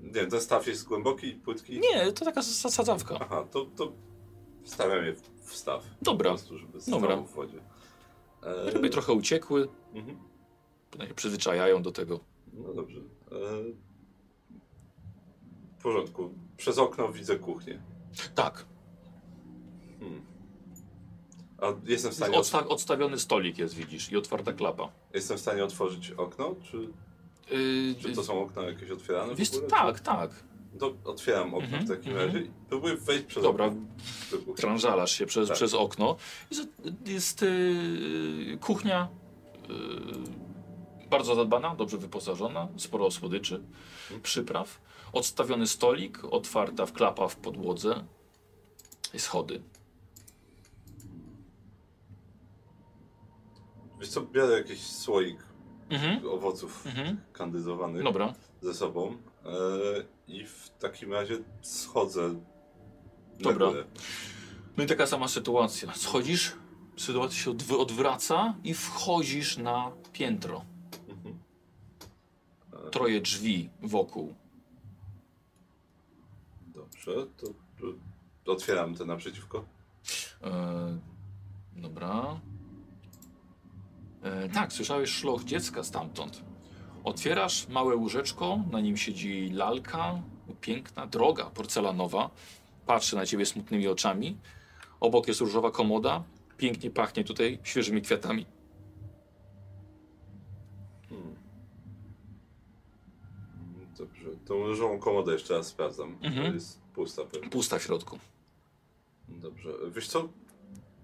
[0.02, 1.80] nie ten staw jest głęboki płytki?
[1.80, 3.18] Nie, to taka zasadzawka.
[3.22, 3.92] Aha, to, to
[4.64, 5.84] wstawiam je w staw.
[6.02, 6.30] Dobra.
[6.30, 7.18] Po prostu, żeby Dobra.
[7.18, 7.60] w wodzie.
[8.44, 10.18] E, Ryby trochę uciekły, mhm.
[11.08, 12.20] się przyzwyczajają do tego.
[12.54, 13.00] No dobrze.
[13.00, 13.32] E,
[15.80, 16.34] w porządku.
[16.58, 17.82] Przez okno widzę kuchnię.
[18.36, 18.66] Tak.
[20.00, 20.26] Hmm.
[21.62, 24.92] A jestem w stanie, Odsta odstawiony stolik jest, widzisz, i otwarta klapa.
[25.14, 26.56] jestem w stanie otworzyć okno?
[26.64, 26.90] Czy,
[27.52, 29.36] Yy, czy to są okna jakieś otwierane?
[29.36, 30.30] Wiesz, tak, tak.
[30.32, 30.80] Czy...
[30.80, 32.28] To otwieram okno Mhm, w takim mhm.
[32.28, 34.54] razie i próbuję wejść przez Dobra, okno.
[34.54, 35.58] tranżalasz się przez, Tak.
[35.58, 36.16] przez okno.
[36.52, 36.68] Jest,
[37.06, 39.08] jest yy, kuchnia
[39.70, 39.76] yy,
[41.10, 43.64] bardzo zadbana, dobrze wyposażona, sporo słodyczy,
[44.24, 44.82] przypraw.
[45.14, 48.04] Odstawiony stolik, otwarta w klapa w podłodze.
[49.14, 49.62] I schody.
[54.00, 55.38] Wiesz co, biorę jakiś słoik
[55.92, 56.28] Mhm.
[56.28, 57.18] owoców Mhm.
[57.34, 58.34] kandydowanych Dobra.
[58.62, 59.50] ze sobą e,
[60.28, 62.36] i w takim razie schodzę
[63.40, 63.68] Dobra.
[63.68, 63.84] górę.
[64.78, 65.94] No i taka sama sytuacja.
[65.94, 66.54] Schodzisz,
[66.98, 70.66] sytuacja się odw odwraca i wchodzisz na piętro.
[71.10, 71.40] Mhm.
[72.92, 74.34] Troje drzwi wokół.
[76.68, 77.48] Dobrze, to,
[78.44, 79.66] to otwieram te naprzeciwko.
[80.44, 80.52] E,
[81.76, 82.40] dobra.
[84.24, 86.42] E, tak, słyszałeś szloch dziecka stamtąd.
[87.04, 90.22] Otwierasz małe łóżeczko, na nim siedzi lalka,
[90.62, 92.30] piękna, droga, porcelanowa.
[92.86, 94.38] Patrzy na ciebie smutnymi oczami.
[95.00, 96.24] Obok jest różowa komoda.
[96.58, 98.46] Pięknie pachnie tutaj świeżymi kwiatami.
[101.10, 101.36] Hmm.
[103.98, 106.18] Dobrze, tą różową komodę jeszcze raz sprawdzam.
[106.22, 106.54] Mhm.
[106.54, 107.50] Jest pusta pewnie.
[107.50, 108.20] Pusta w środku.
[109.28, 110.30] Dobrze, wiesz co?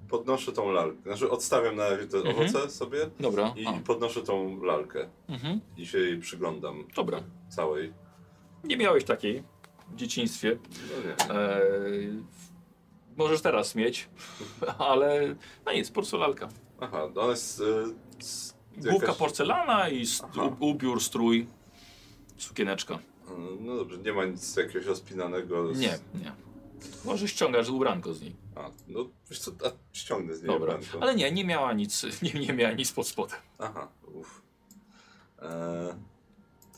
[0.09, 0.97] Podnoszę tą lalkę.
[1.03, 2.35] Znaczy odstawiam na razie te Mhm.
[2.35, 3.53] owoce sobie Dobra.
[3.55, 3.73] i A.
[3.73, 5.61] podnoszę tą lalkę Mhm.
[5.77, 7.23] i się jej przyglądam Dobra.
[7.49, 7.93] całej.
[8.63, 9.43] Nie miałeś takiej
[9.91, 10.57] w dzieciństwie.
[10.97, 11.39] No nie.
[11.39, 11.59] E,
[13.17, 14.09] możesz teraz mieć,
[14.77, 15.35] ale
[15.65, 16.49] no nic, porcelalka.
[16.79, 17.61] Aha, no ona jest...
[17.61, 17.63] E,
[18.19, 20.55] s- Główka jakaś- porcelana i st- Aha.
[20.59, 21.47] ubiór, strój,
[22.37, 22.99] sukieneczka.
[23.59, 25.73] No dobrze, nie ma nic jakiegoś rozpinanego.
[25.73, 25.79] Z...
[25.79, 26.31] Nie, nie.
[27.05, 28.35] Może ściągasz ubranko z niej.
[28.55, 30.75] A, no wiesz co, a, ściągnę z niej Dobra.
[30.75, 30.99] ubranko.
[31.01, 33.39] Ale nie, nie miała nic, nie, nie miała nic pod spodem.
[33.59, 34.41] Aha, uff.
[35.39, 35.95] E,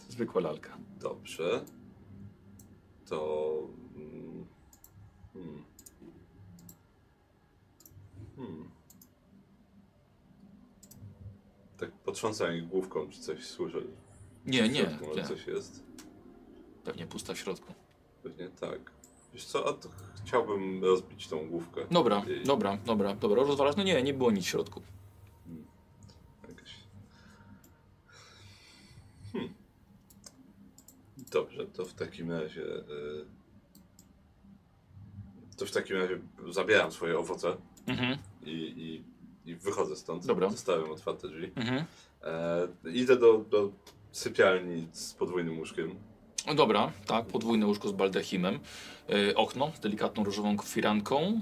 [0.09, 0.77] Zwykła lalka.
[0.99, 1.65] dobrze.
[3.09, 3.57] To...
[3.95, 4.45] mm,
[5.34, 5.63] Hmm.
[8.35, 8.69] Hmm.
[11.77, 13.77] Tak potrząsam jej główką, czy coś słyszę.
[14.45, 15.27] Nie, W nie, środku może nie.
[15.27, 15.84] coś jest.
[16.84, 17.73] Pewnie pusta w środku.
[18.23, 18.91] Pewnie tak.
[19.34, 19.89] Wiesz co, a to
[20.26, 21.81] chciałbym rozbić tą główkę.
[21.91, 22.43] Dobra, Jej.
[22.43, 23.43] dobra, dobra, dobra.
[23.43, 23.76] Rozwalasz?
[23.76, 24.81] No nie, nie było nic w środku.
[26.49, 26.76] Jakaś...
[29.34, 29.53] Hmm.
[31.31, 32.61] Dobrze, to w takim razie.
[32.64, 33.26] y,
[35.57, 36.19] To w takim razie
[36.49, 37.57] zabieram swoje owoce
[37.88, 39.03] Mhm, i, i,
[39.51, 40.26] i wychodzę stąd.
[40.26, 40.49] Dobra.
[40.49, 41.51] Zostawiam otwarte drzwi.
[41.56, 41.85] mhm.
[42.23, 43.72] E, idę do, do
[44.11, 45.95] sypialni z podwójnym łóżkiem.
[46.49, 48.59] No Dobra, tak, podwójne łóżko z baldachimem.
[49.09, 51.41] E, okno z delikatną różową firanką.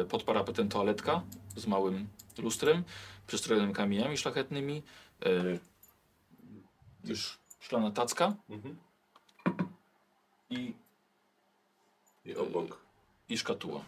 [0.00, 1.22] E, pod parapetem toaletka
[1.56, 2.08] z małym
[2.38, 2.84] lustrem,
[3.26, 4.82] przystrojonymi kamieniami szlachetnymi.
[5.26, 5.30] E,
[7.04, 8.76] już szklana tacka Mhm.
[10.50, 10.74] i,
[12.24, 12.80] I obok.
[13.28, 13.84] i szkatuła.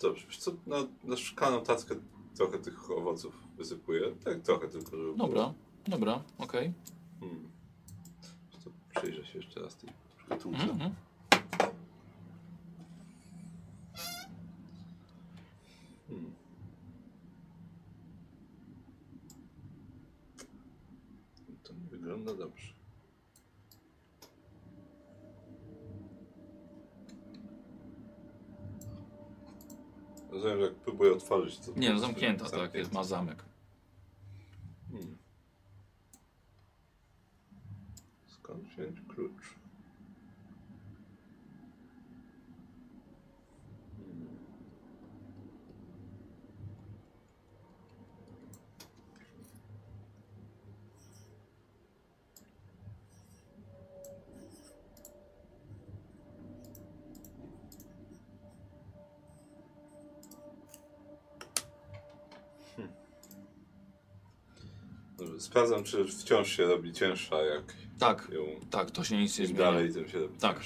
[0.00, 1.94] Dobrze, wiesz co, na, na szklaną tackę
[2.36, 4.00] trochę tych owoców wysypuję.
[4.24, 5.16] Tak, trochę tylko, żeby.
[5.16, 5.52] Dobra,
[5.88, 6.72] dobra, okej.
[7.20, 7.52] Hmm.
[8.96, 10.62] Przyjrzę się jeszcze raz tej szkatułce.
[10.62, 10.94] Mhm.
[16.08, 16.32] Hmm.
[21.62, 22.72] To nie wygląda dobrze.
[30.30, 31.72] Rozumiem, że jak próbuję otworzyć to...
[31.76, 33.51] Nie, no zamknięta, tak, jest, ma zamek.
[38.76, 39.62] Wziąć klucz.
[65.38, 69.62] Sprawdzam, czy wciąż się robi cięższa, jak tak, ją tak, to się nic nie zmienia.
[69.64, 70.60] dalej, tym się robi Tak.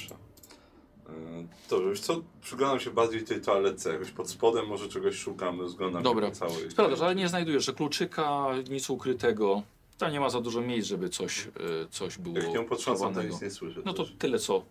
[1.70, 6.02] Dobrze, wiesz co, przyglądam się bardziej tej toaletce, jakoś pod spodem może czegoś szukam, rozglądam
[6.02, 6.26] Dobra.
[6.26, 6.70] się po całej.
[6.70, 9.62] Sprawdzasz, ale nie znajdujesz kluczyka, nic ukrytego.
[9.98, 11.50] Tam nie ma za dużo miejsc, żeby coś, e,
[11.90, 13.32] coś było Jak ją potrząsam, to chowanego.
[13.34, 13.80] nic nie słyszę.
[13.84, 14.14] No to też.
[14.18, 14.62] tyle co.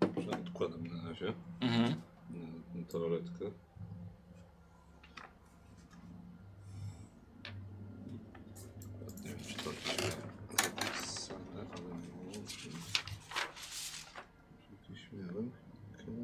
[0.00, 1.94] Dobrze, odkładam na razie Mhm.
[2.30, 3.44] na, na toaletkę.
[9.24, 10.12] Nie wiem, czy to gdzieś
[10.62, 11.94] zapisane, ale
[12.26, 12.40] może...
[12.46, 12.68] Czy
[14.88, 15.50] Gdzieś miałem.
[15.94, 16.14] Okej.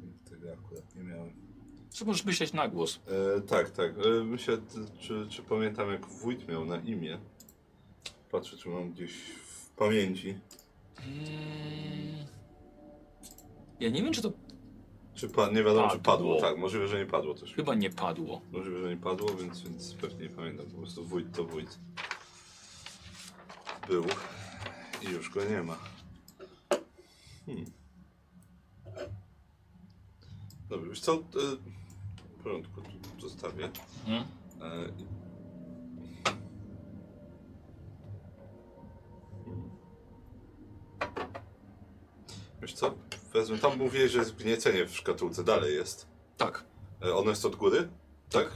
[0.00, 1.32] Nie, Tego akurat nie miałem.
[1.90, 3.00] Co możesz myśleć na głos?
[3.36, 3.90] E, tak, tak.
[3.90, 4.58] E, myślę,
[5.00, 7.18] czy, czy pamiętam jak wójt miał na imię.
[8.30, 9.12] Patrzę, czy mam gdzieś
[9.46, 10.38] w pamięci.
[11.06, 12.26] Mm.
[13.80, 14.32] Ja nie wiem, czy to
[15.14, 16.34] Czy pa, nie wiadomo, czy Padło.
[16.34, 16.40] padło.
[16.40, 17.54] Tak, możliwe, że nie padło też.
[17.54, 18.40] chyba nie padło.
[18.52, 20.66] Możliwe, że nie padło, więc, więc pewnie nie pamiętam.
[20.66, 21.78] Po prostu wójt to wójt.
[23.88, 24.04] Był
[25.02, 25.78] i już go nie ma.
[27.46, 27.64] Hmm.
[30.68, 31.22] Dobrze, wiesz co?
[32.40, 33.64] W porządku, tu zostawię.
[33.64, 33.70] E,
[34.06, 34.24] Hmm.
[42.62, 42.94] Wiesz co?
[43.32, 43.58] Wezmę.
[43.58, 45.44] Tam mówiłeś, że jest wgniecenie w szkatułce.
[45.44, 46.06] Dalej jest.
[46.36, 46.64] Tak,
[47.02, 47.88] E, ono jest od góry?
[48.30, 48.52] Tak.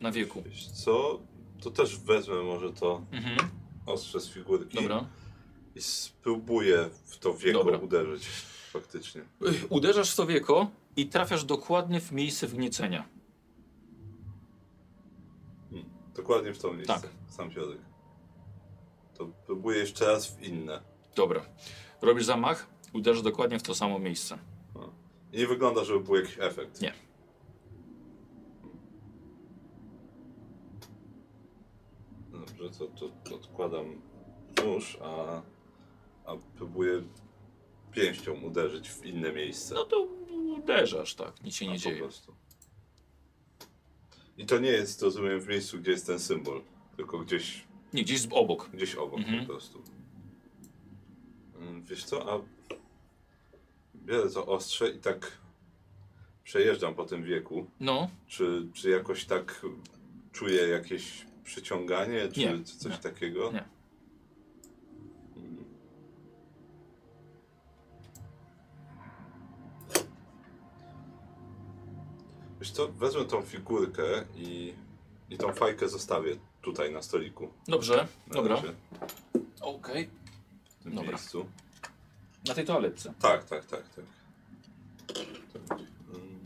[0.00, 0.42] na wieku.
[0.46, 1.20] Wiesz co?
[1.62, 3.36] To też wezmę może to Mhm.
[3.86, 5.06] ostrze z figurki Dobra.
[5.74, 7.78] i spróbuję w to wieko Dobra.
[7.78, 8.26] uderzyć.
[8.72, 9.22] Faktycznie.
[9.68, 13.08] Uderzasz w to wieko i trafiasz dokładnie w miejsce wgniecenia.
[15.70, 15.90] Hmm.
[16.14, 16.94] Dokładnie w to miejsce.
[16.94, 17.10] Tak.
[17.28, 17.78] Sam środek.
[19.14, 20.82] To próbuję jeszcze raz w inne.
[21.16, 21.40] Dobra.
[22.02, 24.38] Robisz zamach, uderzasz dokładnie w to samo miejsce.
[25.32, 26.80] I nie wygląda, żeby był jakiś efekt.
[26.80, 26.92] Nie.
[32.32, 34.02] Dobrze, to, to, to odkładam
[34.64, 35.42] nóż, a,
[36.30, 37.02] a próbuję
[37.92, 39.74] pięścią uderzyć w inne miejsce.
[39.74, 40.06] No to
[40.54, 41.98] uderzasz, tak, nic się A, nie po dzieje.
[41.98, 42.34] prostu.
[44.38, 46.62] I to nie jest, rozumiem, w miejscu, gdzie jest ten symbol,
[46.96, 48.70] tylko gdzieś, Nie, gdzieś obok.
[48.74, 49.40] gdzieś obok Mhm.
[49.40, 49.82] po prostu.
[51.58, 52.40] Mm, Wiesz co, a
[53.94, 55.38] biorę to ostrze i tak
[56.44, 57.66] przejeżdżam po tym wieku.
[57.80, 59.66] No, Czy, czy jakoś tak
[60.32, 63.52] czuję jakieś przyciąganie, czy, Nie, czy coś nie, takiego?
[63.52, 63.64] nie.
[72.76, 74.02] Co, wezmę tą figurkę
[74.34, 74.74] i,
[75.30, 77.48] i tą fajkę zostawię tutaj na stoliku.
[77.68, 78.62] dobrze, Na dobra.
[79.60, 80.08] Okej.
[80.80, 81.10] W tym Dobra.
[81.10, 81.46] miejscu.
[82.48, 83.14] Na tej toaletce.
[83.20, 84.04] Tak, tak, tak, tak.
[85.68, 85.78] tak.
[86.14, 86.36] Mm,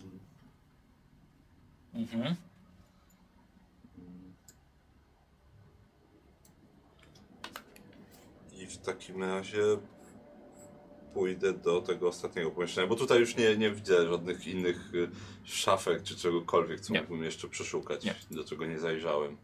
[1.94, 2.34] Mhm.
[8.52, 9.62] I w takim razie
[11.15, 15.11] pójdę do tego ostatniego pomieszczenia, bo tutaj już nie, nie widzę żadnych innych y,
[15.45, 17.01] szafek czy czegokolwiek, co Nie.
[17.01, 18.15] mógłbym jeszcze przeszukać, Nie.
[18.31, 19.37] do czego nie zajrzałem.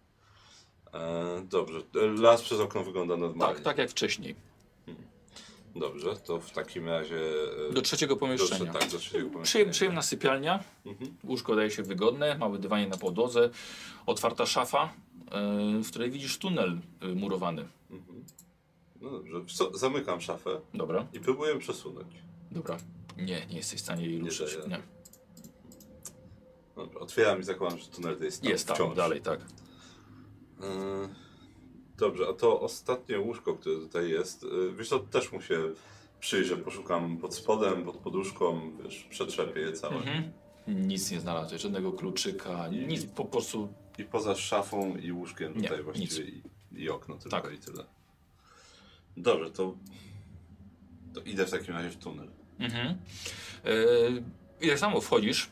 [0.95, 3.55] E, dobrze, e, las przez okno wygląda normalnie.
[3.55, 4.35] Tak, tak jak wcześniej.
[5.77, 7.20] Dobrze, to w takim razie...
[7.70, 8.73] e, Do trzeciego do, pomieszczenia.
[8.73, 9.70] tak, do trzeciego pomieszczenia.
[9.73, 11.17] przyjemna sypialnia, Mhm.
[11.25, 13.51] łóżko daje się wygodne, małe dywanie na podłodze,
[14.07, 14.93] otwarta szafa,
[15.75, 16.78] yy, w której widzisz tunel
[17.17, 17.69] murowany.
[17.91, 18.25] Mhm.
[19.00, 22.15] No dobrze, co, zamykam szafę Dobra, i próbuję przesunąć.
[22.50, 22.76] dobra.
[23.16, 24.57] Nie, nie jesteś w stanie jej ruszyć.
[24.57, 24.68] daje.
[24.68, 24.83] Nie.
[26.76, 28.97] Dobrze, otwieram i zakładam, że tunel to jest tam Jest tam, wciąż.
[28.97, 29.41] dalej, tak.
[30.60, 30.66] Yy,
[31.99, 35.73] Dobrze, a to ostatnie łóżko, które tutaj jest, yy, wiesz co, też mu się
[36.20, 39.97] przyjrzę, poszukam pod spodem, pod poduszką, wiesz, przetrzepię je całe.
[39.97, 40.33] Mhm.
[40.68, 43.68] Nic nie znalazłeś, żadnego kluczyka, nic, po prostu
[43.99, 46.42] I poza szafą i łóżkiem Nie, tutaj właściwie i,
[46.73, 47.55] i okno tylko Tak.
[47.55, 47.84] i tyle.
[49.17, 49.75] Dobrze, to,
[51.15, 52.28] to idę w takim razie w tunel.
[52.59, 52.99] Mhm.
[53.65, 54.23] Yy,
[54.61, 55.51] I tak samo wchodzisz,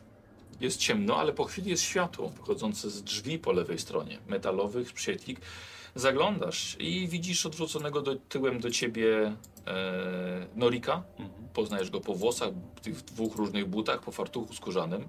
[0.61, 5.41] jest ciemno, ale po chwili jest światło wychodzące z drzwi po lewej stronie, metalowych, świetlik.
[5.95, 9.37] Zaglądasz i widzisz odwróconego do, tyłem do ciebie
[9.67, 11.03] e, Norika.
[11.53, 12.51] Poznajesz go po włosach,
[12.83, 15.09] tych dwóch różnych butach, po fartuchu skórzanym.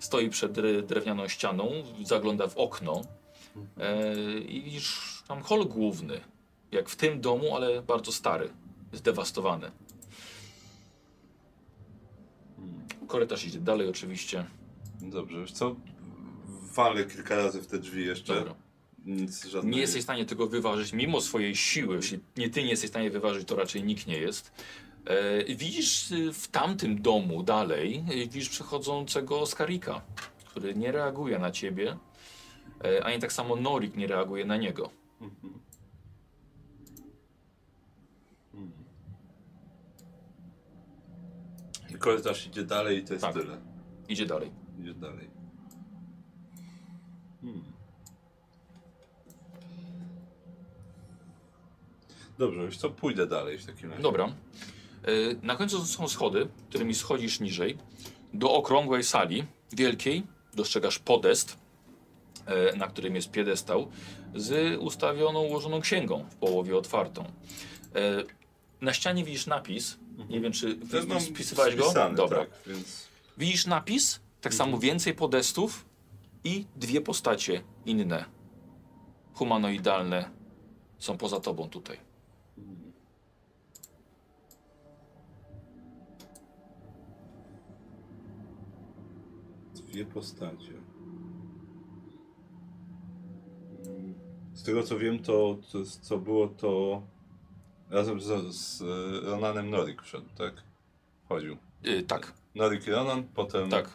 [0.00, 1.72] Stoi przed dre- drewnianą ścianą,
[2.04, 3.02] zagląda w okno
[3.78, 6.20] e, i widzisz Tam hol główny,
[6.72, 8.50] jak w tym domu, ale bardzo stary,
[8.92, 9.70] zdewastowany.
[13.06, 14.46] Korytarz idzie dalej oczywiście.
[15.00, 15.76] Dobrze, wiesz co?
[16.74, 18.34] Walę kilka razy w te drzwi jeszcze.
[18.34, 18.54] Dobra.
[19.06, 19.74] Nic żadnej...
[19.74, 21.96] Nie jesteś w stanie tego wyważyć mimo swojej siły.
[21.96, 24.52] Jeśli nie ty nie jesteś w stanie wyważyć, to raczej nikt nie jest.
[25.04, 30.00] E, widzisz y, w tamtym domu dalej, y, widzisz przechodzącego Skarika,
[30.44, 31.96] który nie reaguje na ciebie,
[32.84, 34.90] e, ani tak samo Norik nie reaguje na niego.
[35.20, 35.60] Mhm.
[41.89, 43.34] I korytarz idzie dalej i to jest Tak.
[43.34, 43.56] tyle.
[44.08, 44.50] Idzie dalej.
[44.80, 45.30] Idzie dalej.
[47.42, 47.62] Hmm.
[52.38, 52.90] Dobrze, wiesz co?
[52.90, 54.02] Pójdę dalej w takim razie.
[54.02, 54.24] Dobra.
[54.24, 55.10] E,
[55.42, 57.78] Na końcu są schody, którymi schodzisz niżej.
[58.34, 60.22] Do okrągłej sali, wielkiej,
[60.54, 61.56] dostrzegasz podest,
[62.46, 63.90] e, na którym jest piedestał,
[64.34, 67.24] z ustawioną, ułożoną księgą w połowie otwartą.
[67.24, 67.30] E,
[68.80, 69.98] Na ścianie widzisz napis.
[70.28, 71.92] Nie wiem, czy To mam spisywałeś go?
[72.16, 72.38] Dobra.
[72.38, 73.08] Tak, więc...
[73.38, 75.84] Widzisz napis, tak samo więcej podestów
[76.44, 78.24] i dwie postacie inne,
[79.34, 80.30] humanoidalne,
[80.98, 81.96] są poza tobą tutaj.
[89.74, 90.72] Dwie postacie.
[94.54, 97.02] Z tego co wiem, to, to co było to
[97.90, 98.80] razem z, z
[99.24, 100.54] Ronanem Norik wszedł, tak?
[101.28, 101.56] Chodził.
[101.86, 103.70] Y, tak, Norik i Ronan, potem...
[103.70, 103.88] tak.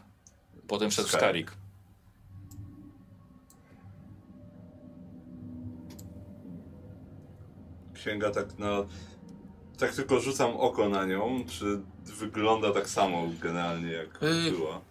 [0.68, 1.20] Potem wszedł Skyrim.
[1.22, 1.52] Skarik.
[7.94, 8.86] Księga tak no...
[9.78, 14.82] Tak tylko rzucam oko na nią, czy wygląda tak samo generalnie jak Y, była.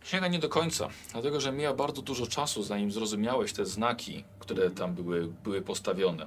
[0.00, 4.70] Księga nie do końca, dlatego że mija bardzo dużo czasu, zanim zrozumiałeś te znaki, które
[4.70, 6.26] tam były, były postawione.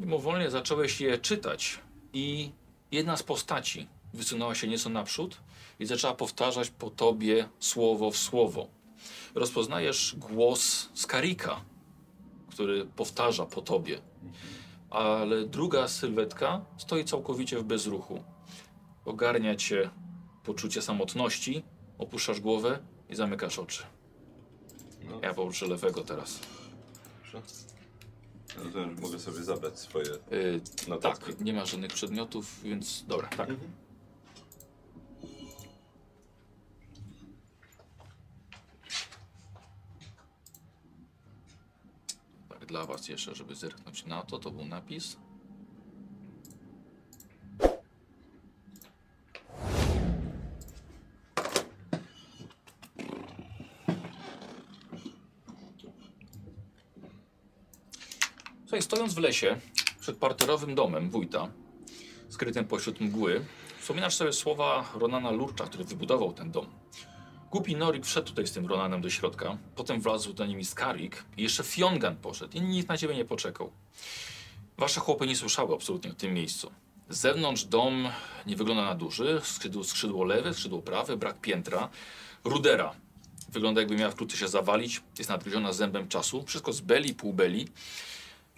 [0.00, 1.78] Mimowolnie zacząłeś je czytać
[2.12, 2.52] i
[2.90, 5.40] jedna z postaci wysunęła się nieco naprzód
[5.80, 8.68] i zaczęła powtarzać po tobie słowo w słowo.
[9.34, 11.60] Rozpoznajesz głos Skarika,
[12.50, 13.98] który powtarza po tobie,
[14.90, 18.24] ale druga sylwetka stoi całkowicie w bezruchu.
[19.04, 19.90] Ogarnia cię
[20.44, 21.62] poczucie samotności,
[21.98, 22.78] opuszczasz głowę
[23.08, 23.82] i zamykasz oczy.
[25.04, 26.40] No, Ja poruszę lewego teraz.
[27.22, 27.42] proszę.
[28.64, 31.26] Rozumiem, że mogę sobie zabrać swoje Yy, notatki.
[31.32, 33.50] tak, nie ma żadnych przedmiotów, więc dobra, tak.
[33.50, 33.70] Mhm.
[42.48, 42.66] tak.
[42.66, 45.16] Dla was jeszcze, żeby zerknąć na to, to był napis.
[58.80, 59.60] Stojąc w lesie,
[60.00, 61.48] przed parterowym domem wójta,
[62.28, 63.44] skrytym pośród mgły,
[63.80, 66.66] wspominasz sobie słowa Ronana Lurcza, który wybudował ten dom.
[67.50, 71.42] Głupi Norik wszedł tutaj z tym Ronanem do środka, potem wlazł do nimi Skarik i
[71.42, 73.72] jeszcze Fiongan poszedł i nikt na ciebie nie poczekał.
[74.78, 76.70] Wasze chłopy nie słyszały absolutnie w tym miejscu.
[77.08, 78.08] Z zewnątrz dom
[78.46, 81.88] nie wygląda na duży, skrzydło, skrzydło lewe, skrzydło prawe, brak piętra.
[82.44, 82.94] Rudera
[83.48, 87.68] wygląda jakby miała wkrótce się zawalić, jest nadgryziona zębem czasu, wszystko z beli, półbeli.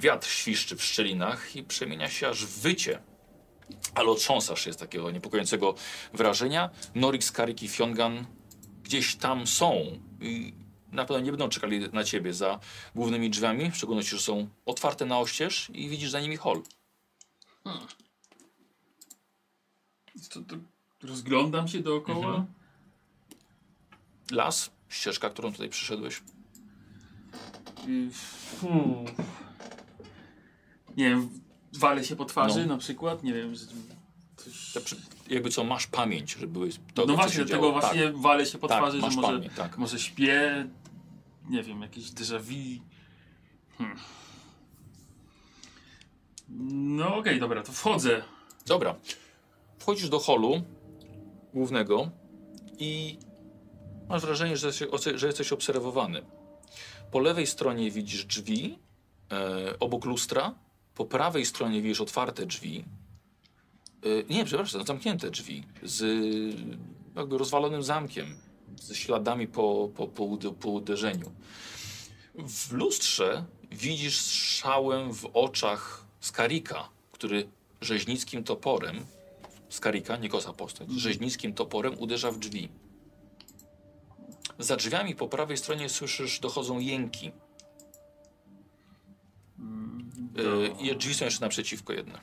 [0.00, 3.02] Wiatr świszczy w szczelinach i przemienia się aż w wycie.
[3.94, 5.74] Ale otrząsasz się z takiego niepokojącego
[6.12, 6.70] wrażenia.
[6.94, 8.26] Norik, Skarik i Fiongan
[8.84, 10.54] gdzieś tam są i
[10.92, 12.60] na pewno nie będą czekali na ciebie za
[12.94, 16.62] głównymi drzwiami, w szczególności, że są otwarte na oścież i widzisz za nimi hol.
[20.30, 20.56] To, to
[21.02, 22.26] rozglądam się dookoła.
[22.26, 22.46] Mhm.
[24.30, 26.22] Las, ścieżka, którą tutaj przyszedłeś.
[28.12, 29.04] Fu.
[30.96, 31.40] Nie wiem,
[31.72, 32.74] walę się po twarzy No.
[32.74, 33.66] na przykład, nie wiem, że
[34.36, 34.72] coś...
[34.72, 34.96] Tak przy-
[35.28, 36.80] Jakby co, masz pamięć, że byłeś...
[36.94, 37.80] To, No właśnie, dlatego działo.
[37.80, 39.78] właśnie walę się po tak, twarzy, tak, że może, pamięć, tak.
[39.78, 40.68] może śpię,
[41.48, 42.82] nie wiem, jakieś déjà vu.
[43.78, 43.98] Hmm.
[46.98, 48.22] No okej, dobra, to wchodzę.
[48.66, 48.94] Dobra.
[49.78, 50.62] Wchodzisz do holu
[51.54, 52.10] głównego
[52.78, 53.18] i
[54.08, 56.22] masz wrażenie, że, się, że jesteś obserwowany.
[57.10, 58.78] Po lewej stronie widzisz drzwi,
[59.32, 60.54] e, obok lustra.
[60.94, 62.84] Po prawej stronie widzisz otwarte drzwi.
[64.02, 66.02] E, nie, przepraszam, zamknięte drzwi z
[67.16, 68.36] jakby rozwalonym zamkiem,
[68.80, 71.32] ze śladami po, po, po, ude- po uderzeniu.
[72.34, 77.48] W lustrze widzisz strzałem w oczach Skarika, który
[77.80, 79.06] rzeźnickim toporem,
[79.68, 82.68] Skarika, nie kosa postać, rzeźnickim toporem uderza w drzwi.
[84.58, 87.30] Za drzwiami po prawej stronie słyszysz, dochodzą jęki.
[90.42, 90.60] Do...
[90.60, 92.18] Yy, I drzwi są jeszcze naprzeciwko jedne.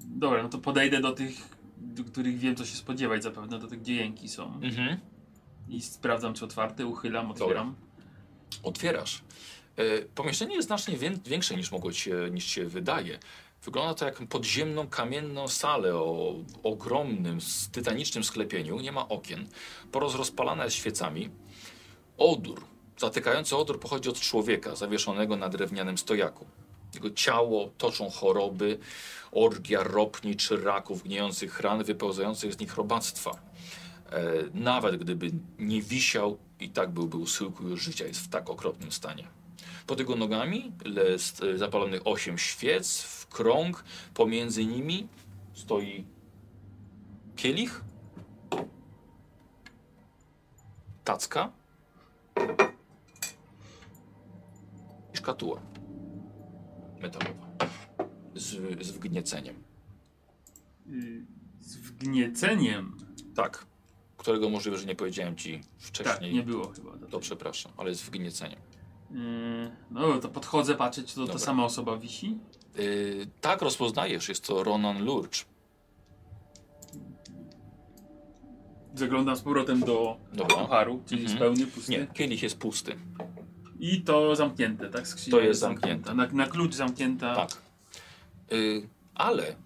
[0.00, 1.36] Dobra, no to podejdę do tych,
[1.76, 4.60] do których wiem co się spodziewać zapewne, do tych gdzie jęki są.
[4.62, 4.98] Mhm.
[5.68, 7.74] I sprawdzam czy otwarte, uchylam, otwieram.
[8.62, 9.22] Otwierasz.
[9.76, 13.18] Yy, pomieszczenie jest znacznie wię- większe niż mogło ci się, niż się wydaje.
[13.64, 17.38] Wygląda to jak podziemną, kamienną salę o ogromnym,
[17.72, 18.80] tytanicznym sklepieniu.
[18.80, 19.48] Nie ma okien.
[19.92, 21.30] Porozrozpalana jest świecami.
[22.18, 22.64] Odór,
[22.98, 26.46] zatykający odór pochodzi od człowieka zawieszonego na drewnianym stojaku.
[26.94, 28.78] Jego ciało toczą choroby,
[29.32, 33.30] orgia ropni czy raków, gniejących ran, wypełzających z nich robactwa.
[33.30, 34.22] E,
[34.54, 38.92] nawet gdyby nie wisiał, i tak byłby u schyłku już życia, jest w tak okropnym
[38.92, 39.28] stanie.
[39.86, 40.72] Pod jego nogami
[41.08, 45.08] jest e, zapalonych osiem świec w krąg, pomiędzy nimi
[45.54, 46.04] stoi
[47.36, 47.80] kielich,
[51.04, 51.52] tacka
[55.14, 55.73] i szkatuła
[57.04, 57.46] metalowa
[58.34, 58.44] z,
[58.86, 59.56] z wgnieceniem.
[60.92, 61.24] Y,
[61.60, 62.96] Z wgnieceniem.
[63.34, 63.66] Tak,
[64.16, 66.34] którego możliwe, że nie powiedziałem ci Tak, wcześniej.
[66.34, 66.90] nie było chyba.
[67.10, 68.58] To przepraszam, ale jest wgnieceniem.
[69.10, 71.38] Yy, no to podchodzę, patrzę, czy to ta Dobra.
[71.46, 72.38] sama osoba wisi.
[72.76, 75.44] Yy, tak, rozpoznajesz, jest to Ronan Lurch.
[78.94, 80.56] Zaglądam z powrotem do Dobra.
[80.56, 81.22] pucharu, czyli Mhm.
[81.22, 81.92] jest pełny, pusty.
[81.92, 82.96] Nie, kielich jest pusty.
[83.80, 85.08] I to zamknięte, tak?
[85.08, 86.14] Skrzynia To jest zamknięte.
[86.14, 87.34] Na, na klucz zamknięta.
[87.36, 87.62] Tak.
[88.50, 89.56] Yy, ale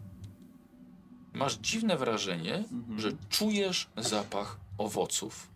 [1.32, 3.00] masz dziwne wrażenie, Mhm.
[3.00, 5.48] że czujesz zapach owoców.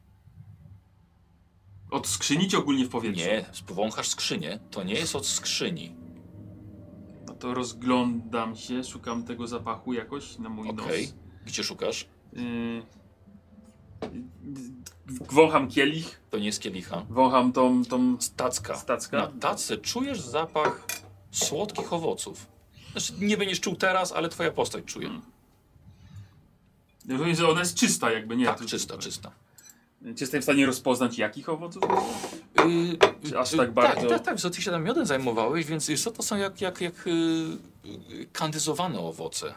[1.90, 3.24] Od skrzyni czy ogólnie w powietrzu?
[3.24, 5.94] Nie, wąchasz skrzynię, to nie jest od skrzyni.
[7.26, 11.02] No to rozglądam się, szukam tego zapachu jakoś na mój Okej.
[11.06, 11.14] nos.
[11.46, 12.06] Gdzie szukasz?
[12.32, 12.82] Yy,
[15.30, 17.02] wącham kielich, To nie jest kielicha.
[17.10, 18.76] wącham tą, tą Tacka.
[18.76, 19.16] stackę.
[19.16, 20.86] Na tacy czujesz zapach
[21.30, 22.46] słodkich owoców.
[22.92, 25.06] Znaczy, nie będziesz czuł teraz, ale twoja postać czuje.
[25.08, 25.26] Hmm.
[27.08, 28.46] Rozumiem, że ona jest czysta jakby, nie?
[28.46, 29.30] tak, To- czysta, czysta.
[30.02, 31.82] Czy jestem w stanie rozpoznać jakich owoców?
[33.24, 34.00] Yy, aż yy, tak bardzo?
[34.00, 36.80] Tak, tak, tak, co ty się tam miodem zajmowałeś, więc co, to są jak, jak,
[36.80, 37.58] jak yy,
[38.08, 39.54] yy, kandyzowane owoce.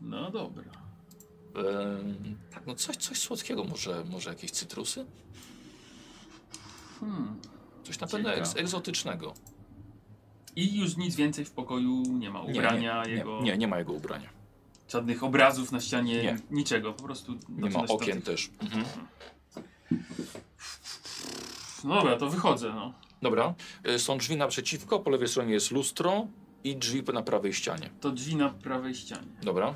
[0.00, 0.64] No dobra.
[2.50, 5.06] Tak, no coś, coś słodkiego, może, może jakieś cytrusy?
[7.00, 7.40] Hmm.
[7.82, 9.34] Coś na pewno egz, egzotycznego.
[10.56, 12.42] I już nic więcej w pokoju nie ma.
[12.44, 13.40] Nie, Ubrania nie, jego.
[13.42, 14.28] Nie, nie, nie ma jego ubrania.
[14.88, 16.38] Żadnych obrazów na ścianie, Nie.
[16.50, 16.92] niczego.
[16.92, 17.34] Po prostu.
[17.48, 18.50] Nie ma okien do- też.
[18.60, 18.84] Mhm.
[21.84, 22.72] No dobra, to wychodzę.
[22.74, 22.92] No.
[23.22, 26.26] Dobra, yy, są drzwi naprzeciwko, po lewej stronie jest lustro
[26.64, 27.90] i drzwi na prawej ścianie.
[28.00, 29.26] To drzwi na prawej ścianie.
[29.42, 29.74] Dobra.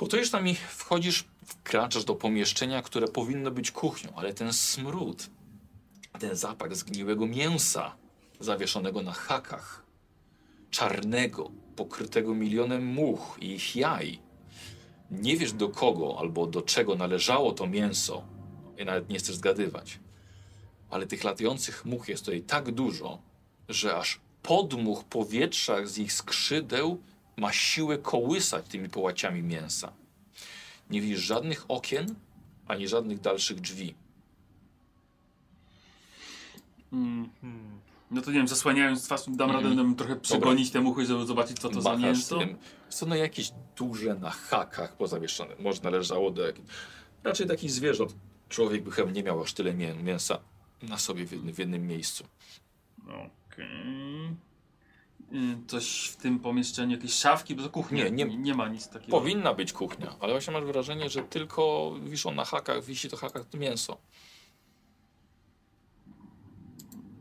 [0.00, 4.52] Po to już tam i wchodzisz, wkraczasz do pomieszczenia, które powinno być kuchnią, ale ten
[4.52, 5.30] smród,
[6.18, 7.96] ten zapach zgniłego mięsa
[8.40, 9.82] zawieszonego na hakach,
[10.70, 14.18] czarnego, pokrytego milionem much i ich jaj.
[15.10, 18.22] Nie wiesz do kogo albo do czego należało to mięso
[18.78, 19.98] i nawet nie chcesz zgadywać.
[20.90, 23.18] Ale tych latających much jest tutaj tak dużo,
[23.68, 27.02] że aż podmuch powietrza z ich skrzydeł
[27.40, 29.92] ma siłę kołysać tymi połaciami mięsa.
[30.90, 32.14] Nie widzisz żadnych okien,
[32.68, 33.94] ani żadnych dalszych drzwi.
[36.92, 37.30] Mm.
[38.10, 39.64] No to nie wiem, zasłaniając twarz, dam Mhm.
[39.64, 42.38] radę nam trochę przegonić te muchy, żeby zobaczyć, co to za Machasz mięso.
[42.38, 42.56] tym.
[42.88, 45.54] Są no jakieś duże na hakach pozawieszone.
[45.58, 46.68] Może należało do jakichś...
[47.24, 48.14] Raczej takich zwierząt.
[48.48, 50.38] Człowiek by chyba nie miał aż tyle mię mięsa
[50.82, 52.24] na sobie w jednym, w jednym miejscu.
[53.04, 53.64] Okej.
[53.66, 54.49] Y,
[55.66, 58.08] Coś w tym pomieszczeniu, jakieś szafki, bo to kuchnia.
[58.08, 59.10] Nie, nie- nie, ma nic takiego.
[59.18, 63.44] Powinna być kuchnia, ale właśnie masz wrażenie, że tylko wiszą na hakach, wisi to hakach
[63.48, 63.96] to mięso.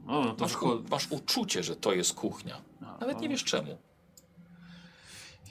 [0.07, 2.61] O, no to Masz, u, masz uczucie, że to jest kuchnia.
[2.81, 3.77] A, Nawet nie wiesz czemu.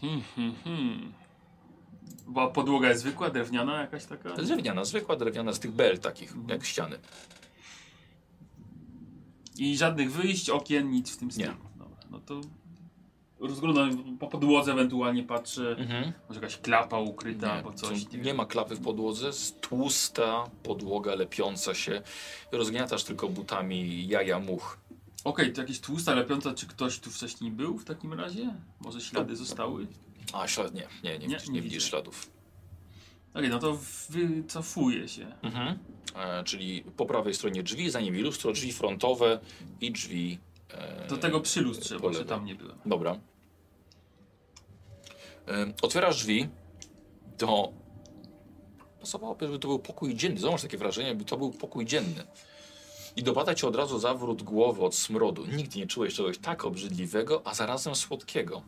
[0.00, 1.12] Hmm, hmm, hmm.
[2.26, 4.32] Bo podłoga jest zwykła, drewniana jakaś taka?
[4.34, 6.48] Drewniana, zwykła drewniana z tych bel takich, Mhm.
[6.48, 6.98] jak ściany.
[9.58, 11.48] I żadnych wyjść, okien, nic w tym stylu.
[11.52, 11.67] Nie.
[12.10, 12.40] No to
[13.40, 16.12] rozglądam po podłodze, ewentualnie patrzę, Mhm.
[16.28, 18.04] może jakaś klapa ukryta Nie, albo coś.
[18.04, 22.02] tu nie ma klapy w podłodze, jest tłusta podłoga lepiąca się.
[22.52, 24.78] Rozgniatasz tylko butami jaja much.
[25.24, 28.54] Okej, to jakieś tłusta, lepiąca, czy ktoś tu wcześniej był w takim razie?
[28.80, 29.86] Może ślady zostały?
[30.32, 32.30] A ślad nie, nie, nie, Nie, widzisz, nie, nie widzisz śladów.
[33.34, 33.78] Okej, no to
[34.10, 35.26] wycofuję się.
[35.42, 35.78] Mhm.
[36.16, 39.40] E, czyli po prawej stronie drzwi, za nimi lustro, drzwi frontowe
[39.80, 40.38] i drzwi.
[40.74, 42.26] E, Do tego przy lustrze, po bo lewej.
[42.26, 42.78] tam nie byłem.
[42.86, 43.18] Dobra.
[45.48, 46.48] E, otwierasz drzwi
[47.38, 47.72] do.
[49.00, 50.40] Pasowałoby, żeby to był pokój dzienny.
[50.40, 52.24] Zobacz takie wrażenie, jakby to był pokój dzienny.
[53.16, 55.46] I dopada cię od razu zawrót głowy od smrodu.
[55.46, 58.62] Nigdy nie czułeś czegoś tak obrzydliwego, a zarazem słodkiego.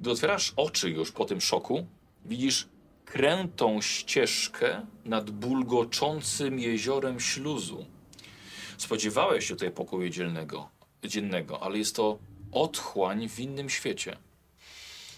[0.00, 1.86] Gdy otwierasz oczy już po tym szoku,
[2.24, 2.68] widzisz
[3.04, 7.86] krętą ścieżkę nad bulgoczącym jeziorem śluzu.
[8.78, 10.68] Spodziewałeś się tutaj pokoju dzielnego,
[11.08, 12.18] dziennego, ale jest to
[12.52, 14.16] otchłań w innym świecie.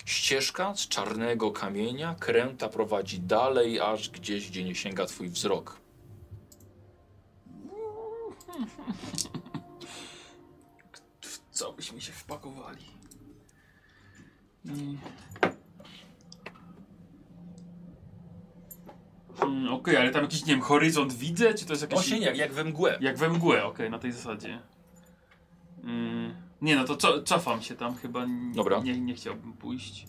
[0.05, 5.81] Ścieżka z czarnego kamienia, kręta prowadzi dalej, aż gdzieś, gdzie nie sięga twój wzrok.
[11.21, 12.85] W co byśmy się wpakowali?
[14.65, 14.99] Mm.
[19.43, 21.95] Mm, Okej, ale tam jakiś, nie wiem, horyzont widzę, czy to jest jakiś...
[21.95, 22.99] Właśnie jak, jak we mgłę.
[23.01, 24.61] Jak we mgłę, okej, na tej zasadzie.
[25.87, 28.27] Mm, nie no, to co, cofam się tam chyba.
[28.55, 28.81] Dobra.
[28.81, 30.07] Nie, nie chciałbym pójść.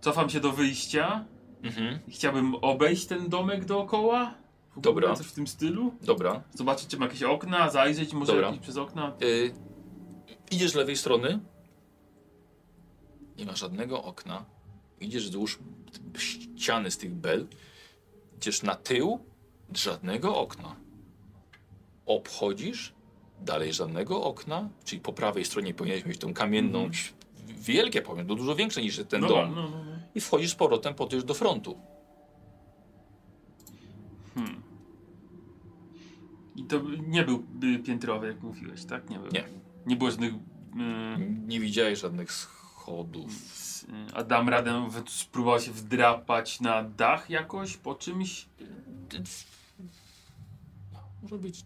[0.00, 1.24] Cofam się do wyjścia
[1.62, 1.98] Mhm.
[2.08, 4.34] chciałbym obejść ten domek dookoła.
[4.76, 5.14] W Dobra.
[5.14, 5.94] Coś w tym stylu.
[6.02, 6.42] Dobra.
[6.54, 8.46] Zobaczyć, czy ma jakieś okna, zajrzeć może Dobra.
[8.48, 9.16] jakieś przez okna.
[9.22, 9.54] Y,
[10.50, 11.40] idziesz z lewej strony.
[13.38, 14.44] Nie ma żadnego okna.
[15.00, 15.58] Idziesz wzdłuż
[16.18, 17.46] ściany z tych bel.
[18.36, 19.18] Idziesz na tył.
[19.74, 20.76] Żadnego okna.
[22.06, 22.94] Obchodzisz.
[23.44, 24.68] Dalej żadnego okna.
[24.84, 27.12] Czyli po prawej stronie powinieneś mieć tą kamienną, ś-
[27.48, 29.54] wielkie powiem, to dużo większe niż ten Dobra, dom.
[29.54, 29.92] No, no, no.
[30.14, 31.78] I wchodzisz z powrotem podejść do frontu.
[34.34, 34.62] Hmm.
[36.56, 37.44] I to nie był
[37.84, 39.10] piętrowy, jak mówiłeś, tak?
[39.10, 39.32] Nie był.
[39.32, 39.44] Nie.
[39.86, 40.32] Nie było żadnych.
[40.34, 40.38] Y,
[41.46, 43.30] Nie widziałeś żadnych schodów.
[44.10, 48.46] y, a dam radę spróbował się wdrapać na dach jakoś po czymś.
[51.22, 51.64] Może być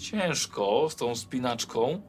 [0.00, 2.02] ciężko z tą spinaczką.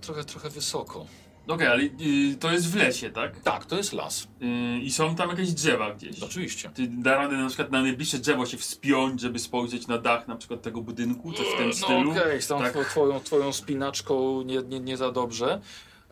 [0.00, 1.06] Trochę, trochę wysoko.
[1.48, 3.40] Okej, ale y, to jest w lesie, tak?
[3.40, 4.28] Tak, to jest las.
[4.42, 6.22] Y, I są tam jakieś drzewa gdzieś.
[6.22, 6.70] Oczywiście.
[6.74, 10.36] Ty da radę na przykład na najbliższe drzewo się wspiąć, żeby spojrzeć na dach na
[10.36, 12.10] przykład tego budynku, coś w tym No stylu.
[12.10, 12.74] okej, z tą Tak.
[12.74, 15.60] two- twoją, twoją spinaczką nie, nie, nie za dobrze.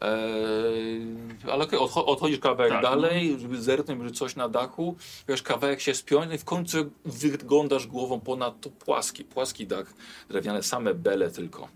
[0.01, 1.07] Eee,
[1.53, 4.97] ale okej, odcho- odchodzisz kawałek Tak, dalej, żeby zerknąć, żeby coś na dachu.
[5.29, 9.95] Wiesz, kawałek się spiąć no i w końcu wyglądasz głową ponad to płaski, płaski dach,
[10.29, 11.69] drewniane, same bele tylko.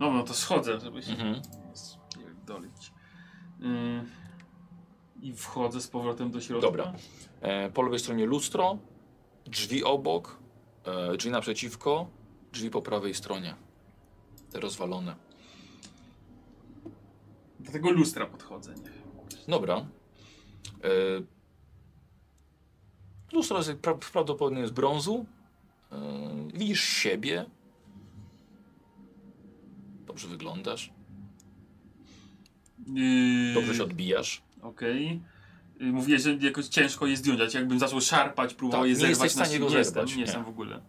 [0.00, 1.42] No, no to schodzę, żeby się Mhm.
[2.46, 2.92] dolić.
[3.62, 4.04] Y,
[5.22, 6.66] I wchodzę z powrotem do środka.
[6.66, 6.92] Dobra.
[7.40, 8.78] E, po lewej stronie lustro,
[9.46, 10.38] drzwi obok,
[10.84, 12.06] e, drzwi naprzeciwko,
[12.52, 13.54] drzwi po prawej stronie.
[14.52, 15.16] Te rozwalone.
[17.60, 18.90] Do tego lustra podchodzę, nie.
[19.48, 19.76] Dobra.
[20.84, 20.88] E,
[23.32, 25.26] lustro jest pra prawdopodobnie z brązu.
[25.92, 25.96] E,
[26.54, 27.44] widzisz siebie.
[30.06, 30.92] Dobrze wyglądasz.
[32.94, 34.42] Yy, Dobrze się odbijasz.
[34.62, 35.20] Okej.
[35.80, 39.10] Yy, Mówiłeś, że jakoś ciężko je zdjąć, jakbym zaczął szarpać, próbował Tak, je nie zerwać
[39.24, 40.22] jesteś w stanie go nie zerwać, nie nie.
[40.22, 40.80] jestem w ogóle.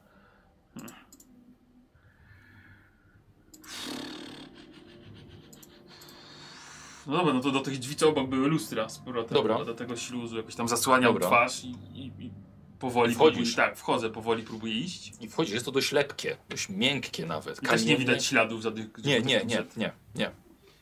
[7.09, 9.35] No dobra, no to do tych drzwi co obok były lustra z powrotem.
[9.35, 9.65] Dobra.
[9.65, 11.27] Do tego śluzu jakoś tam zasłaniał Dobra.
[11.27, 12.31] twarz i, i, i
[12.79, 13.35] powoli Wchodzisz.
[13.37, 15.13] próbuję, tak, wchodzę, powoli próbuję iść.
[15.21, 17.63] I wchodzisz, jest to dość lepkie, dość miękkie nawet.
[17.63, 18.87] I też nie widać śladów żadnych.
[19.03, 20.31] Nie, nie, nie, nie, nie.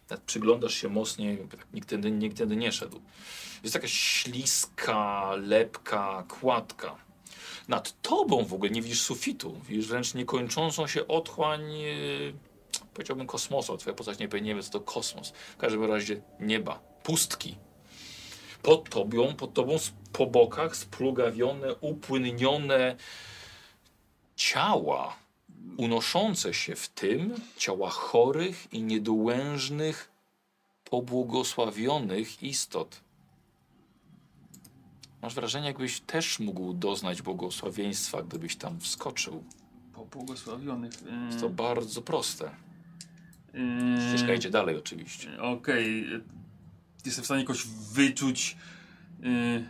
[0.07, 3.01] Tak przyglądasz się mocniej, tak nikt tędy, nikt tędy nie szedł.
[3.63, 6.95] Jest jakaś śliska, lepka, kładka.
[7.67, 9.61] Nad tobą w ogóle nie widzisz sufitu.
[9.69, 11.87] Widzisz wręcz niekończącą się otchłań, e,
[12.97, 13.77] powiedziałbym kosmosu.
[13.77, 15.29] Twoja postać nie pewnie wie, co to kosmos.
[15.29, 17.55] W każdym razie nieba, pustki.
[18.61, 19.77] Pod tobą, pod tobą
[20.13, 22.95] po bokach splugawione, upłynnione
[24.35, 25.15] ciała
[25.77, 30.11] unoszące się w tym ciała chorych i niedołężnych,
[30.89, 33.01] pobłogosławionych istot.
[35.21, 39.43] Masz wrażenie, jakbyś też mógł doznać błogosławieństwa, gdybyś tam wskoczył.
[39.93, 40.93] Pobłogosławionych.
[41.27, 42.66] Jest to bardzo proste.
[43.53, 43.61] Yy,
[44.09, 45.41] Ścieżka idzie dalej oczywiście.
[45.41, 46.13] Okej.
[46.15, 46.21] y,
[47.05, 48.57] Jestem w stanie jakoś wyczuć,
[49.23, 49.63] y,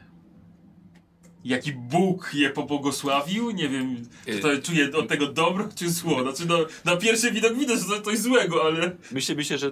[1.44, 3.52] jaki Bóg je pobłogosławił.
[3.52, 6.22] Nie wiem, czy to czuję od tego dobro czy zło.
[6.24, 8.96] Znaczy, no, na pierwszy widok widać, że to coś złego, ale.
[9.12, 9.72] Myślę, myślę że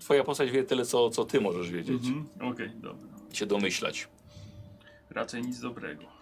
[0.00, 2.02] twoja postać wie tyle, co, co ty możesz wiedzieć.
[2.06, 2.50] Mhm.
[2.52, 3.08] Okej, dobra.
[3.32, 4.08] i Się domyślać.
[5.10, 6.13] Raczej nic dobrego.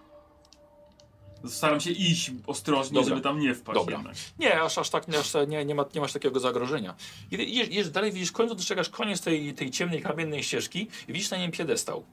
[1.49, 3.09] Staram się iść ostrożnie, Dobra.
[3.09, 3.97] żeby tam nie wpaść Dobra.
[3.97, 4.15] jednak.
[4.39, 6.95] Nie, aż, aż tak nie, aż, nie, nie, ma, nie masz takiego zagrożenia.
[7.31, 11.31] Idzie- Idziesz, dalej, widzisz, w końcu dostrzegasz koniec tej, tej ciemnej, kamiennej ścieżki i widzisz
[11.31, 12.05] na nim piedestał.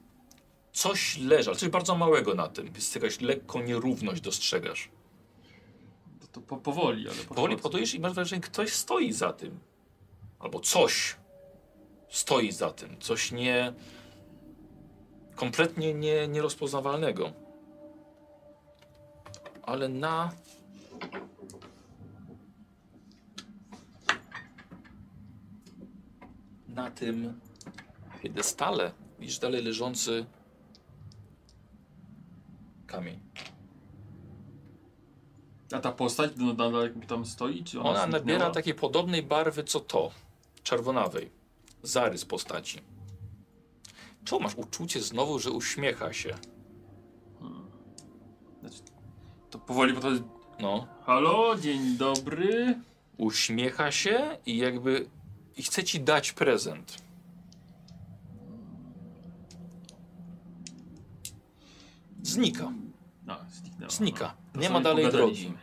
[0.74, 2.72] Coś leży, ale coś bardzo małego na tym.
[2.75, 4.90] Jest jakaś lekką nierówność dostrzegasz.
[6.22, 7.61] To, to po, powoli, ale Powoli podchodzę.
[7.72, 9.59] podejdziesz i masz wrażenie, że ktoś stoi za tym.
[10.40, 11.16] Albo coś
[12.09, 12.99] stoi za tym.
[12.99, 13.74] Coś nie...
[15.35, 17.32] kompletnie nie, nierozpoznawalnego.
[19.69, 20.31] Ale na...
[26.67, 27.39] Na tym
[28.23, 30.25] piedestale widzisz dalej leżący
[32.88, 33.19] kamień.
[35.72, 37.64] A ta postać no, nadal tam stoi?
[37.64, 38.19] Czy ona, Ona zniknęła?
[38.19, 40.11] nabiera takiej podobnej barwy co to,
[40.64, 41.30] czerwonawej.
[41.83, 42.81] Zarys postaci.
[44.25, 46.35] Czemu masz uczucie znowu, że uśmiecha się?
[48.61, 48.80] Znaczy,
[49.49, 50.22] to powoli podchodzi.
[50.59, 52.80] No, Halo, dzień dobry.
[53.17, 55.06] uśmiecha się i jakby
[55.57, 56.98] i chce ci dać prezent.
[62.23, 62.72] Znika,
[63.25, 63.89] No, zniknęła.
[63.91, 64.33] znika.
[64.53, 65.53] To Nie ma dalej drogi.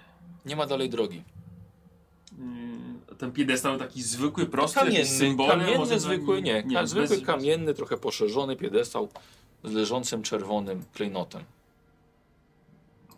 [0.46, 1.22] Nie ma dalej drogi.
[3.08, 7.26] Yy, ten piedestał taki zwykły, prosty, Kamienny, symbole, kamienny zwykły, nie, ka- bez- zwykły bez-
[7.26, 9.08] kamienny, trochę poszerzony piedestał
[9.64, 11.44] z leżącym czerwonym klejnotem.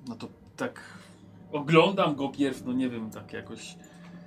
[0.08, 0.28] No to
[0.58, 0.80] tak
[1.52, 3.74] oglądam go pierw, no nie wiem, tak jakoś...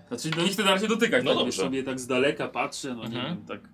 [0.07, 2.95] Znaczy, no nie chcę na razie dotykać, No tak wiesz, sobie tak z daleka patrzę,
[2.95, 3.35] no nie Mhm.
[3.37, 3.69] wiem, tak...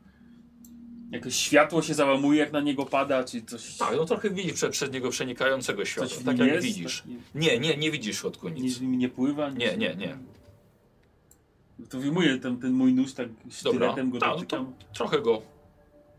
[1.12, 3.78] Jakoś światło się załamuje, jak na niego pada, czy coś...
[3.78, 7.02] Tak, no trochę widzisz przed, przed niego przenikającego coś światła, w tak jak jest, widzisz.
[7.02, 8.64] tak nie- Nie, nie, nie widzisz w środku nic.
[8.64, 9.50] Nic nie pływa?
[9.50, 10.18] Nic Nie, nie, nie.
[11.90, 14.66] To wyjmuję ten, ten mój nóż, tak Dobra, sztyletem go tak, no dotykam.
[14.66, 15.42] to trochę go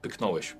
[0.02, 0.56] pyknąłeś.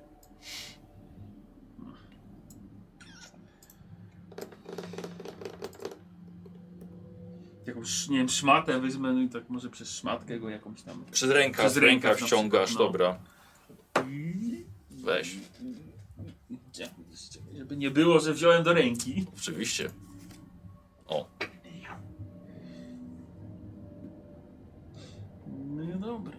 [7.69, 11.05] Jakąś, nie wiem, szmatę wezmę, no i tak może przez szmatkę go jakąś tam...
[11.11, 12.91] Przez rękaw, Przez rękaw wciągasz, przykład, no.
[12.91, 13.19] dobra.
[14.91, 15.35] Weź?
[17.57, 19.25] Żeby nie było, że wziąłem do ręki.
[19.37, 19.89] oczywiście.
[21.07, 21.27] O,
[25.75, 26.37] No i dobra.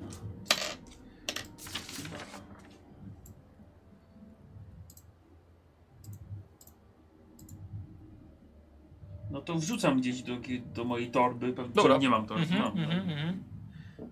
[9.30, 10.36] No to wrzucam gdzieś do,
[10.74, 11.52] do mojej torby.
[11.52, 11.96] Pewnie Dobra.
[11.96, 12.42] nie mam torby.
[12.42, 12.82] mhm, mam, no.
[12.82, 13.44] mhm, mhm.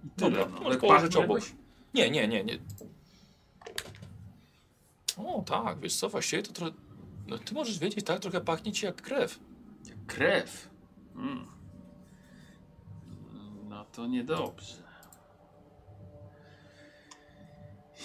[0.05, 0.31] I tyle.
[0.31, 0.77] Dobra, no.
[0.77, 1.41] położyć pachnie obok.
[1.95, 2.59] Nie, nie, nie, nie.
[5.17, 6.73] O, tak, wiesz co, właściwie to trochę...
[7.27, 9.39] No, ty możesz wiedzieć, tak, trochę pachnie ci jak krew.
[9.87, 10.71] Jak krew.
[11.17, 11.47] Mm.
[13.69, 14.89] No to niedobrze.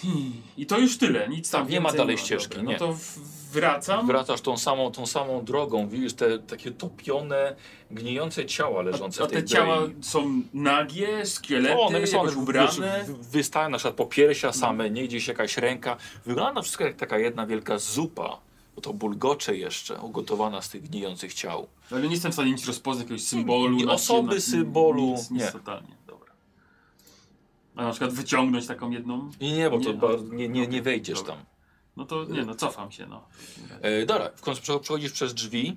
[0.02, 0.32] Hmm.
[0.56, 2.72] I to już tyle, nic tam Tak, nie ma dalej ścieżki, Dobra, nie.
[2.72, 3.18] No to w-
[3.54, 4.06] wracam.
[4.06, 7.56] Wracasz tą samą, tą samą drogą, widzisz te takie topione,
[7.90, 9.94] gnijące ciała leżące A w tej te ciała brei.
[10.02, 13.04] są nagie, szkielety, O, one są one ubrane.
[13.06, 15.96] wy- wystają na przykład popiersia same, nie gdzieś jakaś ręka.
[16.26, 18.38] Wygląda wszystko jak taka jedna wielka zupa.
[18.76, 21.66] Bo to bulgocze jeszcze, ugotowana z tych gnijących ciał.
[21.90, 23.76] Ale nie jestem w stanie nic rozpoznać, jakiegoś symbolu.
[23.76, 25.52] nie, osoby, na- symbolu, Nic, nic nie.
[25.52, 26.32] totalnie, dobra.
[27.76, 29.30] A na przykład wyciągnąć taką jedną?
[29.40, 30.34] Nie, nie, bo to Nie, bar- no.
[30.34, 31.34] nie, nie, nie wejdziesz dobra.
[31.34, 31.44] tam.
[31.96, 33.24] No to nie, no cofam się, no.
[33.80, 35.76] E, dobra, w końcu prze- przechodzisz przez drzwi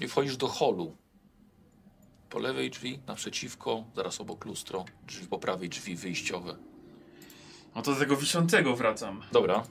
[0.00, 0.96] i wchodzisz do holu.
[2.30, 6.56] Po lewej drzwi, naprzeciwko, zaraz obok lustro, drzwi, po prawej drzwi wyjściowe.
[7.74, 9.22] No to do tego wiszącego wracam.
[9.32, 9.62] Dobra.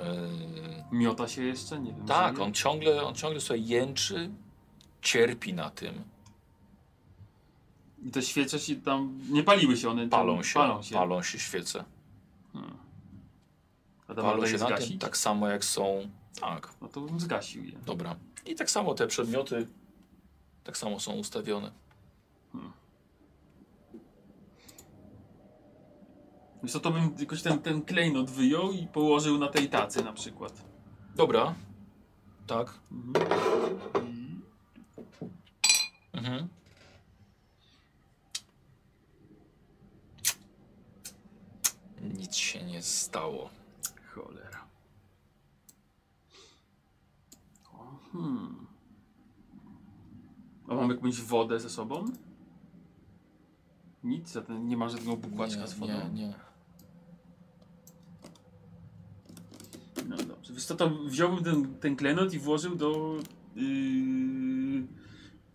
[0.00, 0.28] E,
[0.92, 1.80] Miota się jeszcze?
[1.80, 2.06] Nie wiem.
[2.06, 4.30] tak, on ciągle, on ciągle sobie jęczy,
[5.02, 6.04] cierpi na tym.
[8.02, 9.18] I te świece się tam...
[9.30, 10.08] Nie paliły się one.
[10.08, 10.94] Palą się, Palą się.
[10.94, 11.84] palą się świece.
[12.54, 12.60] Da
[14.14, 16.10] Palą się na tym tak samo jak są.
[16.40, 17.72] Tak, No to bym zgasił je.
[17.86, 18.16] dobra.
[18.46, 19.66] I tak samo te przedmioty
[20.64, 21.72] tak samo są ustawione.
[26.62, 30.12] Wiesz co, to bym jakoś ten, ten klejnot wyjął i położył na tej tacy na
[30.12, 30.64] przykład.
[31.16, 31.54] Dobra.
[32.46, 32.74] Tak.
[36.12, 36.48] Mhm.
[42.00, 43.50] Nic się nie stało.
[44.24, 44.64] Cholera.
[47.72, 48.66] O, Hmm.
[50.68, 52.04] A mam jakąś wodę ze sobą?
[54.04, 55.92] Nic, zatem nie ma żadnego bukłaczka z wodą.
[55.92, 56.34] nie, nie.
[60.08, 60.52] No dobrze.
[60.52, 63.16] Wiesz co, to wziąłbym ten, ten klenot i włożył do
[63.56, 64.86] yy,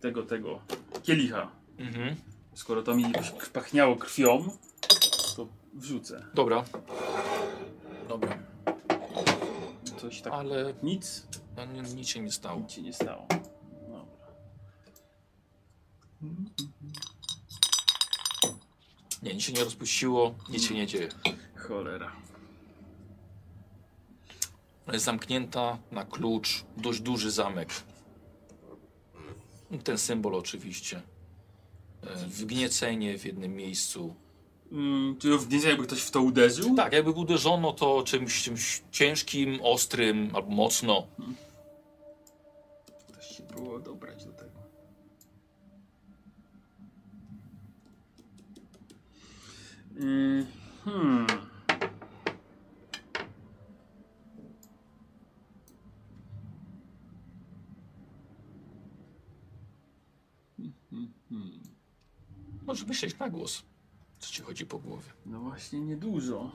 [0.00, 0.60] tego, tego
[1.02, 1.50] kielicha.
[1.78, 2.16] Mhm.
[2.54, 3.04] Skoro to mi
[3.52, 4.48] pachniało krwią,
[5.36, 6.26] to wrzucę.
[6.34, 6.64] Dobra.
[8.08, 8.38] Dobra.
[10.00, 10.32] Coś tak.
[10.32, 11.26] Ale Nic?
[11.56, 12.60] no, ni- nic się nie stało.
[12.60, 13.26] Nic się nie stało.
[13.88, 14.26] Dobra.
[19.22, 21.08] Nie, nic się nie rozpuściło, nic się nie dzieje.
[21.56, 22.12] Cholera.
[24.86, 27.68] Ona jest zamknięta na klucz, dość duży zamek.
[29.84, 31.02] Ten symbol oczywiście.
[32.02, 34.14] E, Wgniecenie w jednym miejscu.
[34.72, 36.74] Mm, czy w jakby ktoś w to uderzył?
[36.74, 41.06] Tak, jakby uderzono to czymś, czymś ciężkim, ostrym albo mocno.
[43.08, 44.56] Ktoś się próbował dobrać do tego.
[50.00, 50.46] Mm,
[50.86, 51.26] Hmm.
[60.90, 61.60] Hmm, hmm.
[62.66, 63.62] Możesz myśleć na głos.
[64.26, 65.10] Co ci chodzi po głowie?
[65.26, 66.50] No właśnie niedużo.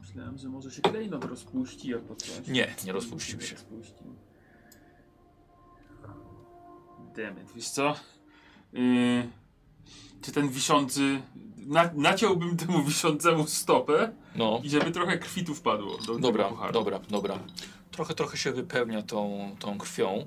[0.00, 2.46] Myślałem, że może się klejnot rozpuści albo coś.
[2.48, 3.54] Nie, nie rozpuścił się.
[3.54, 4.14] Rozpuścił.
[7.14, 7.96] Demet, wiesz co?
[8.72, 9.28] Yy,
[10.22, 11.22] czy ten wiszący...
[11.56, 16.98] Na, naciąłbym temu wiszącemu stopę No, i żeby trochę krwi tu wpadło do dobra, dobra,
[16.98, 17.38] dobra.
[17.90, 20.26] Trochę, trochę się wypełnia tą, tą krwią,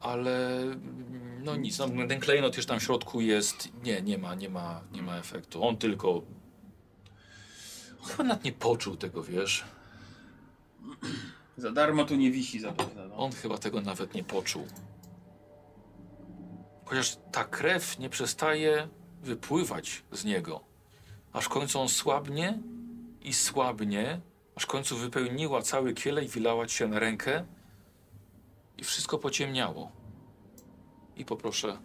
[0.00, 4.34] ale mm, no nic, no, ten klejnot już tam w środku jest, nie, nie ma,
[4.34, 5.64] nie ma, nie ma efektu.
[5.64, 6.22] On tylko,
[8.04, 9.64] chyba nawet nie poczuł tego, wiesz.
[11.56, 13.08] Za darmo tu nie wisi zapewne.
[13.08, 13.16] No.
[13.16, 14.66] On chyba tego nawet nie poczuł.
[16.84, 18.88] Chociaż ta krew nie przestaje
[19.22, 20.60] wypływać z niego.
[21.32, 22.58] Aż w końcu on słabnie
[23.22, 24.20] i słabnie,
[24.54, 27.44] aż w końcu wypełniła cały kielej i wylała się na rękę
[28.78, 29.92] i wszystko pociemniało.
[31.16, 31.78] I poproszę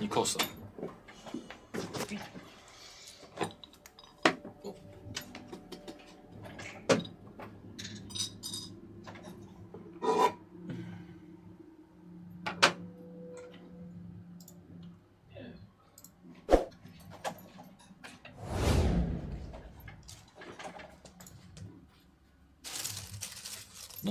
[0.00, 0.38] Nikosa.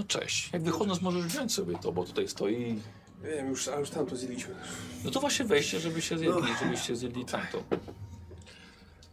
[0.09, 0.49] Cześć.
[0.53, 2.79] Jak wychodząc możesz wziąć sobie to, bo tutaj stoi.
[3.23, 4.55] Wiem, już, a już tam to zjedliśmy.
[5.03, 7.63] No to właśnie wejście, żeby się zjedli, żebyście zjedli tamto.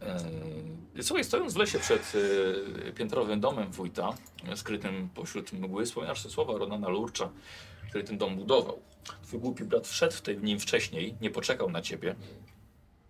[0.01, 2.13] Eee, Słuchaj, stojąc w lesie przed
[2.87, 4.13] e, piętrowym domem wójta,
[4.47, 7.29] e, skrytym pośród mgły, wspominasz te słowa Ronana Lurcza,
[7.89, 8.79] który ten dom budował.
[9.23, 12.15] Twój głupi brat wszedł w tej- w nim wcześniej, nie poczekał na ciebie,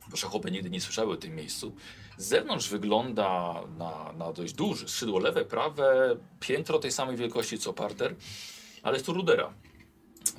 [0.09, 1.75] bo szachopy nigdy nie słyszały o tym miejscu.
[2.17, 7.73] Z zewnątrz wygląda na, na dość duży, skrzydło lewe, prawe, piętro tej samej wielkości co
[7.73, 8.15] parter,
[8.83, 9.53] ale jest tu rudera,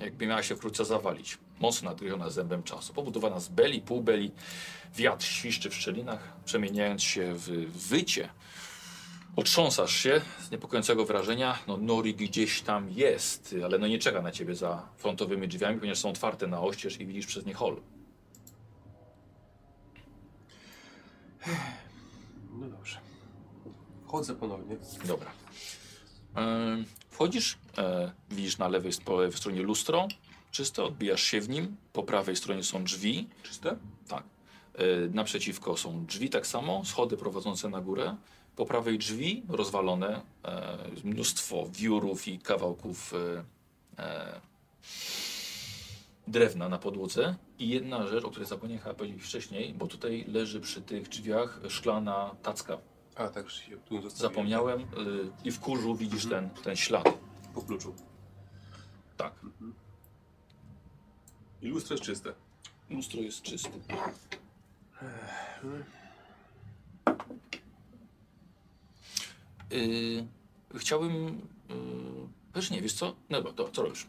[0.01, 1.39] jakby miała się wkrótce zawalić.
[1.61, 2.95] Mocno nadgryziona zębem czasu.
[2.95, 4.33] Pobudowana z beli, półbeli,
[4.97, 7.49] wiatr świszczy w szczelinach, przemieniając się w
[7.89, 8.29] wycie.
[9.37, 11.59] Otrząsasz się z niepokojącego wrażenia.
[11.67, 15.99] No, Nori gdzieś tam jest, ale no nie czeka na ciebie za frontowymi drzwiami, ponieważ
[15.99, 17.77] są otwarte na oścież i widzisz przez nie hol.
[22.53, 22.99] No dobrze.
[24.07, 24.77] Wchodzę ponownie.
[25.05, 25.31] Dobra.
[26.35, 30.09] Em, Wchodzisz, e, widzisz na lewej, po lewej stronie lustro,
[30.51, 31.77] czyste, odbijasz się w nim.
[31.93, 33.77] Po prawej stronie są drzwi, Czyste?
[34.09, 34.23] tak.
[34.75, 34.85] E,
[35.15, 38.17] Naprzeciwko są drzwi tak samo, schody prowadzące na górę.
[38.57, 43.45] Po prawej drzwi rozwalone, e, mnóstwo wiórów i kawałków e,
[44.03, 44.41] e,
[46.31, 47.37] drewna na podłodze.
[47.59, 51.61] I jedna rzecz, o której zapomniałem chyba powiedzieć wcześniej, bo tutaj leży przy tych drzwiach
[51.69, 52.79] szklana tacka.
[53.17, 54.33] A, tak się tu zostawiłem.
[54.33, 54.87] Zapomniałem y,
[55.45, 57.05] i w kurzu widzisz ten, ten ślad.
[57.55, 57.95] Po kluczu.
[59.17, 59.33] Tak.
[61.63, 62.35] I lustro jest czyste.
[62.91, 63.71] Lustro jest czyste.
[69.73, 70.27] Y,
[70.75, 71.27] chciałbym...
[71.71, 73.15] Y, wiesz nie, wiesz co?
[73.31, 74.07] No dobra, to co robisz?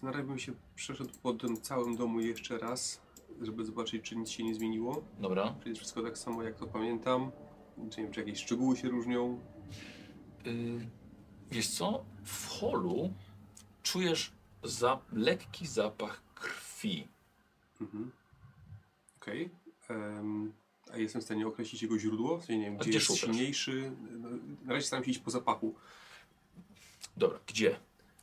[0.00, 3.00] Zastanawiam bym się przeszedł po tym całym domu jeszcze raz,
[3.42, 5.04] żeby zobaczyć, czy nic się nie zmieniło.
[5.18, 5.54] Dobra.
[5.62, 7.30] Czy jest wszystko tak samo, jak to pamiętam.
[7.90, 9.40] Czy, nie wiem, czy jakieś szczegóły się różnią.
[10.46, 10.86] Y,
[11.50, 12.04] wiesz co?
[12.24, 13.12] W holu
[13.82, 14.32] czujesz
[14.64, 17.08] za, lekki zapach krwi.
[17.80, 18.12] Mhm.
[19.16, 19.50] Okej.
[19.88, 20.52] Em,
[20.92, 22.38] a jestem w stanie określić jego źródło?
[22.38, 23.20] W sensie, nie wiem, gdzie gdzie jest szukasz?
[23.20, 23.92] silniejszy.
[24.10, 24.28] No,
[24.64, 25.74] na razie staram się iść po zapachu.
[27.16, 27.76] Dobra, gdzie?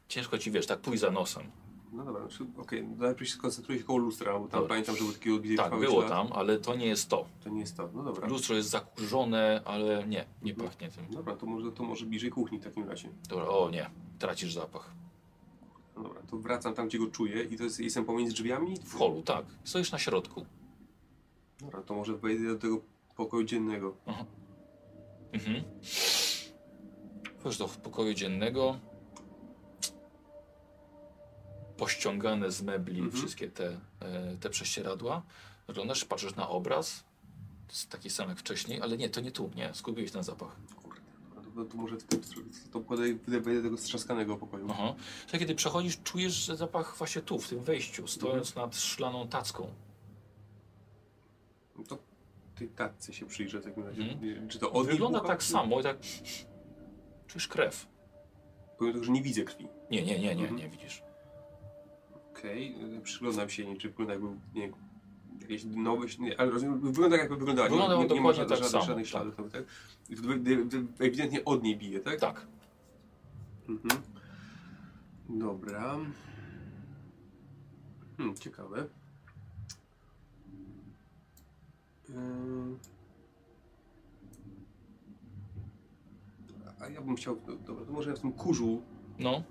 [0.07, 1.51] Ciężko ci, wiesz, tak pójść za nosem.
[1.91, 4.67] No dobra, znaczy, okej, najpierw się skoncentruję się koło lustra, bo tam Dobra.
[4.69, 7.25] pamiętam, że był taki odbity Tak, było tam, ale to nie jest to.
[7.43, 7.89] To nie jest to.
[7.93, 8.27] No dobra.
[8.27, 10.69] Lustro jest zakurzone, ale nie, nie Mhm.
[10.69, 11.07] pachnie tym.
[11.09, 13.09] Dobra, to może, to może bliżej kuchni w takim razie.
[13.29, 14.91] Dobra, o nie, tracisz zapach.
[15.95, 18.77] No dobra, to wracam tam, gdzie go czuję i to jest, jestem pomiędzy drzwiami?
[18.83, 19.45] W holu, tak.
[19.63, 20.45] Stoisz na środku.
[21.59, 22.81] Dobra, to może wejdę do tego
[23.15, 23.95] pokoju dziennego.
[25.33, 25.63] Mhm.
[27.39, 28.79] Wchodzisz do pokoju dziennego.
[31.77, 33.17] Pościągane z mebli Mhm.
[33.17, 35.21] wszystkie te, e, te prześcieradła.
[35.67, 37.03] Oglądasz, patrzysz na obraz.
[37.69, 39.73] Jest taki sam jak wcześniej, ale nie, to nie tu, nie.
[39.73, 40.55] Skupiłeś ten zapach.
[40.83, 41.01] Kurde,
[41.45, 42.21] dobra, to, może w tym,
[42.71, 44.67] to podej- wejdę do tego strzaskanego pokoju.
[44.71, 44.93] Aha.
[45.21, 49.67] Słuchaj, kiedy przechodzisz, czujesz że zapach właśnie tu, w tym wejściu, stojąc nad szklaną tacką.
[51.77, 51.97] No to
[52.55, 54.01] tej tatce się przyjrzę w takim razie.
[54.01, 54.49] Mhm.
[54.49, 55.97] Czy to od Wygląda tak czy- samo tak...
[57.27, 57.87] Czujesz krew.
[58.77, 59.67] Powiem tylko, że nie widzę krwi.
[59.91, 60.55] Nie, nie, nie, nie, Mhm.
[60.55, 61.01] nie widzisz.
[62.37, 63.01] Okej, okay.
[63.01, 64.71] przyglądam się, nie, czy wygląda jakby, nie,
[65.41, 67.69] jakieś nowe, nie, ale rozumiem, wygląda jakby wyglądała.
[67.69, 69.11] Wygląda nie, nie, nie ma żadnych, tak samo, żadnych tak.
[69.11, 69.63] śladów, tak?
[70.09, 72.19] Wy- Ewidentnie od niej bije, tak?
[72.19, 72.47] Tak.
[73.69, 74.01] Mhm.
[75.29, 75.97] Dobra.
[78.17, 78.87] Hmm, ciekawe.
[82.09, 82.79] Ym.
[86.79, 88.81] A ja bym chciał, no, dobra, to może ja w tym kurzu
[89.19, 89.43] No,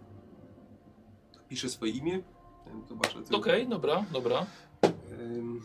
[1.49, 2.23] piszę swoje imię.
[2.89, 3.19] Zobaczę.
[3.33, 4.47] okej, dobra, dobra.
[5.21, 5.63] Ym,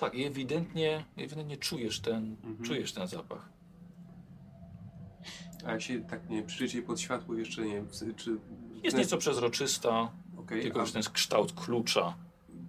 [0.00, 2.62] Tak, i ewidentnie, ewidentnie czujesz ten, Mhm.
[2.66, 3.48] czujesz ten zapach.
[5.66, 8.36] A jak się tak nie przyjdzie pod światło jeszcze nie wiem, czy-.
[8.82, 12.14] Jest nieco przezroczysta, Okej, tylko a ten jest kształt klucza.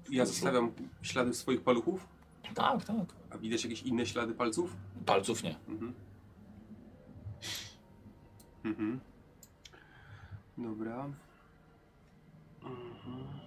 [0.10, 2.08] ja zostawiam ślady swoich paluchów,
[2.56, 3.06] Tak, tak.
[3.30, 4.76] a widać jakieś inne ślady palców?
[5.06, 5.56] Palców nie.
[5.68, 5.94] Mhm.
[8.66, 9.00] Mhm.
[10.58, 11.10] Dobra.
[12.64, 13.46] Mhm.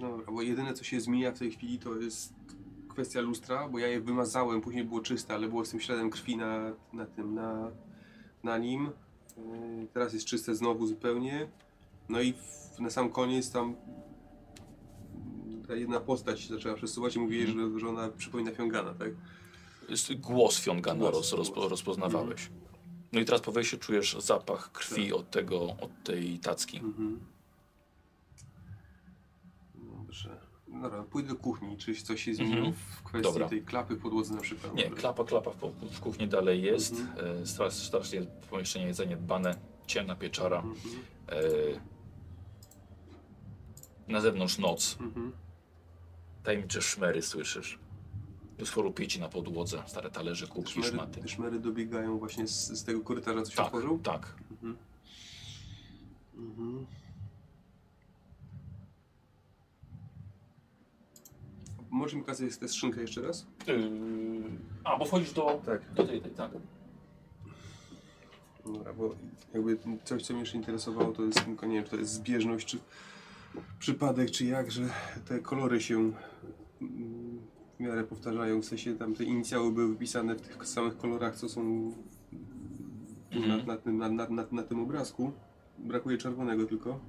[0.00, 2.34] Dobra, bo jedyne co się zmienia w tej chwili to jest
[2.88, 6.36] kwestia lustra, bo ja je wymazałem, później było czyste, ale było z tym śladem krwi
[6.36, 7.70] na, na tym, na,
[8.42, 8.90] na nim.
[9.36, 11.48] Yy, Teraz jest czyste znowu zupełnie.
[12.08, 13.74] No i w, na sam koniec tam
[15.68, 19.10] ta jedna postać się zaczęła przesuwać i mówili, że, że ona przypomina Fiongana, tak?
[19.88, 21.70] Jest głos Fiongana Głos, roz, rozpo, głos.
[21.70, 22.50] rozpoznawałeś.
[23.12, 25.14] No i teraz po wejściu czujesz zapach krwi Tak.
[25.18, 26.76] od tego, od tej tacki.
[26.78, 27.20] Mhm.
[30.14, 30.36] Dobrze.
[30.82, 32.74] Dobra, pójdę do kuchni, czy coś się zmieniło Mhm.
[32.74, 33.48] w kwestii Dobra.
[33.48, 34.74] tej klapy w podłodze na przykład?
[34.74, 36.92] Nie, klapa, klapa w, w kuchni dalej jest.
[37.00, 37.42] Mhm.
[37.42, 39.56] E, Strasznie, strasznie pomieszczenie jest zaniedbane.
[39.86, 40.56] Ciemna pieczara.
[40.58, 40.94] Mhm.
[41.28, 41.38] E,
[44.12, 44.96] na zewnątrz noc.
[45.00, 45.32] Mhm.
[46.42, 47.78] Tajemnicze szmery słyszysz.
[48.64, 51.20] Sporo pieci na podłodze, stare talerze, kubki, szmery, szmaty.
[51.20, 53.98] te szmery dobiegają właśnie z, z tego korytarza, co się Tak, otworzył?
[53.98, 54.34] tak.
[54.50, 54.76] Mhm.
[56.36, 56.86] Mhm.
[61.94, 63.46] Może mi pokazać tę skrzynkę jeszcze raz?
[63.66, 63.76] Yy,
[64.84, 65.92] a, bo wchodzisz do, Tak.
[65.94, 66.50] do tej, tej, tak.
[68.66, 69.14] Dobra, bo
[69.54, 72.66] jakby coś, co mnie jeszcze interesowało, to jest tylko, nie wiem, czy to jest zbieżność,
[72.66, 72.78] czy
[73.78, 74.88] przypadek, czy jak, że
[75.28, 76.12] te kolory się
[76.82, 77.40] mm,
[77.76, 81.48] w miarę powtarzają, w sensie tam te inicjały były wypisane w tych samych kolorach, co
[81.48, 81.92] są
[83.30, 83.58] tu Mhm.
[83.58, 85.32] na, na, tym, na, na, na, na tym obrazku.
[85.78, 87.00] Brakuje czerwonego tylko.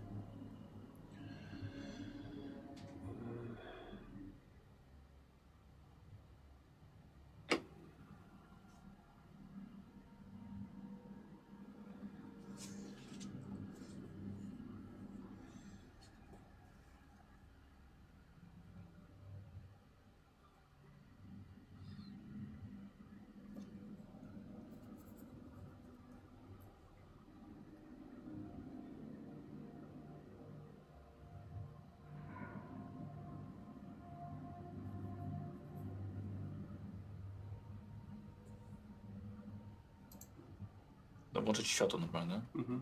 [41.75, 42.41] Światło normalne.
[42.55, 42.81] Mhm.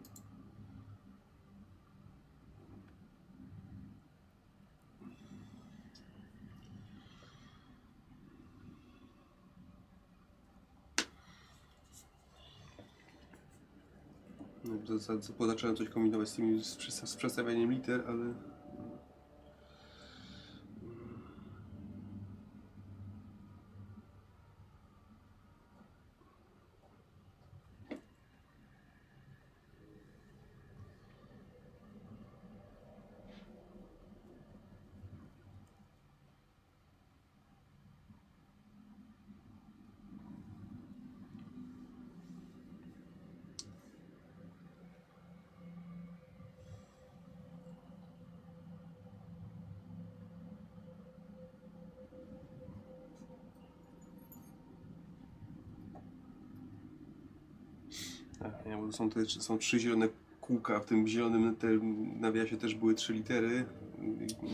[14.66, 18.34] No, za- za- bo zacząłem coś kombinować z, tymi, z, przesta- z przestawianiem liter, ale...
[58.40, 60.08] Tak, nie, bo są, te, są trzy zielone
[60.42, 61.68] kółka, w tym zielonym te,
[62.20, 63.66] nawiasie też były trzy litery,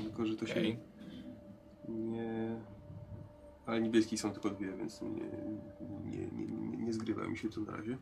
[0.04, 0.78] tylko że to się
[1.90, 2.62] nie...
[3.66, 7.62] Ale niebieskich są tylko dwie, więc nie, nie, nie, nie, nie zgrywa mi się to
[7.62, 7.98] na razie.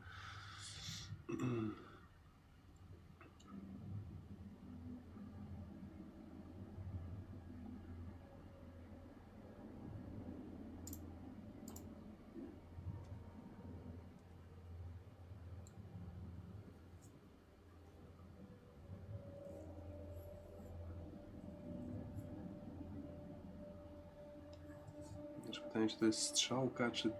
[25.87, 27.11] Czy to jest strzałka, czy...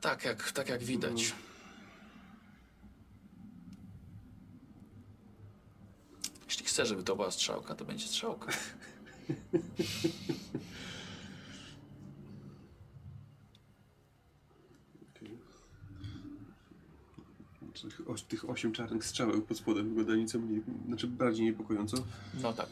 [0.00, 1.34] tak jak, tak jak widać.
[6.46, 8.52] Jeśli chcesz, żeby to była strzałka, to będzie strzałka.
[17.82, 21.96] Tych, oś- tych osiem czarnych strzałek pod spodem wygląda nieco mniej, znaczy bardziej niepokojąco.
[22.42, 22.68] No tak.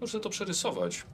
[0.00, 1.06] Muszę to przerysować.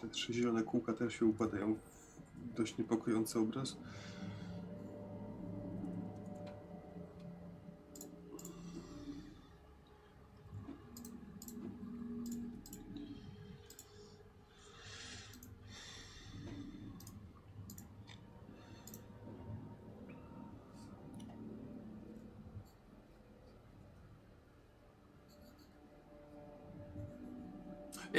[0.00, 3.76] Te trzy zielone kółka też się układają w dość niepokojący obraz.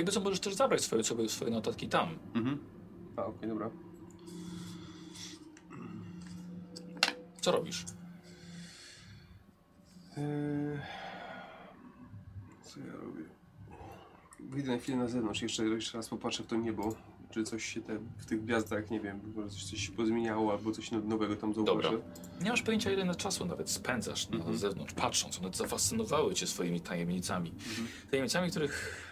[0.08, 2.10] Jakby co, możesz też zabrać swoje, sobie swoje notatki tam.
[2.36, 2.58] Mhm.
[3.16, 3.70] A, okej, dobra.
[7.42, 7.86] Co robisz?
[10.18, 10.80] Eee,
[12.64, 13.24] Co ja robię?
[14.40, 16.96] Wyjdę na chwilę na zewnątrz, jeszcze, jeszcze raz popatrzę w to niebo,
[17.32, 20.92] czy coś się te, w tych gwiazdach, nie wiem, może coś, się pozmieniało, albo coś
[20.92, 21.82] no- nowego tam zauważę.
[21.92, 22.06] Dobra.
[22.42, 25.40] Nie masz pojęcia, ile czasu nawet spędzasz na zewnątrz, patrząc.
[25.40, 27.54] One zafascynowały cię swoimi tajemnicami.
[28.12, 29.04] Tajemnicami, których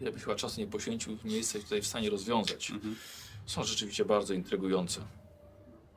[0.00, 2.72] ja bym chyba czasu nie poświęcił, nie jesteś tutaj w stanie rozwiązać.
[3.46, 5.00] Są rzeczywiście bardzo intrygujące.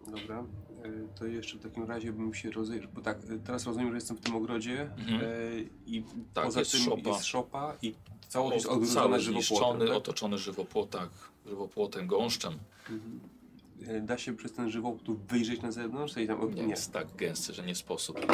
[0.07, 0.39] Dobra,
[0.83, 3.95] e, to jeszcze w takim razie bym się rozejrzał, bo tak, e, teraz rozumiem, że
[3.95, 5.21] jestem w tym ogrodzie Mhm.
[5.21, 5.25] e,
[5.85, 7.09] i Tak, poza jest tym szopa.
[7.09, 7.95] jest szopa i
[8.29, 9.87] całość jest zniszczony, żywopłotem.
[9.87, 9.97] Tak?
[9.97, 12.53] otoczony żywopłotach, żywopłotem, gąszczem.
[13.87, 16.17] E, Da się przez ten żywopłot wyjrzeć na zewnątrz?
[16.17, 18.19] I tam, Nie, jest tak gęsty, że nie sposób.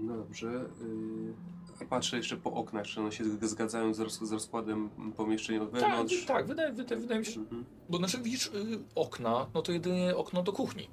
[0.00, 0.46] No dobrze.
[0.82, 1.34] y,
[1.82, 5.72] A patrzę jeszcze po oknach, czy one się zgadzają z, roz, z rozkładem pomieszczeń od
[5.72, 6.24] Tak, wewnątrz.
[6.26, 7.40] tak, wydaje, wydaje, wydaje mi się.
[7.40, 7.64] Mhm.
[7.88, 8.50] Bo znaczy widzisz y,
[8.94, 10.88] okna, no to jedynie okno do kuchni.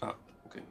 [0.00, 0.14] A,
[0.46, 0.62] okej.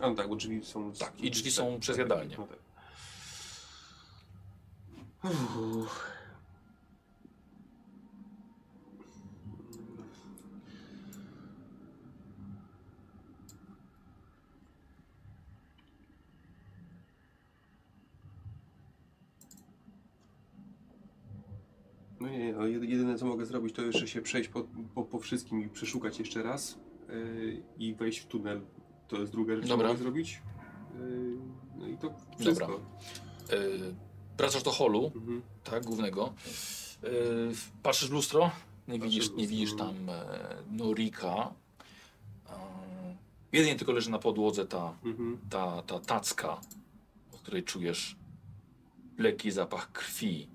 [0.00, 0.92] A no tak, bo drzwi są...
[0.92, 2.36] Tak, i drzwi są przez jadalnię.
[2.38, 2.58] No tak.
[5.24, 6.13] Uff.
[22.24, 25.18] No nie, no jedy- jedyne co mogę zrobić to jeszcze się przejść po, po, po
[25.18, 26.78] wszystkim i przeszukać jeszcze raz
[27.08, 28.60] yy, i wejść w tunel.
[29.08, 29.86] To jest druga rzecz, Dobra.
[29.88, 30.42] co mogę zrobić.
[31.00, 31.38] Yy,
[31.76, 32.66] no i to wszystko.
[32.66, 33.58] Dobra.
[33.64, 33.94] Y,
[34.38, 35.42] wracasz do holu, Mhm.
[35.64, 36.32] tak, głównego.
[37.04, 37.08] Y,
[37.82, 38.50] patrzysz w lustro,
[38.88, 39.78] nie Patrzę widzisz, w nie lustro, widzisz no.
[39.78, 40.38] tam e,
[40.70, 41.52] Norika.
[42.50, 42.54] E,
[43.52, 45.38] jedynie tylko leży na podłodze ta, Mhm.
[45.50, 46.60] ta, ta tacka,
[47.32, 48.16] od której czujesz
[49.18, 50.48] lekki zapach krwi.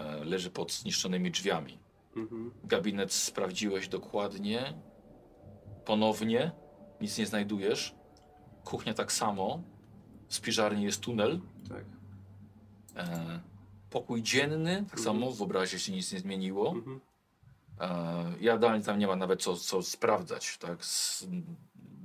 [0.00, 1.78] E, leży pod zniszczonymi drzwiami.
[2.16, 2.50] Mhm.
[2.64, 4.74] Gabinet sprawdziłeś dokładnie.
[5.84, 6.52] Ponownie.
[7.00, 7.94] Nic nie znajdujesz.
[8.64, 9.62] Kuchnia tak samo.
[10.28, 11.40] W spiżarni jest tunel.
[11.68, 11.84] Tak.
[12.96, 13.40] E,
[13.90, 15.02] pokój dzienny, tak Mhm.
[15.02, 15.32] samo.
[15.32, 16.70] W obrazie się nic nie zmieniło.
[16.72, 17.00] Mhm.
[17.80, 20.58] E, jadalni tam nie ma nawet co, co sprawdzać.
[20.58, 20.80] Tak?
[20.80, 21.26] S-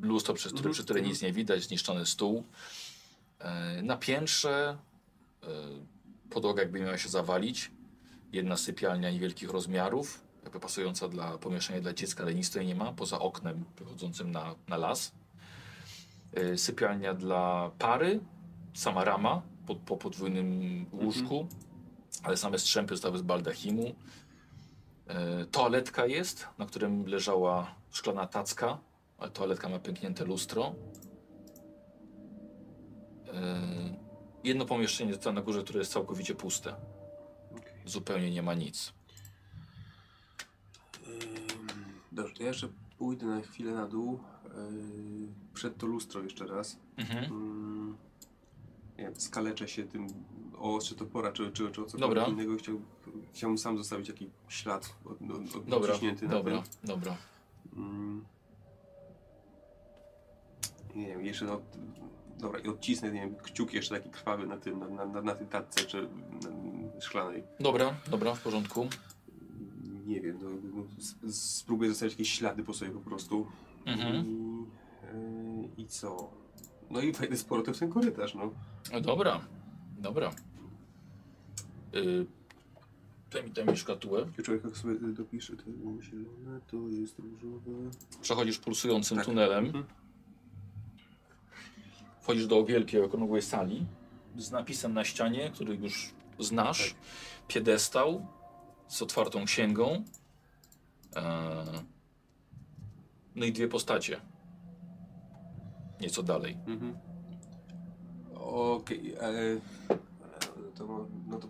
[0.01, 2.43] Lustro, przez które, przy której nic nie widać, zniszczony stół.
[3.39, 4.77] E, na piętrze
[5.43, 5.47] e,
[6.29, 7.71] podłoga jakby miała się zawalić.
[8.33, 12.93] Jedna sypialnia niewielkich rozmiarów, jakby pasująca dla pomieszczenia dla dziecka, ale nic tutaj nie ma,
[12.93, 15.11] poza oknem wychodzącym na, na las.
[16.33, 18.19] E, sypialnia dla pary,
[18.73, 21.47] sama rama po, po podwójnym łóżku,
[22.23, 23.95] ale same strzępy zostały z baldachimu.
[25.07, 28.77] E, toaletka jest, na którym leżała szklana tacka,
[29.17, 30.75] ale toaletka ma pęknięte lustro.
[33.33, 33.61] E,
[34.43, 36.75] jedno pomieszczenie tutaj na górze, które jest całkowicie puste.
[37.91, 38.93] Zupełnie nie ma nic.
[42.11, 44.19] Dobrze, to ja jeszcze pójdę na chwilę na dół.
[44.43, 46.77] Yy, przed to lustro jeszcze raz.
[46.97, 47.97] Mhm.
[48.97, 50.07] Nie wiem, skaleczę się tym
[50.57, 52.25] o ostrze topora, czy, czy, czy o cokolwiek Dobra.
[52.25, 52.57] innego.
[52.57, 52.81] Chciał,
[53.33, 55.93] chciałbym sam zostawić jakiś ślad od, od, od, Dobra,
[56.29, 56.65] dobra, tym.
[56.83, 57.17] dobra.
[60.95, 61.61] Nie wiem, jeszcze no,
[62.41, 65.47] dobra, i odcisnę, nie wiem, kciuk jeszcze taki krwawy na tym, na, na, na, tej
[65.47, 67.43] tatce, czy na, szklanej.
[67.59, 68.87] Dobra, dobra, w porządku.
[70.05, 70.39] Nie wiem,
[70.73, 70.83] no,
[71.31, 73.47] spróbuję zostawić jakieś ślady po sobie po prostu.
[73.85, 74.25] Mhm.
[74.25, 74.65] I,
[75.03, 76.31] e, I co?
[76.89, 78.51] No i wejdę z powrotem w ten korytarz, no.
[78.93, 79.41] No dobra,
[79.97, 80.31] dobra.
[81.93, 82.25] Yy,
[83.31, 84.25] daj, mi, mi szkatułę.
[84.43, 85.63] Człowiek jak sobie dopisze, to
[86.01, 87.71] zielone, to jest różowe.
[88.21, 89.25] Przechodzisz pulsującym Tak.
[89.25, 89.65] tunelem.
[89.65, 89.83] Mhm.
[92.21, 93.85] Wchodzisz do wielkiej, okrągłej sali
[94.37, 96.89] z napisem na ścianie, który już znasz.
[96.89, 96.97] Tak.
[97.47, 98.25] Piedestał
[98.87, 100.03] z otwartą księgą.
[101.15, 101.63] E,
[103.35, 104.21] no i dwie postacie.
[106.01, 106.57] Nieco dalej.
[106.67, 106.97] Mhm.
[108.35, 109.57] Okej, ale
[110.75, 111.47] to, no to,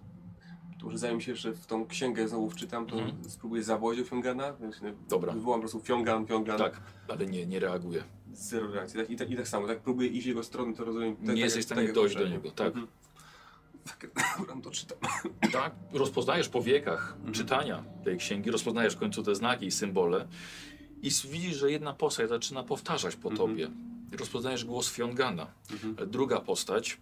[0.80, 3.30] to może zanim się jeszcze w tą księgę znowu wczytam, to Mhm.
[3.30, 4.54] spróbuję zawołać o Fiongana.
[5.10, 5.34] Dobra.
[5.34, 6.58] Wywołam po prostu Fiongan, Fiongan.
[6.58, 8.04] Tak, ale nie, nie reaguje.
[8.34, 9.00] Zero reakcji.
[9.00, 11.16] Tak, i, tak, I tak samo, tak próbuję iść w jego stronę, to rozumiem.
[11.16, 12.68] Tak, Nie jesteś w stanie dojść do niego, tak.
[12.68, 12.88] Mhm.
[13.86, 14.08] Tak,
[14.64, 14.98] to czytam.
[15.52, 17.34] Tak, rozpoznajesz po wiekach Mhm.
[17.34, 20.28] czytania tej księgi, rozpoznajesz w końcu te znaki i symbole
[21.02, 23.50] i widzisz, że jedna postać zaczyna powtarzać po Mhm.
[23.50, 23.70] tobie.
[24.20, 25.48] Rozpoznajesz głos Fiongana.
[25.72, 26.12] Mhm.
[26.12, 26.98] Druga postać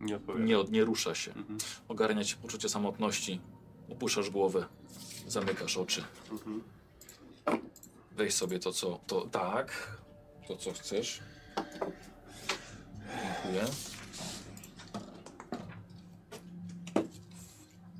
[0.00, 1.32] Nie nie, nie rusza się.
[1.34, 1.58] Mhm.
[1.88, 3.40] Ogarnia cię poczucie samotności.
[3.90, 4.66] Opuszczasz głowę,
[5.28, 6.04] zamykasz oczy.
[6.30, 6.62] Mhm.
[8.16, 9.00] Weź sobie to, co...
[9.06, 9.96] To, tak,
[10.52, 11.20] to, co chcesz.
[13.42, 13.64] Dziękuję.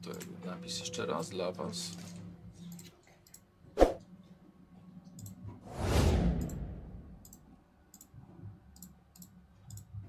[0.03, 0.11] To
[0.47, 1.91] napis jeszcze raz dla was.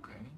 [0.02, 0.30] Okej.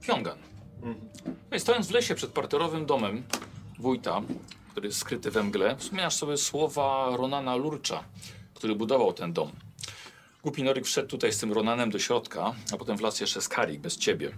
[0.00, 0.38] Piongan.
[1.50, 3.22] No i stojąc w lesie przed parterowym domem
[3.78, 4.22] wójta,
[4.70, 8.04] który jest skryty we mgle, wspominasz sobie słowa Ronana Lurcza,
[8.54, 9.52] który budował ten dom.
[10.42, 13.96] Głupi Norik wszedł tutaj z tym Ronanem do środka, a potem wlazł jeszcze Skarik bez
[13.96, 14.30] ciebie.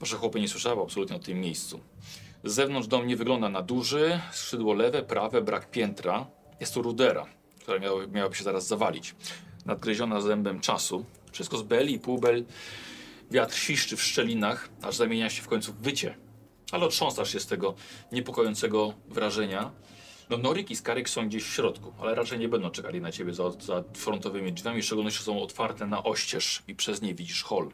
[0.00, 1.80] Wasze chłopy nie słyszały absolutnie o tym miejscu.
[2.44, 6.26] Z zewnątrz dom nie wygląda na duży, skrzydło lewe, prawe, brak piętra.
[6.60, 7.26] Jest to rudera,
[7.60, 9.14] która miała, miałaby się zaraz zawalić.
[9.66, 11.04] Nadgryziona zębem czasu.
[11.32, 12.44] Wszystko z beli i półbel.
[13.30, 16.23] Wiatr świszczy w szczelinach, aż zamienia się w końcu w wycie.
[16.74, 17.74] Ale otrząsasz się z tego
[18.12, 19.70] niepokojącego wrażenia.
[20.30, 23.34] No Norik i Skaryk są gdzieś w środku, ale raczej nie będą czekali na ciebie
[23.34, 27.70] za, za frontowymi drzwiami, w szczególności są otwarte na oścież i przez nie widzisz hol.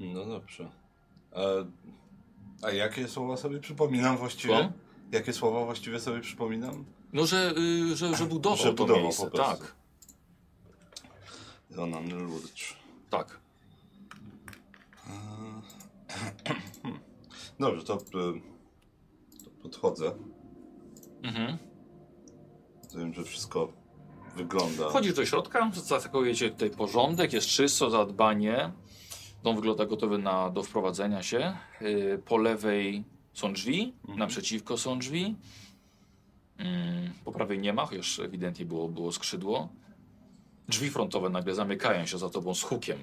[0.00, 0.70] No dobrze.
[1.32, 1.40] A,
[2.66, 4.54] a jakie słowa sobie przypominam właściwie?
[4.54, 4.72] Słucham?
[5.12, 6.84] Jakie słowa właściwie sobie przypominam?
[7.12, 7.54] No, że,
[7.92, 9.30] y, że, że budował Że to budował miejsce.
[9.30, 9.74] Tak,
[11.70, 12.76] Ronan Lurcz.
[13.10, 13.40] tak.
[17.60, 18.00] Dobrze, to, y,
[19.44, 20.12] to podchodzę.
[21.22, 21.58] Mhm.
[22.96, 23.72] Wiem, że wszystko
[24.36, 24.88] wygląda.
[24.88, 28.72] Wchodzisz do środka, zaatakuje cię tutaj porządek, jest czysto, zadbanie.
[29.42, 31.56] Dom wygląda gotowy na, do wprowadzenia się.
[31.80, 34.18] Yy, po lewej są drzwi, Mhm.
[34.18, 35.36] naprzeciwko są drzwi.
[36.58, 39.68] Mm, po prawej nie ma, chociaż ewidentnie było, było skrzydło.
[40.68, 42.98] Drzwi frontowe nagle zamykają się za tobą z hukiem.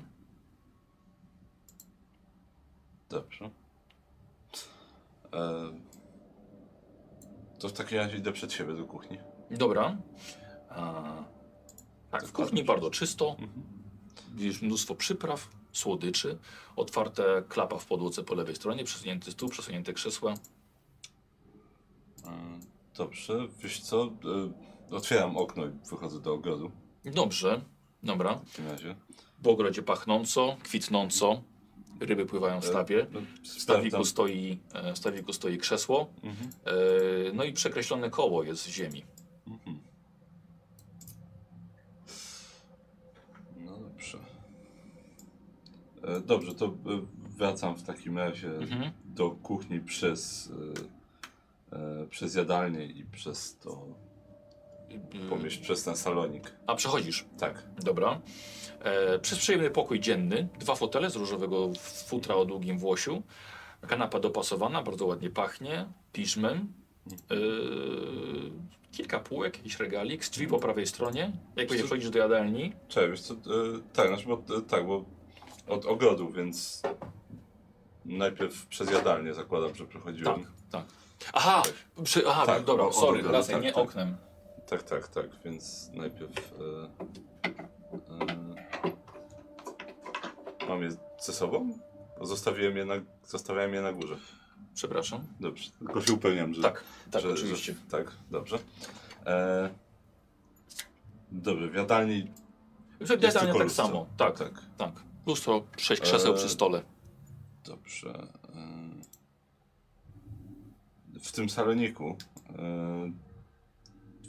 [3.09, 3.49] Dobrze.
[5.33, 5.71] E,
[7.59, 9.17] to w takim razie idę przed siebie do kuchni.
[9.51, 9.97] Dobra.
[10.69, 11.03] A,
[12.11, 13.29] tak, w kuchni bardzo czysto.
[13.39, 13.63] Mhm.
[14.33, 16.37] Widzisz mnóstwo przypraw, słodyczy,
[16.75, 20.33] otwarte klapa w podłodze po lewej stronie, przesunięty stół, przesunięte krzesła.
[22.25, 22.59] E,
[22.97, 24.03] dobrze, wiesz co?
[24.91, 26.71] E, otwieram okno i wychodzę do ogrodu
[27.05, 27.61] Dobrze,
[28.03, 28.35] dobra.
[28.35, 28.95] w takim razie.
[29.39, 31.41] W ogrodzie pachnąco, kwitnąco,
[32.01, 33.07] ryby pływają w stawie.
[33.11, 36.49] No, W stawiku stoi, e, w stawiku stoi krzesło, Mhm.
[36.65, 36.71] e,
[37.33, 39.03] no i przekreślone koło jest z ziemi.
[39.47, 39.79] Mhm.
[43.65, 44.17] No dobrze.
[46.03, 46.71] E, dobrze, to e,
[47.37, 48.91] wracam w takim razie Mhm.
[49.05, 50.49] do kuchni przez,
[51.71, 53.85] e, e, przez jadalnię i przez to
[55.29, 56.51] pomieść, przez ten salonik.
[56.67, 57.25] A przechodzisz.
[57.39, 57.63] Tak.
[57.83, 58.21] Dobra.
[58.79, 61.69] E, przez przyjemny pokój dzienny, dwa fotele z różowego
[62.07, 63.23] futra o długim włosiu,
[63.87, 66.73] kanapa dopasowana, bardzo ładnie pachnie, piżmem,
[67.31, 67.35] e,
[68.91, 71.31] kilka półek, jakiś regalik, z drzwi po prawej stronie.
[71.55, 73.37] Jak będzie wchodzisz do jadalni, Cześć, co, e,
[73.93, 75.05] tak, znaczy, bo, e, tak, bo
[75.67, 76.81] od ogrodu, więc
[78.05, 80.43] najpierw przez jadalnię zakładam, że przechodziłem.
[80.43, 80.85] tak, tak.
[81.33, 81.63] Aha,
[82.03, 83.83] przy, aha Tak, dobra, sorry, racja, tak, nie tak.
[83.83, 84.17] oknem.
[84.71, 86.89] Tak, tak, tak, więc najpierw e,
[90.63, 91.77] e, mam je ze sobą?
[92.21, 92.93] Zostawiłem je na,
[93.27, 94.17] zostawiałem je na górze.
[94.73, 95.23] Przepraszam.
[95.39, 96.61] Dobrze, tylko się upewniam, że...
[96.61, 97.73] Tak, tak, że, oczywiście.
[97.73, 98.59] Że, tak, dobrze.
[99.25, 99.69] E,
[101.31, 102.31] dobrze, w jadalni...
[102.99, 104.05] Jest tylko tak samo.
[104.17, 104.61] Tak, tak.
[104.77, 104.91] tak.
[105.25, 106.83] Lustro, sześć krzeseł Eee, przy stole.
[107.65, 108.27] Dobrze.
[111.13, 112.17] e, W tym saloniku
[112.49, 113.30] e,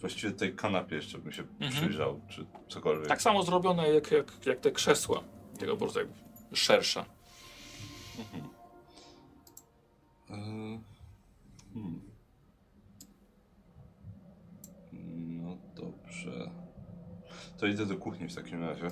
[0.03, 1.73] właściwie tej kanapie jeszcze bym się Mhm.
[1.73, 3.09] przyjrzał, czy cokolwiek.
[3.09, 5.23] Tak samo zrobione jak, jak, jak te krzesła.
[5.59, 6.01] Tylko po prostu
[6.53, 7.05] szersza.
[10.31, 10.35] E,
[11.75, 12.01] hmm.
[15.41, 16.51] No dobrze.
[17.59, 18.89] To idę do kuchni w takim razie.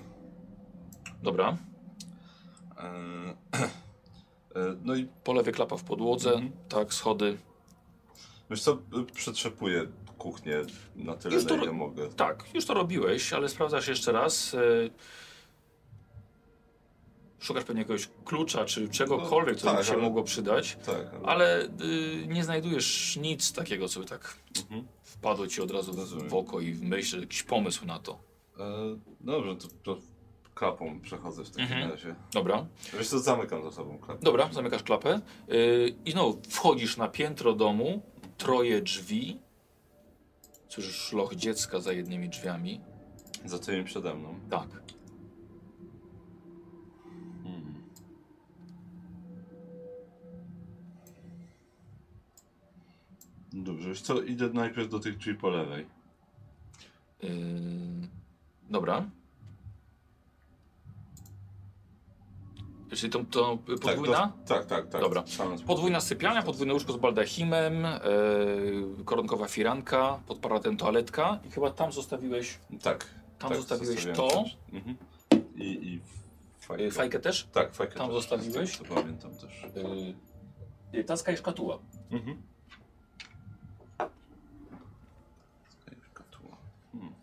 [1.23, 1.57] Dobra.
[2.79, 2.85] E,
[4.57, 6.31] e, no i Po lewej klapa w podłodze.
[6.33, 6.53] Mhm.
[6.69, 7.39] Tak, schody.
[8.51, 8.79] wiesz co,
[9.15, 9.87] przetrzepuję
[10.25, 10.57] kuchnię
[10.97, 12.09] na tyle, Już to na ile mogę.
[12.09, 14.55] Tak, już to robiłeś, ale sprawdzasz jeszcze raz.
[14.55, 14.59] e,
[17.39, 20.79] Szukasz pewnie jakiegoś klucza, czy czegokolwiek, co tak, by się ale- mogło przydać.
[20.87, 21.27] Tak, ale...
[21.29, 24.85] Ale y, nie znajdujesz nic takiego, co by tak Mhm.
[25.03, 26.29] wpadło ci od razu w, Rozumiem.
[26.29, 28.19] w oko i w myśl, jakiś pomysł na to.
[28.59, 28.63] E,
[29.21, 30.01] dobrze, to, to
[30.55, 31.91] klapą przechodzę w takim Mhm.
[31.91, 32.15] razie.
[32.33, 32.67] Dobra,
[32.99, 34.21] Wiesz co, zamykam za sobą klapę.
[34.23, 35.21] dobra, zamykasz klapę
[35.53, 38.03] y, i znowu wchodzisz na piętro domu,
[38.39, 39.41] troje drzwi.
[40.71, 42.81] Słyszysz szloch dziecka za jednymi drzwiami.
[43.45, 44.41] Za tymi przede mną.
[44.51, 44.69] Tak.
[47.43, 47.83] Hmm.
[53.53, 55.87] Dobrze, co, idę najpierw do tych drzwi po lewej.
[57.23, 57.31] Yy,
[58.71, 59.11] dobra.
[62.97, 63.25] Czyli to,
[63.83, 64.19] podwójna?
[64.21, 65.01] Tak, do, tak, tak, tak.
[65.01, 65.25] Dobra.
[65.67, 68.01] Podwójna sypialnia, podwójne łóżko z baldachimem, e,
[69.05, 73.07] koronkowa firanka, pod paratem toaletka i chyba tam zostawiłeś Tak.
[73.39, 74.45] Tam tak, zostawiłeś to?
[74.73, 74.97] Mhm.
[75.57, 76.01] I, i
[76.61, 76.85] fajkę.
[76.85, 77.49] e, fajkę też.
[77.53, 78.17] Tak, fajkę Tam też.
[78.17, 78.79] zostawiłeś?
[78.79, 79.65] Tak, to pamiętam też.
[80.95, 81.79] E, tacka i szkatuła.
[82.11, 82.43] Mhm.
[86.93, 87.15] Hmm.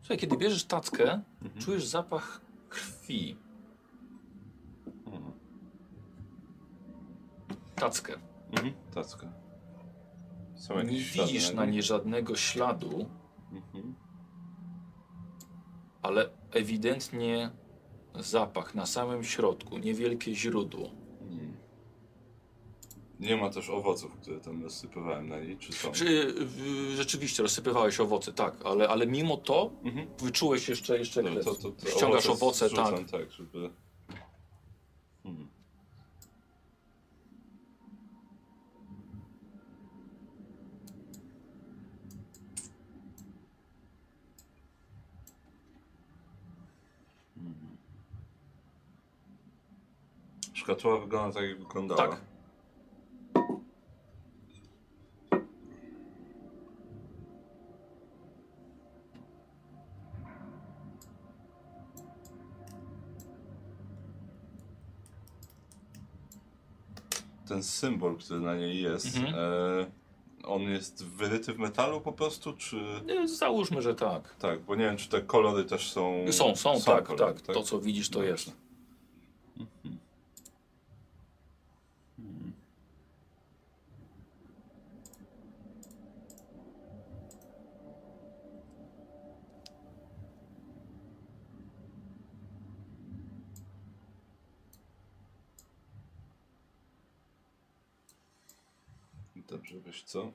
[0.00, 1.60] Słuchaj, kiedy bierzesz tackę, Mhm.
[1.64, 3.36] czujesz zapach krwi.
[5.04, 5.32] Hmm.
[7.76, 8.14] Tackę.
[8.52, 8.72] Mhm.
[8.94, 9.32] Tacka.
[10.56, 11.82] Są Nie widzisz na niej?
[11.82, 13.08] żadnego śladu,
[13.52, 13.94] Mhm.
[16.02, 17.50] ale ewidentnie
[18.14, 20.90] zapach na samym środku, niewielkie źródło.
[21.18, 21.56] Hmm.
[23.20, 25.92] Nie ma też owoców, które tam rozsypywałem na niej, czy są?
[25.92, 26.34] Czy,
[26.96, 30.06] rzeczywiście rozsypywałeś owoce, tak, ale, ale mimo to Mhm.
[30.18, 31.44] wyczułeś jeszcze, jeszcze krew.
[31.44, 33.10] to, to, to Ściągasz owoce, zrzucam, tak.
[33.10, 33.70] tak, żeby...
[35.22, 35.48] Hmm.
[47.36, 47.76] Mhm.
[50.64, 52.08] Szkatuła wygląda tak, jak wyglądała.
[52.08, 52.20] Tak.
[67.48, 69.34] Ten symbol, który na niej jest, Mhm.
[69.34, 69.86] e,
[70.44, 72.76] on jest wyryty w metalu po prostu, czy...
[73.24, 74.36] Załóżmy, że tak.
[74.36, 76.24] Tak, bo nie wiem, czy te kolory też są...
[76.32, 77.54] Są, są, tak, kolory, tak.
[77.54, 78.30] To, co widzisz, to Dobrze.
[78.30, 78.63] jest.
[99.80, 100.32] Wiesz co?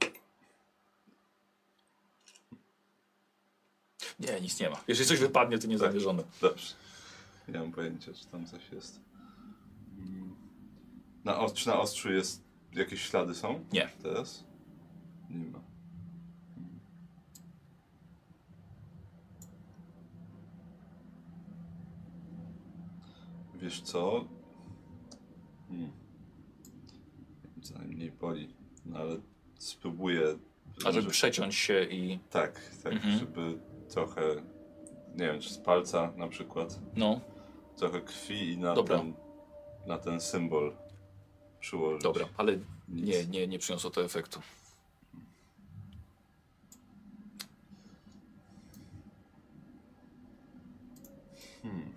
[4.19, 4.83] Nie, nic nie ma.
[4.87, 6.23] Jeżeli coś wypadnie, to niezamierzone.
[6.41, 6.73] Dobrze.
[7.47, 8.99] Nie mam pojęcia, czy tam coś jest.
[9.97, 10.35] Mm.
[11.23, 12.49] Na, os- czy na ostrzu jest...
[12.73, 13.65] Jakieś ślady są?
[13.73, 13.89] Nie.
[14.03, 14.43] Teraz?
[15.29, 15.59] Nie ma.
[16.57, 16.79] Mm.
[23.55, 24.25] Wiesz co?
[25.69, 25.91] Hmm.
[27.61, 28.58] Co najmniej boli.
[28.89, 29.17] No ale
[29.57, 30.37] spróbuję...
[30.85, 32.19] A żeby przeciąć się i...
[32.29, 33.19] Tak, tak, Mhm.
[33.19, 33.59] żeby
[33.89, 34.21] trochę...
[35.15, 37.21] Nie wiem, czy z palca na przykład No,
[37.77, 38.97] trochę krwi i na Dobra.
[38.97, 39.13] ten,
[39.87, 40.73] na ten symbol
[41.59, 42.03] przyłożyć.
[42.03, 42.57] dobra, ale
[42.89, 43.05] Nic.
[43.07, 44.39] nie, nie, nie przyniosło to efektu.
[51.63, 51.93] Hmm.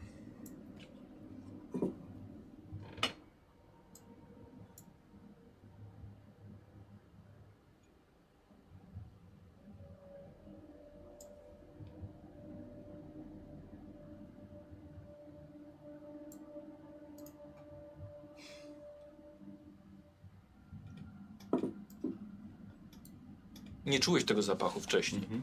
[23.92, 25.22] Nie czułeś tego zapachu wcześniej.
[25.22, 25.42] Mhm.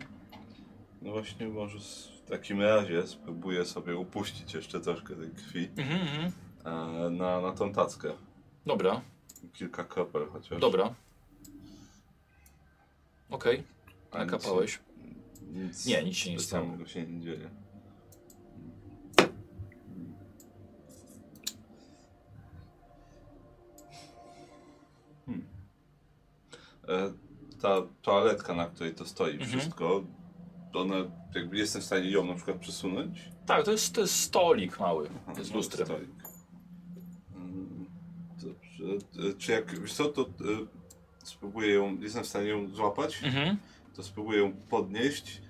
[1.02, 6.32] No właśnie, może w takim razie spróbuję sobie upuścić jeszcze troszkę tej krwi Mhm, mhm.
[6.66, 8.14] e, na, na tą tackę.
[8.66, 9.02] Dobra,
[9.54, 10.60] Kilka kropel chociaż.
[10.60, 10.94] dobra.
[13.30, 13.64] Okej,
[14.12, 14.80] A nic- nakapałeś.
[15.54, 17.50] Nic, Nie, nic się nie specjalnego się nie dzieje.
[27.62, 29.50] Ta toaletka, na której to stoi Mhm.
[29.60, 30.04] wszystko,
[30.74, 30.96] ona
[31.36, 33.20] jakby jestem w stanie ją na przykład przesunąć.
[33.46, 35.86] Tak, to jest, to jest stolik mały Aha, z no, lustrem.
[35.88, 36.10] stolik.
[37.36, 37.86] Mm,
[38.42, 38.84] Dobrze.
[39.30, 40.26] E, Czy jak wiesz co, to e,
[41.24, 43.58] spróbuję ją, jestem w stanie ją złapać, Mhm.
[43.96, 45.42] to spróbuję ją podnieść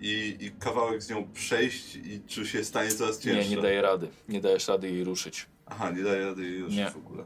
[0.00, 3.50] i, i kawałek z nią przejść i czy się stanie coraz cięższe.
[3.50, 4.08] Nie, nie daje rady.
[4.28, 5.46] Nie dajesz rady jej ruszyć.
[5.66, 6.90] Aha, nie daje rady jej ruszyć Nie.
[6.90, 7.24] w ogóle.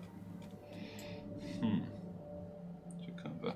[1.61, 1.81] Hmm.
[3.07, 3.53] Ciekawe.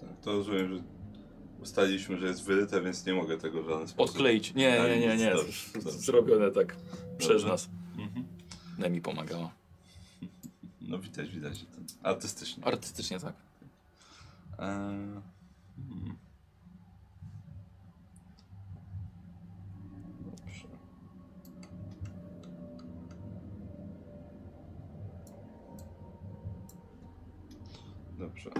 [0.00, 0.82] Tak, to rozumiem, że
[1.62, 4.10] ustaliliśmy, że jest wyryte, więc nie mogę tego w żaden sposób.
[4.10, 4.54] Odkleić.
[4.54, 5.30] Nie, nie, nie, nie.
[5.34, 5.90] Dobrze, dobrze.
[5.90, 6.76] Zrobione tak
[7.18, 7.68] przez nas.
[7.98, 8.26] Mhm.
[8.78, 9.50] Nemi pomagała.
[10.80, 12.64] No widać, widać, ten artystycznie.
[12.64, 13.34] Artystycznie tak.
[14.58, 15.22] Eee,
[15.88, 16.16] hmm.
[20.20, 20.68] Dobrze.
[28.18, 28.50] Dobrze.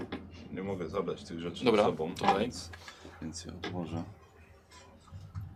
[0.53, 2.39] Nie mogę zabrać tych rzeczy Dobra, ze sobą, to daj.
[2.39, 2.69] więc,
[3.21, 4.03] więc je odłożę.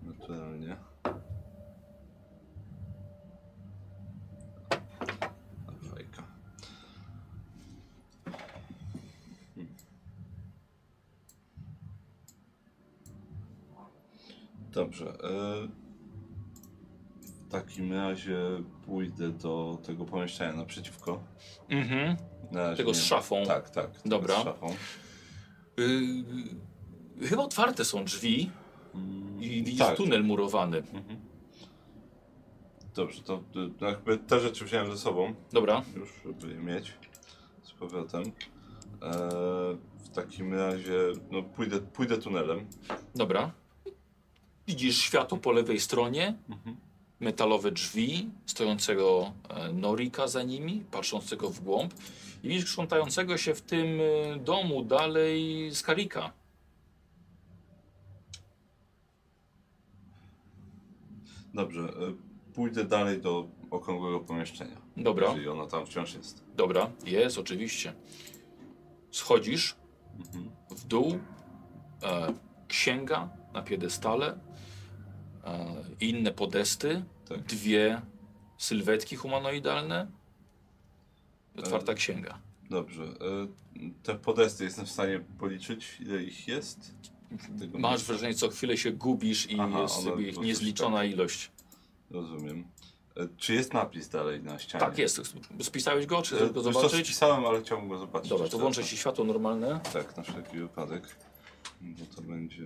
[0.03, 0.77] Naturalnie.
[5.89, 6.23] Fajka.
[14.71, 15.05] Dobrze.
[15.23, 15.67] e,
[17.47, 18.37] W takim razie
[18.85, 21.19] pójdę do tego pomieszczenia naprzeciwko.
[21.69, 22.17] Mhm.
[22.51, 23.43] Na razie Tego z szafą.
[23.47, 23.91] Tak, tak.
[24.01, 24.35] tego Dobra.
[24.41, 24.67] Z szafą.
[25.77, 28.49] Yy, chyba otwarte są drzwi
[28.95, 29.97] Mm, i widzisz tak.
[29.97, 30.77] tunel murowany.
[30.77, 31.19] Mhm.
[32.95, 33.41] Dobrze, to
[33.81, 35.83] jakby te rzeczy wziąłem ze sobą, Dobra.
[35.95, 36.93] już żeby je mieć
[37.63, 38.23] z powrotem.
[38.23, 38.31] E,
[40.03, 40.97] w takim razie
[41.31, 42.67] no, pójdę, pójdę tunelem.
[43.15, 43.51] Dobra.
[44.67, 46.75] Widzisz światło po lewej stronie, Mhm.
[47.19, 51.93] metalowe drzwi, stojącego e, Norika za nimi, patrzącego w głąb.
[52.43, 53.99] I widzisz krzątającego się w tym
[54.33, 56.31] e, domu dalej z Karika.
[61.53, 61.93] Dobrze, e,
[62.53, 64.77] pójdę dalej do okrągłego pomieszczenia.
[64.97, 66.43] Dobra, Jeżeli ona tam wciąż jest.
[66.55, 67.93] dobra, jest oczywiście.
[69.11, 69.75] Schodzisz
[70.19, 70.49] Mhm.
[70.69, 71.19] w dół,
[72.03, 72.33] e,
[72.67, 74.39] księga na piedestale,
[75.43, 77.41] e, inne podesty, Tak.
[77.41, 78.01] dwie
[78.57, 80.07] sylwetki humanoidalne
[81.57, 82.39] otwarta księga.
[82.69, 83.03] Dobrze.
[83.03, 83.07] E,
[84.03, 86.93] te podesty jestem w stanie policzyć, ile ich jest?
[87.59, 91.51] Tego Masz nie- wrażenie, co chwilę się gubisz i Aha, jest po prostu niezliczona ilość.
[92.11, 92.63] Rozumiem.
[93.17, 94.79] E, czy jest napis dalej na ścianie?
[94.85, 95.21] Tak, jest.
[95.61, 97.05] Spisałeś go, czy E, wiesz co, zobaczyć?
[97.05, 98.29] spisałem, ale chciałbym go zobaczyć.
[98.29, 99.79] Dobra, to włączę ci światło normalne.
[99.93, 101.15] Tak, na wszelki wypadek.
[101.81, 102.63] Bo to będzie.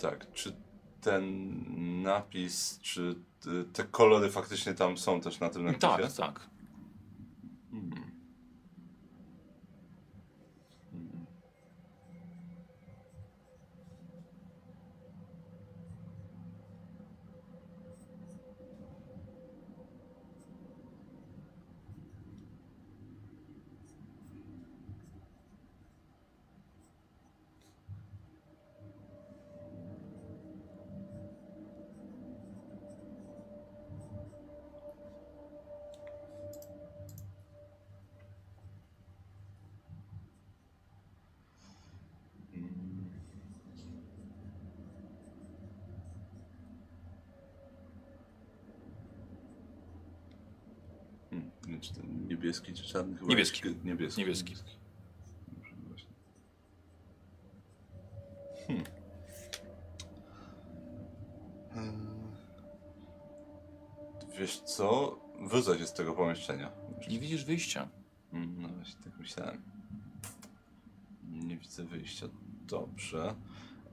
[0.00, 0.56] Tak, czy
[1.00, 3.14] ten napis, czy
[3.72, 5.80] te kolory faktycznie tam są też na tym napisie?
[5.80, 6.50] Tak, tak.
[51.30, 53.16] Hmm, nie wiem, czy ten niebieski, czy czarny?
[53.16, 53.68] Chyba Niebieski.
[53.68, 54.20] jakiś- Niebieski.
[54.20, 54.54] Niebieski.
[55.88, 56.10] Właśnie.
[58.66, 58.84] Hmm.
[64.38, 65.18] Wiesz co?
[65.40, 66.70] Wrócę się z tego pomieszczenia.
[67.10, 67.88] Nie widzisz wyjścia.
[68.32, 69.62] Mm, No właśnie, tak myślałem.
[71.30, 72.26] Nie widzę wyjścia.
[72.66, 73.34] Dobrze.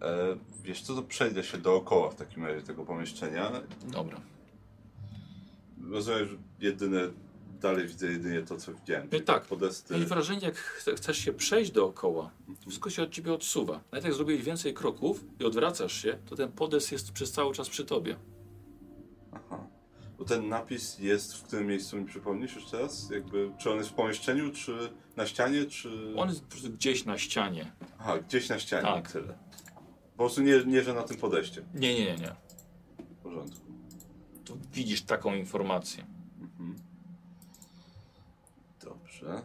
[0.01, 3.51] E, wiesz co, to przejdę się dookoła w takim razie tego pomieszczenia.
[3.91, 4.21] Dobra.
[5.91, 6.99] Rozumiem, że jedyne,
[7.59, 9.09] dalej widzę jedynie to, co widziałem.
[9.09, 9.45] czyli tak.
[9.45, 9.93] Podesty.
[9.93, 13.81] Mieć wrażenie, jak chce- chcesz się przejść dookoła, wszystko się od ciebie odsuwa.
[13.91, 17.69] Nawet jak zrobiłeś więcej kroków i odwracasz się, to ten podest jest przez cały czas
[17.69, 18.15] przy tobie.
[19.31, 19.67] Aha.
[20.17, 23.09] Bo ten napis jest w którym miejscu mi przypomnisz jeszcze raz?
[23.09, 26.13] Jakby, czy on jest w pomieszczeniu, czy na ścianie, czy...
[26.17, 27.71] On jest po prostu gdzieś na ścianie.
[27.99, 28.83] Aha, gdzieś na ścianie.
[28.83, 29.11] Tak.
[29.11, 29.37] Tyle.
[30.11, 31.65] Po prostu nie, nie, że na tym podejście.
[31.73, 32.35] Nie, nie, nie, nie.
[32.99, 33.65] W porządku.
[34.45, 36.05] Tu widzisz taką informację.
[36.41, 36.75] Mhm.
[39.21, 39.41] Dobrze.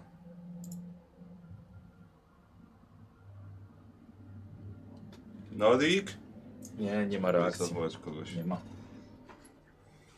[5.53, 6.17] Norik?
[6.79, 7.67] Nie, nie ma reakcji.
[7.67, 8.35] Zawołać kogoś.
[8.37, 8.61] Nie ma.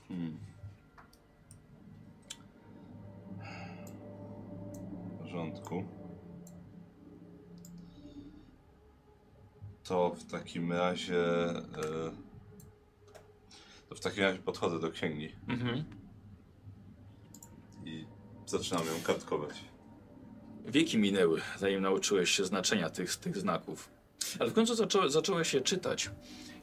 [0.09, 0.39] Hmm.
[5.11, 5.85] W porządku.
[9.85, 11.25] To w takim razie.
[11.49, 11.63] e,
[13.89, 15.85] To w takim razie podchodzę do księgi Mhm.
[17.85, 18.07] i
[18.53, 19.55] zaczynam ją kartkować.
[20.67, 23.89] Wieki minęły, zanim nauczyłeś się znaczenia tych, tych znaków.
[24.39, 26.11] Ale w końcu zaczą, zacząłeś się czytać.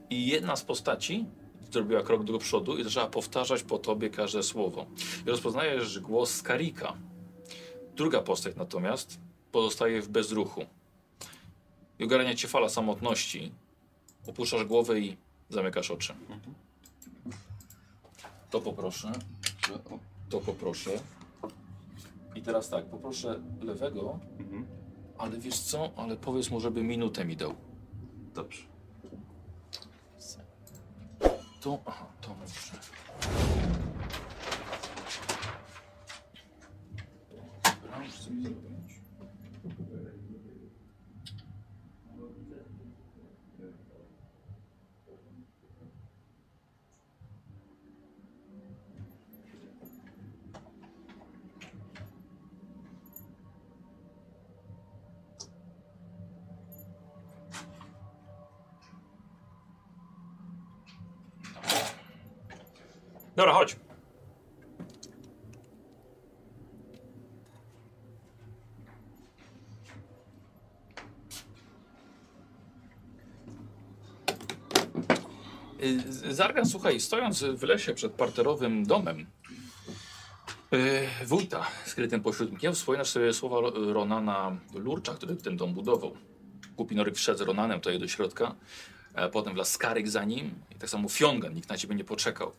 [0.10, 1.26] I jedna z postaci
[1.72, 4.86] zrobiła krok do przodu i zaczęła powtarzać po tobie każde słowo.
[5.26, 6.94] I rozpoznajesz głos Skarika.
[7.96, 9.20] Druga postać natomiast
[9.52, 10.66] pozostaje w bezruchu.
[12.00, 13.52] I ogarnia cię fala samotności.
[14.28, 15.18] Opuszczasz głowę i
[15.50, 16.14] zamykasz oczy.
[18.50, 19.12] To poproszę.
[20.30, 20.92] To poproszę.
[22.40, 24.66] I teraz tak, poproszę lewego, Mhm.
[25.18, 25.90] ale wiesz co?
[25.96, 27.54] Ale powiedz mu, żeby minutę mi dał.
[28.36, 28.64] Dobrze.
[31.62, 32.78] To, aha, to muszę.
[37.82, 38.79] Dobra, już sobie zrobić.
[63.40, 63.76] Dobra, chodź.
[75.84, 79.26] Y, Zargan, słuchaj, stojąc w lesie przed parterowym domem
[80.72, 80.80] yy,
[81.26, 86.18] wójta skrytym pośród mgieł, wspominasz sobie słowa Ro- Ronana Lurcza, który ten dom budował.
[86.76, 88.56] Kupinoryk wszedł z Ronanem tutaj do środka,
[89.32, 92.52] potem Laskaryk za nim i tak samo Fiongan, nikt na ciebie nie poczekał.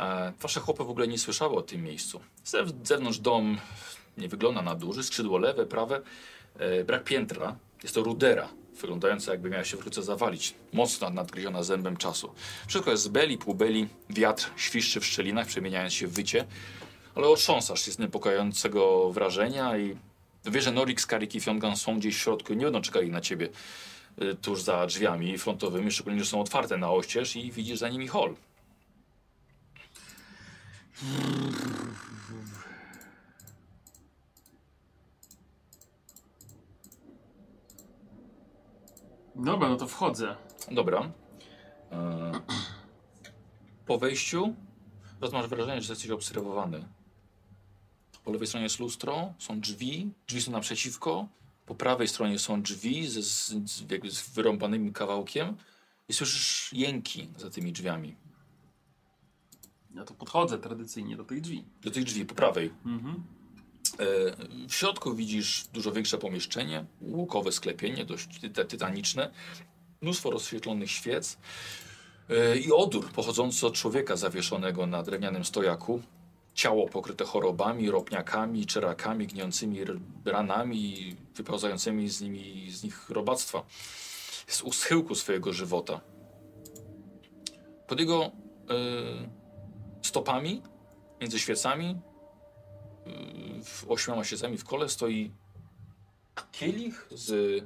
[0.00, 2.20] E, Wasze chłopy w ogóle nie słyszały o tym miejscu.
[2.44, 3.58] Z zewnątrz dom
[4.18, 6.00] nie wygląda na duży, skrzydło lewe, prawe,
[6.58, 7.56] e, brak piętra.
[7.82, 8.48] Jest to rudera,
[8.80, 10.54] wyglądająca jakby miała się wkrótce zawalić.
[10.72, 12.34] Mocno nadgryziona zębem czasu.
[12.66, 16.44] Wszystko jest z beli, półbeli, wiatr świszczy w szczelinach, przemieniając się w wycie.
[17.14, 19.96] Ale otrząsasz się z niepokojącego wrażenia i
[20.44, 23.20] wiesz, że Norik, Skarik i Fiongan są gdzieś w środku i nie będą czekali na
[23.20, 23.48] ciebie
[24.22, 28.08] y, tuż za drzwiami frontowymi, szczególnie, że są otwarte na oścież i widzisz za nimi
[28.08, 28.34] hol.
[39.36, 40.36] Dobra, no to wchodzę.
[40.70, 41.10] Dobra.
[41.92, 42.32] E,
[43.86, 44.54] po wejściu
[45.20, 46.88] teraz masz wrażenie, że jesteś obserwowany.
[48.24, 51.28] Po lewej stronie jest lustro, są drzwi, drzwi są naprzeciwko.
[51.66, 55.56] Po prawej stronie są drzwi z, z, z, z kawałkiem
[56.08, 58.16] i słyszysz jęki za tymi drzwiami.
[59.94, 61.64] Ja to podchodzę tradycyjnie do tych drzwi.
[61.82, 62.70] Do tych drzwi po prawej.
[62.86, 63.22] Mhm.
[63.98, 64.04] E,
[64.68, 69.30] W środku widzisz dużo większe pomieszczenie, łukowe sklepienie, dość tyta- tytaniczne,
[70.02, 71.38] mnóstwo rozświetlonych świec
[72.30, 76.02] e, i odór pochodzący od człowieka zawieszonego na drewnianym stojaku.
[76.54, 79.78] Ciało pokryte chorobami, ropniakami, czerakami, gniącymi
[80.24, 83.62] ranami, wypełzającymi z, nimi, z nich robactwa.
[84.48, 86.00] Jest u schyłku swojego żywota.
[87.86, 88.30] Pod jego e,
[90.02, 90.62] stopami,
[91.20, 92.00] między świecami,
[93.64, 95.30] w ośmioma siedzami w kole stoi
[96.52, 97.64] kielich z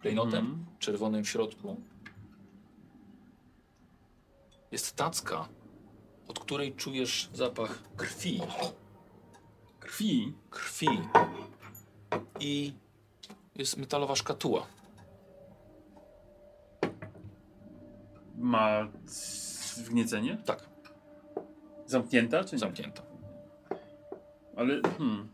[0.00, 0.66] klejnotem Mhm.
[0.78, 1.76] czerwonym w środku.
[4.72, 5.48] Jest tacka,
[6.28, 8.40] od której czujesz zapach krwi.
[9.80, 10.34] Krwi.
[10.50, 10.88] Krwi.
[12.40, 12.74] I
[13.56, 14.66] jest metalowa szkatuła.
[18.38, 18.88] Ma
[19.78, 20.36] c- wgniecenie?
[20.44, 20.68] Tak,
[21.86, 22.58] Zamknięta czy nie?
[22.58, 23.02] zamknięta.
[24.56, 25.28] Ale hmm.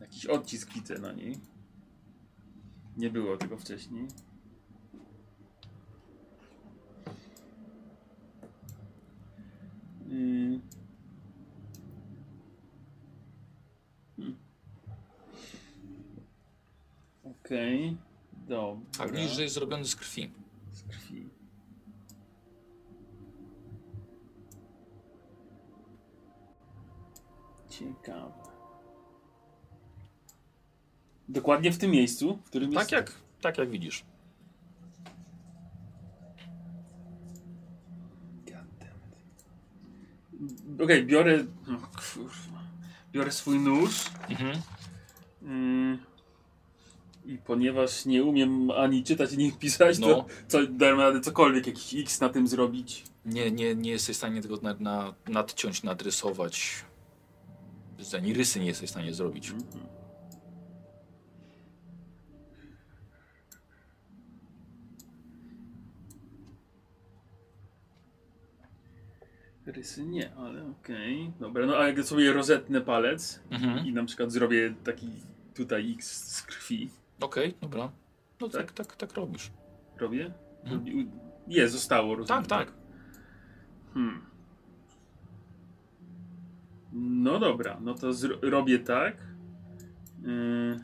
[0.00, 1.38] Jakiś odcisk widzę na niej.
[2.96, 4.08] Nie było tego wcześniej.
[10.10, 10.60] Mm.
[14.16, 14.36] Hmm.
[17.24, 17.96] Okej,
[18.48, 18.84] dobra.
[18.98, 19.84] A jest zrobiony.
[19.84, 20.30] Z krwi.
[27.78, 28.32] Ciekawe.
[31.28, 32.92] Dokładnie w tym miejscu, w którym Tak jest...
[32.92, 34.04] jak, tak jak widzisz.
[40.84, 41.44] Okej, biorę...
[41.66, 41.78] No,
[42.14, 42.58] kurwa.
[43.12, 44.60] Biorę swój nóż Mhm.
[45.42, 45.98] mm,
[47.26, 50.06] i ponieważ nie umiem ani czytać, ani pisać, No.
[50.06, 53.04] to co, dałem radę cokolwiek, jakiś X na tym zrobić.
[53.24, 56.84] Nie, nie, nie jesteś w stanie tego na, nadciąć, nadrysować.
[58.16, 59.52] Ani rysy nie jesteś w stanie zrobić.
[69.66, 71.32] Rysy nie, ale okej.
[71.40, 73.86] Dobra, no a jak sobie rozetnę palec Mhm.
[73.86, 75.08] i na przykład zrobię taki
[75.54, 77.90] tutaj X z krwi, Okej, dobra.
[78.40, 79.50] No tak, tak, tak robisz.
[79.96, 80.30] robię?
[80.64, 80.84] Mhm.
[80.84, 81.08] Robi-
[81.48, 82.44] Jest, zostało, rozumiem.
[82.44, 82.72] Tak, tak.
[83.94, 84.20] Hmm.
[86.98, 88.06] No dobra, no to
[88.42, 89.16] robię tak.
[90.22, 90.80] Yy.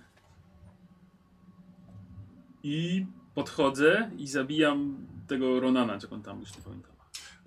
[2.62, 6.92] I podchodzę i zabijam tego Ronana, czy on tam już nie pamiętam.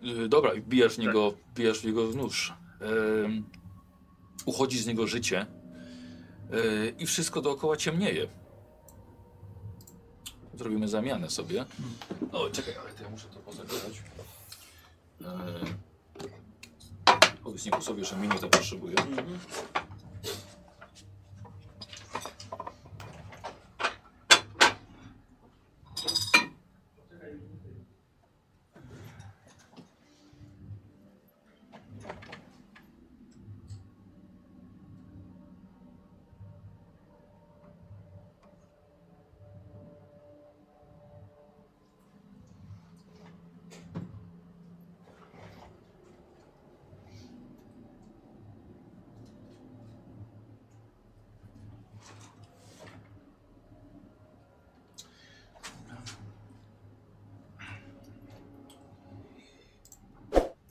[0.02, 2.54] Yy, dobra, i bijesz w niego, bijesz w niego nóż.
[3.26, 3.44] Ym,
[4.46, 5.46] uchodzi z niego życie.
[6.52, 8.28] Yy, I wszystko dookoła ciemnieje.
[10.54, 11.66] Zrobimy zamianę sobie.
[12.32, 14.04] O, czekaj, ale to ja muszę to pozabierać.
[15.22, 15.28] Yy,
[17.48, 18.96] powiedz Nikusowi, że mini to potrzebuje.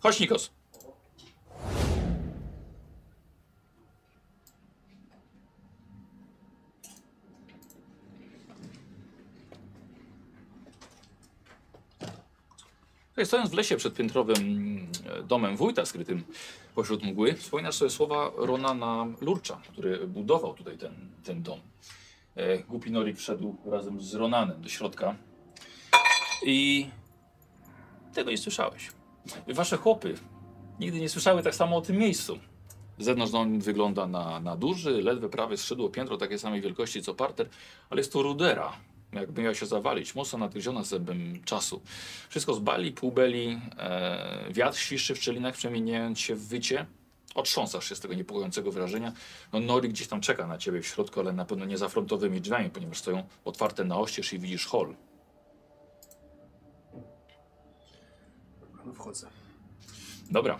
[0.06, 0.50] Chodź, Nikos.
[13.24, 14.36] Stojąc w lesie przed piętrowym
[15.06, 16.24] e, domem wójta skrytym
[16.74, 20.94] pośród mgły, wspominasz sobie słowa Ronana Lurcza, który budował tutaj ten,
[21.24, 21.60] ten dom.
[22.36, 25.16] E, Głupi Norik wszedł razem z Ronanem do środka
[26.42, 26.86] i
[28.14, 28.95] tego nie słyszałeś.
[29.48, 30.14] Wasze chłopy
[30.80, 32.38] nigdy nie słyszały tak samo o tym miejscu.
[32.98, 37.48] Zewnątrz dom wygląda na, na duży, ledwe prawie skrzydło piętro takiej samej wielkości co parter,
[37.90, 38.72] ale jest to rudera.
[39.12, 41.82] Jakby miała się zawalić, mocno nadgryziona zębem czasu.
[42.28, 46.86] Wszystko z bali, półbeli, e, wiatr świszczy w szczelinach, przemieniając się w wycie.
[47.34, 49.12] Otrząsasz się z tego niepokojącego wrażenia.
[49.52, 52.40] No, Nori gdzieś tam czeka na ciebie w środku, ale na pewno nie za frontowymi
[52.40, 54.94] drzwiami, ponieważ stoją otwarte na oścież i widzisz hol.
[58.92, 59.28] Wchodzę.
[60.30, 60.58] Dobra.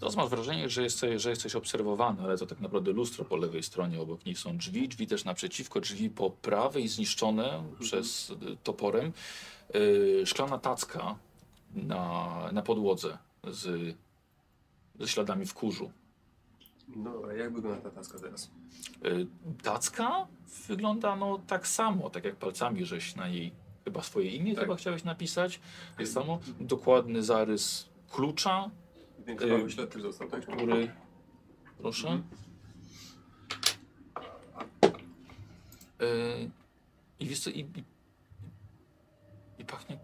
[0.00, 3.62] Teraz masz wrażenie, że jesteś, że jesteś obserwowany, ale to tak naprawdę lustro po lewej
[3.62, 9.12] stronie, obok nich są drzwi, drzwi też naprzeciwko, drzwi po prawej zniszczone przez y, toporem.
[9.74, 11.18] Yy, szklana tacka
[11.74, 13.18] na, na podłodze
[13.50, 13.96] z,
[15.00, 15.90] ze śladami w kurzu.
[16.96, 18.50] No, a jak wygląda ta taska teraz?
[19.02, 19.26] Yy,
[19.62, 20.26] tacka
[20.68, 24.64] wygląda no tak samo, tak jak palcami żeś na jej chyba swoje imię Tak.
[24.64, 25.60] chyba chciałeś napisać.
[25.96, 28.70] Tak samo dokładny zarys klucza,
[29.26, 30.46] Większy Y, ślad też został, tak?
[30.46, 30.90] który...
[31.78, 32.08] Proszę.
[32.08, 32.24] Mhm.
[36.00, 36.50] Yy,
[37.20, 37.84] I wiesz co, i, i,
[39.58, 39.98] i pachnie,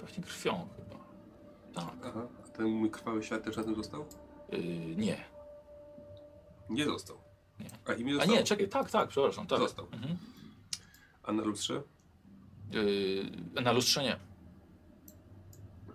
[0.00, 1.04] pachnie krwią chyba.
[1.74, 1.94] Tak.
[2.04, 4.04] Aha, a ten mój krwawy ślad też tym został?
[4.52, 4.60] Yy,
[4.96, 5.24] nie.
[6.70, 7.16] Nie został.
[7.60, 7.70] Nie.
[7.86, 9.58] A imię A nie, czekaj, tak, tak, przepraszam, tak.
[9.58, 9.86] Został.
[9.92, 10.16] Mhm.
[11.22, 11.82] A na lustrze?
[12.72, 14.16] Yy, na lustrze nie.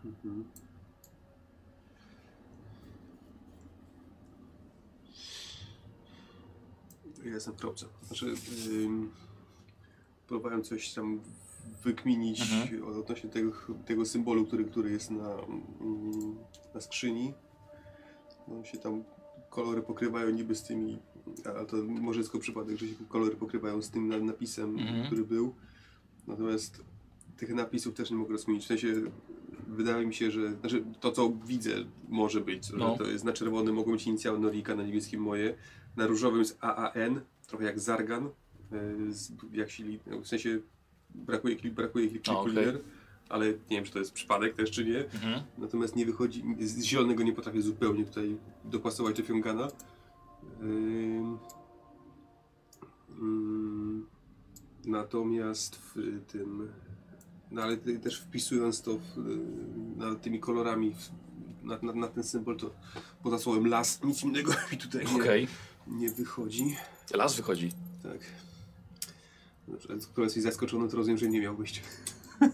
[0.06, 0.46] Mhm.
[7.26, 7.86] Ja jestem w kropce.
[8.04, 8.34] Znaczy,
[8.84, 9.12] ym,
[10.28, 11.22] próbowałem coś tam
[11.84, 12.84] wykminić Mhm.
[13.00, 13.52] odnośnie tego,
[13.86, 15.30] tego symbolu, który, który jest na,
[15.82, 16.36] mm,
[16.74, 17.34] na skrzyni.
[18.48, 19.04] No się tam
[19.50, 21.00] kolory pokrywają niby z tymi,
[21.46, 25.06] ale to może jest tylko przypadek, że się kolory pokrywają z tym na- napisem, Mhm.
[25.06, 25.56] który był.
[26.28, 26.84] Natomiast
[27.38, 28.64] tych napisów też nie mogę rozkminić.
[28.64, 28.94] W sensie
[29.68, 31.72] wydaje mi się, że znaczy to co widzę
[32.10, 32.98] może być, No.
[32.98, 35.56] to jest na czerwonym mogą być inicjały Norika, na niebieskim moje,
[35.96, 38.30] na różowym jest AAN, trochę jak Zargan,
[39.10, 40.60] z, jak sili, w sensie
[41.16, 42.50] brakuje, brakuje kliku A, okej.
[42.54, 42.80] liter,
[43.30, 45.00] ale nie wiem czy to jest przypadek też czy nie.
[45.00, 45.42] Mhm.
[45.58, 49.68] Natomiast nie wychodzi, z zielonego nie potrafię zupełnie tutaj dopasować do Fiongana.
[50.62, 51.38] Ym,
[53.22, 53.85] ym,
[54.88, 56.72] natomiast w tym,
[57.52, 60.96] no ale też wpisując to w, y, na tymi kolorami
[61.64, 62.72] na, na, na ten symbol, to
[63.24, 65.48] poza słowem las nic innego mi tutaj nie, Okej.
[65.88, 66.76] nie wychodzi.
[67.14, 67.72] Las wychodzi.
[68.04, 68.20] Tak.
[70.00, 71.82] Skoro jesteś zaskoczony, to rozumiem, że nie miał wyjść.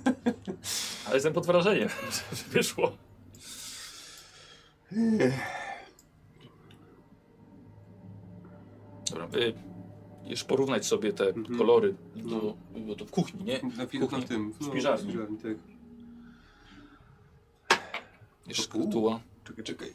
[1.06, 1.90] Ale jestem pod wrażeniem,
[2.36, 2.98] że wyszło.
[9.10, 9.40] Dobra.
[9.40, 9.71] Y,
[10.32, 11.58] jeszcze porównać sobie te Mhm.
[11.58, 12.56] kolory do,
[12.88, 13.62] do, do w kuchni, nie?
[13.78, 15.06] Na, W kuchni, tym, w no, spiżarni.
[15.08, 15.58] w spiżarni, tak.
[18.48, 19.20] Jeszcze szkatuła.
[19.44, 19.94] Czekaj, czekaj.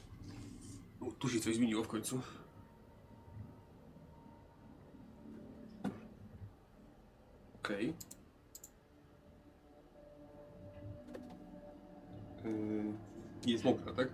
[1.00, 2.20] O, tu się coś zmieniło w końcu.
[7.62, 7.92] Okej.
[12.44, 12.92] Yy,
[13.46, 14.08] Jest mokra, tak?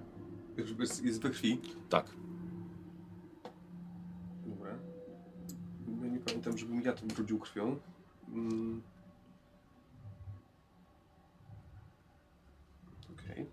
[0.79, 1.61] Jest, jest we krwi.
[1.89, 2.07] Tak.
[4.47, 4.71] Dobra.
[6.03, 7.77] Ja nie pamiętam, żebym ja to brudził krwią.
[8.29, 8.83] Mm.
[13.13, 13.47] Okej.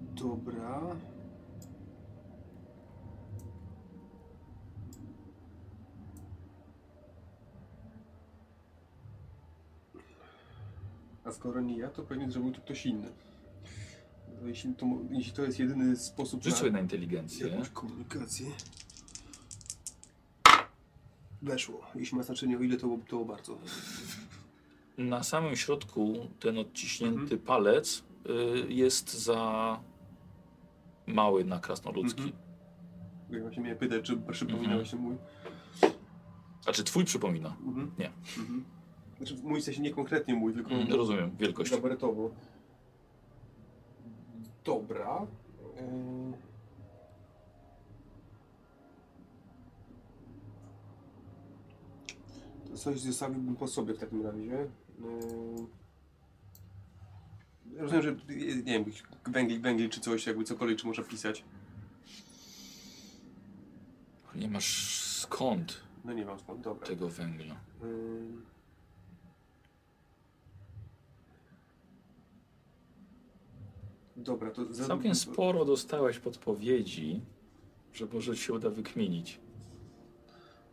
[0.00, 0.96] Dobra.
[11.24, 13.27] A skoro nie ja, to pewnie zrobił to ktoś inny.
[14.46, 17.48] Jeśli to, jeśli to jest jedyny sposób Rzuć sobie na inteligencję.
[17.48, 18.46] jakąś komunikację.
[21.42, 21.80] Weszło.
[21.94, 23.58] Jeśli ma znaczenie, o ile to, to bardzo.
[24.98, 27.40] Na samym środku ten odciśnięty Mhm.
[27.40, 28.04] palec
[28.68, 29.80] y, jest za
[31.06, 32.22] mały na krasnoludzki.
[32.22, 32.42] Mhm.
[33.30, 35.16] Ja właśnie miałem pytać, czy przypominał się mój.
[36.66, 37.56] A czy twój przypomina?
[37.66, 37.90] Mhm.
[37.98, 38.10] Nie.
[38.38, 38.64] Mhm.
[39.18, 41.70] Znaczy mój w sensie nie konkretnie mój, tylko Mm, rozumiem, wielkość.
[41.70, 42.30] gabarytowo.
[44.64, 45.26] Dobra.
[45.76, 46.32] Yy...
[52.70, 54.42] To Coś zostawiłbym po sobie w takim razie.
[54.42, 54.68] Yy...
[57.76, 58.16] Rozumiem, że
[58.56, 58.84] nie wiem,
[59.26, 61.44] węgiel, węgiel czy coś, jakby cokolwiek, czy można pisać.
[64.34, 66.86] Nie masz skąd No nie mam skąd, dobra.
[66.86, 67.56] tego węgla.
[67.82, 68.42] Ym.
[74.18, 74.86] Dobra, to za...
[74.86, 77.20] Całkiem sporo dostałeś podpowiedzi,
[77.92, 79.40] że może się uda wykminić.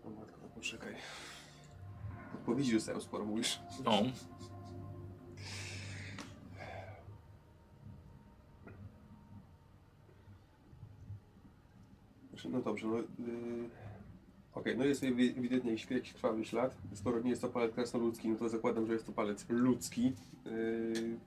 [0.05, 0.95] O matko, no poczekaj.
[2.33, 3.59] Odpowiedzi dostałem sporo, mówisz.
[3.85, 3.91] No,
[12.29, 12.97] Znaczy, No dobrze, no...
[12.97, 13.69] Yy...
[14.55, 16.75] Okej, no jest ewi- ewidentnie jakiś krwawy ślad.
[16.93, 20.13] Skoro nie jest to palec krasnoludzki, no to zakładam, że jest to palec ludzki.
[20.45, 21.17] Yy...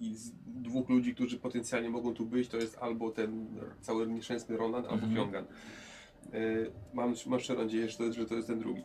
[0.00, 3.46] I z dwóch ludzi, którzy potencjalnie mogą tu być, to jest albo ten
[3.80, 5.14] cały nieszczęsny Ronan, albo Mhm.
[6.32, 8.82] Yy, mam, mam szczerą nadzieję, że to, jest, że to jest ten drugi.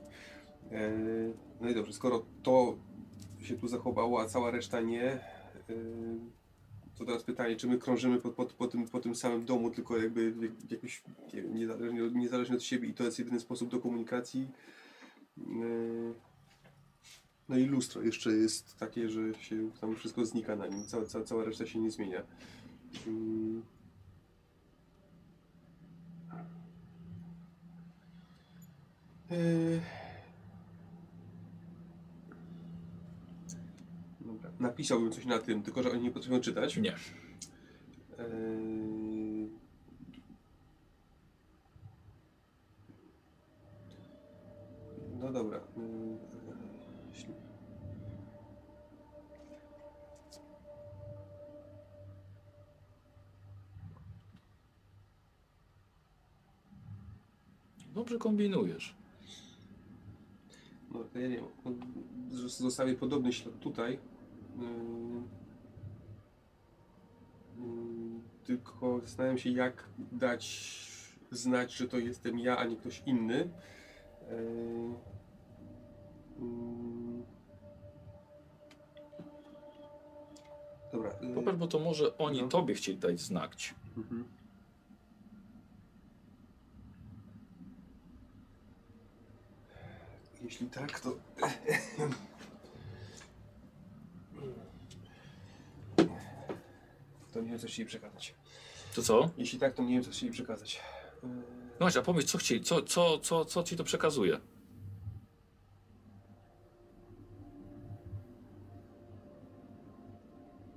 [0.71, 2.77] Yy, no i dobrze, skoro to
[3.41, 5.19] się tu zachowało, a cała reszta nie,
[5.69, 5.75] yy,
[6.97, 9.97] to teraz pytanie, czy my krążymy po, po, po, tym, po tym samym domu, tylko
[9.97, 11.03] jakby jak- jakoś
[11.53, 14.47] niezależnie, niezależnie od siebie i to jest jedyny sposób do komunikacji.
[17.53, 21.05] Yy, No i lustro jeszcze jest takie, że się tam wszystko znika na nim, cała,
[21.05, 22.23] cała, cała reszta się nie zmienia.
[23.07, 23.61] Yy.
[29.37, 29.81] Yy.
[34.21, 34.51] Dobra.
[34.59, 36.77] Napisałbym coś na tym, tylko że oni nie potrafią czytać.
[36.77, 36.95] nie.
[38.19, 39.49] Eee...
[45.19, 45.59] No dobra.
[58.03, 58.95] Dobrze kombinujesz.
[60.91, 61.45] No, to ja nie wiem.
[61.65, 61.71] no,
[62.47, 63.93] Zostawię podobny ślad tutaj.
[63.93, 65.23] Eee,
[67.57, 70.43] mm, Tylko zastanawiam się, jak dać
[71.31, 73.49] znać, że to jestem ja, a nie ktoś inny.
[74.29, 74.93] Eee,
[76.39, 77.23] mm.
[80.93, 81.11] Dobra.
[81.21, 82.47] eee, Popatrz, bo to może oni No.
[82.47, 83.75] tobie chcieli dać znać.
[83.97, 84.25] Mhm.
[90.43, 91.15] Jeśli tak, to...
[97.31, 98.35] To nie wiem, co chcieli przekazać.
[98.95, 99.29] To co?
[99.37, 100.81] Jeśli tak, to nie wiem, co chcieli przekazać.
[101.23, 104.39] No właśnie, a powiedz, co, chcieli, co, co, co, co ci to przekazuje?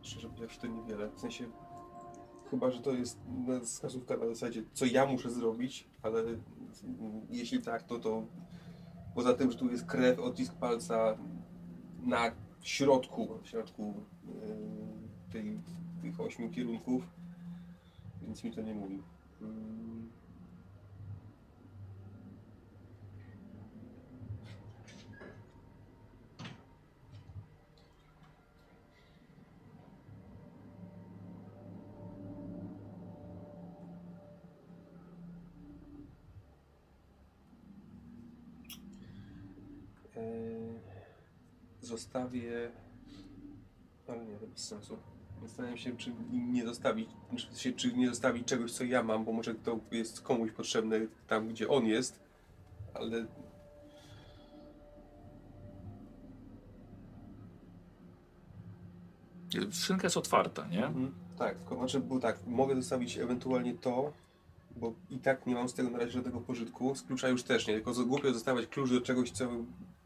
[0.03, 1.11] Szczerze powiedziawszy, to niewiele.
[1.11, 1.45] W sensie,
[2.51, 3.19] chyba, że to jest
[3.65, 6.23] wskazówka na zasadzie, co ja muszę zrobić, ale
[7.31, 8.27] jeśli tak, to to
[9.17, 11.17] poza tym, że tu jest krew, odcisk palca
[12.03, 12.31] na
[12.61, 13.95] środku, w środku
[14.27, 15.59] yy, tej,
[16.03, 17.03] tych ośmiu kierunków,
[18.23, 19.03] więc mi to nie mówi.
[19.41, 20.11] Mm.
[40.17, 40.81] Eee,
[41.97, 42.71] zostawię.
[44.09, 44.97] Ale nie, to bez sensu.
[45.43, 49.33] Zastanawiam się, czy nie zostawić, czy, się- czy nie zostawić czegoś, co ja mam, bo
[49.33, 52.21] może to jest komuś potrzebne tam, gdzie on jest,
[52.95, 53.27] ale
[59.71, 60.87] Skrzynka jest otwarta, nie?
[60.87, 61.15] Mhm.
[61.39, 64.13] Tak, tylko znaczy, bo tak, mogę zostawić ewentualnie to,
[64.77, 66.95] bo i tak nie mam z tego na razie żadnego pożytku.
[66.95, 69.49] Z klucza już też nie, tylko głupio zostawiać klucz do czegoś, co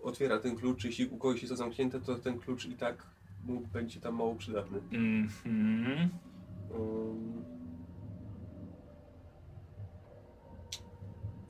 [0.02, 0.84] otwiera ten klucz.
[0.84, 3.07] Jeśli u kogoś jest to zamknięte, to ten klucz i tak
[3.44, 4.78] mu będzie tam mało przydatny.
[4.92, 6.08] Mhm.
[6.78, 7.44] Um,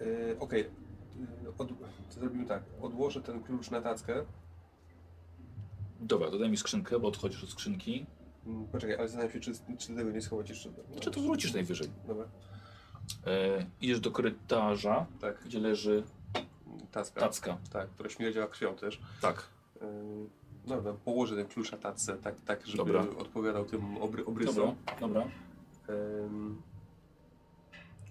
[0.01, 0.65] e, Okej,
[1.47, 1.73] E, Od-
[2.11, 2.63] zrobimy tak.
[2.81, 4.25] Odłożę ten klucz na tackę.
[6.01, 8.07] Dobra, dodaj mi skrzynkę, bo odchodzisz od skrzynki.
[8.47, 10.71] Mm, Poczekaj, ale zastanawiam się, czy, czy tego nie schować jeszcze.
[11.01, 11.89] Czy to wrócisz najwyżej?
[12.07, 12.25] Dobra,
[13.27, 15.45] E, idziesz do korytarza, tak.
[15.45, 16.03] gdzie leży
[16.93, 17.21] Tacka.
[17.21, 17.59] tacka.
[17.73, 19.01] Tak, która śmierdziała krwią też.
[19.21, 19.49] Tak.
[19.81, 19.87] Yy,
[20.67, 23.01] Dobra, położę ten klucz na tacce, tak, tak żeby Dobra.
[23.19, 24.75] odpowiadał tym obry, Dobra, obrysom.
[25.01, 25.27] dobra.
[25.89, 26.63] Ym,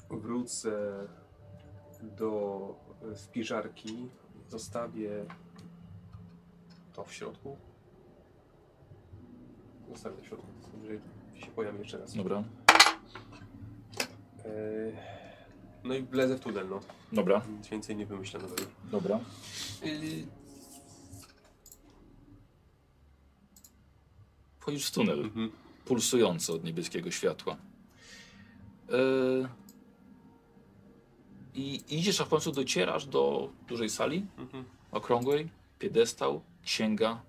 [0.10, 0.72] wrócę
[2.02, 2.76] do
[3.11, 4.10] e, spiżarki,
[4.48, 5.26] zostawię
[6.94, 7.58] to w środku.
[9.90, 10.48] Zostawię to w środku,
[10.82, 11.00] jeżeli
[11.36, 12.16] się pojawi jeszcze raz.
[12.16, 12.44] Dobra,
[15.84, 16.80] no i wlezę w tunel, no.
[17.14, 18.64] dobra, Nic więcej nie wymyślę nowego.
[18.92, 19.19] dobra.
[19.86, 20.26] Y...
[24.60, 25.19] Wchodzisz w tunel.
[25.19, 25.52] Mhm.
[25.86, 27.58] pulsujące od niebieskiego światła.
[28.90, 29.50] Yy,
[31.53, 34.66] I idziesz, a w końcu docierasz do dużej sali Mhm.
[34.92, 37.22] okrągłej, piedestał, księga,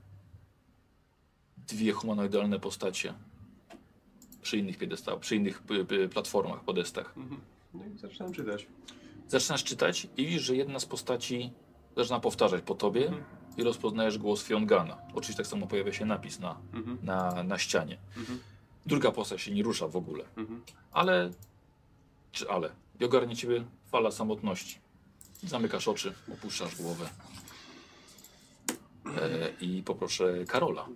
[1.68, 3.14] dwie humanoidalne postacie
[4.42, 5.62] przy innych piedestałach, przy innych
[6.12, 7.14] platformach, podestach.
[7.16, 7.40] Mhm.
[7.74, 8.66] No i zaczynam czytać.
[9.28, 11.52] Zaczynasz czytać i widzisz, że jedna z postaci
[11.96, 13.24] zaczyna powtarzać po tobie Mhm.
[13.56, 14.98] i rozpoznajesz głos Fiongana.
[15.14, 16.98] Oczywiście tak samo pojawia się napis na, Mhm.
[17.02, 17.98] na, na ścianie.
[18.16, 18.38] Mhm.
[18.86, 20.24] Druga postać się nie rusza w ogóle.
[20.36, 20.62] Mhm.
[20.92, 21.30] Ale.
[22.32, 22.70] Czy ale?
[23.00, 24.78] I ogarnie ciebie fala samotności.
[25.42, 27.10] Zamykasz oczy, opuszczasz głowę.
[29.06, 30.86] E, I poproszę Karola.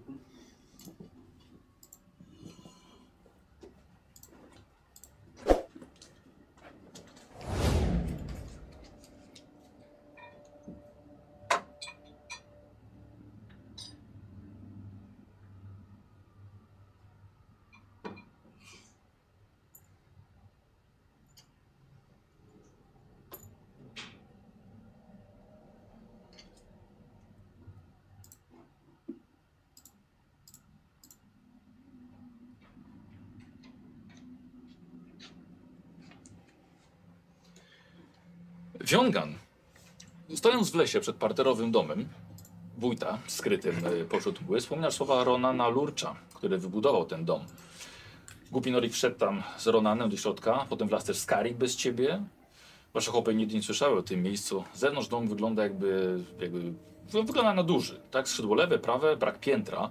[38.94, 39.34] Wiągan.
[40.34, 42.08] Stojąc w lesie przed parterowym domem,
[42.78, 47.44] wójta skrytym e, pośród mgły, wspominasz słowa Ronana Lurcza, który wybudował ten dom.
[48.50, 52.22] Głupi Norik wszedł tam z Ronanem do środka, potem wlazł też Skarik bez ciebie.
[52.94, 54.64] Wasze chłopy nigdy nie słyszały o tym miejscu.
[54.74, 56.72] Zewnątrz dom wygląda jakby, jakby
[57.08, 58.00] wygląda na duży.
[58.10, 59.90] Tak, skrzydło lewe, prawe, brak piętra,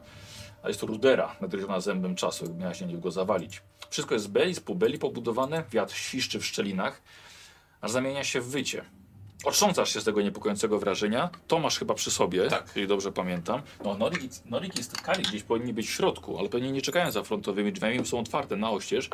[0.64, 3.62] a jest to rudera nadgryziona zębem czasu, jakby miała się nie go zawalić.
[3.90, 7.02] Wszystko jest z beli, z pubeli pobudowane, wiatr świszczy w szczelinach,
[7.84, 8.86] aż zamienia się w wycie.
[9.46, 11.30] Otrząsasz się z tego niepokojącego wrażenia.
[11.48, 12.64] Tomasz chyba przy sobie, Tak.
[12.68, 13.62] jeżeli dobrze pamiętam.
[13.84, 17.12] No, Norik, i- Norik i Skali gdzieś powinni być w środku, ale pewnie nie czekają
[17.12, 19.10] za frontowymi drzwiami, są otwarte na oścież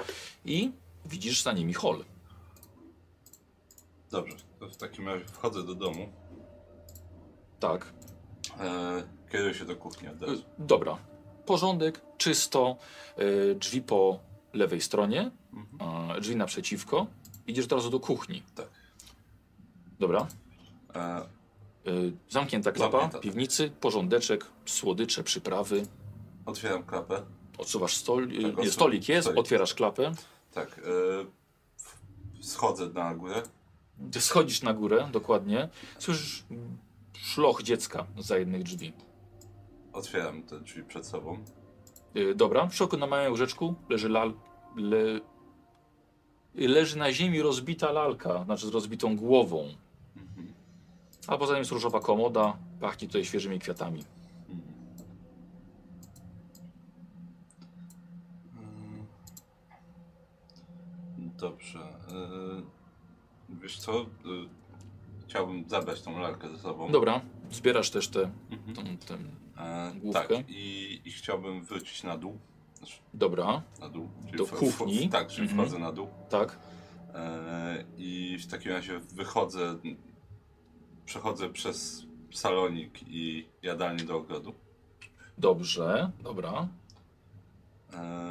[0.45, 0.71] i
[1.05, 2.03] widzisz za nimi hol.
[4.11, 6.09] Dobrze, to w takim razie wchodzę do domu.
[7.59, 7.93] Tak.
[8.59, 10.43] E, kieruję się do kuchni od razu.
[10.59, 10.97] Dobra.
[11.45, 12.77] Porządek, czysto,
[13.51, 14.19] y, drzwi po
[14.53, 16.17] lewej stronie, Mhm.
[16.17, 17.07] y, drzwi naprzeciwko.
[17.49, 18.43] Idziesz od razu do kuchni.
[18.55, 18.67] Tak.
[19.99, 20.27] Dobra.
[20.95, 21.21] E,
[21.87, 23.21] Y, zamknięta klapa Zamknięta, tak.
[23.21, 25.85] piwnicy, porządeczek, słodycze, przyprawy.
[26.45, 27.21] Otwieram klapę.
[27.57, 28.23] Odsuwasz stol,
[28.63, 29.39] y, stolik jest, Stolik.
[29.39, 30.11] otwierasz klapę,
[30.53, 30.79] Tak.
[30.79, 30.81] E,
[31.77, 33.43] w- schodzę na górę.
[34.11, 35.69] Ty schodzisz na górę, dokładnie.
[35.99, 36.43] Słyszysz
[37.13, 38.93] szloch dziecka za jednych drzwi.
[39.93, 41.43] Otwieram te drzwi przed sobą.
[42.15, 44.33] Y, dobra, w środku na małym łóżeczku leży lal...
[44.75, 44.97] Le...
[46.67, 49.67] Leży na ziemi rozbita lalka, znaczy z rozbitą głową.
[51.27, 54.03] A poza tym jest różowa komoda, pachnie tutaj świeżymi kwiatami.
[54.49, 54.61] Mm.
[61.17, 61.79] Dobrze.
[61.79, 62.61] e,
[63.61, 64.01] Wiesz co?
[64.01, 64.05] E,
[65.27, 66.91] Chciałbym zabrać tą lalkę ze sobą.
[66.91, 67.21] Dobra,
[67.51, 68.31] zbierasz też tę...
[68.51, 68.75] Mhm.
[68.75, 69.17] tą- tę-
[69.57, 70.37] E, Główkę.
[70.37, 72.37] tak, i, i chciałbym wrócić na dół.
[73.13, 74.09] Dobra, na dół.
[74.37, 75.09] Do w- w- kuchni.
[75.09, 75.59] Tak, czyli Mhm.
[75.67, 76.07] wchodzę na dół.
[76.29, 76.59] tak.
[77.13, 79.75] E, I w takim razie wychodzę,
[81.05, 84.53] przechodzę przez salonik i jadalnię do ogrodu.
[85.37, 86.67] Dobrze, dobra.
[87.93, 88.29] E,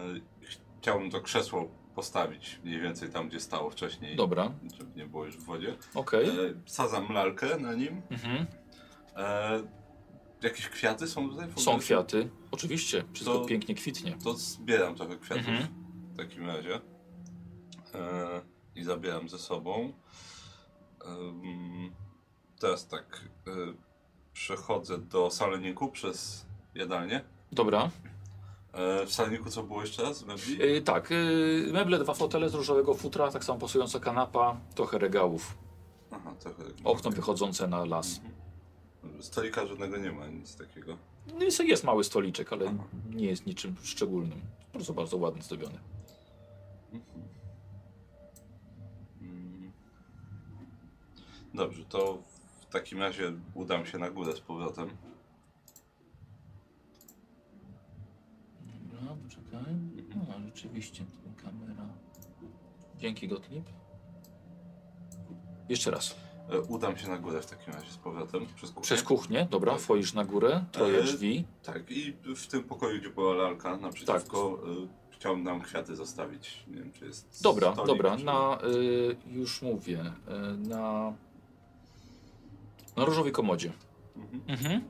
[0.81, 5.37] Chciałbym to krzesło postawić mniej więcej tam, gdzie stało wcześniej, Dobra, żeby nie było już
[5.37, 5.77] w wodzie.
[5.95, 6.29] okej.
[6.29, 6.33] E,
[6.67, 8.03] Sadzam lalkę na nim.
[8.11, 8.47] Mhm.
[9.17, 9.63] E,
[10.43, 11.49] Jakieś kwiaty są tutaj?
[11.57, 14.17] Są kwiaty, oczywiście, wszystko To- pięknie kwitnie.
[14.25, 15.67] To zbieram trochę kwiatów Mhm.
[16.13, 16.81] w takim razie.
[17.95, 18.41] E,
[18.77, 19.93] I zabieram ze sobą.
[21.07, 21.93] Em,
[22.61, 23.25] teraz tak.
[23.47, 23.51] E,
[24.33, 27.25] przechodzę do saloniku przez jadalnię.
[27.53, 27.91] Dobra.
[28.73, 30.25] E, w saloniku co było jeszcze raz?
[30.25, 30.59] Mebli?
[30.59, 35.59] Yy, tak, yy, meble, dwa fotele z różowego futra, tak samo pasująca kanapa, trochę regałów,
[36.11, 36.63] Aha, trochę.
[36.85, 38.17] okno wychodzące na las.
[38.19, 38.35] Mhm.
[39.21, 40.99] Stolika żadnego nie ma, nic takiego.
[41.39, 42.85] No jest, jest mały stoliczek, ale Aha.
[43.11, 44.41] nie jest niczym szczególnym.
[44.67, 45.79] Po prostu bardzo ładnie zdobiony.
[49.23, 49.73] Mm.
[51.55, 52.23] Dobrze, to
[52.61, 54.89] w takim razie udam się na górę z powrotem.
[58.93, 59.75] Dobra, poczekaj.
[60.29, 61.87] No, rzeczywiście, tu kamera.
[62.99, 63.65] Dzięki, Gottlieb.
[65.69, 66.28] Jeszcze raz.
[66.51, 68.83] E, Udam się na górę w takim razie z powrotem przez kuchnię.
[68.83, 69.81] Przez kuchnię, dobra, Tak.
[69.81, 71.45] wchodzisz na górę, troje E, drzwi.
[71.63, 76.65] Tak, i w tym pokoju, gdzie była lalka naprzeciwko, y, chciałbym nam kwiaty zostawić.
[76.69, 78.25] Nie wiem, czy jest Dobra, stolik, dobra, czy...
[78.25, 80.01] na, y, już mówię,
[80.55, 81.13] y, na,
[82.97, 83.73] na różowej komodzie.
[84.17, 84.43] Mhm.
[84.49, 84.85] Mhm.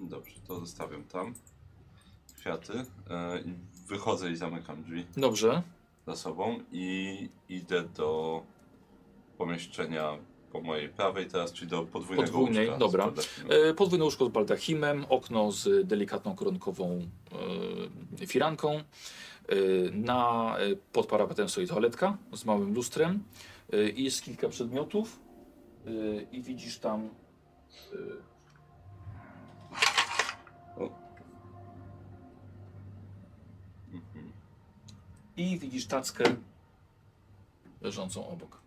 [0.00, 1.34] Dobrze, to zostawiam tam
[2.36, 2.72] kwiaty.
[3.10, 3.54] E, i
[3.86, 5.62] wychodzę i zamykam drzwi Dobrze,
[6.06, 8.42] za sobą i idę do
[9.38, 10.18] pomieszczenia
[10.52, 13.12] po mojej prawej teraz, czyli do podwójnego Podwójnej, łóżka dobra.
[13.48, 17.06] E, Podwójne łóżko z baldachimem, okno z delikatną koronkową
[18.22, 18.70] e, firanką.
[18.72, 18.82] E,
[19.92, 23.22] Na e, pod parapetem stoi toaletka z małym lustrem
[23.72, 25.18] e, i jest kilka przedmiotów
[25.86, 25.90] e,
[26.32, 27.08] i widzisz tam
[33.92, 34.32] Mhm.
[35.36, 36.24] i widzisz tackę
[37.80, 38.61] leżącą obok.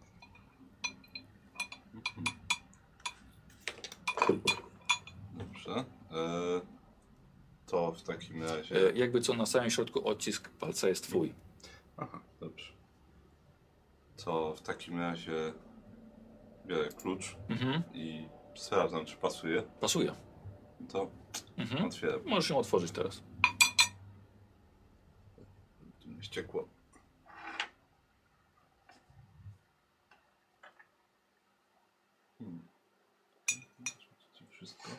[5.34, 5.76] Dobrze.
[6.12, 6.62] E,
[7.66, 8.90] to w takim razie...
[8.90, 11.34] E, Jakby co na samym środku odcisk palca jest twój.
[11.98, 12.72] Aha, dobrze.
[14.26, 15.54] To w takim razie
[16.66, 17.84] biorę klucz Mhm.
[17.94, 19.62] i sprawdzam, czy pasuje.
[19.62, 20.16] Pasuje.
[20.90, 21.12] To
[21.58, 21.86] Mhm.
[21.86, 22.20] otwieram.
[22.26, 23.24] Możesz ją otworzyć teraz.
[26.22, 26.68] Ściekło.
[32.40, 32.60] Hmm.
[34.52, 34.90] Wszystko.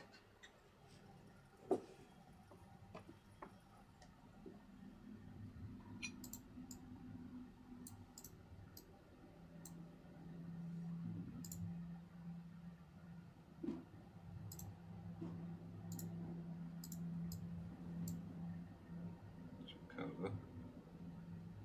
[19.66, 20.30] Ciekawe.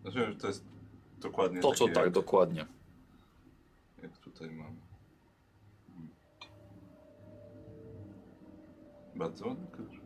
[0.04, 0.66] Rozumiem, że to jest
[1.42, 2.66] dokładnie To co takie tak, dokładnie.
[4.04, 4.76] jak tutaj mam.
[5.88, 6.10] Hmm.
[9.16, 10.02] Bardzo ładny klucz.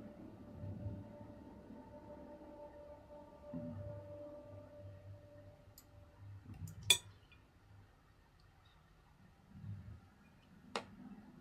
[3.51, 3.73] Hmm.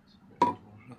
[0.06, 0.94] Sobie odłożę.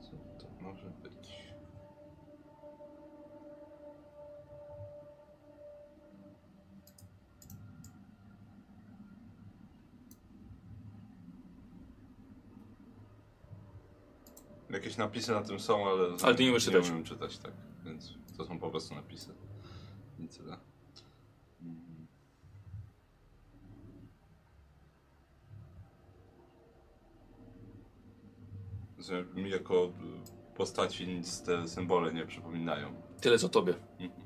[0.00, 1.54] Co to może być?
[14.94, 16.08] Jakieś napisy na tym są, ale...
[16.22, 16.84] Ale ty nie umiesz czytać.
[16.84, 17.52] Nie umiem czytać, tak.
[17.84, 19.34] Więc to są po prostu napisy.
[20.18, 20.56] I tyle.
[21.62, 22.06] Mhm.
[28.98, 29.92] Że mi jako
[30.56, 32.94] postaci nic te symbole nie przypominają.
[33.20, 33.74] Tyle co tobie.
[33.98, 34.23] Mhm.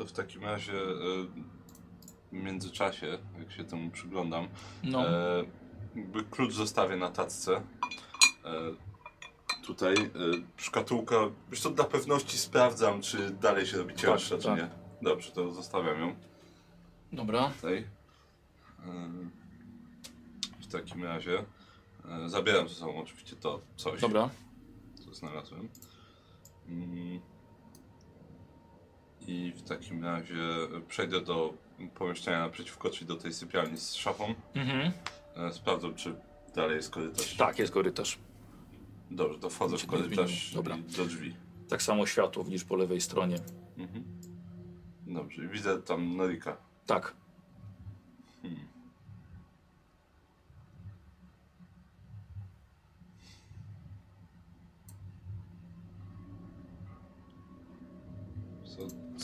[0.00, 0.86] To w takim razie e,
[2.32, 4.48] w międzyczasie, jak się temu przyglądam,
[4.84, 5.08] No.
[5.08, 5.44] E,
[6.30, 7.56] klucz zostawię na tacce.
[7.56, 7.62] E,
[9.66, 10.08] tutaj e,
[10.56, 11.16] szkatułka.
[11.50, 14.58] Wiesz co, dla pewności sprawdzam, czy dalej się robi cięższa, czy tak.
[14.58, 14.68] nie.
[15.02, 16.14] Dobrze, to zostawiam ją
[17.12, 17.50] Dobra.
[17.50, 17.76] tutaj.
[17.78, 17.86] E,
[20.60, 21.44] w takim razie
[22.08, 24.30] e, zabieram ze sobą oczywiście to coś, Dobra.
[25.04, 25.68] co znalazłem.
[26.68, 27.20] Mm.
[29.26, 30.34] I w takim razie
[30.88, 31.54] przejdę do
[31.94, 34.34] pomieszczenia naprzeciwko, czyli do tej sypialni z szafą.
[34.54, 34.92] Mhm.
[35.36, 36.14] E, Sprawdzam, czy
[36.54, 37.34] dalej jest korytarz.
[37.36, 38.18] Tak, jest korytarz.
[39.10, 40.54] Dobrze, to wchodzę w korytarz.
[40.54, 40.76] Dobra.
[40.96, 41.34] do drzwi.
[41.68, 43.36] Tak samo światło widzisz po lewej stronie.
[43.78, 44.04] Mhm.
[45.06, 46.56] Dobrze, widzę tam Norika.
[46.86, 47.14] Tak.
[48.42, 48.48] Co,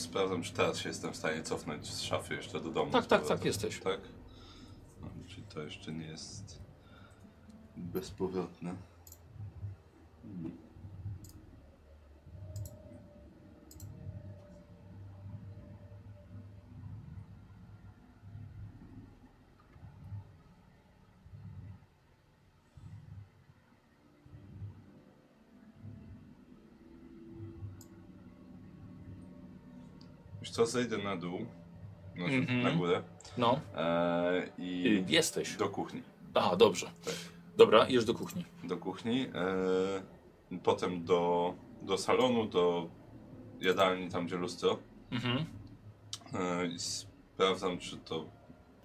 [0.00, 2.92] sprawdzam, czy teraz się jestem w stanie cofnąć z szafy jeszcze do domu.
[2.92, 3.80] Tak, tak, tak, jesteś.
[3.80, 4.00] Tak?
[5.00, 6.60] No, czyli to jeszcze nie jest
[7.76, 8.74] bezpowrotne.
[10.22, 10.65] Hmm.
[30.56, 31.46] Co, zejdę na dół,
[32.16, 32.62] znaczy Mhm.
[32.62, 33.02] na górę
[33.38, 33.60] No.
[33.74, 35.56] e, i Jesteś.
[35.56, 36.02] do kuchni.
[36.34, 36.86] Aha, dobrze.
[37.04, 37.14] Tak.
[37.56, 38.44] Dobra, idziesz do kuchni.
[38.64, 42.88] Do kuchni, e, potem do, do salonu, do
[43.60, 44.78] jadalni, tam gdzie lustro
[45.10, 45.44] Mhm.
[46.34, 48.24] e, i sprawdzam, czy to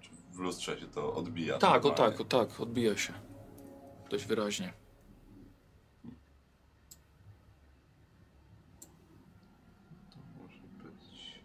[0.02, 1.58] czy w lustrze się to odbija.
[1.58, 3.14] Tak, o tak, o tak, odbija się.
[4.10, 4.74] Dość wyraźnie.
[10.12, 11.42] To może być...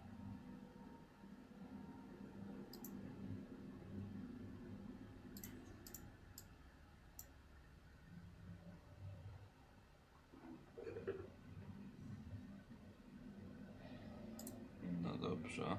[15.03, 15.77] No dobrze.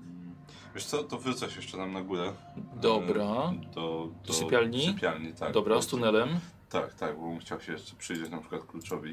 [0.00, 0.34] Mm.
[0.74, 2.32] Wiesz co, to wrócę się jeszcze tam na górę.
[2.76, 3.24] Dobra.
[3.24, 4.86] E, Do, do, sypialni?
[4.86, 5.52] Sypialni, tak.
[5.52, 6.28] Dobra, z tunelem.
[6.70, 9.10] Tak, tak, bo bym chciał się jeszcze przyjrzeć na przykład kluczowi.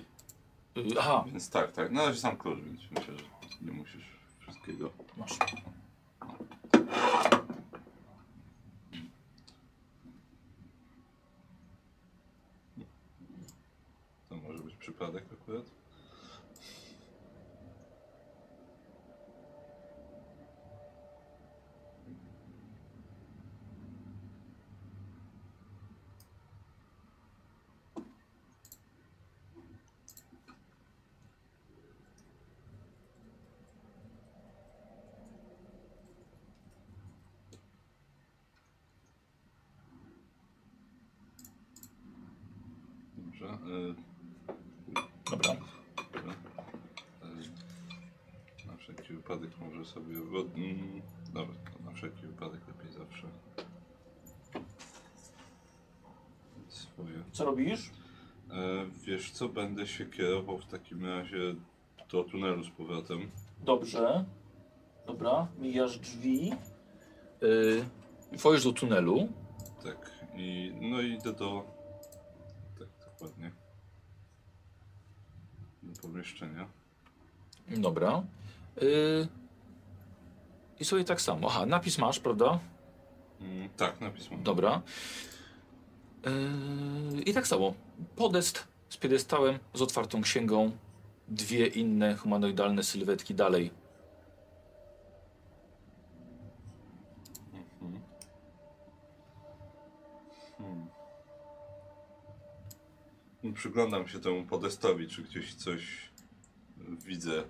[0.77, 1.91] Y, Aha, Więc tak, tak.
[1.91, 3.23] Na razie sam klucz, więc myślę, że
[3.61, 4.05] nie musisz
[4.39, 4.89] wszystkiego.
[5.17, 5.37] masz.
[14.29, 15.65] To może być przypadek akurat.
[43.17, 43.45] Dobrze.
[43.45, 43.95] y,
[45.31, 45.55] Dobra.
[46.13, 46.33] Dobra.
[47.23, 50.15] E, Na wszelki wypadek może sobie.
[50.31, 51.01] Bo, mm,
[51.33, 53.27] dobra, to na wszelki wypadek lepiej zawsze.
[56.67, 57.16] Swoje.
[57.31, 57.89] Co robisz?
[58.51, 58.53] E,
[59.03, 61.55] wiesz co, będę się kierował w takim razie
[62.11, 63.29] do tunelu z powrotem.
[63.65, 64.25] Dobrze.
[65.07, 66.53] Dobra, mijasz drzwi.
[67.41, 69.27] Yy, wchodzisz do tunelu.
[69.83, 71.63] Tak, i no i idę do.
[72.79, 73.51] Tak, dokładnie.
[75.83, 76.67] Do pomieszczenia.
[77.77, 78.23] Dobra.
[78.81, 79.27] Yy,
[80.79, 81.47] I sobie tak samo.
[81.47, 82.59] Aha, napis masz, prawda?
[83.41, 84.43] Mm, tak, napis mam.
[84.43, 84.81] Dobra.
[86.25, 87.73] Yy, I tak samo.
[88.15, 90.71] Podest z piedestałem, z otwartą księgą.
[91.27, 93.71] Dwie inne humanoidalne sylwetki dalej.
[97.81, 98.01] Mhm.
[100.57, 100.87] Hmm.
[103.53, 106.09] Przyglądam się temu podestowi, czy gdzieś coś
[107.05, 107.43] widzę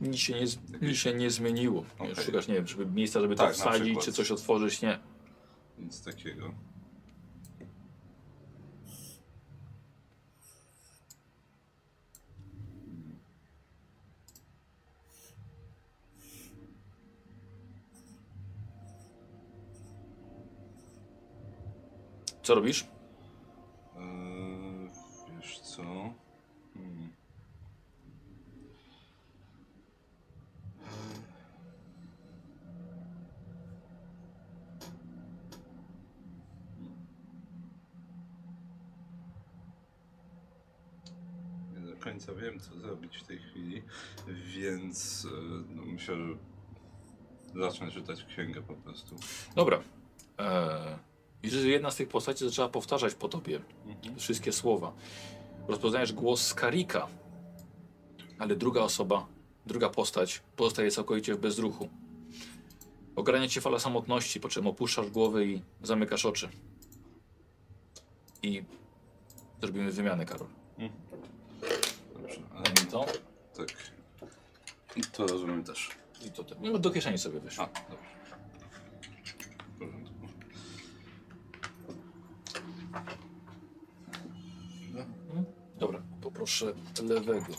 [0.00, 1.84] Nic się nie, z- nic się nie zmieniło.
[1.98, 2.24] Okej.
[2.24, 4.98] Szukasz, nie wiem, żeby miejsca, żeby Tak, to wsadzić, czy coś otworzyć, nie.
[5.78, 6.54] Nic takiego.
[22.48, 22.86] Co robisz?
[23.96, 24.90] Eee,
[25.36, 25.82] wiesz co?
[25.82, 27.12] Hmm.
[41.74, 43.82] Nie do końca wiem, co zrobić w tej chwili,
[44.56, 46.34] więc e, no, myślę, że
[47.60, 49.16] zacznę czytać księgę po prostu.
[49.56, 49.80] Dobra.
[50.38, 51.07] Eee,
[51.42, 53.60] widzisz, że jedna z tych postaci zaczęła powtarzać po tobie
[54.16, 54.92] wszystkie słowa.
[55.68, 57.06] Rozpoznajesz głos Skarika,
[58.38, 59.26] ale druga osoba,
[59.66, 61.88] druga postać pozostaje całkowicie w bezruchu.
[63.16, 66.48] Ogarnia cię fala samotności, po czym opuszczasz głowę i zamykasz oczy.
[68.42, 68.62] I
[69.62, 70.48] zrobimy wymianę, Karol.
[72.14, 73.06] Dobrze, ale I to?
[73.56, 73.68] tak.
[75.12, 75.90] To rozumiem też.
[76.26, 76.44] I to.
[76.60, 77.58] No, do kieszeni sobie weź.
[77.58, 78.17] A, dobrze.
[86.38, 87.52] Poproszę lewego.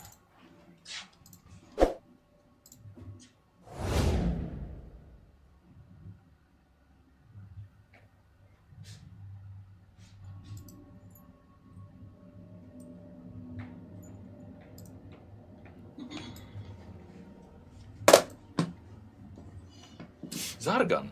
[20.59, 21.09] Zargan.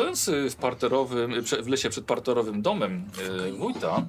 [0.00, 3.04] Stojąc y, w parterowym, y, w lesie przed parterowym domem
[3.48, 4.02] y, wójta,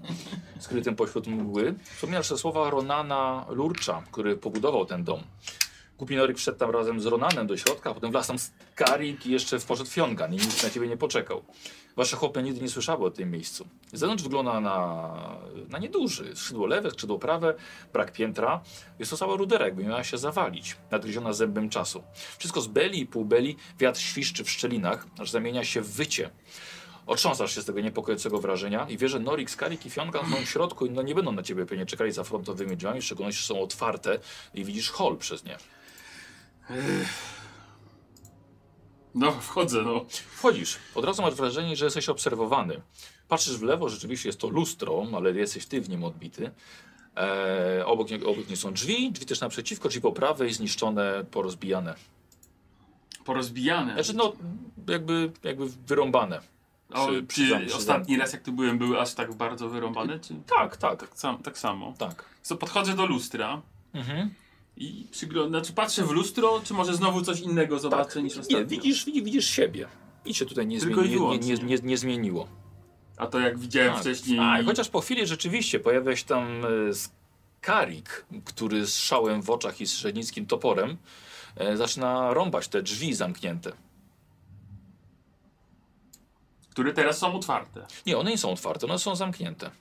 [0.60, 5.20] skrytym pośród mgły, wspomniał te słowa Ronana Lurcza, który pobudował ten dom.
[6.02, 9.60] Kupinorik wszedł tam razem z Ronanem do środka, a potem wlazł tam Skarik i jeszcze
[9.60, 11.44] poszedł Fiongan i nikt na ciebie nie poczekał.
[11.96, 13.68] Wasze chłopy nigdy nie słyszały o tym miejscu.
[13.94, 15.38] Zewnątrz wygląda na,
[15.70, 16.36] na nieduży.
[16.36, 17.54] Skrzydło lewe, skrzydło prawe,
[17.94, 18.62] brak piętra.
[19.00, 22.04] Jest to cała rudera, jakby miała się zawalić, nadgryziona zębem czasu.
[22.38, 26.30] Wszystko z beli i półbeli, wiatr świszczy w szczelinach, aż zamienia się w wycie.
[27.08, 30.50] Otrząsasz się z tego niepokojącego wrażenia i wiesz, że Norik, Skarik i Fiongan są w
[30.50, 33.62] środku i no nie będą na ciebie pewnie czekali za frontowymi drzwiami, w szczególności są
[33.62, 34.20] otwarte
[34.54, 35.58] i widzisz hol przez nie.
[39.16, 40.06] No, wchodzę, no.
[40.10, 42.82] Wchodzisz, od razu masz wrażenie, że jesteś obserwowany.
[43.28, 46.52] Patrzysz w lewo, rzeczywiście jest to lustro, ale jesteś ty w nim odbity.
[47.18, 51.96] E, obok, nie, obok nie są drzwi, drzwi też naprzeciwko, drzwi po prawej zniszczone, porozbijane.
[53.26, 53.94] Porozbijane.
[53.94, 54.34] Znaczy no,
[54.88, 56.42] jakby, jakby wyrąbane.
[56.94, 60.20] O, przy- przy zam- przy ostatni raz jak tu byłem były aż tak bardzo wyrąbane?
[60.20, 60.36] Czy...
[60.58, 61.94] Tak, tak, Tak, sam, tak samo.
[61.98, 62.26] tak.
[62.44, 63.62] So, podchodzę do lustra
[63.94, 64.34] Mhm.
[64.78, 68.24] I przyglądam, znaczy patrzę w lustro, czy może znowu coś innego zobaczę tak.
[68.24, 68.60] niż ostatnio?
[68.60, 69.88] Nie, widzisz, widzisz, widzisz siebie.
[70.26, 72.48] Nic się tutaj nie, zmieni, nie, nie, nie, nie, nie zmieniło.
[73.18, 74.02] A to jak widziałem Tak.
[74.02, 74.40] wcześniej...
[74.40, 79.50] A, i chociaż po chwili rzeczywiście pojawia się tam e, Skarik, który z szałem w
[79.50, 80.98] oczach i z średnickim toporem
[81.56, 83.72] e, zaczyna rąbać te drzwi zamknięte.
[86.70, 87.86] Które teraz są otwarte.
[88.06, 89.72] Nie, one nie są otwarte, one są zamknięte.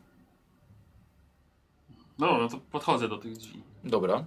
[2.19, 3.63] No, no to podchodzę do tych drzwi.
[3.85, 4.25] Dobra.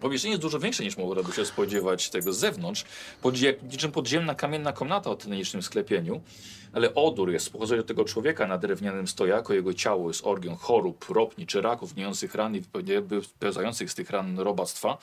[0.00, 2.84] Pomieszczenie jest dużo większe niż mogłoby się spodziewać tego z zewnątrz.
[3.22, 6.20] Podzie niczym podziemna kamienna komnata o tytanicznym sklepieniu.
[6.72, 9.54] Ale odór jest pochodzenia tego człowieka na drewnianym stojaku.
[9.54, 12.62] Jego ciało jest orgią chorób, ropni czy raków, gnijących ran i
[13.38, 14.98] pełzających z tych ran robactwa.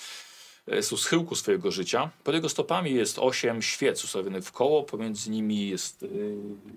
[0.67, 2.09] Jest u schyłku swojego życia.
[2.23, 4.83] Pod jego stopami jest osiem świec ustawionych w koło.
[4.83, 6.09] Pomiędzy nimi jest yy,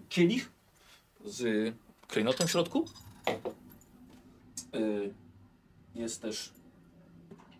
[0.08, 0.50] kielich
[1.24, 1.74] z
[2.08, 2.84] klejnotem w środku.
[4.72, 5.14] Yy,
[5.94, 6.50] jest też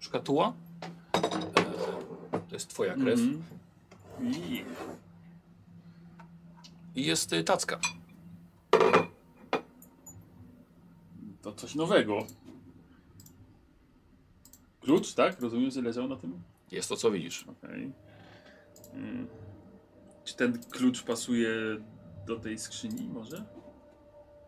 [0.05, 0.52] szkatuła.
[2.33, 3.20] E, to jest twoja krew.
[3.20, 3.42] Mhm.
[4.20, 4.65] I...
[6.94, 7.81] I jest y, tacka.
[11.42, 12.26] To coś nowego.
[14.81, 15.41] Klucz, tak?
[15.41, 16.42] Rozumiem, że leżał na tym?
[16.70, 17.44] Jest to, co widzisz.
[17.49, 17.92] Okej.
[18.92, 19.26] Mm.
[20.24, 21.50] Czy ten klucz pasuje
[22.26, 23.44] do tej skrzyni może?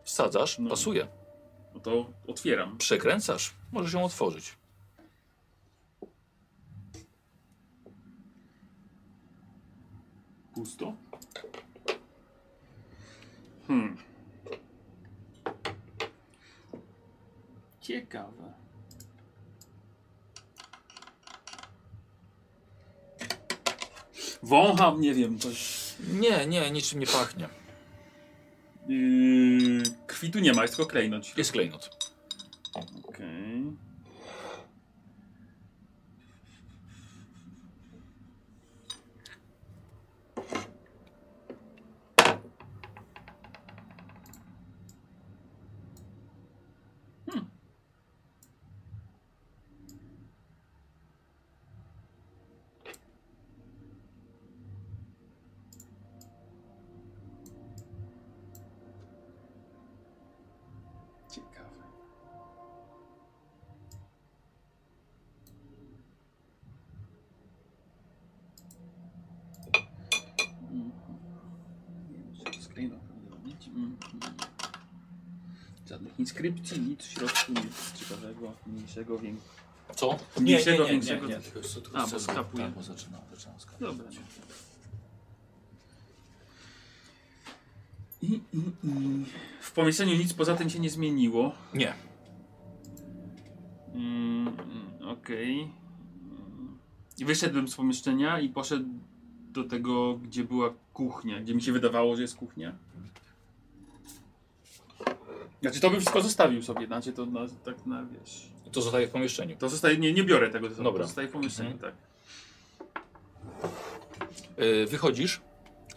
[0.03, 0.69] Wsadzasz, No.
[0.69, 1.07] pasuje.
[1.73, 2.77] No to otwieram.
[2.77, 4.57] Przekręcasz, możesz ją otworzyć.
[10.57, 10.93] Pusto.
[13.67, 13.97] Hmm.
[17.81, 18.53] Ciekawe.
[24.43, 25.93] Wącham, nie wiem, coś.
[26.13, 27.49] Nie, nie, niczym nie pachnie.
[28.87, 31.37] Yy, krwi tu nie ma, jest tylko klejnot.
[31.37, 31.89] Jest klejnot.
[32.73, 33.47] Okej.
[61.31, 61.83] Ciekawe.
[70.61, 70.91] Mhm.
[72.09, 73.67] Nie wiem, czy to screena powinno robić.
[73.67, 73.97] Mhm.
[76.37, 79.51] Żadnych inskrypcji, nic w środku, nic ciekawego, mniejszego, większego.
[79.95, 80.19] Co?
[80.39, 81.27] Mniejszego, większego.
[81.27, 82.63] Nie, tylko co tu A, bo skapuje.
[82.63, 83.79] Tak, bo zaczynam, zaczynam skapać.
[83.79, 84.05] Dobra.
[84.11, 84.21] no.
[88.21, 89.25] I, i, i.
[89.61, 91.51] W pomieszczeniu nic poza tym się nie zmieniło.
[91.73, 91.93] Nie.
[93.93, 95.59] Mm, mm, Okej.
[95.59, 96.77] Mm.
[97.17, 98.89] I wyszedłem z pomieszczenia i poszedł
[99.51, 102.75] do tego, gdzie była kuchnia, gdzie mi się wydawało, że jest kuchnia.
[105.61, 108.49] Znaczy to bym wszystko zostawił sobie, znaczy to na, tak na wiesz.
[108.71, 109.55] To zostaje w pomieszczeniu.
[109.59, 111.03] To zostaje, nie, nie biorę tego, to Dobra.
[111.05, 111.91] zostaje w pomieszczeniu, Mhm.
[111.93, 112.01] tak.
[114.57, 115.41] E, wychodzisz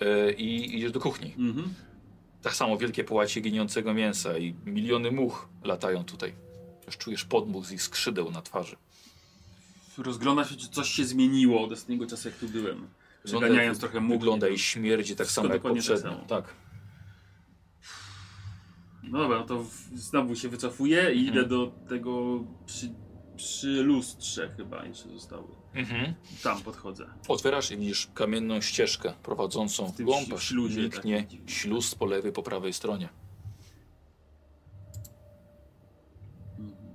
[0.01, 1.35] e, i idziesz do kuchni.
[1.39, 1.75] Mhm.
[2.43, 6.35] Tak samo wielkie połacie giniącego mięsa i miliony much latają tutaj.
[6.87, 8.77] Już czujesz podmuch z ich skrzydeł na twarzy.
[9.99, 12.89] Rozgląda się, czy coś się zmieniło od ostatniego czasu, jak tu byłem.
[13.25, 14.21] Przeganiając trochę mógł.
[14.21, 16.25] Wygląda i śmierdzi tak Wszystko samo jak tak poprzednio.
[16.29, 16.45] Tak.
[19.03, 19.65] No dobra, no to
[19.95, 21.49] znowu się wycofuję i idę Mhm.
[21.49, 22.95] do tego przy,
[23.37, 25.61] przy lustrze chyba jeszcze zostało.
[25.75, 26.15] Mhm.
[26.43, 27.07] Tam podchodzę.
[27.29, 31.49] Otwierasz i widzisz kamienną ścieżkę prowadzącą w tym głąb, aż śluzie niknie takim.
[31.49, 33.09] śluz po lewej, po prawej stronie.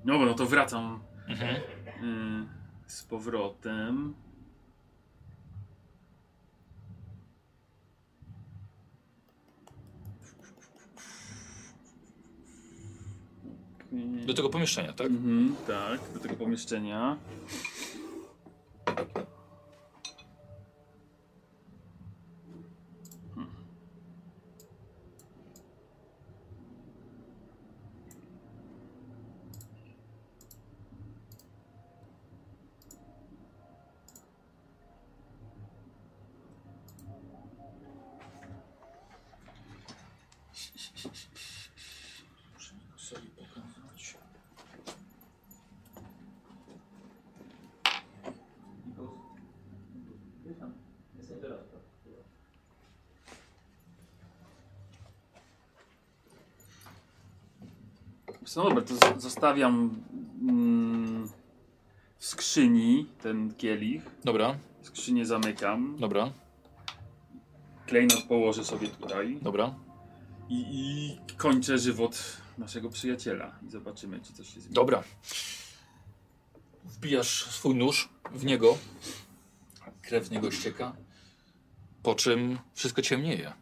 [0.05, 1.55] No no to wracam Mhm.
[1.55, 2.47] y,
[2.87, 4.13] z powrotem.
[14.25, 15.07] Do tego pomieszczenia, tak?
[15.07, 17.17] Mhm, tak, do tego pomieszczenia.
[23.35, 23.55] Hmm.
[43.05, 44.15] sobie pokazać.
[58.55, 60.03] No dobra, to zostawiam
[60.41, 61.29] mm,
[62.17, 64.03] w skrzyni ten kielich.
[64.23, 65.97] Dobra, Skrzynię zamykam.
[65.99, 66.31] dobra,
[67.87, 69.37] Klejnot położę sobie tutaj.
[69.41, 69.75] dobra.
[70.49, 73.59] I, I kończę żywot naszego przyjaciela.
[73.67, 74.73] I zobaczymy, czy coś się zmieni.
[74.75, 75.03] Dobra.
[76.83, 78.77] Wbijasz swój nóż w niego.
[80.01, 80.95] Krew z niego ścieka.
[82.03, 83.53] Po czym wszystko ciemnieje.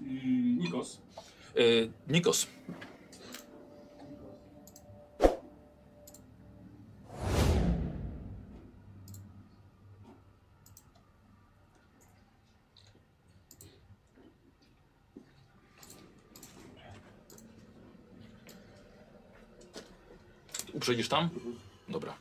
[0.00, 1.00] Yy, Nikos.
[1.54, 2.46] Yy, Nikos.
[20.72, 21.28] Uprzedzisz tam?
[21.88, 22.14] Dobra.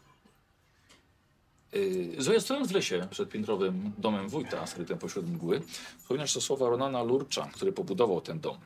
[1.74, 2.22] Yy,
[2.68, 5.62] w lesie przed piętrowym domem wójta, skrytym pośród mgły,
[6.00, 8.58] wspominasz te słowa Ronana Lurcza, który pobudował ten dom.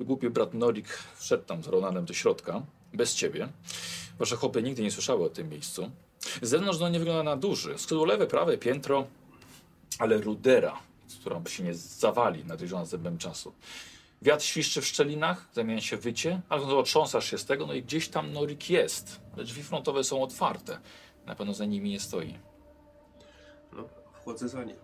[0.00, 2.62] Głupi brat Norik wszedł tam z Ronanem do środka,
[2.94, 3.48] bez ciebie.
[4.18, 5.90] Wasze chłopy nigdy nie słyszały o tym miejscu.
[6.42, 7.78] Z zewnątrz dom nie wygląda na duży.
[7.78, 9.06] Skrzydło lewe, prawe, piętro,
[9.98, 10.78] ale rudera,
[11.20, 13.52] która się nie zawali nadejrzona zębem czasu.
[14.22, 17.82] Wiatr świszczy w szczelinach, zamienia się wycie, ale no, otrząsasz się z tego, no i
[17.82, 19.20] gdzieś tam Norik jest.
[19.36, 20.78] Drzwi frontowe są otwarte.
[21.26, 22.38] Na pewno za nimi nie stoi.
[23.72, 24.76] No, wchodzę za nim.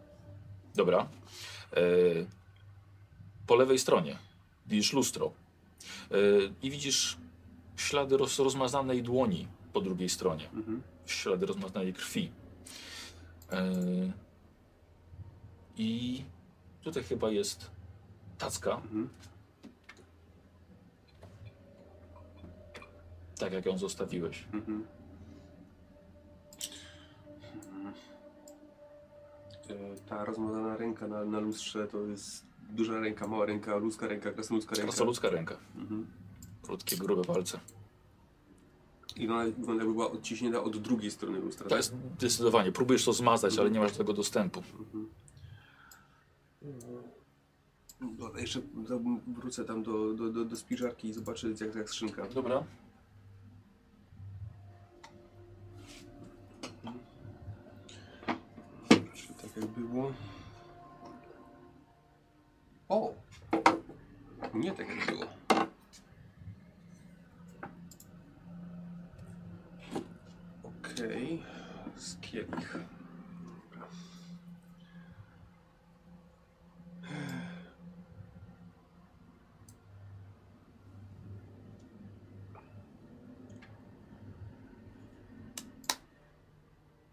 [0.75, 1.09] Dobra.
[1.73, 1.81] E,
[3.47, 4.19] po lewej stronie
[4.67, 5.33] widzisz lustro.
[6.11, 6.15] E,
[6.63, 7.17] I widzisz
[7.77, 10.49] ślady roz, rozmazanej dłoni po drugiej stronie.
[10.55, 10.83] Mhm.
[11.07, 12.31] Ślady rozmazanej krwi.
[13.53, 13.73] E,
[15.77, 16.25] I
[16.83, 17.71] tutaj chyba jest
[18.39, 18.75] tacka.
[18.77, 19.09] Mhm.
[23.39, 24.45] Tak jak ją zostawiłeś.
[24.53, 24.87] Mhm.
[29.71, 29.75] E,
[30.09, 34.75] Ta rozmazana ręka na, na lustrze to jest duża ręka, mała ręka, ludzka ręka, krasnoludzka
[34.75, 34.89] ręka.
[34.89, 35.57] Krasnoludzka ręka.
[35.77, 36.07] Mhm.
[36.63, 37.61] Krótkie, grube palce.
[39.17, 41.69] I ona wygląda jakby była odciśnięta od drugiej strony lustra.
[41.69, 42.73] To jest zdecydowanie.
[42.73, 44.63] Próbujesz to zmazać, ale nie masz do tego dostępu.
[44.79, 45.09] Mhm.
[48.19, 52.27] Dobra, jeszcze za- wrócę tam do, do, do, do spiżarki i zobaczę jak, jak skrzynka.
[52.27, 52.65] Dobra.
[59.43, 59.81] Tak jakby
[62.89, 63.15] O!
[64.55, 65.27] Nie tak jak było.
[70.63, 71.43] Okej.
[71.97, 72.79] Z kielich.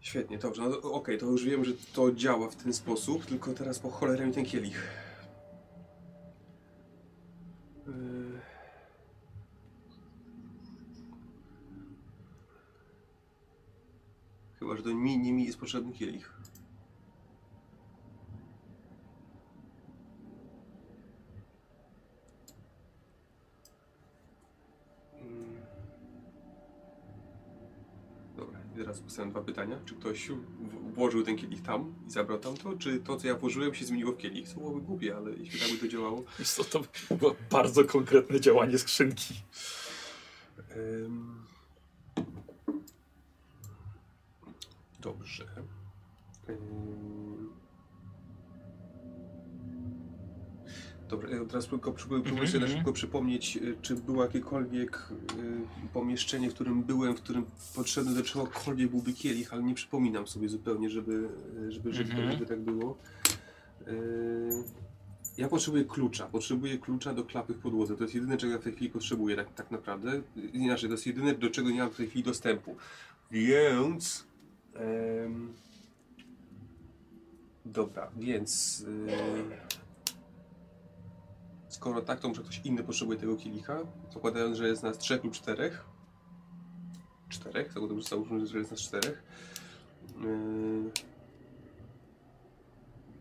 [0.00, 0.62] Świetnie, dobrze.
[0.62, 4.26] No, Okej, to już wiem, że to działa w ten sposób, tylko teraz po cholerę
[4.26, 5.02] mi ten kielich.
[14.82, 16.32] Do mi, nie mi jest potrzebny kielich.
[25.20, 25.56] Mm.
[28.36, 29.78] Dobra, i teraz postawiam dwa pytania.
[29.84, 30.30] Czy ktoś
[30.94, 34.18] włożył ten kielich tam i zabrał tamto, czy to, co ja włożyłem, się zmieniło w
[34.18, 34.48] kielich?
[34.48, 36.24] To byłoby głupie, ale jeśli tak by to działało...
[36.38, 36.82] Wiesz co, to
[37.14, 39.34] było bardzo konkretne działanie skrzynki.
[40.76, 41.51] Ym.
[45.02, 45.44] Dobrze.
[51.08, 52.68] Dobra, teraz tylko próbuję, sobie na mhm.
[52.68, 55.08] szybko przypomnieć, y, czy było jakiekolwiek
[55.84, 60.26] y, pomieszczenie, w którym byłem, w którym potrzebny do czegokolwiek byłby kielich, ale nie przypominam
[60.26, 61.28] sobie zupełnie, żeby,
[61.68, 62.32] żeby, żeby, Mhm.
[62.32, 62.98] żeby tak było.
[63.88, 64.64] Y,
[65.38, 66.26] ja potrzebuję klucza.
[66.26, 67.96] Potrzebuję klucza do klapy w podłodze.
[67.96, 70.22] To jest jedyne, czego ja w tej chwili potrzebuję, tak, tak naprawdę.
[70.52, 72.76] Inaczej, to jest jedyne, do czego nie mam w tej chwili dostępu.
[73.30, 74.31] Więc.
[74.74, 75.54] Em,
[77.64, 78.80] dobra, więc.
[78.80, 79.06] y,
[81.68, 83.78] skoro tak, to może ktoś inny potrzebuje tego kielicha.
[84.12, 85.84] Zakładając, że jest nas trzech lub czterech.
[87.28, 87.72] Czterech?
[87.72, 89.22] Zakładam, że załóżmy, że jest nas czterech.
[90.24, 90.90] Y,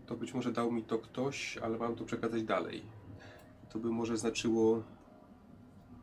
[0.05, 2.83] to być może dał mi to ktoś, ale mam to przekazać dalej.
[3.69, 4.83] To by może znaczyło,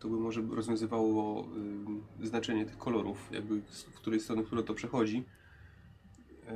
[0.00, 1.48] to by może rozwiązywało
[2.22, 5.24] y, znaczenie tych kolorów, jakby z której strony, która to przechodzi.
[6.48, 6.52] E,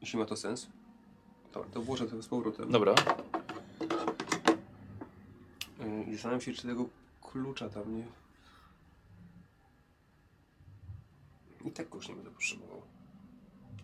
[0.00, 0.66] jeśli ma to sens.
[1.52, 2.70] Dobra, to włożę to z powrotem.
[2.70, 2.94] Dobra.
[5.80, 6.88] E, I zastanawiam się, czy tego
[7.22, 8.04] klucza tam nie...
[11.64, 12.82] I tak już nie będę potrzebował.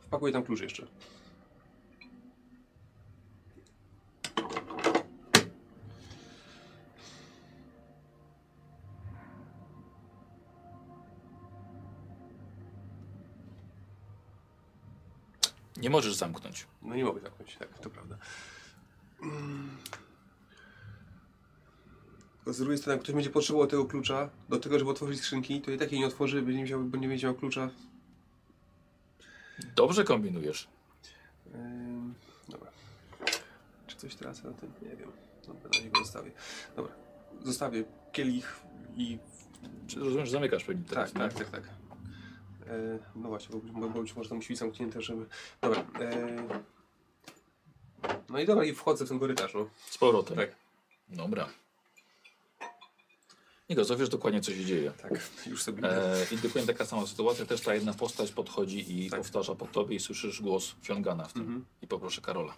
[0.01, 0.87] Wpakuję tam klucz jeszcze.
[15.79, 16.67] Nie możesz zamknąć.
[16.83, 18.17] No nie mogę zamknąć, tak, to prawda.
[19.23, 19.69] Mm.
[22.47, 25.71] Z drugiej strony, jak ktoś będzie potrzebował tego klucza do tego, żeby otworzyć skrzynki, to
[25.71, 27.71] i tak jej nie otworzy, będzie miał, bo nie będzie miał klucza.
[29.77, 30.69] Dobrze kombinujesz.
[32.49, 32.71] Dobra.
[33.87, 34.73] Czy coś teraz na tym?
[34.83, 35.13] Nie wiem.
[35.47, 36.31] Dobra, na razie go zostawię.
[36.77, 36.93] Dobra.
[37.45, 38.61] Zostawię kielich
[38.97, 39.19] i...
[39.87, 41.78] Czy rozumiem, że zamykasz pewnie teraz, Tak, tak, tak, tak.
[42.69, 45.27] E, no właśnie, bo, być- bo, być może to musi być zamknięte, żeby...
[45.61, 45.85] Dobra.
[46.01, 46.37] E,
[48.29, 49.69] no i dobra, i wchodzę w ten korytarz, no.
[49.91, 50.37] Z powrotem.
[50.37, 50.51] Tak.
[51.09, 51.49] Dobra.
[53.71, 54.93] Niko, co wiesz dokładnie, co się dzieje.
[55.03, 55.13] Tak,
[55.47, 55.91] już sobie.
[55.93, 59.21] E, I dokładnie taka sama sytuacja, też ta jedna postać podchodzi i Tak.
[59.21, 61.43] powtarza po tobie i słyszysz głos Fiongana w tym.
[61.43, 61.65] Mhm.
[61.83, 62.55] I poproszę Karola.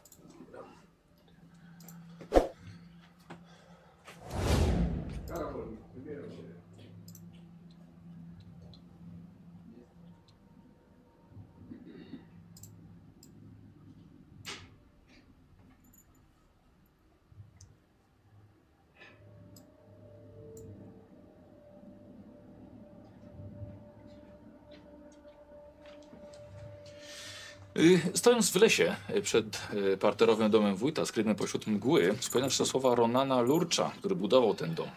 [28.15, 29.61] Stojąc w lesie y, przed
[29.93, 34.75] y, parterowym domem wójta, skrytym pośród mgły, wspominasz te słowa Ronana Lurcza, który budował ten
[34.75, 34.89] dom.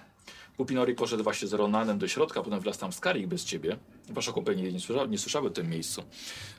[0.58, 3.78] Pupinori poszedł właśnie z Ronanem do środka, potem wlazł tam Skarik bez ciebie.
[4.10, 6.04] Wasze kompanie nie, słysza, nie słyszały o tym miejscu.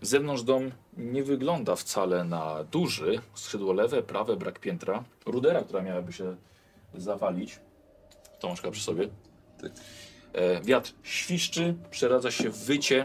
[0.02, 3.20] Z zewnątrz dom nie wygląda wcale na duży.
[3.34, 5.04] Skrzydło lewe, prawe, brak piętra.
[5.26, 6.36] Rudera, która miałaby się
[6.94, 7.58] zawalić.
[8.40, 9.08] To masz chyba przy sobie.
[9.62, 9.72] Tak.
[10.32, 13.02] E, wiatr świszczy, przeradza się w wycie.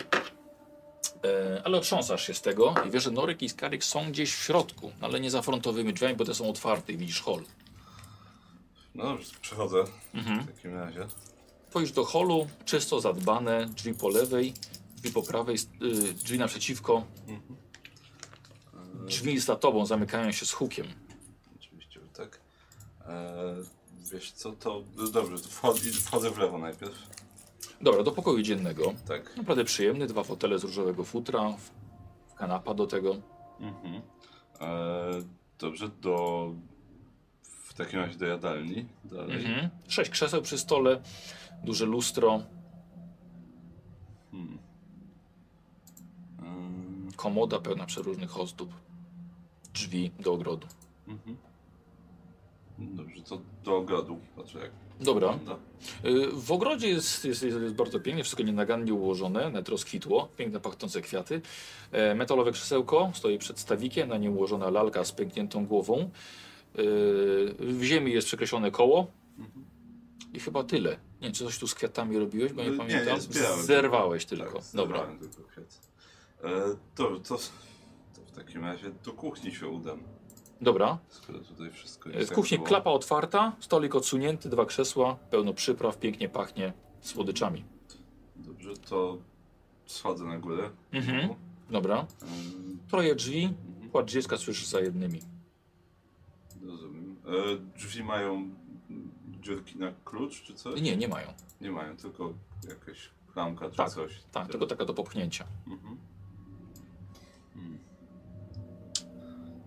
[1.24, 4.44] E, ale otrząsasz się z tego i wiesz, że Noryk i Skarik są gdzieś w
[4.44, 7.44] środku, ale nie za frontowymi drzwiami, bo te są otwarte i widzisz hol.
[8.96, 9.84] No dobrze, przechodzę
[10.14, 10.44] Mhm.
[10.44, 11.08] w takim razie.
[11.70, 14.54] Wchodzisz do holu, czysto zadbane, drzwi po lewej,
[14.96, 17.04] drzwi po prawej, y, drzwi naprzeciwko.
[19.06, 20.88] Drzwi za tobą zamykają się z hukiem.
[21.60, 22.40] Oczywiście, tak.
[23.06, 23.56] E,
[24.14, 24.84] wiesz co, to
[25.14, 26.96] dobrze, wchodzę, wchodzę w lewo najpierw.
[27.82, 28.94] Dobra, do pokoju dziennego.
[29.08, 29.38] Tak.
[29.38, 31.54] Naprawdę przyjemny, dwa fotele z różowego futra,
[32.36, 33.16] kanapa do tego.
[33.60, 34.02] Mhm.
[34.62, 35.22] E,
[35.60, 36.52] dobrze, do...
[37.44, 38.86] W takim razie do jadalni.
[39.06, 39.46] Dalej.
[39.46, 39.70] Mhm.
[39.88, 41.02] Sześć krzeseł przy stole,
[41.64, 42.42] duże lustro,
[44.32, 44.58] Hmm.
[46.40, 48.74] Ehm, komoda pełna przeróżnych ozdób,
[49.74, 50.68] drzwi do ogrodu.
[51.08, 51.38] mhm.
[52.80, 54.20] Dobrze, to do ogrodu.
[54.36, 55.40] Patrzę jak Dobra.
[56.06, 61.02] Y, W ogrodzie jest, jest, jest, bardzo pięknie, wszystko nienagannie ułożone, nawet rozkwitło, piękne pachnące
[61.02, 61.42] kwiaty.
[61.92, 66.00] E, metalowe krzesełko stoi przed stawikiem, na nim ułożona lalka z pękniętą głową.
[66.00, 66.10] Y,
[67.60, 69.08] W ziemi jest przekreślone koło
[69.40, 69.66] Mhm.
[70.34, 70.90] i chyba tyle.
[70.92, 70.98] Nie
[71.28, 73.22] wiem, czy coś tu z kwiatami robiłeś, bo nie, Nie, nie, pamiętam.
[73.22, 73.64] zbierałem.
[73.66, 74.54] Zerwałeś tylko.
[74.60, 75.08] Tak, Dobra.
[75.20, 75.80] tylko kwiat.
[76.44, 76.50] E,
[76.96, 77.36] dobrze, to,
[78.16, 80.00] to w takim razie do kuchni się udam.
[80.62, 80.98] Dobra.
[81.10, 82.68] Skoro tutaj wszystko E, jest W kuchni było.
[82.68, 87.64] klapa otwarta, stolik odsunięty, dwa krzesła, pełno przypraw, pięknie pachnie słodyczami.
[88.36, 89.18] Dobrze, to
[89.86, 90.70] schodzę na górę.
[90.92, 91.30] Mhm.
[91.70, 92.06] Dobra.
[92.88, 93.90] Troje drzwi, mhm.
[93.90, 95.20] płacz dziecka słyszysz za jednymi.
[96.66, 97.16] Rozumiem.
[97.28, 98.50] E, drzwi mają
[99.42, 100.82] dziurki na klucz czy coś?
[100.82, 101.28] Nie, nie mają.
[101.62, 102.34] Nie mają, tylko
[102.70, 104.22] jakaś klamka czy Tak, coś.
[104.32, 105.46] Tak, tylko taka do popchnięcia.
[105.68, 105.98] Mhm.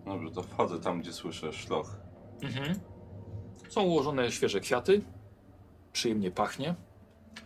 [0.05, 1.95] Dobrze, to wchodzę tam, gdzie słyszę szloch.
[2.41, 2.79] Mhm.
[3.69, 5.01] Są ułożone świeże kwiaty.
[5.93, 6.75] Przyjemnie pachnie.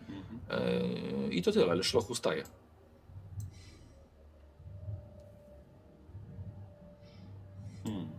[0.09, 0.39] Mhm.
[0.49, 2.43] E, I to tyle, ale szloch ustaje.
[7.83, 8.09] Hmm.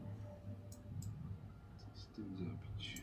[1.78, 3.02] Co z tym zrobić?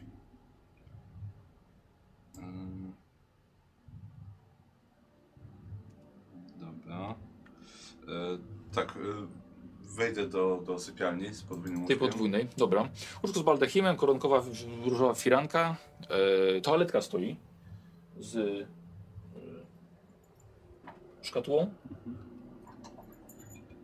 [2.38, 2.94] Ym.
[6.60, 7.16] Dobra.
[8.08, 8.38] E,
[8.76, 9.35] tak, e,
[9.95, 11.99] wejdę do, do sypialni z podwójnym Tej łóżkiem.
[12.09, 12.48] podwójnej.
[12.57, 12.90] Dobra.
[13.24, 14.43] Łóżko z baldachimem, koronkowa
[14.85, 15.75] różowa firanka.
[16.57, 17.35] E, toaletka stoi
[18.19, 18.65] z e,
[21.22, 21.72] szkatułą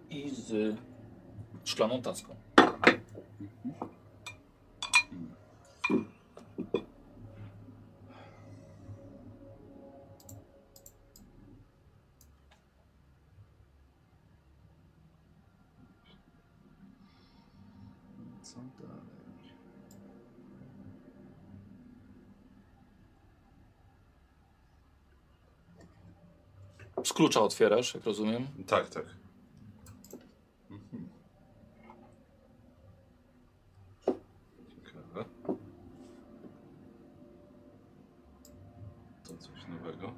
[0.10, 0.76] i z
[1.64, 2.36] szklaną tacką.
[18.42, 19.02] Co dalej?
[27.04, 28.48] Z klucza otwierasz, jak rozumiem.
[28.68, 29.06] Tak, tak.
[30.70, 31.10] Mhm.
[34.70, 35.26] Ciekawe.
[39.24, 40.14] To coś nowego.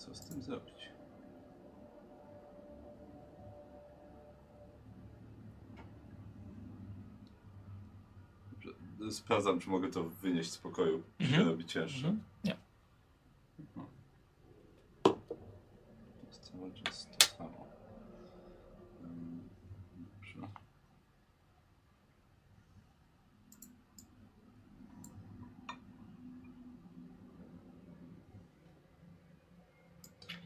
[0.00, 0.90] Co z tym zrobić?
[8.52, 8.74] Dobrze,
[9.10, 11.02] Sprawdzam, czy mogę to wynieść z pokoju.
[11.20, 11.40] Mhm.
[11.42, 12.08] się robi cięższe.
[12.08, 12.22] Mhm.
[12.44, 12.56] Nie.
[15.02, 15.16] To
[16.26, 17.66] jest cały czas to samo.
[19.96, 20.48] Dobrze.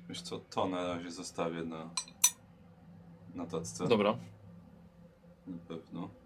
[0.09, 1.91] Wiesz co, to na razie zostawię na,
[3.35, 3.89] na tacce.
[3.89, 4.19] Dobra.
[5.47, 6.24] Na pewno.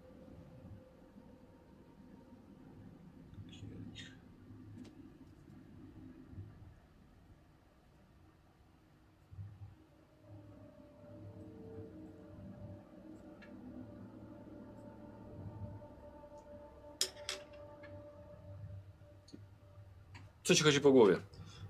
[20.49, 21.17] Co ci chodzi po głowie?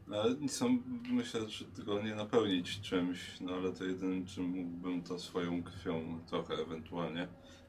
[0.08, 0.24] No,
[1.09, 6.19] myślę, że tego nie napełnić czymś, no ale to jedynym czym mógłbym to swoją krwią
[6.27, 7.27] trochę ewentualnie.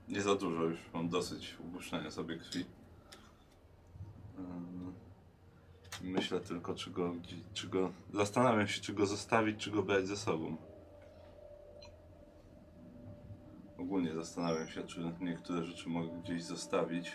[0.08, 2.64] Nie za dużo, już mam dosyć upuszczania sobie krwi.
[6.02, 7.14] Myślę tylko, czy go,
[7.54, 7.92] czy go.
[8.14, 10.56] Zastanawiam się, czy go zostawić, czy go brać ze sobą.
[13.78, 17.12] Ogólnie zastanawiam się, czy niektóre rzeczy mogę gdzieś zostawić.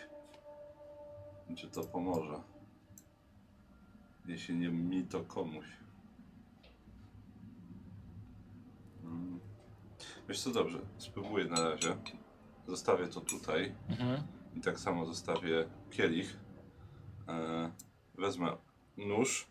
[1.58, 2.55] Czy to pomoże.
[4.28, 5.66] Jeśli nie mi, to komuś.
[9.04, 9.40] Mm.
[10.30, 11.96] Wiesz co, dobrze, spróbuję na razie.
[12.68, 14.22] Zostawię to tutaj Mhm.
[14.56, 16.38] i tak samo zostawię kielich.
[17.28, 17.72] E,
[18.18, 18.58] wezmę
[18.98, 19.48] nóż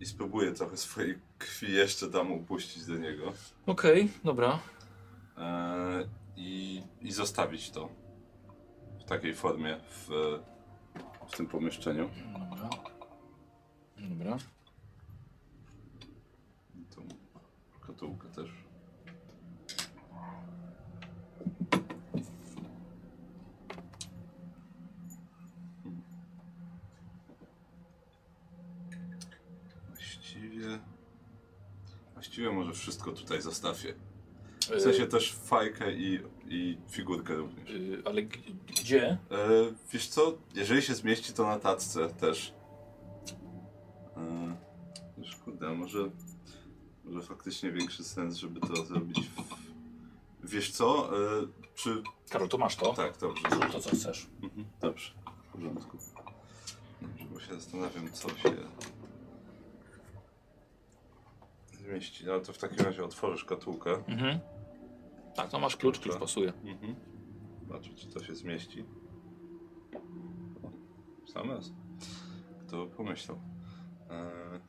[0.00, 3.32] i spróbuję trochę swojej krwi jeszcze tam upuścić do niego.
[3.66, 4.58] Okej, dobra.
[5.38, 7.88] E, i, I zostawić to
[9.00, 10.08] w takiej formie w,
[11.28, 12.10] w tym pomieszczeniu.
[12.38, 12.68] Dobra.
[14.08, 14.38] Dobra.
[16.74, 17.02] I tą
[18.34, 18.50] też.
[29.88, 30.78] Właściwie...
[32.14, 33.94] Właściwie może wszystko tutaj zostawię.
[34.60, 37.70] W sensie y- też fajkę i, i figurkę również.
[37.70, 39.08] Y- ale gdzie?
[39.08, 39.18] E,
[39.92, 42.54] wiesz co, jeżeli się zmieści to na tacce też.
[45.34, 46.10] E, kurde, może,
[47.04, 49.44] może faktycznie większy sens, żeby to zrobić w...
[50.44, 52.02] Wiesz co, e, czy...
[52.30, 52.94] Karol, to masz to?
[52.94, 53.42] Tak, dobrze.
[53.72, 54.26] To co chcesz?
[54.42, 55.14] Mhm, dobrze,
[55.48, 55.98] w porządku.
[57.02, 58.56] Dobrze, bo się zastanawiam, co się
[61.72, 62.30] zmieści.
[62.30, 64.04] Ale to w takim razie otworzę szkatułkę.
[64.06, 64.38] Mhm.
[65.34, 66.52] Tak, to masz klucz, klucz pasuje.
[66.64, 66.94] Mhm.
[67.60, 68.84] Zobaczę, czy to się zmieści.
[71.32, 71.72] Sam raz.
[72.66, 73.38] Kto by pomyślał?
[74.10, 74.60] Eee,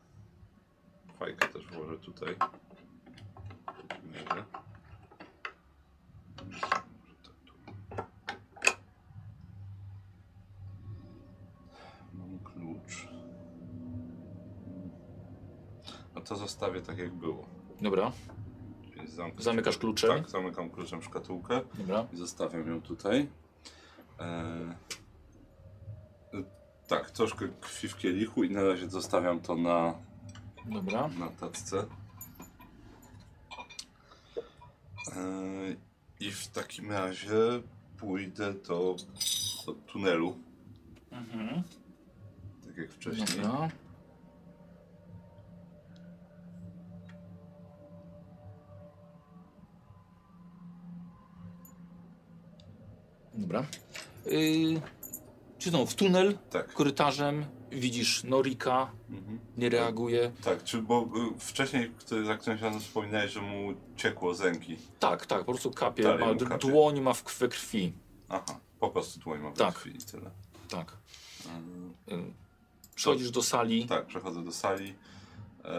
[1.19, 2.35] fajkę też włożę tutaj.
[7.23, 7.53] Tu.
[12.13, 13.07] Mam klucz.
[16.15, 17.45] No to zostawię tak jak było.
[17.81, 18.11] Dobra,
[18.93, 20.09] Czyli zamknę Zamykasz kluczem?
[20.09, 21.61] Tak, zamykam kluczem szkatułkę.
[21.73, 22.07] dobra.
[22.13, 23.27] I zostawiam ją tutaj.
[26.33, 26.43] Y,
[26.87, 29.93] tak, troszkę krwi w kielichu i na razie zostawiam to na,
[30.69, 31.07] Dobra.
[31.07, 31.85] na tacce.
[35.15, 35.75] Eee,
[36.19, 37.35] I w takim razie
[37.97, 38.95] pójdę do,
[39.65, 40.37] do tunelu,
[41.11, 41.63] Mhm.
[42.67, 43.27] tak jak wcześniej.
[43.43, 43.69] Dobra.
[53.33, 53.65] Dobra.
[54.25, 54.81] Yy,
[55.65, 56.73] czy znowu w tunel, Tak.
[56.73, 59.39] korytarzem, widzisz Norika, Mhm.
[59.57, 60.31] nie reaguje.
[60.43, 61.01] Tak, czy bo
[61.35, 61.91] y, wcześniej,
[62.25, 64.77] za którymś razem wspominałeś, że mu ciekło z ręki.
[64.99, 66.67] Tak, tak, po prostu kapie, Dalej ma, kapie.
[66.67, 67.93] dłoń ma w, we krwi.
[68.29, 69.75] Aha, po prostu dłoń ma we Tak.
[69.75, 70.31] krwi i tyle.
[70.69, 70.97] Tak.
[72.07, 72.17] Yy,
[72.95, 73.85] Przychodzisz do sali.
[73.85, 74.95] Tak, przechodzę do sali.
[75.63, 75.73] E,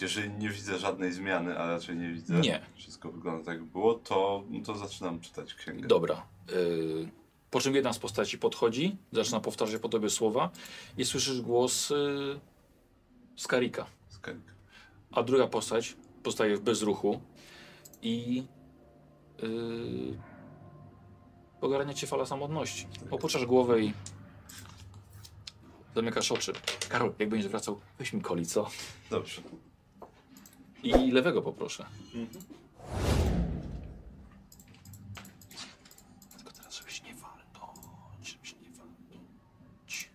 [0.00, 2.60] jeżeli nie widzę żadnej zmiany, a raczej nie widzę, Nie.
[2.74, 5.88] wszystko wygląda tak jak było, to, no to zaczynam czytać księgę.
[5.88, 6.22] Dobra.
[6.48, 7.08] Yy,
[7.50, 10.50] po czym jedna z postaci podchodzi, zaczyna powtarzać po tobie słowa
[10.98, 12.40] i słyszysz głos yy,
[13.36, 13.86] Skarika.
[14.08, 14.52] Skarika.
[15.12, 17.20] A druga postać postaje w bezruchu
[18.02, 18.42] i
[19.42, 20.18] yy,
[21.60, 22.86] ogarnia cię fala samotności.
[23.10, 23.92] Opuszczasz głowę i
[25.94, 26.52] zamykasz oczy.
[26.88, 28.70] Karol, jak będziesz wracał, weź mi koli, co?
[29.10, 29.42] Dobrze.
[30.82, 31.86] I lewego poproszę.
[36.36, 40.10] Tylko teraz, żebyś nie walnąć, żebyś nie walnąć.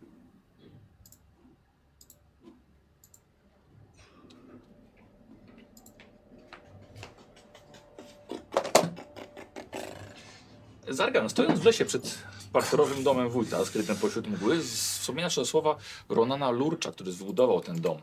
[11.04, 12.18] Zargan, stojąc w lesie przed
[12.54, 15.76] parterowym domem wójta, skrytym pośród mgły, wspominasz te słowa
[16.10, 17.98] Ronana Lurcza, który zbudował ten dom.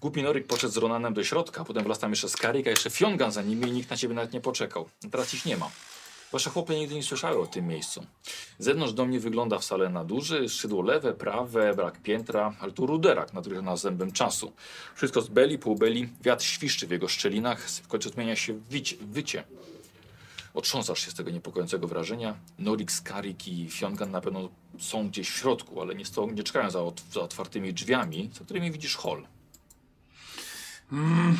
[0.00, 3.32] Głupi Noryk poszedł z Ronanem do środka, potem wlazł tam jeszcze Skarik, a jeszcze Fiongan
[3.32, 4.88] za nimi i nikt na ciebie nawet nie poczekał.
[5.10, 5.70] Teraz ich nie ma.
[6.32, 8.06] Wasze chłopy nigdy nie słyszały o tym miejscu.
[8.58, 13.32] Zewnątrz dom nie wygląda wcale na duży, szydło lewe, prawe, brak piętra, ale tu ruderak
[13.32, 14.52] natrycha nas zębem czasu.
[14.94, 18.68] Wszystko z beli, półbeli, wiatr świszczy w jego szczelinach, w końcu zmienia się w
[19.12, 19.44] wycie.
[20.56, 22.36] Otrząsasz się z tego niepokojącego wrażenia.
[22.58, 26.70] Norik, Skarik i Fiongan na pewno są gdzieś w środku, ale nie, sto, nie czekają
[26.70, 29.26] za, ot- za otwartymi drzwiami, za którymi widzisz hol.
[30.92, 31.36] Mm,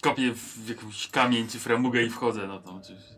[0.00, 3.14] kopię w jakiś kamień czy framugę i wchodzę, no to oczywiście.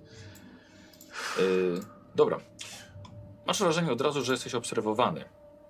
[1.38, 1.80] Yy,
[2.14, 2.40] dobra.
[3.46, 5.24] Masz wrażenie od razu, że jesteś obserwowany.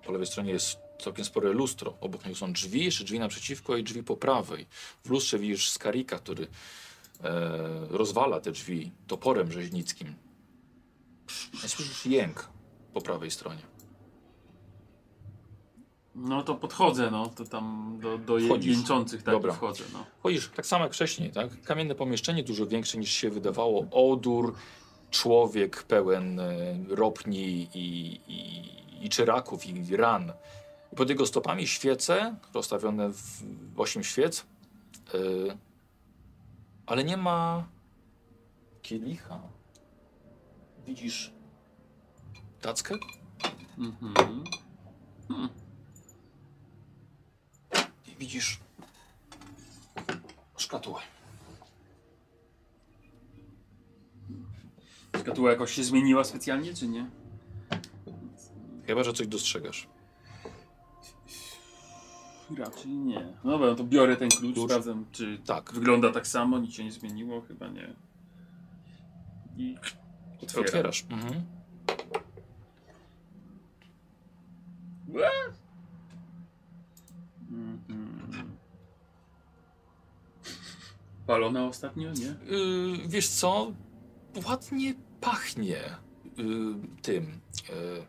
[0.05, 1.97] Po lewej stronie jest całkiem spore lustro.
[2.01, 4.67] Obok niego są drzwi, jeszcze drzwi naprzeciwko i drzwi po prawej.
[5.05, 6.47] W lustrze widzisz Skarika, który
[7.89, 10.15] rozwala te drzwi toporem rzeźnickim.
[11.67, 12.49] Słyszysz jęk
[12.93, 13.61] po prawej stronie.
[16.15, 19.53] No to podchodzę, no, to tam do, do jęczących tak Dobra.
[19.53, 20.05] wchodzę, no.
[20.23, 21.61] Chodzisz tak samo jak wcześniej, tak?
[21.61, 23.85] Kamienne pomieszczenie, dużo większe niż się wydawało.
[23.91, 24.55] Odór,
[25.11, 26.53] człowiek pełen e,
[26.89, 30.33] ropni i, i, i czyraków i ran.
[30.93, 33.43] I pod jego stopami świece, rozstawione w
[33.77, 34.45] osiem świec,
[35.13, 35.17] e,
[36.91, 37.67] ale nie ma
[38.81, 39.41] kielicha.
[40.85, 41.33] Widzisz
[42.61, 42.95] tackę?
[43.77, 44.43] Mhm.
[48.07, 48.59] I widzisz
[50.57, 51.01] szkatułę.
[55.19, 57.09] Szkatuła jakoś się zmieniła specjalnie, czy nie?
[58.87, 59.87] Chyba, że coś dostrzegasz.
[62.57, 63.33] Raczej nie.
[63.43, 64.69] No dobra, no to biorę ten klucz, Klucz.
[64.69, 65.73] sprawdzam, czy Tak.
[65.73, 67.93] wygląda tak samo, nic się nie zmieniło, chyba nie.
[69.57, 69.75] I
[70.43, 70.65] otwieram.
[70.65, 71.05] Otwierasz.
[71.09, 71.45] Mhm.
[77.89, 78.57] Mhm.
[81.27, 82.35] Palona ostatnio, nie?
[82.57, 83.71] Yy, wiesz co?
[84.47, 85.79] Ładnie pachnie
[86.37, 87.39] yy, tym.
[87.69, 88.05] Yy,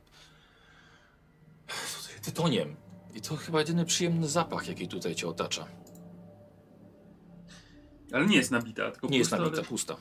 [2.22, 2.76] tytoniem.
[3.14, 5.66] I to chyba jedyny przyjemny zapach, jaki tutaj cię otacza.
[8.12, 9.96] Ale nie jest nabita, tylko Nie jest pusta, nabita, ale- pusta.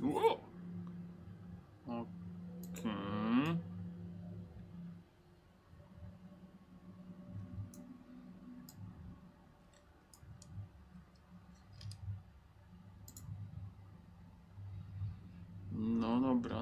[0.00, 0.38] Wow.
[1.86, 3.56] Okej.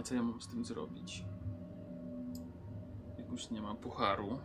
[0.03, 1.25] Dobra, co ja mam z tym zrobić?
[3.19, 4.39] Jak już nie ma pucharu.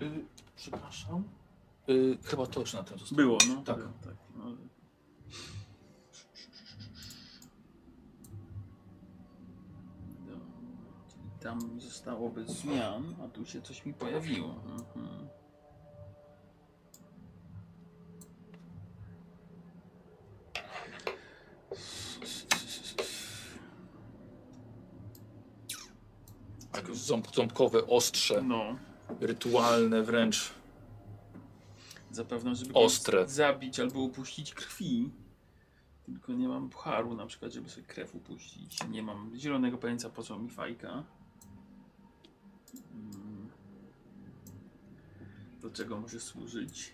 [0.00, 0.24] Yy,
[0.56, 1.24] przepraszam.
[1.86, 3.16] Yy, chyba to już na tym zostało.
[3.16, 3.62] Było, no.
[3.62, 3.76] Tak.
[3.78, 4.44] Było, tak no.
[4.44, 4.56] ale-
[10.26, 10.46] Dobra,
[11.08, 14.48] czyli Tam zostało bez zmian, a tu się coś mi pojawiło.
[14.48, 15.28] Mhm.
[26.72, 28.76] Tak, ząb, ząbkowe, ostrze, No,
[29.20, 30.50] rytualne wręcz.
[32.10, 33.28] zapewne, żeby Ostre.
[33.28, 35.10] zabić albo upuścić krwi.
[36.06, 38.78] Tylko nie mam pucharu na przykład, żeby sobie krew upuścić.
[38.90, 41.04] Nie mam zielonego pojęcia po co mi fajka.
[45.62, 46.92] Do czego może służyć?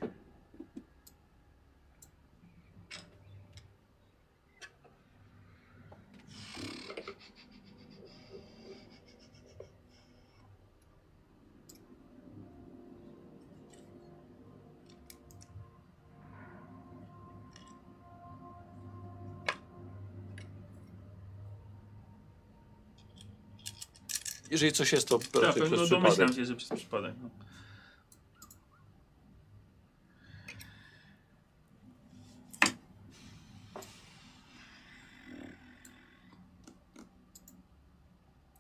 [24.51, 26.37] Jeżeli coś jest, to Tak, raczej przez domyślam przypadek.
[26.37, 27.15] się, że przez przypadek.
[27.23, 27.31] No.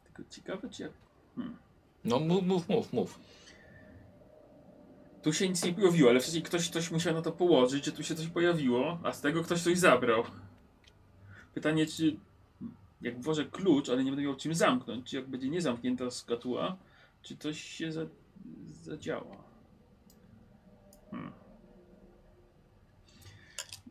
[0.04, 0.92] Tylko ciekawe, czy jak.
[2.04, 3.20] No mów, mów, mów, mów.
[5.22, 8.02] Tu się nic nie pojawiło, ale wcześniej ktoś coś musiał na to położyć, że tu
[8.02, 10.24] się coś pojawiło, a z tego ktoś coś zabrał.
[11.54, 12.16] Pytanie, czy
[13.00, 16.76] jak włożę klucz, ale nie będę miał czym zamknąć, czy jak będzie niezamknięta skatuła,
[17.22, 18.06] czy coś się za,
[18.82, 19.36] zadziała.
[21.10, 21.32] Hmm.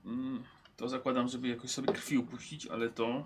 [0.06, 0.44] Mm,
[0.78, 3.26] To zakładam, żeby jakoś sobie krwi upuścić, ale to...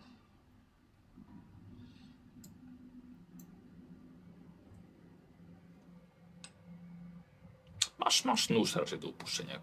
[8.11, 9.59] Masz, masz nóż raczej do upuszczenia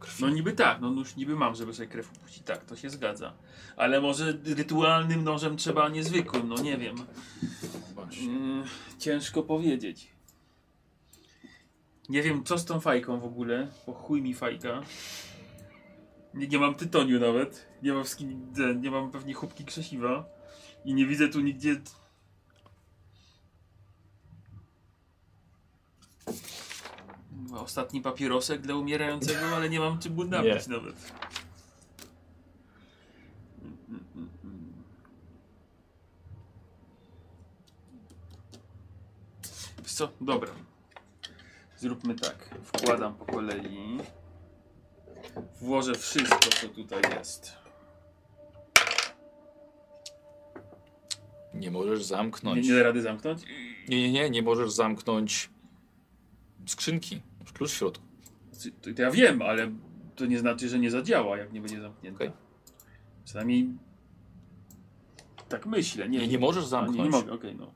[0.00, 0.22] krwi.
[0.22, 3.32] No niby tak, no nóż niby mam, żeby sobie krew upuścić, tak, to się zgadza.
[3.76, 6.96] Ale może rytualnym nożem trzeba niezwykłym, no nie wiem.
[8.22, 8.64] Mm,
[8.98, 10.08] ciężko powiedzieć.
[12.08, 14.82] Nie wiem, co z tą fajką w ogóle, bo chuj mi fajka.
[16.34, 20.24] Nie, nie mam tytoniu nawet, nie mam, skin, nie mam pewnie chubki krzesiwa
[20.84, 21.76] i nie widzę tu nigdzie...
[27.54, 30.94] Chyba Ostatni papierosek dla umierającego, ale nie mam czym napić nawet.
[39.82, 40.08] Wiesz co?
[40.20, 40.50] Dobra.
[41.76, 42.54] Zróbmy tak.
[42.62, 43.98] Wkładam po kolei.
[45.60, 47.52] Włożę wszystko, co tutaj jest.
[51.54, 52.68] Nie możesz Nie, zamknąć.
[52.68, 53.42] nie da rady zamknąć?
[53.88, 55.50] Nie, nie, nie, nie możesz zamknąć
[56.66, 57.22] skrzynki.
[57.52, 58.04] Klucz w środku.
[58.52, 59.70] Znaczy, To, to ja wiem, ale
[60.16, 62.16] to nie znaczy, że nie zadziała, jak nie będzie zamknięta.
[62.16, 62.32] Okej.
[63.24, 63.68] Przynajmniej
[65.48, 66.08] tak myślę.
[66.08, 66.98] Nie, Nie, nie możesz zamknąć.
[66.98, 67.74] Nie, nie mogę, okej, no.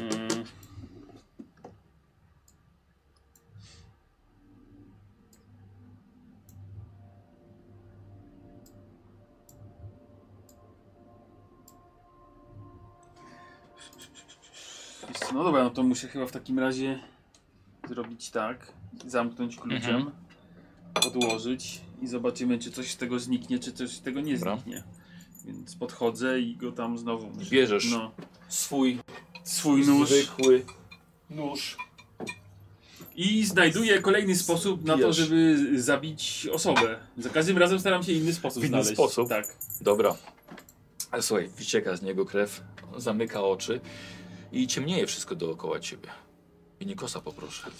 [0.00, 0.28] Mm.
[15.34, 17.00] No dobra, no to muszę chyba w takim razie
[17.88, 18.72] zrobić tak.
[19.06, 20.10] Zamknąć kluczem, Mhm.
[21.06, 24.54] odłożyć i zobaczymy, czy coś z tego zniknie, czy coś z tego nie Dobra.
[24.56, 24.82] zniknie.
[25.44, 27.50] Więc podchodzę i go tam znowu muszę.
[27.50, 28.10] Bierzesz No,
[28.48, 28.98] swój
[29.44, 30.08] swój nóż.
[30.08, 30.64] zwykły
[31.30, 31.76] nóż.
[33.16, 35.16] I znajduję kolejny sposób na to, Bierz.
[35.16, 36.98] żeby zabić osobę.
[37.18, 38.92] Za każdym razem staram się inny sposób W inny znaleźć.
[38.92, 39.28] sposób?
[39.28, 39.56] Tak.
[39.80, 40.16] Dobra.
[41.10, 42.60] Ale słuchaj, wycieka z niego krew,
[42.96, 43.80] zamyka oczy
[44.52, 46.08] i ciemnieje wszystko dookoła ciebie.
[46.80, 47.70] I Nikosa poproszę.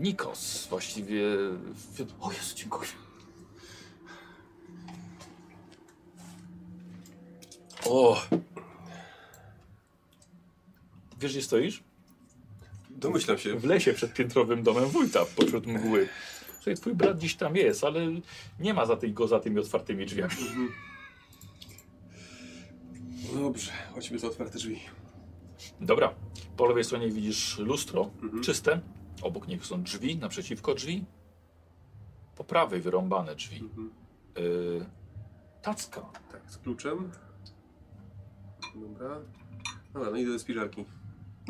[0.00, 1.22] Nikos właściwie...
[2.20, 2.88] O Jezu, dziękuję.
[7.84, 8.22] O!
[11.20, 11.82] Wiesz, gdzie stoisz?
[12.90, 13.58] Domyślam się.
[13.58, 16.08] W lesie przed piętrowym domem wójta, pośród mgły.
[16.54, 18.00] Słuchaj, twój brat dziś tam jest, ale
[18.60, 20.34] nie ma za tej, go za tymi otwartymi drzwiami.
[23.34, 24.80] No dobrze, chodźmy za otwarte drzwi.
[25.80, 26.14] Dobra,
[26.56, 28.42] po lewej stronie widzisz lustro, Mhm.
[28.42, 28.80] czyste.
[29.22, 31.04] Obok nich są drzwi, naprzeciwko drzwi.
[32.36, 33.56] Po prawej wyrąbane drzwi.
[33.58, 33.90] Mhm.
[34.36, 34.86] Yy,
[35.62, 36.00] tacka.
[36.32, 37.10] Tak, z kluczem.
[38.74, 39.20] Dobra.
[39.94, 40.84] Dobra, no idę do spiżarki.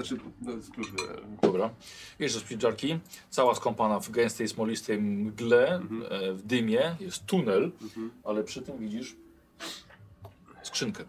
[0.00, 1.36] Znaczy, no, z wybrałem.
[1.42, 1.70] Dobra.
[2.18, 2.98] Wiesz, że spiżarki,
[3.30, 6.02] cała skąpana w gęstej, smolistej mgle, Mhm.
[6.10, 8.10] e, w dymie, jest tunel, Mhm.
[8.24, 9.16] ale przy tym widzisz
[10.62, 11.04] skrzynkę.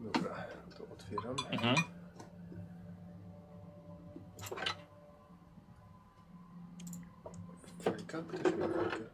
[0.00, 0.34] Dobra,
[0.78, 1.36] to otwieram.
[1.50, 1.76] Mhm.
[7.82, 8.22] Fajka?
[8.22, 9.04] Ktoś miał fajkę.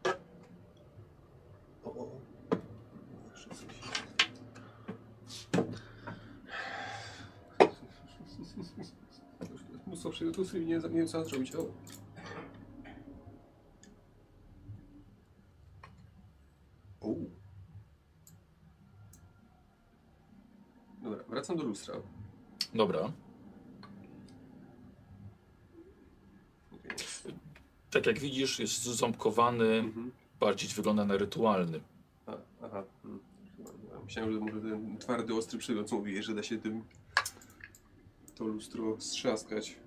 [1.85, 2.19] O, o, o.
[3.31, 3.67] Jeszcze coś.
[10.03, 11.55] Mnóstwo przygotusów i nie, nie wiem co zrobić.
[11.55, 11.65] O.
[17.01, 17.15] O.
[21.03, 21.95] Dobra, wracam do lustra.
[22.73, 23.11] Dobra.
[27.91, 30.11] Tak jak widzisz, jest ząbkowany, Mhm.
[30.39, 31.81] bardziej wygląda na rytualny.
[32.25, 32.83] A, aha.
[33.03, 33.19] Hmm.
[34.05, 36.83] Myślałem, że może ten twardy, ostry co mówiłeś, że da się tym
[38.35, 39.82] to lustro strzaskać.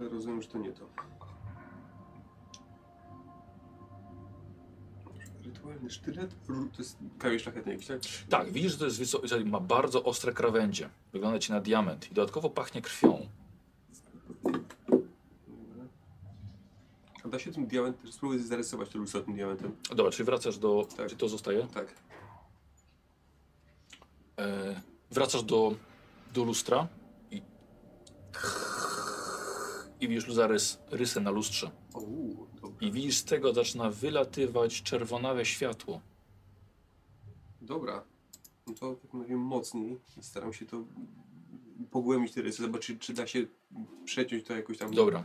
[0.00, 0.86] Ale rozumiem, że to nie to.
[5.44, 6.34] Rytualny sztylet?
[6.46, 8.00] To jest kamień szlachetny jakiś, tak?
[8.28, 10.88] Tak, widzisz, że to jest wyso- ma bardzo ostre krawędzie.
[11.12, 13.28] Wygląda ci na diament i dodatkowo pachnie krwią.
[17.24, 19.76] A da się tym diamentem, spróbuj zarysować to lustro tym diamentem.
[19.94, 20.86] Dobra, czyli wracasz do...
[20.96, 21.08] Tak.
[21.10, 21.66] Czy to zostaje?
[21.66, 21.94] Tak.
[24.38, 25.74] E, wracasz do,
[26.34, 26.88] do lustra
[30.00, 30.08] i...
[30.08, 31.70] Widzisz zarys, rysę na lustrze.
[32.80, 36.00] I widzisz, z tego zaczyna wylatywać czerwonawe światło.
[37.60, 38.04] Dobra.
[38.66, 39.98] No to jak mówię mocniej.
[40.20, 40.84] Staram się to
[41.90, 43.46] pogłębić te rysy, zobaczyć czy da się
[44.04, 44.94] przeciąć to jakoś tam.
[44.94, 45.24] Dobra.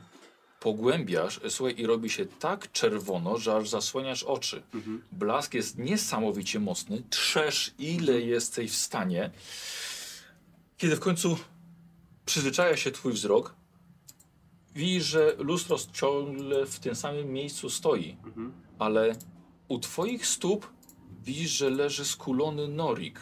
[0.60, 4.64] Pogłębiasz, słuchaj, i robi się tak czerwono, że aż zasłaniasz oczy.
[4.74, 5.04] Mhm.
[5.12, 7.04] Blask jest niesamowicie mocny.
[7.10, 9.32] Trzesz, ile jesteś w stanie.
[10.78, 11.38] Kiedy w końcu
[12.26, 13.56] przyzwyczaja się twój wzrok,
[14.76, 18.54] widzisz, że lustro ciągle w tym samym miejscu stoi, Mhm.
[18.80, 19.16] ale
[19.68, 20.68] u twoich stóp
[21.24, 23.20] widzisz, że leży skulony norik.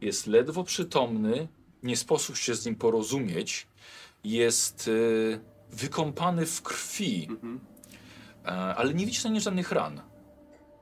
[0.00, 1.48] Jest ledwo przytomny,
[1.82, 3.66] nie sposób się z nim porozumieć.
[4.24, 5.40] Jest y,
[5.70, 7.26] wykąpany w krwi.
[7.30, 7.60] Mhm.
[8.44, 10.00] E, ale nie widzisz na nim żadnych ran.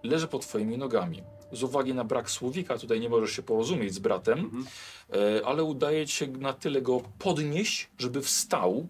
[0.03, 1.23] Leży pod twoimi nogami.
[1.53, 4.67] Z uwagi na brak słowika tutaj nie możesz się porozumieć z bratem, Mhm.
[5.13, 8.89] e, ale udaje ci się na tyle go podnieść, żeby wstał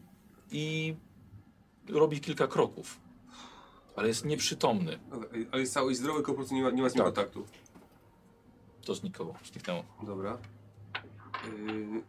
[0.53, 0.95] i
[1.89, 3.01] robi kilka kroków.
[3.97, 4.99] Ale jest nieprzytomny.
[5.53, 7.15] Ale jest cały i zdrowy, tylko po prostu nie ma, nie ma z nim Tak.
[7.15, 7.47] kontaktu.
[8.85, 9.85] To znikało, zniknęło.
[10.03, 10.39] Dobra.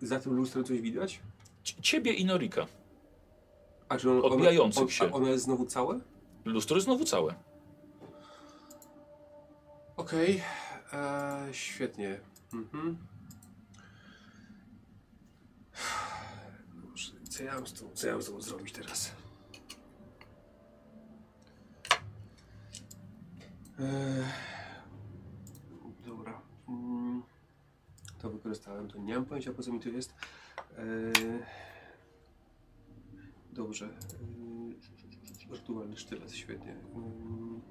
[0.02, 1.20] Yy, za tym lustrem coś widać?
[1.64, 2.66] C- Ciebie i Norika.
[3.90, 5.04] A czy on, Odbijających on, on, się.
[5.06, 6.00] A ono jest znowu całe?
[6.46, 7.36] Lustro jest znowu całe.
[9.98, 10.42] Okej.
[10.94, 12.20] Eee, Świetnie.
[12.54, 12.98] Mhm.
[16.76, 19.12] Dobrze, Co ja mam z tą, co ja mam z tą zrobić teraz?
[23.80, 24.26] Eee,
[26.06, 26.42] dobra.
[26.70, 27.24] Mm,
[28.18, 30.14] to wykorzystałem, to nie mam pojęcia po co mi to jest.
[30.78, 31.44] Eee,
[33.52, 33.86] dobrze.
[33.86, 34.76] Eee,
[35.52, 36.72] Rytualny sztylet, świetnie.
[36.72, 37.62] Eee,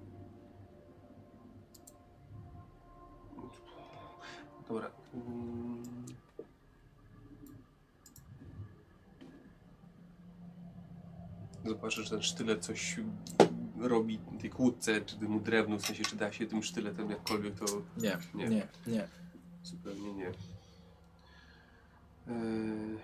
[4.69, 4.91] Dobra.
[11.65, 12.97] Zobaczę, czy ten sztylet coś
[13.81, 17.65] robi tej kłódce, czy temu drewnu, w sensie, czy da się tym sztyletem jakkolwiek to
[17.97, 18.49] Nie, Nie.
[18.49, 19.09] nie, nie.
[19.63, 20.27] zupełnie nie.
[22.29, 22.99] Eee,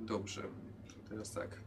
[0.00, 0.42] dobrze,
[1.08, 1.60] teraz tak.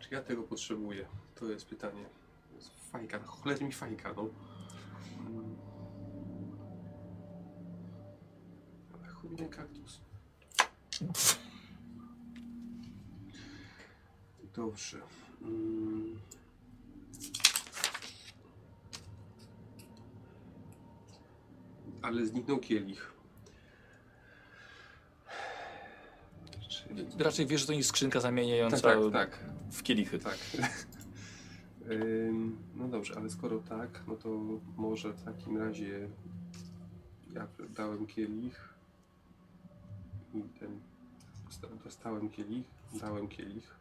[0.00, 1.06] Czy ja tego potrzebuję?
[1.34, 2.04] To jest pytanie.
[2.48, 4.28] To jest fajka, no cholernie mi fajka, no.
[5.20, 5.56] Mm.
[8.94, 10.00] Ale chuj kaktus.
[14.56, 14.98] Dobrze.
[15.42, 16.18] Mm.
[22.02, 23.12] Ale zniknął kielich.
[26.68, 27.06] Czyli...
[27.18, 29.38] Raczej wiesz, że to nie jest skrzynka zamieniająca Tak, tak, tak.
[29.72, 30.18] w kielichy.
[30.18, 30.38] Tak.
[32.74, 34.28] No dobrze, ale skoro tak, no to
[34.76, 36.08] może w takim razie
[37.34, 38.74] ja dałem kielich
[40.34, 40.80] i ten
[41.48, 42.64] dosta- dostałem kielich,
[43.00, 43.74] dałem kielich.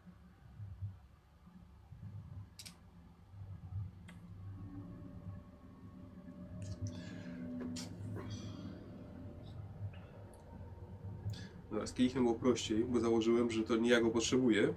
[11.71, 14.73] No, z kielichem było prościej, bo założyłem, że to nie ja go potrzebuję.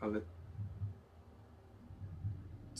[0.00, 0.20] Ale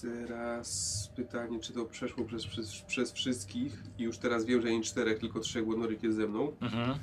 [0.02, 4.82] teraz pytanie, czy to przeszło przez, przez, przez wszystkich i już teraz wiem, że nie
[4.82, 6.52] czterech, tylko trzech, bo Norik jest ze mną.
[6.60, 6.98] Mhm.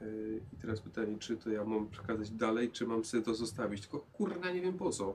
[0.00, 3.80] Yy, I teraz pytanie, czy to ja mam przekazać dalej, czy mam sobie to zostawić.
[3.80, 5.14] Tylko kurna, nie wiem po co.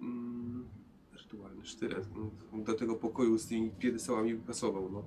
[0.00, 0.68] Mm,
[1.12, 2.08] rytualny sztylet.
[2.16, 2.30] No,
[2.64, 5.04] do tego pokoju z tymi piedestałami pasował, no.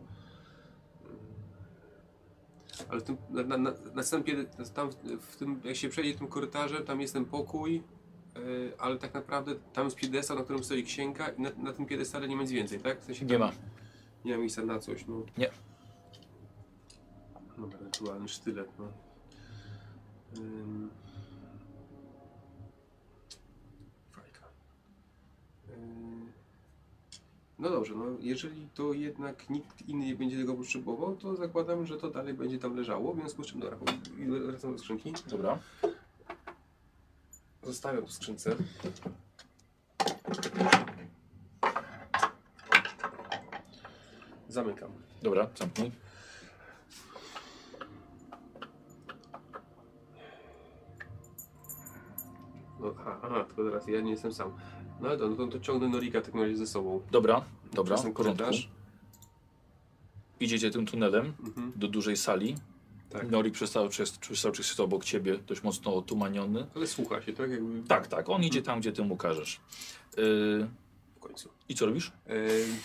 [2.89, 4.89] Ale w tym, na, na, na, na samym piede- tam
[5.21, 7.83] w, tym, jak się przejdzie tym korytarzem, tam jest ten pokój,
[8.35, 11.85] yy, ale tak naprawdę tam jest piedestal, na którym stoi księga i na, na tym
[11.85, 13.01] piedestale nie ma nic więcej, tak?
[13.01, 13.51] W sensie Nie tam ma.
[14.25, 15.23] Nie ma miejsca na coś, no.
[15.37, 15.49] Nie.
[17.57, 18.87] Dobra, rytualny sztylet, no.
[20.37, 20.89] Ym.
[24.11, 24.47] Fajka.
[25.69, 26.31] Ym.
[27.59, 31.97] No dobrze, no jeżeli to jednak nikt inny nie będzie tego potrzebował, to zakładam, że
[31.97, 33.77] to dalej będzie tam leżało, w związku z czym, dobra,
[34.47, 35.13] wracam do skrzynki.
[35.29, 35.59] Dobra.
[37.63, 38.55] Zostawiam tu skrzynce.
[44.47, 44.91] Zamykam.
[45.21, 45.91] Dobra, zamknij.
[52.79, 54.51] No, aha, aha, tylko teraz ja nie jestem sam.
[55.01, 57.01] No to, no to, to ciągnę Norika w takim razie ze sobą.
[57.11, 57.41] Dobra,
[57.73, 58.43] dobra, Przez ten w porządku.
[58.43, 58.69] korytarz.
[60.39, 61.71] Idziecie tym tunelem Mhm.
[61.75, 62.55] do dużej sali.
[63.09, 63.31] Tak.
[63.31, 66.67] Norik przestał, przez, przestał przez obok ciebie, dość mocno otumaniony.
[66.75, 69.59] Ale słucha się, tak jakby Tak, tak, on idzie tam, gdzie ty mu każesz.
[70.17, 70.67] Yy,
[71.15, 71.49] w końcu.
[71.69, 72.11] I co robisz?
[72.27, 72.75] Ehm,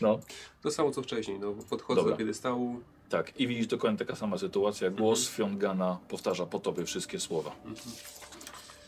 [0.00, 0.18] No,
[0.62, 2.12] to samo co wcześniej, no podchodzę Dobra.
[2.12, 2.80] do piedestału.
[3.08, 3.40] tak.
[3.40, 4.90] I widzisz dokładnie taka sama sytuacja.
[4.90, 7.56] Głos Fiongana powtarza po tobie wszystkie słowa.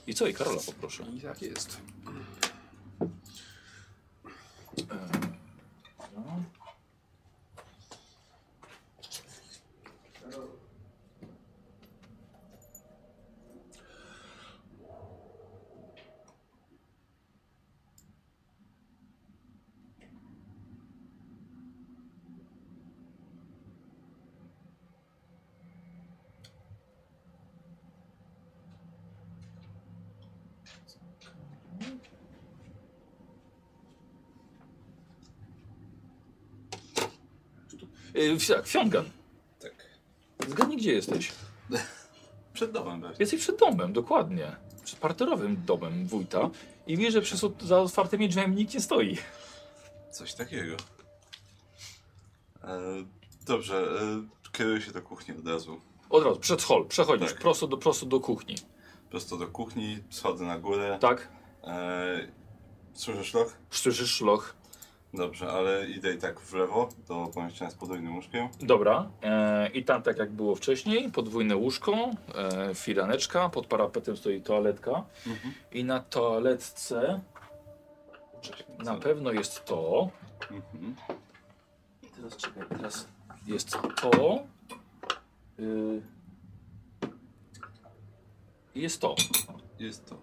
[0.06, 0.26] I co?
[0.26, 1.04] I Karola poproszę.
[1.16, 1.80] I tak jest.
[4.78, 5.21] No.
[38.22, 39.04] Yy, tak, Fiongan.
[39.60, 39.72] Tak.
[40.48, 41.32] Zgadnij, gdzie jesteś.
[42.54, 43.16] Przed domem właśnie.
[43.20, 44.56] Jesteś przed domem, dokładnie.
[44.84, 46.50] Przed parterowym domem wójta.
[46.86, 49.18] I wiesz, że przez, za otwartymi drzwiami nikt nie stoi.
[50.10, 50.76] Coś takiego.
[52.64, 52.78] E,
[53.46, 55.80] dobrze, e, kieruję się do kuchni od razu.
[56.10, 57.38] Od razu, przed hol, przechodzisz Tak.
[57.38, 58.54] prosto, do, prosto do kuchni.
[59.10, 60.98] Prosto do kuchni, schodzę na górę.
[61.00, 61.28] Tak?
[61.64, 62.28] E,
[62.94, 63.56] słyszysz loch?
[63.70, 64.54] Słyszysz szloch.
[65.14, 68.48] Dobrze, ale idę i tak w lewo do pomieszczenia z podwójnym łóżkiem.
[68.60, 69.10] Dobra.
[69.22, 75.04] E, I tam tak jak było wcześniej, podwójne łóżko, e, firaneczka, pod parapetem stoi toaletka.
[75.72, 77.20] I na toaletce
[78.78, 80.10] na pewno jest to.
[80.50, 80.96] Mhm.
[82.02, 83.08] I teraz czekaj, teraz
[83.46, 84.44] jest to.
[85.60, 86.02] Y,
[88.74, 89.14] jest to.
[89.78, 90.16] Jest to.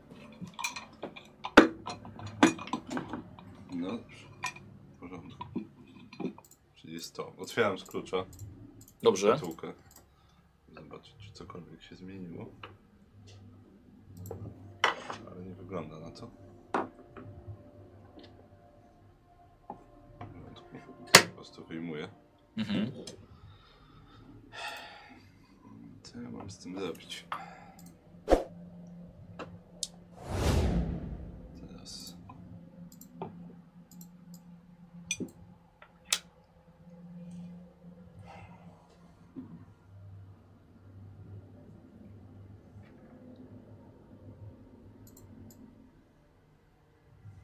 [3.71, 4.28] No dobrze.
[5.09, 5.47] Porządku.
[6.75, 7.33] Czyli jest to.
[7.37, 8.25] Otwieram z klucza
[9.03, 9.27] Dobrze.
[9.37, 9.73] szkatułkę.
[10.75, 12.45] Zobaczyć, czy cokolwiek się zmieniło.
[15.31, 16.27] Ale nie wygląda na to.
[20.19, 20.77] W porządku.
[21.35, 22.09] prostu wyjmuję.
[22.57, 22.91] Mhm.
[26.03, 27.25] Co ja mam z tym zrobić?
[31.67, 32.15] Teraz.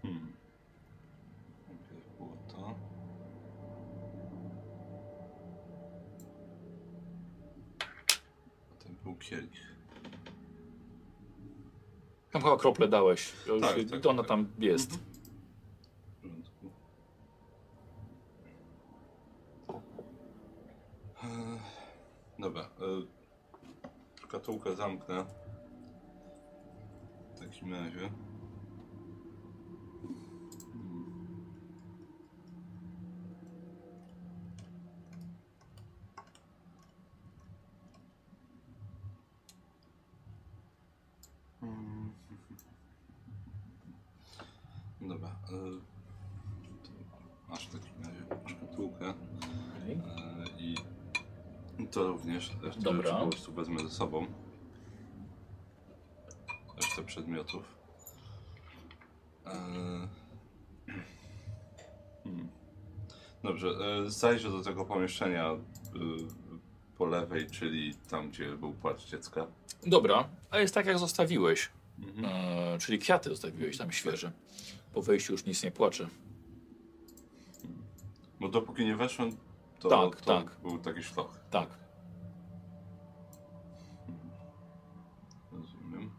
[0.02, 0.34] Hmm.
[1.68, 2.76] Najpierw było to.
[9.26, 9.66] Kielich.
[12.32, 13.34] Tam chyba krople dałeś.
[13.48, 14.30] Już, Tak, tak, to ona tak.
[14.30, 15.00] tam jest.
[16.22, 16.70] Porządku.
[21.24, 21.60] Eee,
[22.40, 22.62] Dobra.
[22.62, 22.68] e,
[24.24, 25.26] Szkatułkę zamknę.
[27.36, 28.10] W takim razie.
[30.72, 31.32] Hmm.
[41.60, 42.12] Hmm.
[45.02, 45.28] Dobra.
[45.30, 45.50] e,
[46.84, 46.92] to
[47.50, 49.10] Masz w takim razie szkatułkę.
[49.10, 49.94] Okej.
[49.94, 50.76] E, I
[51.92, 53.10] to również resztę Dobra.
[53.10, 54.26] rzeczy po prostu wezmę ze sobą.
[56.78, 57.76] Resztę przedmiotów.
[59.46, 59.50] E,
[62.24, 62.50] hmm.
[63.44, 65.60] Dobrze, e, zajrzę do tego pomieszczenia e,
[66.98, 69.48] po lewej, czyli tam, gdzie był płacz dziecka.
[69.86, 71.70] Dobra, a jest tak jak zostawiłeś.
[72.00, 72.26] Mhm.
[72.26, 74.32] E, czyli kwiaty zostawiłeś tam świeże.
[74.94, 76.08] Po wejściu już nic nie płacze.
[78.40, 79.38] Bo dopóki nie weszłem,
[79.80, 80.58] to, Tak, to tak.
[80.62, 81.40] był taki szloch.
[81.50, 81.70] Tak.
[85.52, 86.12] Rozumiem.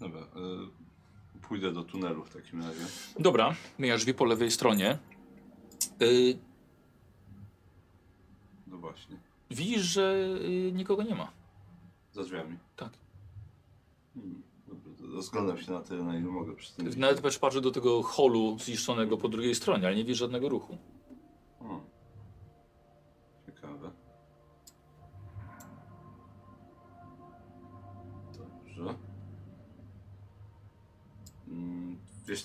[0.00, 0.20] Dobra,
[1.64, 2.80] pójdę do tunelu w takim razie.
[3.18, 4.98] Dobra, mijasz drzwi po lewej stronie.
[6.02, 6.38] Y,
[8.66, 9.16] No właśnie,
[9.50, 10.14] widzisz, że
[10.68, 11.32] y, nikogo nie ma.
[12.12, 12.58] za drzwiami.
[12.76, 12.90] Tak.
[14.14, 16.90] Hmm, dobra, rozglądam się na tyle, na ile mogę przy tym.
[16.96, 20.78] Nawet też patrzę do tego holu zniszczonego po drugiej stronie, ale nie widzisz żadnego ruchu.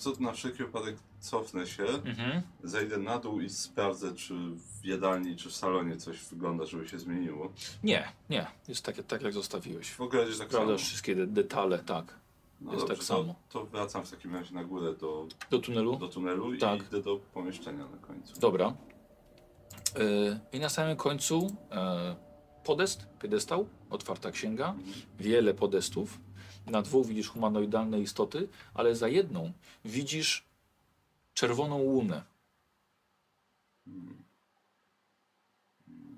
[0.00, 2.42] Co, na wszelki wypadek cofnę się, Mhm.
[2.64, 4.34] zejdę na dół i sprawdzę, czy
[4.80, 7.52] w jadalni, czy w salonie coś wygląda, żeby się zmieniło.
[7.82, 8.46] Nie, nie.
[8.68, 9.90] Jest tak, tak jak zostawiłeś.
[9.90, 10.62] W ogóle jest tak samo.
[10.64, 12.14] Sprawdzasz wszystkie de detal, tak.
[12.60, 13.34] No jest dobrze, tak samo.
[13.48, 15.96] To, to wracam w takim razie na górę do, Do tunelu?
[15.96, 16.80] do tunelu Tak.
[16.82, 18.40] i idę do pomieszczenia na końcu.
[18.40, 18.74] Dobra.
[19.98, 22.16] Y, I na samym końcu e,
[22.64, 24.92] podest, piedestał, otwarta księga, Mhm.
[25.18, 26.18] wiele podestów.
[26.66, 29.52] Na dwóch widzisz humanoidalne istoty, ale za jedną
[29.84, 30.44] widzisz
[31.34, 32.22] czerwoną łunę.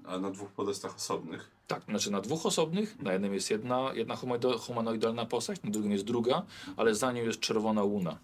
[0.07, 1.51] A na dwóch podestach osobnych.
[1.67, 5.93] Tak, znaczy na dwóch osobnych, na jednym jest jedna, jedna humanoid- humanoidalna postać, na drugim
[5.93, 6.43] jest druga,
[6.77, 8.19] ale za nią jest czerwona łuna.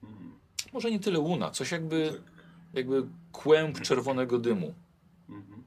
[0.00, 0.32] Hmm.
[0.72, 2.20] Może nie tyle łuna, coś jakby, Tak.
[2.74, 4.74] jakby kłęb czerwonego dymu.
[5.28, 5.62] Mhm.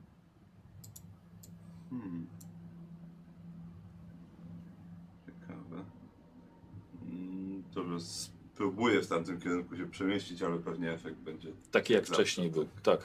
[1.90, 2.28] Hmm.
[5.26, 5.84] Ciekawe.
[7.74, 12.68] Dobrze, spróbuję w tamtym kierunku się przemieścić, ale pewnie efekt będzie Taki jak wcześniej był.
[12.84, 13.02] tak.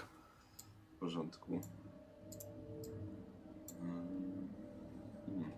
[0.96, 1.60] W porządku.
[3.80, 4.48] Mm.
[5.26, 5.52] Hmm.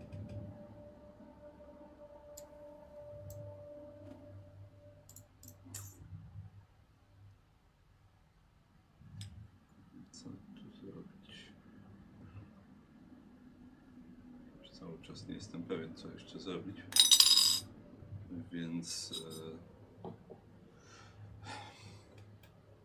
[10.11, 11.53] Co tu zrobić?
[14.73, 16.77] Cały czas nie jestem pewien, co jeszcze zrobić.
[18.53, 19.13] Więc,
[19.45, 20.09] e,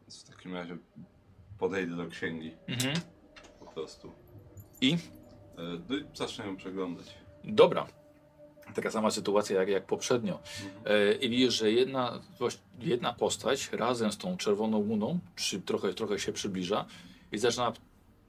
[0.01, 0.77] więc w takim razie
[1.57, 2.95] podejdę do księgi Mhm.
[3.59, 4.11] po prostu.
[4.81, 4.93] I?
[4.93, 4.97] E,
[5.89, 7.13] No i zacznę ją przeglądać.
[7.43, 7.87] Dobra.
[8.75, 10.39] Taka sama sytuacja jak, jak poprzednio.
[10.85, 12.19] E, I widzisz, że jedna,
[12.79, 16.85] jedna postać razem z tą czerwoną łuną przy, trochę, trochę się przybliża
[17.31, 17.73] i zaczyna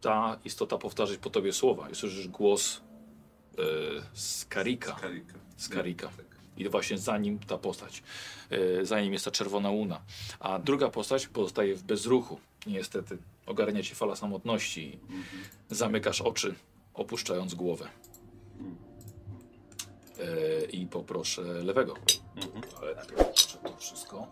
[0.00, 1.90] ta istota powtarzać po tobie słowa.
[1.90, 2.80] I słyszysz głos
[3.58, 3.62] e,
[4.12, 4.96] Skarika.
[4.98, 5.34] Skarika.
[5.56, 6.10] Skarika.
[6.56, 8.02] I właśnie za nim ta postać.
[8.50, 10.00] E, za nim jest ta czerwona łuna.
[10.40, 12.40] A druga postać pozostaje w bezruchu.
[12.66, 14.98] Niestety ogarnia ci fala samotności i
[15.70, 16.54] zamykasz oczy,
[16.94, 17.88] opuszczając głowę.
[20.18, 21.94] E, I poproszę lewego.
[22.36, 22.62] Mhm.
[22.80, 24.28] Ale najpierw to wszystko wszystko.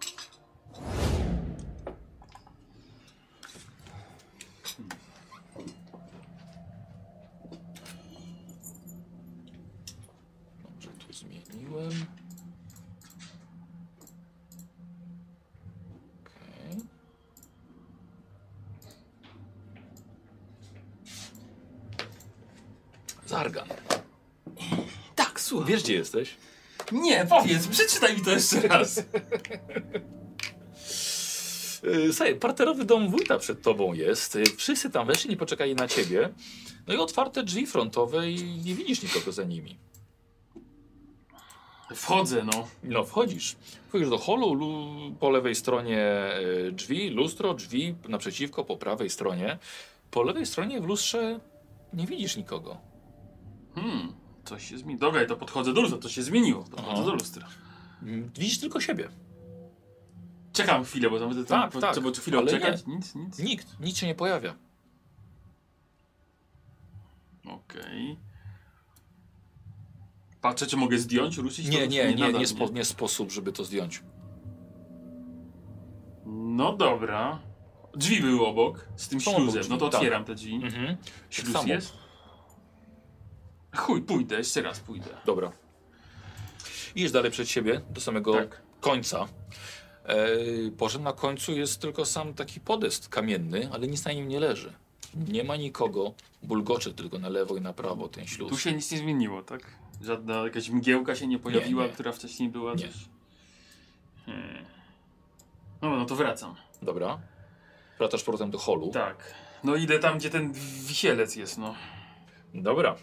[10.65, 12.07] Dobrze, tu zmieniłem.
[16.21, 16.77] Okej.
[23.27, 23.69] Zargan.
[25.15, 25.62] Tak, słuchaj.
[25.73, 26.37] Wiesz gdzie jesteś?
[26.93, 28.97] Nie, powiedz, przeczytaj mi to jeszcze raz.
[31.83, 34.35] Yy, Słuchaj, parterowy dom wójta przed tobą jest.
[34.35, 36.31] Yy, Wszyscy tam weszli i poczekali na ciebie.
[36.87, 39.79] No i otwarte drzwi frontowe i nie widzisz nikogo za nimi.
[41.95, 42.69] Wchodzę, no.
[42.83, 43.57] No, wchodzisz.
[43.89, 44.87] Wchodzisz do holu, lu,
[45.21, 46.31] po lewej stronie
[46.69, 49.59] y, drzwi, lustro, drzwi naprzeciwko, po prawej stronie.
[50.11, 51.41] Po lewej stronie w lustrze
[51.93, 52.77] nie widzisz nikogo.
[53.75, 54.13] Hmm,
[54.45, 55.01] coś się zmieniło.
[55.01, 56.63] Dobra, to podchodzę do lustra, to się zmieniło.
[56.65, 57.03] Podchodzę Aha.
[57.05, 57.49] do lustra.
[58.03, 59.09] Mm, Widzisz tylko siebie.
[60.53, 62.79] Czekam chwilę, bo tam Tak, po- tak, trzeba chwilę ale.
[62.87, 63.39] Nic, nic.
[63.39, 64.55] Nikt, nic się nie pojawia.
[67.47, 68.17] Okej.
[70.41, 71.69] Patrzę, czy mogę zdjąć, ruszyć?
[71.69, 74.03] Nie, to nie, nie, nadal nie, spo, nie sposób, żeby to zdjąć.
[76.27, 77.39] No dobra.
[77.97, 79.63] Drzwi były obok, z tym Są śluzem.
[79.71, 79.95] No to tak.
[79.95, 80.55] otwieram te drzwi.
[80.55, 80.97] Mhm.
[81.31, 81.69] Śluz samo.
[81.69, 82.02] jest?
[83.77, 85.11] Chuj, pójdę, jeszcze raz pójdę.
[85.27, 85.53] Dobra.
[86.95, 88.63] Idziesz dalej przed siebie, do samego Tak.
[88.81, 89.29] końca.
[90.89, 94.73] E, na końcu jest tylko sam taki podest kamienny, ale nic na nim nie leży.
[95.15, 98.51] Nie ma nikogo, bulgocze tylko na lewo i na prawo ten śluz.
[98.51, 99.63] Tu się nic nie zmieniło, tak?
[100.03, 101.95] Żadna jakaś mgiełka się nie pojawiła, Nie, nie.
[101.95, 102.85] która wcześniej była Nie.
[102.89, 103.09] też.
[104.27, 104.65] Hmm.
[105.83, 106.55] No, no to wracam.
[106.83, 107.19] Dobra.
[107.99, 108.91] Wracasz powrotem do holu.
[108.91, 109.35] Tak.
[109.65, 110.53] No idę tam, gdzie ten
[110.87, 111.75] wisielec jest, no.
[112.55, 112.97] Dobra.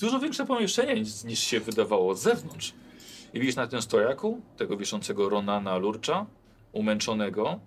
[0.00, 2.74] Dużo większe pomieszczenie niż, niż się wydawało z zewnątrz.
[3.34, 6.26] I widzisz na tym stojaku tego wiszącego Ronana Lurcza,
[6.72, 7.60] umęczonego.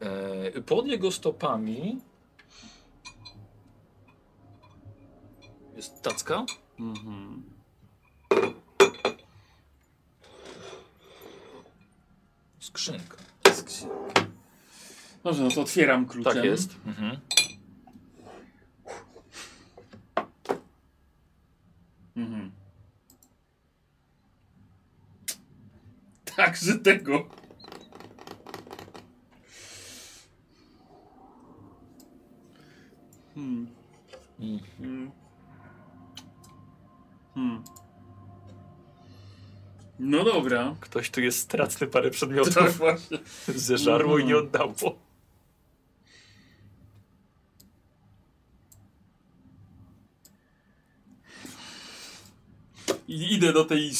[0.00, 1.98] E, pod jego stopami
[5.76, 6.46] jest tacka.
[6.80, 7.42] Mhm.
[12.60, 13.16] Skrzynka.
[13.52, 14.26] Skrzynka.
[15.24, 16.34] Dobrze, no to otwieram kluczem.
[16.34, 16.76] Tak jest.
[16.86, 17.18] Mhm.
[22.16, 22.50] Mhm.
[26.36, 27.26] Także tego.
[33.34, 33.66] Hmm.
[34.40, 34.60] Mm.
[34.78, 35.10] Hmm.
[37.34, 37.64] Hmm.
[39.98, 40.74] No dobra.
[40.80, 42.54] Ktoś tu jest stracny parę przedmiotów.
[42.54, 43.18] Tak właśnie.
[43.48, 44.46] Zeżarło i nie Mhm.
[44.46, 44.98] oddało.
[53.08, 53.90] I idę do tej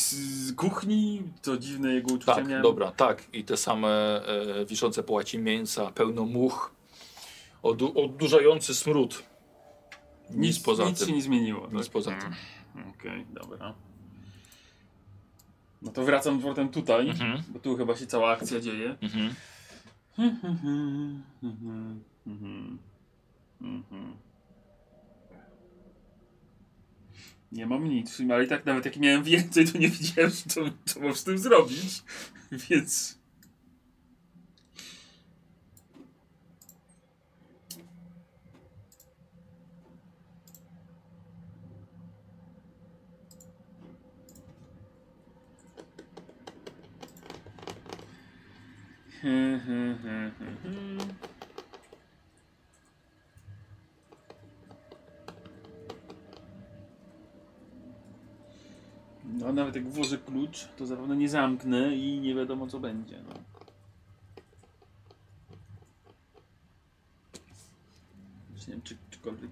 [0.57, 2.63] kuchni, to dziwne jego uczucia Tak, miałem.
[2.63, 3.25] dobra, tak.
[3.33, 3.89] I te same
[4.27, 6.71] e, wiszące połaci mięsa, pełno much,
[7.63, 9.23] odu, odurzający smród.
[10.31, 11.09] Nic, poza nic tym.
[11.09, 11.69] się nie zmieniło.
[11.73, 11.93] Nic tak?
[11.93, 12.35] poza Mm, tym.
[12.91, 13.75] Okej, dobra.
[15.83, 17.43] No to wracam powrotem tutaj, Mhm.
[17.49, 18.97] bo tu chyba się cała akcja dzieje.
[19.03, 19.35] Mhm.
[20.19, 22.79] Mhm, mhm, mhm,
[23.63, 24.17] mhm.
[27.53, 31.01] Nie mam nic, ale i tak nawet jak miałem więcej, to nie wiedziałem, co, co
[31.01, 32.03] mam z tym zrobić,
[32.53, 33.23] więc...
[59.33, 63.23] No nawet jak włożę klucz, to zapewne nie zamknę i nie wiadomo co będzie.
[63.29, 63.35] No.
[68.55, 69.51] Nie wiem czy czykolwiek...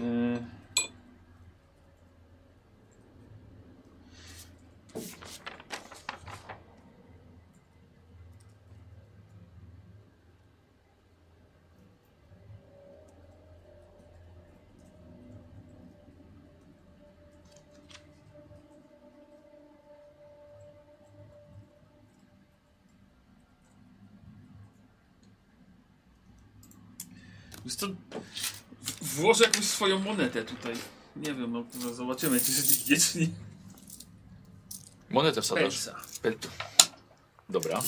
[0.00, 0.59] Yy...
[27.88, 30.74] W- włożę jakąś swoją monetę tutaj.
[31.16, 33.28] Nie wiem, no, no zobaczymy czy rzeczywiście czy nie.
[35.10, 35.62] Monetę wsadzasz.
[35.62, 36.00] Pensa.
[36.22, 36.34] Pen-
[37.48, 37.82] Dobra.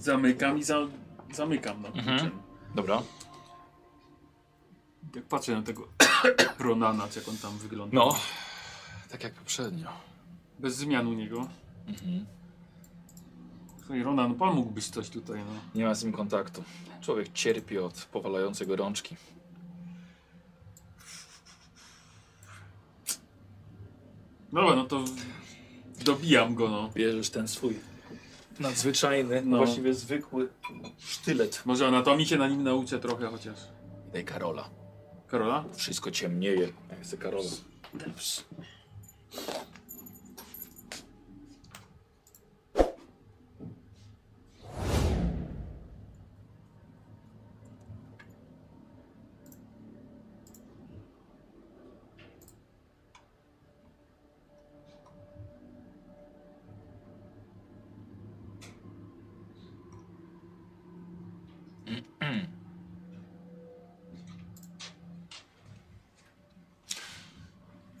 [0.00, 0.76] Zamykam i za,
[1.34, 2.18] zamykam no, Mhm.
[2.18, 2.42] kluczem.
[2.74, 3.02] Dobra.
[5.14, 5.88] Jak patrzę na tego
[6.58, 7.94] Ronana, jak on tam wygląda.
[7.96, 8.18] No,
[9.10, 9.88] tak jak poprzednio.
[10.58, 11.48] Bez zmian u niego.
[11.86, 12.26] Mhm.
[13.78, 15.52] Słuchaj, Ronan, pomógłbyś coś tutaj, no.
[15.74, 16.64] Nie ma z nim kontaktu.
[17.00, 19.16] Człowiek cierpi od powalającej go rączki.
[24.52, 25.04] Dobra, no to
[26.04, 26.90] dobijam go, no.
[26.94, 27.74] Bierzesz ten swój
[28.60, 29.56] nadzwyczajny, No.
[29.56, 30.48] właściwie zwykły
[30.98, 31.62] sztylet.
[31.64, 33.58] Może anatomii się na nim nauczę trochę chociaż.
[34.12, 34.70] Daj Karola.
[35.26, 35.64] Karola?
[35.74, 36.72] Wszystko ciemnieje.
[36.90, 37.50] Ja chcę Karola.
[38.16, 38.44] Ps.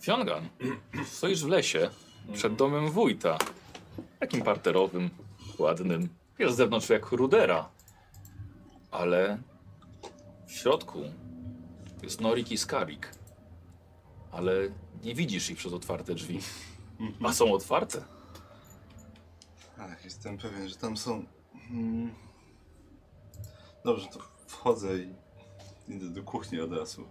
[0.00, 0.48] Fiongan,
[1.04, 1.90] stoisz w lesie
[2.34, 3.38] przed domem wójta.
[4.20, 5.10] Takim parterowym,
[5.58, 6.08] ładnym.
[6.38, 7.68] Jest z zewnątrz jak rudera.
[8.90, 9.38] Ale
[10.46, 11.02] w środku
[12.02, 13.10] jest Norik i Skarik.
[14.32, 14.52] Ale
[15.04, 16.40] nie widzisz ich przez otwarte drzwi.
[17.24, 18.04] A są otwarte.
[19.78, 21.24] Ach, jestem pewien, że tam są.
[21.68, 22.14] Hmm.
[23.84, 25.14] Dobrze, to wchodzę i
[25.88, 27.08] idę do kuchni od razu.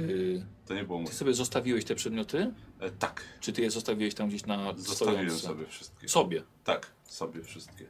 [0.00, 1.14] Yy, To nie było ty moje.
[1.16, 2.52] sobie zostawiłeś te przedmioty?
[2.80, 5.46] E, tak, Czy ty je zostawiłeś tam gdzieś na zostawiłem stojące?
[5.46, 6.08] sobie wszystkie.
[6.08, 6.42] Sobie.
[6.64, 7.86] Tak, sobie wszystkie.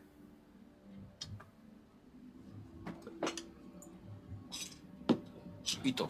[5.85, 6.09] I to.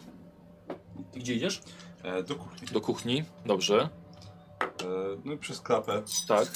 [1.15, 1.61] I gdzie idziesz?
[2.03, 2.67] E, do kuchni.
[2.67, 3.23] Do kuchni.
[3.45, 3.89] Dobrze.
[4.61, 4.85] E,
[5.25, 6.47] no i przez klapę Tak.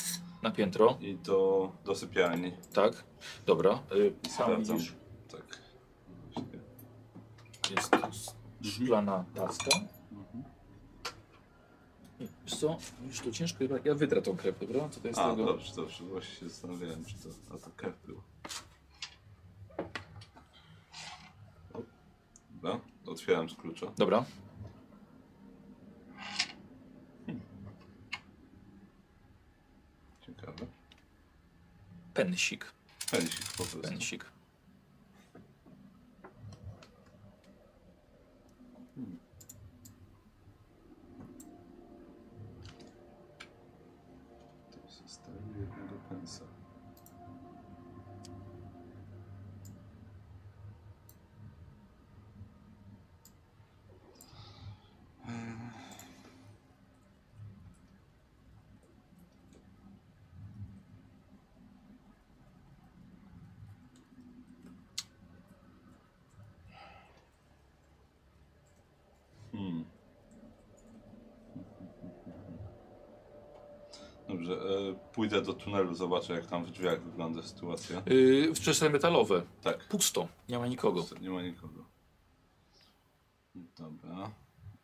[0.43, 0.97] Na piętro.
[1.01, 2.51] i do, do sypialni.
[2.73, 3.03] Tak.
[3.45, 3.79] Dobra.
[3.95, 4.77] Yy, tam Sprawdzam.
[4.77, 4.93] widzisz,
[5.31, 5.59] Tak.
[6.33, 6.59] Właśnie.
[7.75, 7.91] jest
[8.63, 9.79] szklana taska.
[12.19, 12.77] I Wiesz co?
[13.07, 13.57] Już to ciężko.
[13.59, 14.89] chyba- Ja wytrę tą krew, dobra?
[14.89, 15.45] Co to jest A, tego?
[15.45, 16.03] dobrze, dobrze.
[16.03, 17.29] Właśnie się zastanawiałem, czy to.
[17.55, 18.21] A to krew był.
[21.73, 21.81] O,
[22.51, 23.91] Dobra, otwieram z klucza.
[23.97, 24.25] Dobra.
[30.21, 30.65] Ciekawe.
[32.13, 32.65] Pensik.
[33.11, 33.81] Pensik po prostu.
[33.81, 34.25] Pensik.
[44.71, 46.45] To zostawię jednego pensa.
[69.51, 69.85] Hmm.
[74.27, 78.01] Dobrze, e, pójdę do tunelu, zobaczę jak tam w drzwiach wygląda sytuacja.
[78.05, 79.43] Yy, metalowe.
[79.61, 80.27] Tak, Pusto.
[80.49, 81.05] Nie ma nikogo.
[81.21, 81.85] nie ma nikogo.
[83.55, 84.31] Dobra.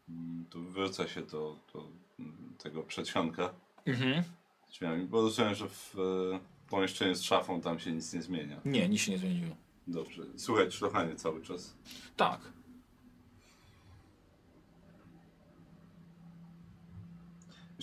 [0.10, 1.88] Mm, Tu wrócę się do, do
[2.20, 3.54] mm, tego przedsionka
[3.86, 4.24] Mhm.
[4.72, 5.96] drzwiami, bo rozumiem, że w
[6.36, 6.40] e,
[6.70, 8.62] pomieszczeniu z szafą tam się nic nie zmienia.
[8.66, 9.56] Nie, nic się nie zmieniło.
[9.88, 10.24] Dobrze.
[10.36, 11.76] Słuchaj, szlochanie cały czas.
[12.18, 12.42] Tak.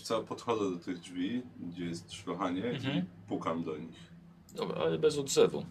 [0.05, 2.99] Co, podchodzę do tych drzwi, gdzie jest szlochanie Mhm.
[2.99, 4.13] i pukam do nich.
[4.55, 5.65] Dobra, ale bez odzewu.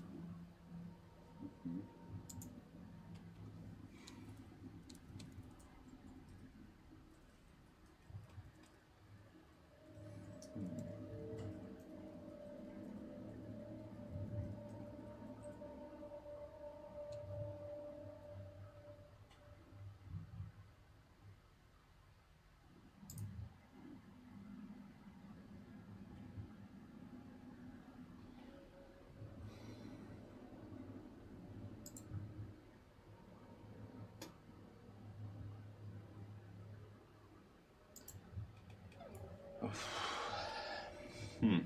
[41.41, 41.63] Hmm.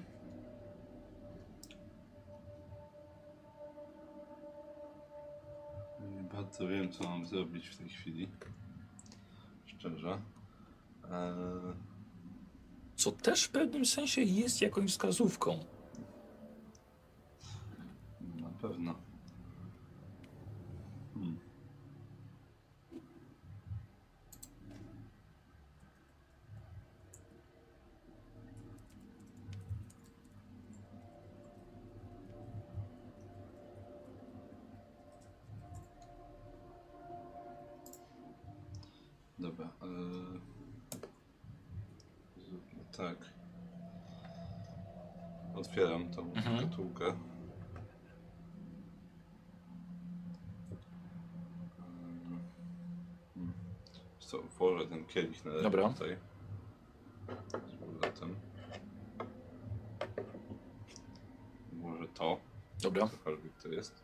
[6.16, 8.28] Nie bardzo wiem, co mam zrobić w tej chwili.
[9.66, 10.22] Szczerze.
[11.12, 11.74] Eee,
[12.96, 15.60] Co też w pewnym sensie jest jakąś wskazówką.
[18.36, 18.96] na pewno.
[21.14, 21.38] Hmm.
[39.40, 39.70] Dobra.
[39.82, 40.40] Yy...
[42.44, 43.18] Zróbmy tak.
[45.56, 46.58] Otwieram tą Mhm.
[46.58, 47.06] szkatułkę.
[53.34, 53.54] Hmm.
[54.20, 55.90] Co, włożę ten kielich na Dobra.
[55.90, 56.18] tutaj.
[57.68, 58.36] Z powrotem.
[61.74, 62.38] Włożę to,
[62.82, 64.04] Dobra, cokolwiek to jest.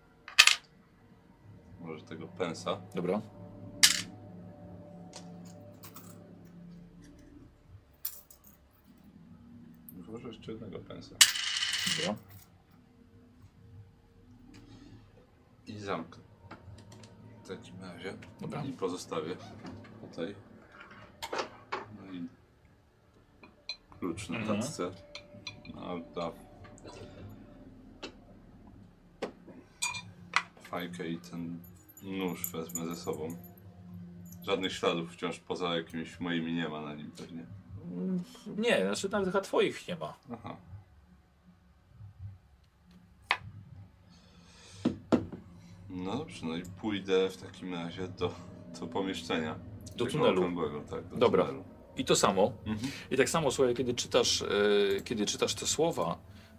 [1.81, 2.81] Może tego pensa.
[2.95, 3.21] dobra.
[9.91, 11.15] Włożę jeszcze jednego pensa.
[11.97, 12.15] Dobra.
[15.67, 16.23] I zamknę.
[17.43, 18.17] W takim razie.
[18.41, 18.63] Dobra.
[18.65, 19.35] I pozostawię
[20.01, 20.35] tutaj.
[21.97, 22.27] No i
[24.13, 24.61] klucz na Mhm.
[24.61, 24.91] tacce.
[25.75, 26.31] No, da.
[30.63, 31.59] Fajkę i ten
[32.03, 33.27] nóż wezmę ze sobą.
[34.43, 37.45] Żadnych śladów wciąż poza jakimiś moimi nie ma na nim pewnie.
[37.91, 38.23] Mm,
[38.57, 40.13] Nie, znaczy nawet chyba twoich nie ma.
[40.33, 40.55] Aha.
[45.89, 48.31] No dobrze, no i pójdę w takim razie do,
[48.79, 49.55] do pomieszczenia.
[49.97, 50.37] Do Tego tunelu.
[50.41, 51.43] okrągłego, tak, do Dobra.
[51.45, 51.63] tunelu.
[51.97, 52.51] I to samo.
[52.65, 52.91] Mhm.
[53.11, 54.47] I tak samo, słuchaj, kiedy czytasz, e,
[55.03, 56.17] kiedy czytasz te słowa,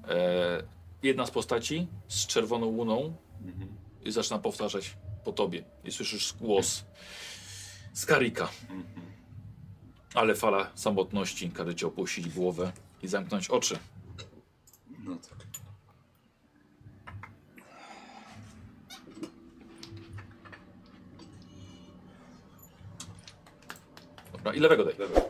[0.08, 0.62] e,
[1.02, 3.68] jedna z postaci z czerwoną łuną Mhm.
[4.04, 5.65] i zaczyna powtarzać po tobie.
[5.84, 6.84] I słyszysz głos
[7.92, 8.49] z Karika.
[8.70, 8.84] Mhm.
[10.15, 13.78] Ale fala samotności każe cię opuścić głowę i zamknąć oczy.
[15.04, 15.44] No tak.
[24.44, 24.94] Dobra, i lewego daj.
[24.99, 25.21] Dobra.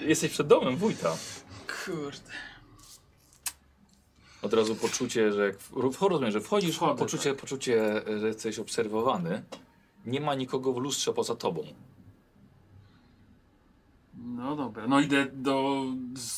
[0.00, 1.16] Jesteś przed domem wójta.
[1.84, 2.32] Kurde.
[4.42, 9.42] Od razu poczucie, że jak w- rozumiem, że wchodzisz, Wchodzę, poczucie, poczucie, że jesteś obserwowany.
[10.06, 11.62] Nie ma nikogo w lustrze poza tobą.
[14.14, 15.84] No dobra, no idę do,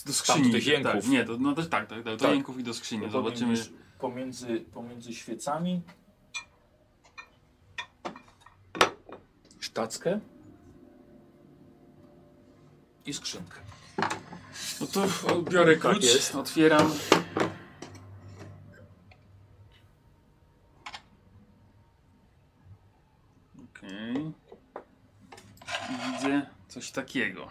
[0.07, 0.47] do skrzyni.
[0.47, 0.93] do tych jęków.
[0.93, 2.31] Tak, nie, do, no to, tak, tak, tak, do Tak.
[2.35, 3.11] jęków i do skrzyni.
[3.11, 3.55] Zobaczymy.
[3.99, 5.83] Pomiędzy, pomiędzy, świecami.
[9.61, 10.21] Sztackę.
[13.07, 13.61] I skrzynkę.
[14.81, 15.07] No to
[15.43, 16.35] biorę Tak klucz, jest.
[16.35, 16.91] otwieram.
[23.65, 24.33] Okej.
[25.91, 26.47] I Widzę
[26.93, 27.49] takiego.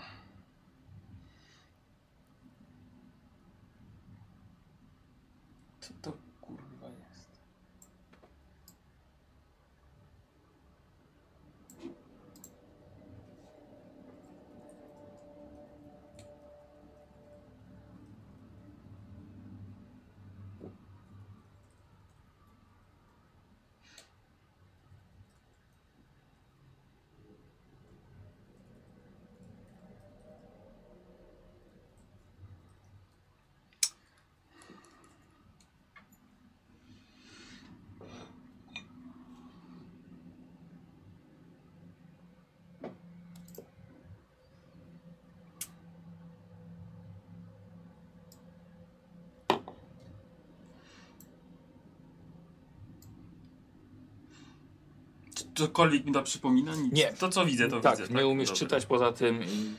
[55.59, 56.75] Cokolwiek mi to przypomina?
[56.75, 56.93] Nic.
[56.93, 57.13] Nie.
[57.13, 58.13] To co widzę, to tak, widzę.
[58.13, 58.59] nie umiesz Dobra.
[58.59, 59.73] czytać poza tym i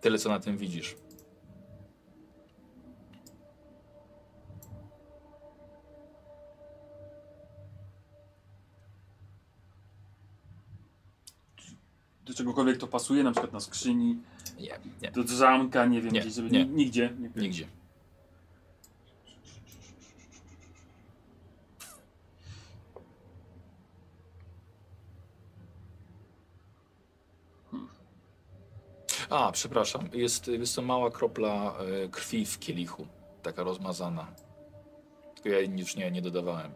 [0.00, 0.96] tyle co na tym widzisz.
[12.24, 14.16] Do czegokolwiek to pasuje, na przykład na skrzyni,
[14.60, 16.50] Nie, nie, do zamka, nie wiem, Nie, gdzieś, żeby...
[16.50, 16.64] nie.
[16.64, 17.12] Nigdzie.
[17.36, 17.42] Nie.
[17.42, 17.66] nigdzie.
[29.38, 33.06] A, przepraszam, jest, jest to mała kropla e, krwi w kielichu,
[33.42, 34.26] taka rozmazana.
[35.34, 36.72] Tylko ja jej już nie, nie dodawałem.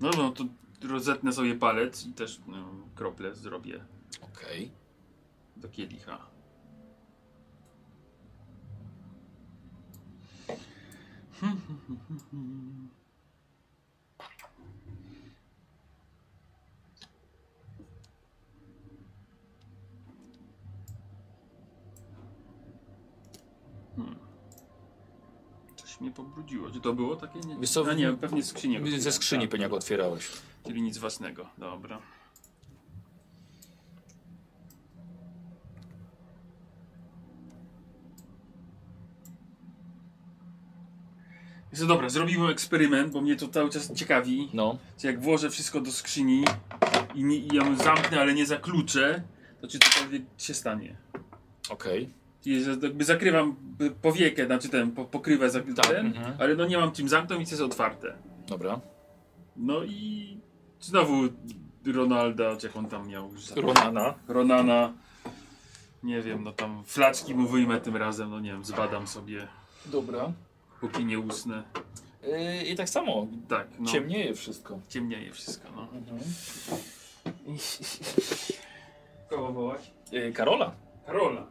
[0.00, 0.44] No, no to
[0.88, 3.84] rozetnę sobie palec i też no, krople zrobię
[4.22, 4.70] Okej.
[5.56, 6.18] do kielicha.
[11.40, 11.50] Coś
[12.08, 13.03] Coś
[26.04, 26.70] mnie pobrudziło.
[26.70, 27.40] Czy to było takie?
[27.40, 28.54] Nie, Wiesz co, A nie, pewnie z.
[28.98, 29.78] Ze skrzyni Tak, pewnie dobra.
[29.78, 30.28] otwierałeś.
[30.66, 31.46] Czyli nic własnego.
[31.58, 31.98] Dobra.
[41.72, 44.48] Jest dobra, zrobimy eksperyment, bo mnie to cały czas ciekawi.
[44.52, 46.44] No, Czy jak włożę wszystko do skrzyni
[47.14, 49.22] i, nie, i ją zamknę, ale nie zakluczę,
[49.60, 50.96] to czy cokolwiek się stanie?
[51.70, 52.23] okej.
[52.44, 56.36] Czyli że jakby zakrywam y, powiekę, znaczy ten, po, pokrywę za, Tak, ten, mhm.
[56.38, 58.14] ale no nie mam czym zamknąć, jest otwarte.
[58.48, 58.80] Dobra.
[59.56, 60.36] No i
[60.80, 61.14] znowu
[61.86, 64.14] Ronalda, czy jak on tam miał już Ronana.
[64.28, 64.92] Ronana.
[66.02, 69.48] Nie wiem, no tam flaczki mu wyjmę tym razem, no nie wiem, zbadam sobie,
[69.86, 70.32] Dobra.
[70.80, 71.62] póki nie usnę.
[72.22, 73.26] Yy, I tak samo.
[73.48, 73.90] Tak, no.
[73.90, 74.78] Ciemnieje wszystko.
[74.88, 75.82] Ciemnieje wszystko, no.
[75.82, 76.20] Mhm.
[79.30, 79.90] Kogo wołać?
[80.12, 80.72] Yy, Karola.
[81.06, 81.46] Karola.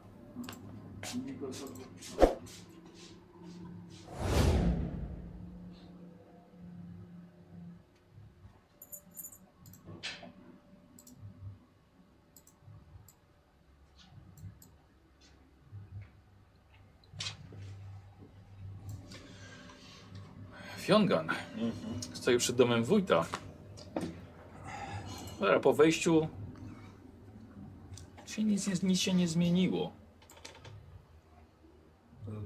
[20.78, 21.30] Fiongan.
[22.14, 23.26] Stoi przed domem wójta.
[25.62, 26.28] Po wejściu
[28.26, 30.03] się nic, nic się nie zmieniło.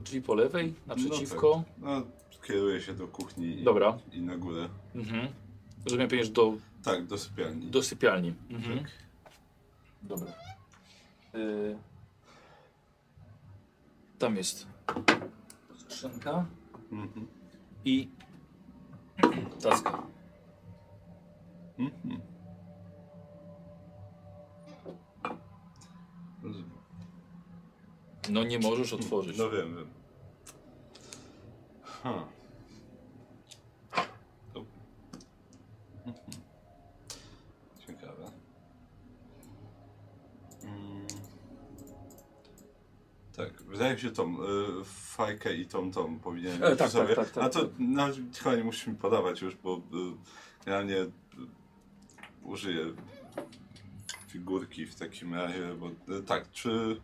[0.08, 1.64] Drzwi po lewej, naprzeciwko.
[1.78, 2.02] No,
[2.44, 3.98] kieruję się do kuchni i, Dobra.
[4.14, 4.70] i na górę.
[4.96, 5.28] Mhm.
[5.86, 7.68] Rozumiem, do, Tak, do sypialni.
[7.68, 8.34] do sypialni.
[8.50, 8.84] Mhm.
[10.04, 10.32] Dobra.
[11.36, 11.78] Y...
[14.20, 14.68] Tam jest
[15.78, 16.46] skrzynka
[16.92, 17.28] Mhm.
[17.86, 18.10] i
[19.64, 20.04] taska.
[21.80, 22.22] Mhm.
[28.30, 29.38] No nie możesz otworzyć.
[29.38, 29.97] No wiem, wiem.
[34.54, 34.66] To...
[36.06, 36.16] Mhm.
[37.88, 38.32] Ciekawe.
[40.64, 41.08] Mm.
[43.36, 44.46] Tak, wydaje mi się tą y,
[44.86, 47.16] fajkę i tą tą powinienem E, mieć tak, przy sobie.
[47.16, 47.72] tak, tak, tak, A to tak.
[48.44, 49.80] chyba nie musisz mi podawać już, bo y,
[50.66, 51.10] generalnie y,
[52.44, 52.86] użyję
[54.28, 57.02] figurki w takim razie, bo y, tak, czy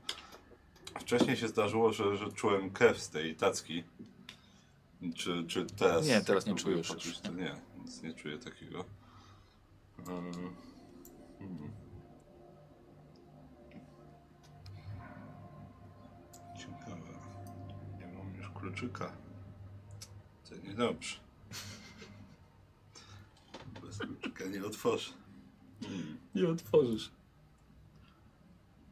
[1.00, 3.84] wcześniej się zdarzyło, że, że czułem krew z tej tacki?
[5.12, 6.08] Czy, czy teraz?
[6.08, 8.86] Nie, teraz nie czujesz poczuć To nie, nic nie czuję takiego.
[10.08, 10.56] Mm.
[11.40, 11.72] Mhm.
[16.58, 17.20] Ciekawe.
[18.00, 19.12] Nie mam już kluczyka.
[20.50, 21.18] To niedobrze.
[23.82, 25.12] Bez kluczyka nie otworzę.
[25.82, 26.18] Hmm.
[26.36, 27.12] Nie otworzysz.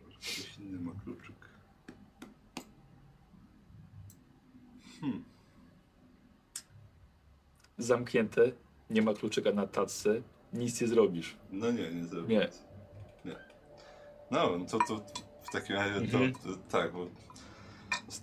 [0.10, 1.50] Ktoś inny ma kluczyk.
[5.02, 5.31] Hmm.
[7.82, 8.52] Zamknięte,
[8.90, 10.22] nie ma kluczyka na tacce,
[10.54, 11.36] nic nie zrobisz.
[11.52, 12.36] No nie, nie zrobię.
[12.36, 12.50] Nie.
[13.32, 13.38] Nie.
[14.32, 15.06] No, to, to
[15.44, 16.34] w takim razie Mhm.
[16.34, 17.08] to, to tak, bo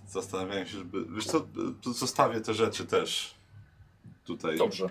[0.07, 1.05] zastanawiałem się, żeby.
[1.05, 1.47] Wiesz co,
[1.93, 3.33] zostawię te rzeczy też
[4.25, 4.57] tutaj.
[4.57, 4.89] Dobrze.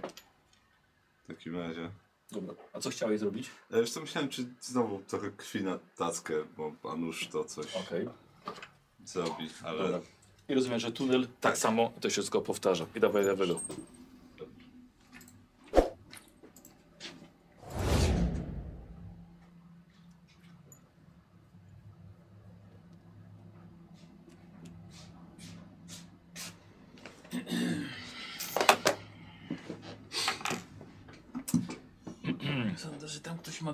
[1.24, 1.90] W takim razie.
[2.33, 2.54] Dobra.
[2.72, 3.51] A co chciałeś zrobić?
[3.70, 7.76] Ja wiesz co, myślałem, czy znowu trochę krwi na tackę, bo pan już to coś
[7.76, 8.08] Okej.
[9.04, 9.78] zrobi, ale.
[9.83, 10.01] Dobra.
[10.49, 12.86] I rozumiem, że tunel tak samo to się wszystko powtarza.
[12.94, 13.60] I dawaj lewego.
[32.76, 33.72] Sądzę, że tam ktoś ma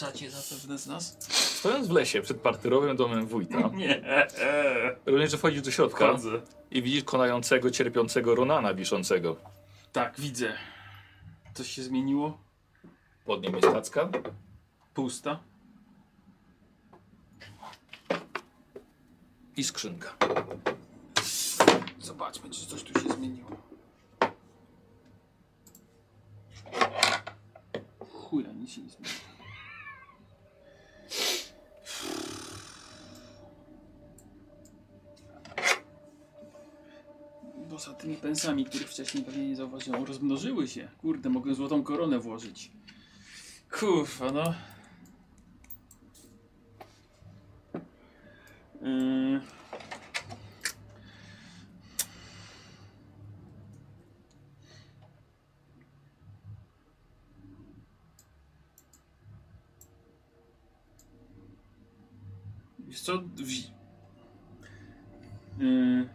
[0.00, 1.16] dobry ubaw na czacie zapewne z nas.
[1.58, 4.02] Stojąc w lesie przed parterowym domem wójta, Nie.
[5.06, 6.40] również wchodzisz do środka Wchodzę.
[6.70, 9.36] i widzisz konającego, cierpiącego Ronana wiszącego.
[9.92, 10.52] Tak, widzę.
[11.54, 12.38] Coś się zmieniło?
[13.24, 14.08] Pod nim jest tacka.
[14.94, 15.40] Pusta.
[19.56, 20.16] i skrzynka.
[22.00, 23.50] Zobaczmy, czy coś tu się zmieniło.
[28.12, 29.37] Chuja, nic się nie zmieniło.
[37.78, 40.88] Poza tymi pensami, których wcześniej pewnie nie zauważyłem, rozmnożyły się.
[40.98, 42.70] Kurde, mogę złotą koronę włożyć.
[43.70, 44.54] Kurwa, no.
[48.82, 49.40] Yy...
[62.78, 63.18] Wiesz co?
[63.18, 63.78] Wzi-
[65.58, 66.08] Yy,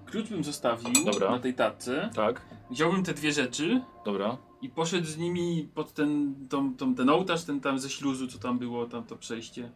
[0.72, 1.32] zostawił Dobra.
[1.32, 2.10] na tej tatce.
[2.16, 4.38] Tak, Wziąłbym te dwie rzeczy dobra.
[4.62, 8.38] i poszedł z nimi pod ten, tą, tą, ten ołtarz, ten tam ze śluzu, co
[8.40, 9.72] tam było, tam to przejście.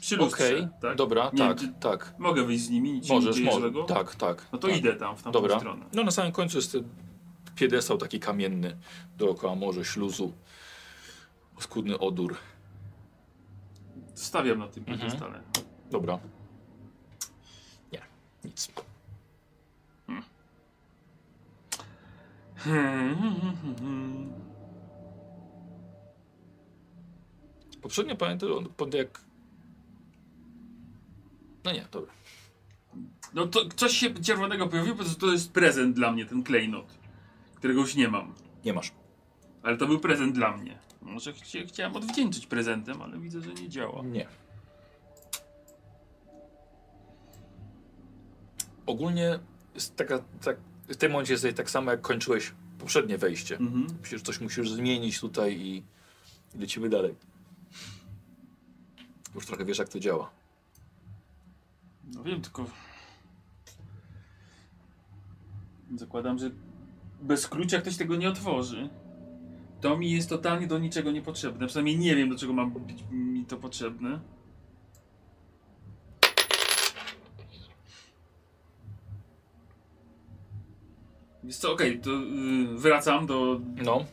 [0.00, 0.96] Przy lustrze, Okej, tak?
[0.96, 2.14] dobra, Nie, tak, tak.
[2.18, 3.60] Mogę wyjść z nimi, nic nie Możesz, dzieje możesz.
[3.60, 3.82] złego?
[3.84, 4.46] Tak, tak.
[4.52, 4.76] No to tak.
[4.76, 5.58] idę tam, w tamtą Dobra.
[5.58, 5.86] stronę.
[5.92, 6.84] No na samym końcu jest ten
[7.56, 8.76] piedestał taki kamienny
[9.18, 10.32] dookoła morza, śluzu.
[11.60, 12.36] Skudny odór.
[14.14, 14.98] Stawiam na tym Mhm.
[15.00, 15.40] piedestale.
[15.90, 16.18] Dobra.
[17.92, 18.02] Nie,
[18.44, 18.68] nic.
[27.82, 29.20] Poprzednio pamiętam, on pod jak...
[31.64, 32.12] No nie, dobra.
[33.34, 36.98] No to coś się czerwonego pojawiło, bo to jest prezent dla mnie, ten klejnot,
[37.54, 38.34] którego już nie mam.
[38.64, 38.92] Nie masz.
[39.62, 40.78] Ale to był prezent dla mnie.
[41.02, 44.02] Może chci chciałem odwdzięczyć prezentem, ale widzę, że nie działa.
[44.02, 44.26] Nie.
[48.86, 49.38] Ogólnie
[49.74, 50.56] jest taka, tak,
[50.88, 53.56] w tym momencie jest tak samo jak kończyłeś poprzednie wejście.
[53.56, 53.86] Mhm.
[54.04, 55.82] Że coś musisz zmienić tutaj i
[56.54, 57.14] i lecimy dalej.
[59.34, 60.30] Już trochę wiesz jak to działa.
[62.14, 62.66] No wiem, tylko...
[65.96, 66.50] Zakładam, że
[67.22, 68.88] bez klucza ktoś tego nie otworzy.
[69.80, 71.66] To mi jest totalnie do niczego niepotrzebne.
[71.66, 74.20] Przynajmniej nie wiem, do czego ma być mi to potrzebne.
[81.44, 84.04] Więc co, okej, to y, wracam do, No,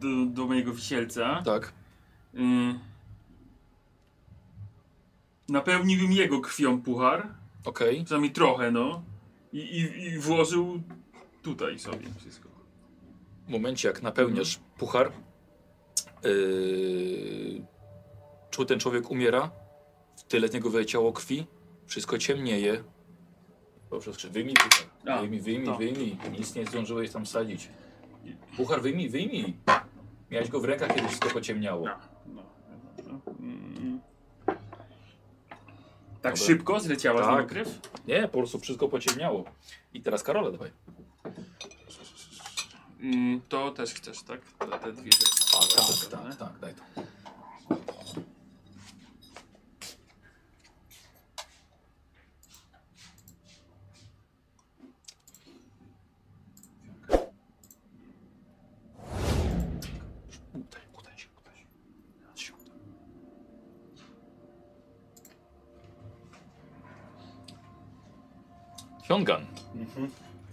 [0.00, 1.42] do, do mojego wisielca.
[1.44, 1.72] tak.
[2.34, 2.38] Y,
[5.48, 7.28] napełniłbym jego krwią puchar.
[7.64, 8.04] Okej.
[8.04, 9.02] Przynajmniej trochę, no.
[9.52, 10.82] I, i, i włożył
[11.42, 12.48] tutaj sobie wszystko.
[13.46, 15.12] W momencie jak napełniasz puchar,
[16.24, 17.62] yy,
[18.50, 19.50] czuł ten człowiek umiera,
[20.28, 21.46] tyle z niego wyleciało krwi,
[21.86, 22.84] wszystko ciemnieje.
[23.94, 24.86] Proszę, skrzy- wyjmij puchar.
[25.14, 25.76] A, Wyjmij, wyjmij, to.
[25.76, 26.16] wyjmij.
[26.38, 27.68] Nic nie zdążyłeś tam sadzić.
[28.56, 29.56] Puchar wyjmij, wyjmij.
[30.30, 31.86] Miałeś go w rękach, kiedy wszystko pociemniało.
[31.86, 31.96] No,
[32.26, 32.42] no,
[33.06, 33.20] no.
[33.40, 34.00] Mm.
[36.22, 36.46] Tak Dobra.
[36.46, 37.30] szybko zleciała Tak.
[37.36, 37.80] niego krew?
[38.06, 39.44] Nie, po prostu wszystko pociemniało.
[39.94, 40.70] I teraz Karola, dawaj.
[43.00, 44.40] Mm, to też chcesz, tak?
[44.58, 45.30] Te, te dwie rzeczy.
[46.10, 46.82] Tak, tak, tak, daj to.
[60.54, 61.66] Udaj, udaj się, udaj się.
[62.20, 62.74] Teraz się uda.
[69.14, 69.46] Hyongan.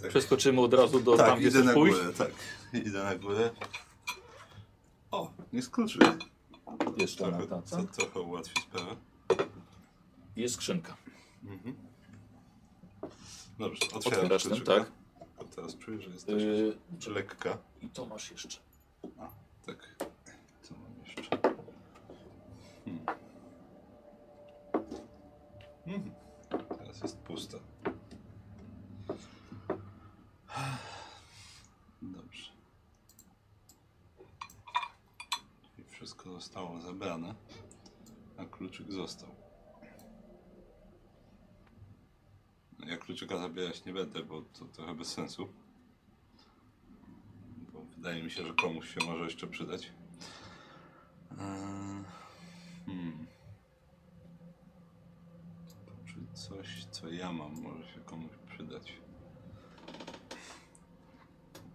[0.02, 0.10] Tak.
[0.10, 1.98] Przeskoczymy od razu do tak, tam, gdzie na pójść.
[1.98, 2.32] górę, tak.
[2.74, 3.50] Idę na górę.
[5.12, 6.00] O, nie skluczy.
[6.98, 8.96] Jest ta Trochę, co trochę ułatwi sprawę.
[10.36, 10.98] Jest skrzynka.
[11.44, 11.76] Mhm.
[13.60, 14.92] Dobrze, otwieram Otwierasz ten, tak?
[15.40, 16.46] A teraz czuję, że jest dość
[17.08, 17.58] Yy, lekka.
[17.82, 18.60] I to masz jeszcze.
[19.66, 19.96] Tak.
[20.62, 21.38] Co mam jeszcze?
[22.86, 23.06] Hmm.
[25.88, 26.12] Mhm.
[26.78, 27.58] Teraz jest pusta.
[32.02, 32.52] Dobrze.
[35.78, 37.36] I wszystko zostało zabrane,
[38.38, 39.30] a kluczyk został.
[42.80, 45.54] No, Ja kluczyka zabierać nie będę, bo to trochę bez sensu.
[47.74, 49.92] Bo wydaje mi się, że komuś się może jeszcze przydać.
[51.32, 52.04] Eee,
[52.86, 53.28] Hmm.
[56.06, 58.94] Czy coś, co ja mam, może się komuś przydać?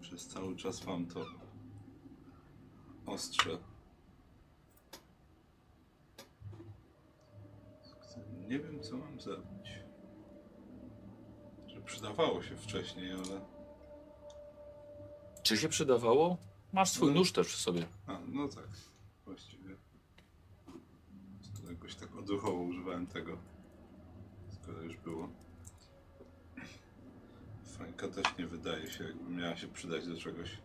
[0.06, 1.24] Przez cały czas mam to
[3.06, 3.58] ostrze.
[8.48, 9.68] Nie wiem, co mam zrobić.
[11.66, 13.40] Że przydawało się wcześniej, ale.
[15.42, 16.36] Czy się przydawało?
[16.72, 17.14] Masz swój No.
[17.14, 17.86] nóż też przy sobie.
[18.06, 18.68] A, no tak.
[19.24, 19.76] Właściwie.
[21.70, 23.38] Jakoś tak odruchowo używałem tego.
[24.50, 25.28] Skoro już było.
[27.78, 30.58] Fajka też nie wydaje się, jakby miała się przydać do czegoś.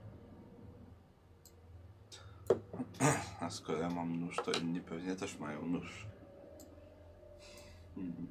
[3.39, 6.05] A skoro ja mam nóż, to inni pewnie też mają nóż.
[7.97, 8.27] Mhm.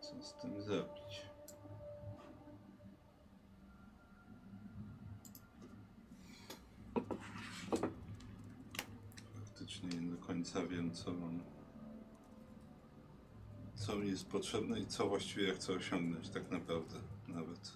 [0.00, 1.26] Co z tym zrobić?
[9.34, 11.57] Faktycznie nie do końca wiem, co mam.
[13.88, 16.94] Co mi jest potrzebne i co właściwie chcę osiągnąć, tak naprawdę.
[17.28, 17.72] Nawet.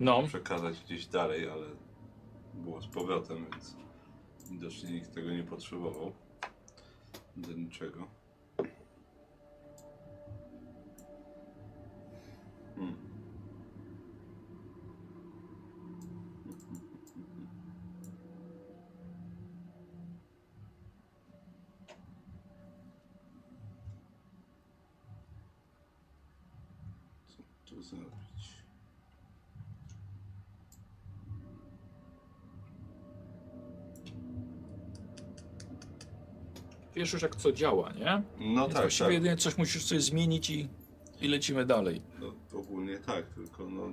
[0.00, 1.66] No, przekazać gdzieś dalej, ale
[2.54, 3.76] było z powrotem, więc
[4.50, 6.12] widocznie nikt tego nie potrzebował.
[7.36, 8.06] Do niczego.
[12.76, 12.96] Hmm.
[27.26, 28.18] Co tu zrobić?
[37.08, 38.22] Wiesz już jak co działa, nie?
[38.54, 39.14] No Więc tak, właściwie tak.
[39.14, 40.68] jedynie coś musisz coś zmienić i,
[41.20, 42.02] i lecimy dalej.
[42.20, 43.90] No, ogólnie tak, tylko no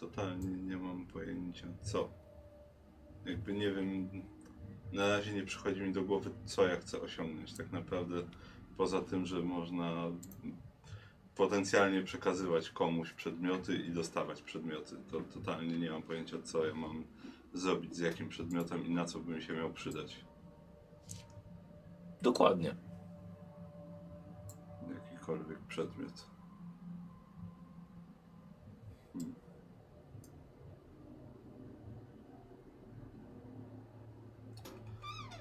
[0.00, 2.08] totalnie nie mam pojęcia co.
[3.26, 4.08] Jakby nie wiem,
[4.92, 8.22] na razie nie przychodzi mi do głowy co ja chcę osiągnąć tak naprawdę.
[8.76, 10.10] Poza tym, że można
[11.36, 14.96] potencjalnie przekazywać komuś przedmioty i dostawać przedmioty.
[15.10, 17.04] To totalnie nie mam pojęcia co ja mam
[17.54, 20.24] zrobić z jakim przedmiotem i na co bym się miał przydać.
[22.24, 22.74] Dokładnie.
[24.94, 26.26] Jakikolwiek przedmiot.
[29.12, 29.34] Hmm.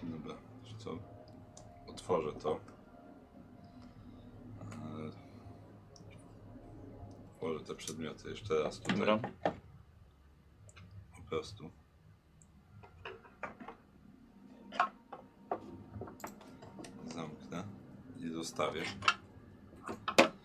[0.03, 0.98] Dobra, że co?
[1.88, 2.60] Otworzę to.
[7.40, 8.98] Włożę te przedmioty jeszcze raz tutaj.
[8.98, 9.19] Dobra.
[11.16, 11.72] Po prostu.
[17.14, 17.64] Zamknę
[18.17, 18.83] i zostawię.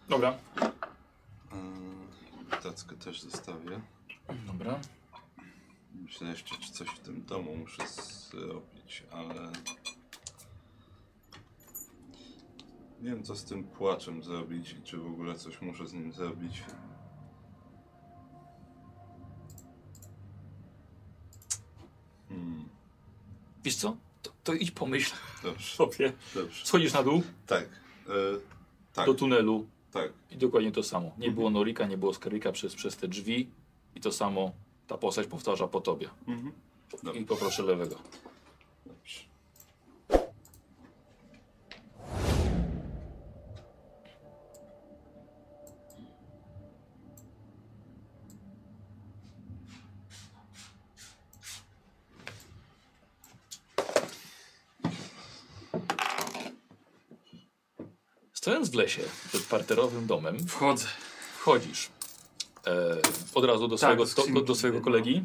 [0.08, 0.38] Dobra.
[1.52, 3.81] Eee, Tackę też zostawię.
[4.47, 4.81] Dobra.
[5.94, 7.82] Myślę jeszcze, czy coś w tym domu muszę
[8.31, 9.52] zrobić, ale...
[13.00, 16.12] Nie wiem, co z tym płaczem zrobić i czy w ogóle coś muszę z nim
[16.12, 16.62] zrobić.
[22.28, 22.68] Hmm,
[23.64, 23.97] Wiesz co?
[24.22, 26.12] To, to idź pomyśl dobrze, sobie.
[26.34, 26.66] dobrze.
[26.66, 27.68] Schodzisz na dół Tak,
[28.92, 30.12] tak, do tunelu tak.
[30.31, 31.12] i dokładnie to samo.
[31.19, 33.49] Nie było Norika, nie było Skarika przez, przez te drzwi
[33.94, 34.53] i to samo
[34.87, 36.08] ta postać powtarza po tobie.
[36.28, 36.53] Mhm.
[37.15, 37.97] I poproszę lewego.
[38.87, 39.27] Dobrze.
[58.78, 60.86] Lesie przed parterowym domem, Wchodzę.
[61.38, 61.88] wchodzisz
[62.66, 62.96] e,
[63.34, 65.24] od razu do Tak, swojego, do do, swojego idę, kolegi.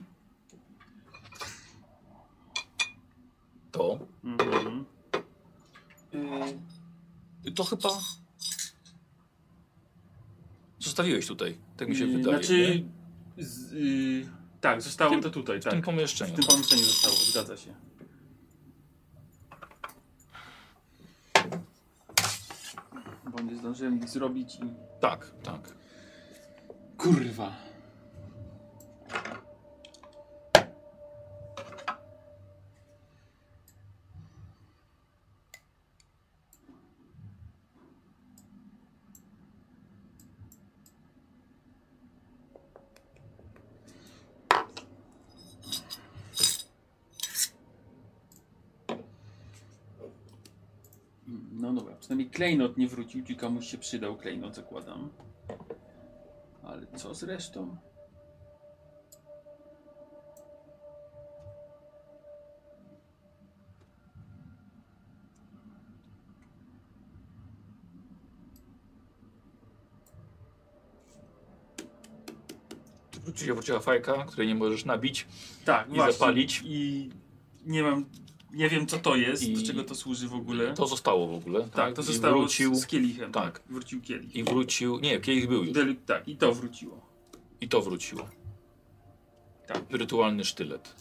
[3.72, 4.00] To.
[4.24, 4.86] Mhm.
[7.48, 7.90] Y, To chyba.
[10.80, 12.38] Zostawiłeś tutaj, tak mi się Yy, wydaje.
[12.38, 12.84] Znaczy,
[13.38, 14.30] z, y,
[14.62, 15.82] tak, zostało tym- to tutaj, w tym tak.
[15.82, 16.36] W pomieszczeniu.
[16.36, 17.76] tym pomieszczeniu zostało, zgadza się.
[23.34, 24.74] Bo nie zdążyłem nic zrobić i...
[25.00, 25.76] Tak, tak.
[26.98, 27.52] Kurwa.
[51.52, 55.10] No dobra, przynajmniej klejnot nie wrócił, czy komuś się przydał klejnot, zakładam.
[56.64, 57.78] Ale co z resztą?
[73.24, 75.28] Wróci się wróciła fajka, której nie możesz nabić.
[75.66, 76.14] Tak, I właśnie.
[76.14, 76.62] zapalić.
[76.66, 77.10] I
[77.66, 78.06] nie mam,
[78.54, 80.74] nie wiem co to jest, I- do czego to służy w ogóle.
[80.74, 81.70] To zostało w ogóle.
[81.70, 83.32] tak, to I zostało Wrócił, z, z kielichem.
[83.32, 83.62] tak.
[83.70, 84.36] Wrócił kielich.
[84.36, 85.00] I wrócił.
[85.00, 85.74] Nie, kielich był już.
[85.78, 87.02] Deli- tak, i to wróciło.
[87.62, 88.30] I to wróciło.
[89.68, 89.84] Tak.
[89.90, 90.96] Rytualny sztylet.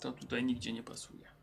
[0.00, 1.37] To tutaj nigdzie nie pasuje.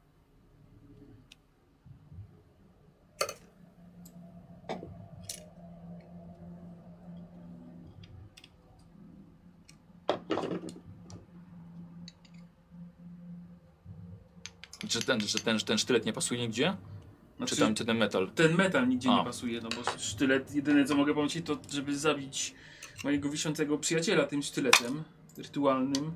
[14.95, 16.78] Czy ten, czy ten, ten sztylet nie pasuje nigdzie?
[17.38, 18.31] Znaczy, Czy, tam, czy ten metal?
[18.35, 19.17] Ten metal nigdzie A.
[19.17, 22.56] nie pasuje, no bo sztylet, jedyne co mogę pomyśleć to, żeby zabić
[23.03, 25.03] mojego wiszącego przyjaciela tym sztyletem
[25.38, 26.11] rytualnym.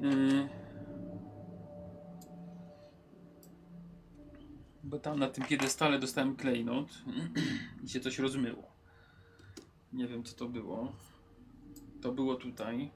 [0.00, 0.48] Yy.
[4.82, 6.88] Bo tam na tym piedestale dostałem klejnot
[7.84, 8.72] i się coś rozmyło.
[9.92, 10.92] Nie wiem co to było.
[12.02, 12.90] To było tutaj.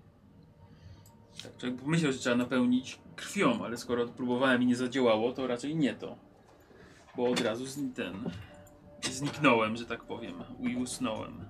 [1.42, 5.94] Tak, pomyślał, że trzeba napełnić krwią, ale skoro próbowałem i nie zadziałało, to raczej nie
[5.94, 6.17] to.
[7.17, 8.31] Bo od razu zni- ten.
[9.03, 10.35] Zniknąłem, że tak powiem.
[10.60, 11.44] I usnąłem.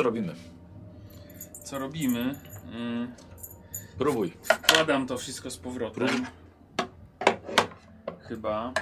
[0.00, 0.34] Co robimy?
[1.64, 2.34] Co robimy?
[2.72, 3.08] Yy,
[3.98, 4.32] Próbuj.
[4.42, 6.26] wkładam to wszystko z powrotem.
[8.28, 8.72] Chyba.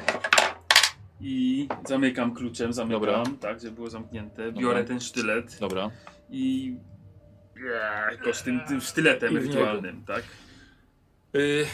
[1.21, 3.23] I zamykam kluczem, zamykam, Dobra.
[3.41, 4.53] tak, żeby było zamknięte.
[4.53, 5.91] Biorę ten sztylet Dobra.
[6.31, 6.77] i.
[8.11, 9.59] Jakoś tym, tym sztyletem I w niego.
[9.59, 10.23] rytualnym, tak?
[11.37, 11.67] Y,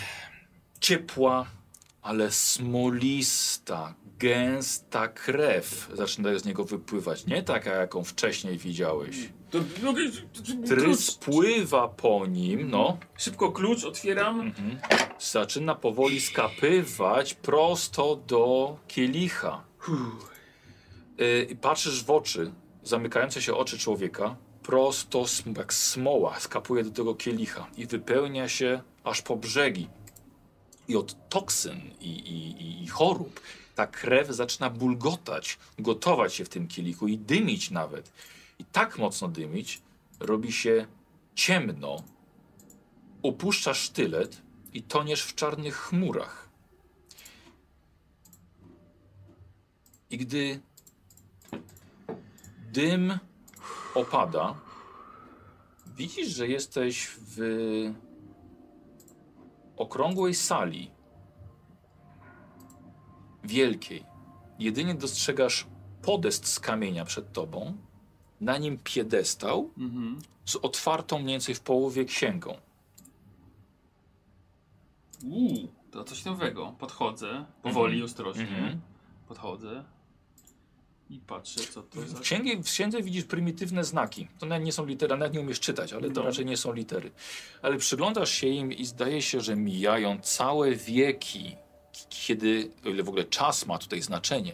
[0.81, 1.47] ciepła,
[2.05, 7.27] ale smolista, gęsta krew zaczyna z niego wypływać.
[7.27, 9.17] Nie taka, jaką wcześniej widziałeś.
[9.51, 9.59] To,
[10.67, 11.19] Tryz klucz.
[11.19, 12.99] pływa po nim, no.
[13.17, 14.41] Szybko klucz otwieram.
[14.41, 14.79] Mhm.
[15.19, 19.65] Zaczyna powoli skapywać prosto do kielicha.
[21.21, 25.25] Y, I patrzysz w oczy, zamykające się oczy człowieka, prosto
[25.57, 29.89] jak smoła skapuje do tego kielicha i wypełnia się aż po brzegi.
[30.89, 33.41] I od toksyn i, i, i chorób
[33.75, 38.13] ta krew zaczyna bulgotać, gotować się w tym kielichu i dymić nawet.
[38.59, 39.83] I tak mocno dymić,
[40.21, 40.87] robi się
[41.35, 42.03] ciemno,
[43.23, 46.49] opuszczasz sztylet i toniesz w czarnych chmurach.
[50.11, 50.61] I gdy
[52.73, 53.19] dym
[53.95, 54.55] opada,
[55.97, 57.41] widzisz, że jesteś w
[59.77, 60.91] okrągłej sali.
[63.45, 64.05] Wielkiej.
[64.59, 65.67] Jedynie dostrzegasz
[66.03, 67.77] podest z kamienia przed tobą,
[68.41, 70.19] na nim piedestał Mhm.
[70.45, 72.57] z otwartą mniej więcej w połowie księgą.
[75.25, 76.75] Uuu, to coś nowego.
[76.79, 78.05] Podchodzę, powoli, Mhm.
[78.05, 78.43] ostrożnie.
[78.43, 78.81] Mhm.
[79.29, 79.85] Podchodzę
[81.15, 82.17] i patrzę, co to za...
[82.17, 84.29] W księgi, w księdze widzisz prymitywne znaki.
[84.39, 86.27] To nawet nie są litery, nawet nie umiesz czytać, ale to No.
[86.27, 87.11] raczej nie są litery.
[87.63, 91.57] Ale przyglądasz się im i zdaje się, że mijają całe wieki,
[92.09, 94.53] kiedy, o ile w ogóle czas ma tutaj znaczenie.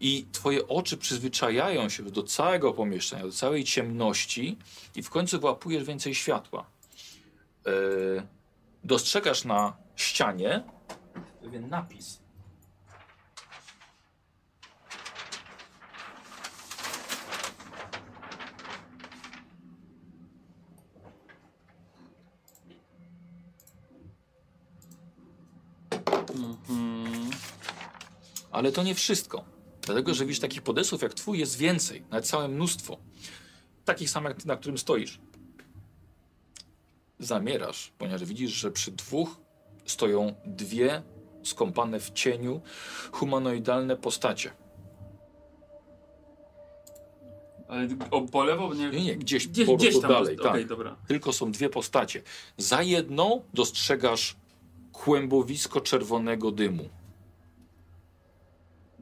[0.00, 4.58] I twoje oczy przyzwyczajają się do całego pomieszczenia, do całej ciemności
[4.96, 6.66] i w końcu wyłapujesz więcej światła.
[7.66, 7.70] E,
[8.84, 10.62] dostrzegasz na ścianie
[11.42, 12.22] pewien napis.
[26.34, 27.30] Mhm.
[28.62, 29.44] Ale to nie wszystko.
[29.82, 32.96] Dlatego, że widzisz, takich podesów jak twój jest więcej, nawet całe mnóstwo.
[33.84, 35.20] Takich samych, na którym stoisz.
[37.18, 39.36] Zamierasz, ponieważ widzisz, że przy dwóch
[39.86, 41.02] stoją dwie
[41.42, 42.60] skąpane w cieniu
[43.12, 44.50] humanoidalne postacie.
[47.68, 48.74] Ale o, po lewo?
[48.74, 50.10] Nie, Nie, nie, gdzieś, gdzieś, po gdzieś tam.
[50.10, 50.40] dalej.
[50.40, 50.66] Okej, tak.
[50.66, 50.96] dobra.
[51.08, 52.22] Tylko są dwie postacie.
[52.56, 54.36] Za jedną dostrzegasz
[54.92, 56.88] kłębowisko czerwonego dymu.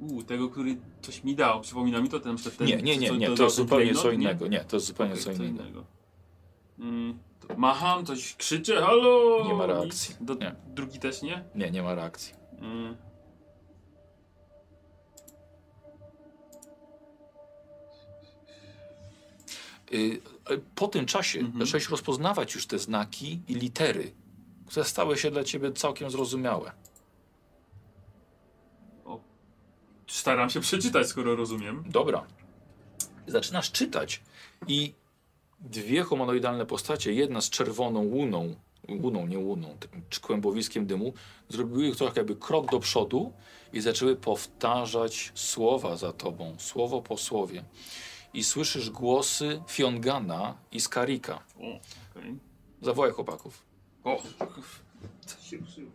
[0.01, 1.61] Uuu, tego, który coś mi dał.
[1.61, 4.15] Przypomina mi to ten, ten Nie, nie, nie, nie, to dał jest zupełnie co nie?
[4.15, 4.47] innego.
[4.49, 5.85] Nie, to jest zupełnie Okej, co innego.
[6.79, 7.19] Mm,
[7.49, 9.45] to macham, coś krzyczę, halo!
[9.49, 10.15] Nie ma reakcji.
[10.21, 10.55] Do, Nie.
[10.67, 11.45] Drugi też nie?
[11.55, 12.35] Nie, nie ma reakcji.
[12.59, 12.97] Mm.
[19.93, 20.21] Y,
[20.75, 21.67] Po tym czasie Mhm.
[21.67, 24.13] zacząłeś rozpoznawać już te znaki i litery,
[24.67, 26.73] które stały się dla ciebie całkiem zrozumiałe.
[30.11, 31.85] Staram się przeczytać, skoro rozumiem.
[31.87, 32.27] Dobra.
[33.27, 34.23] Zaczynasz czytać
[34.67, 34.95] i
[35.61, 38.55] dwie humanoidalne postacie, jedna z czerwoną łuną,
[38.89, 39.77] łuną, nie łuną,
[40.09, 41.13] czy kłębowiskiem dymu,
[41.49, 43.33] zrobiły trochę jakby krok do przodu
[43.73, 47.65] i zaczęły powtarzać słowa za tobą, słowo po słowie.
[48.35, 51.43] I słyszysz głosy Fiongana i Skarika.
[51.59, 52.37] O, okej.
[52.83, 53.63] Zawołaj chłopaków.
[54.05, 54.23] O,
[55.27, 55.91] co się ruszyło?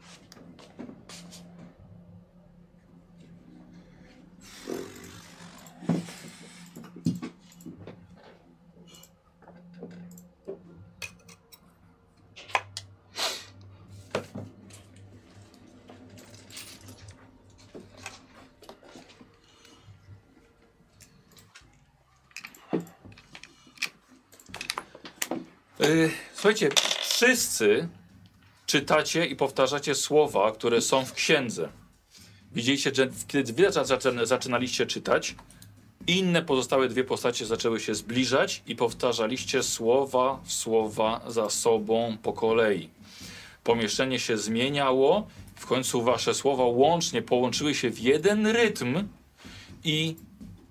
[25.85, 26.69] Y, słuchajcie,
[27.01, 27.87] wszyscy
[28.65, 31.69] czytacie i powtarzacie słowa, które są w księdze.
[32.55, 33.71] Widzieliście, że kiedy wy
[34.23, 35.35] zaczynaliście czytać,
[36.07, 42.33] inne pozostałe dwie postacie zaczęły się zbliżać i powtarzaliście słowa w słowa za sobą po
[42.33, 42.89] kolei.
[43.63, 49.07] Pomieszczenie się zmieniało, w końcu wasze słowa łącznie połączyły się w jeden rytm
[49.83, 50.15] i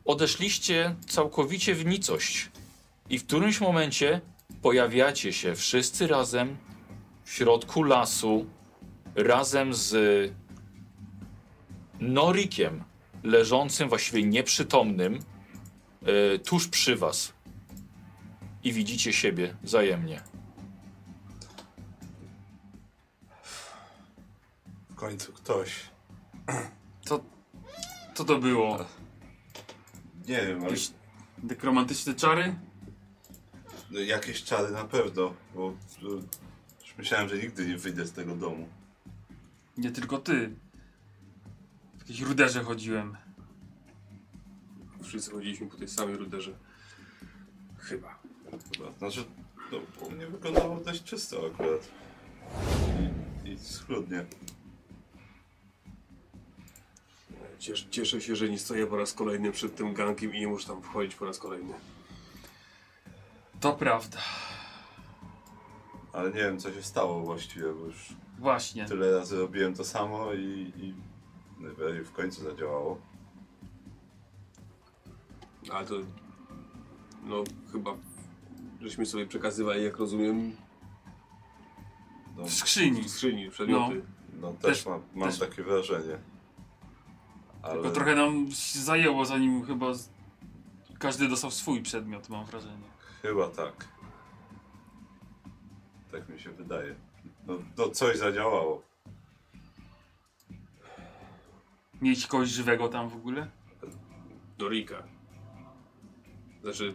[0.04, 2.48] odeszliście całkowicie w nicość.
[3.10, 4.20] I w którymś momencie
[4.62, 6.56] pojawiacie się wszyscy razem
[7.24, 8.46] w środku lasu,
[9.14, 9.94] razem z
[12.12, 12.84] Norikiem,
[13.22, 15.18] leżącym, właściwie nieprzytomnym,
[16.34, 17.32] e, tuż przy was.
[18.64, 20.20] I widzicie siebie wzajemnie.
[24.90, 25.72] W końcu ktoś.
[28.14, 28.78] Co to było?
[30.28, 30.90] Nie wiem, ale Jakieś
[31.42, 32.54] nekromantyczne czary?
[33.90, 35.72] no, jakieś czary na pewno, bo
[36.02, 36.08] no,
[36.80, 38.68] już myślałem, że nigdy nie wyjdę z tego domu.
[39.78, 40.54] Nie tylko ty.
[42.04, 43.16] Jakiejś ruderze chodziłem.
[45.02, 46.52] Wszyscy chodziliśmy po tej samej ruderze.
[47.78, 48.18] Chyba.
[48.50, 48.92] Chyba.
[48.98, 49.24] Znaczy,
[49.72, 51.88] no, u mnie wyglądało dość czysto akurat.
[53.44, 54.24] I, i schludnie.
[57.58, 60.66] Cieszę, cieszę się, że nie stoję po raz kolejny przed tym gankiem i nie muszę
[60.66, 61.74] tam wchodzić po raz kolejny.
[63.60, 64.18] To prawda.
[66.12, 68.84] Ale nie wiem, co się stało właściwie, bo już Właśnie.
[68.84, 70.94] tyle razy robiłem to samo i, i
[72.04, 72.98] w końcu zadziałało.
[75.72, 75.94] Ale to...
[77.24, 77.94] No, chyba...
[78.80, 80.56] Żeśmy sobie przekazywali, jak rozumiem,
[82.36, 83.02] No, W skrzyni.
[83.02, 84.02] w skrzyni przedmioty.
[84.40, 86.18] no też, Też- mam, mam też- takie wrażenie.
[87.62, 90.08] Ale Tylko trochę nam się zajęło, zanim chyba z...
[90.98, 92.84] każdy dostał swój przedmiot, mam wrażenie.
[93.22, 93.88] chyba tak.
[96.12, 96.94] Tak mi się wydaje.
[97.46, 98.82] No, no coś zadziałało.
[102.04, 103.46] Mieć kogoś żywego tam w ogóle?
[104.58, 105.02] Do Rika.
[106.62, 106.94] Znaczy...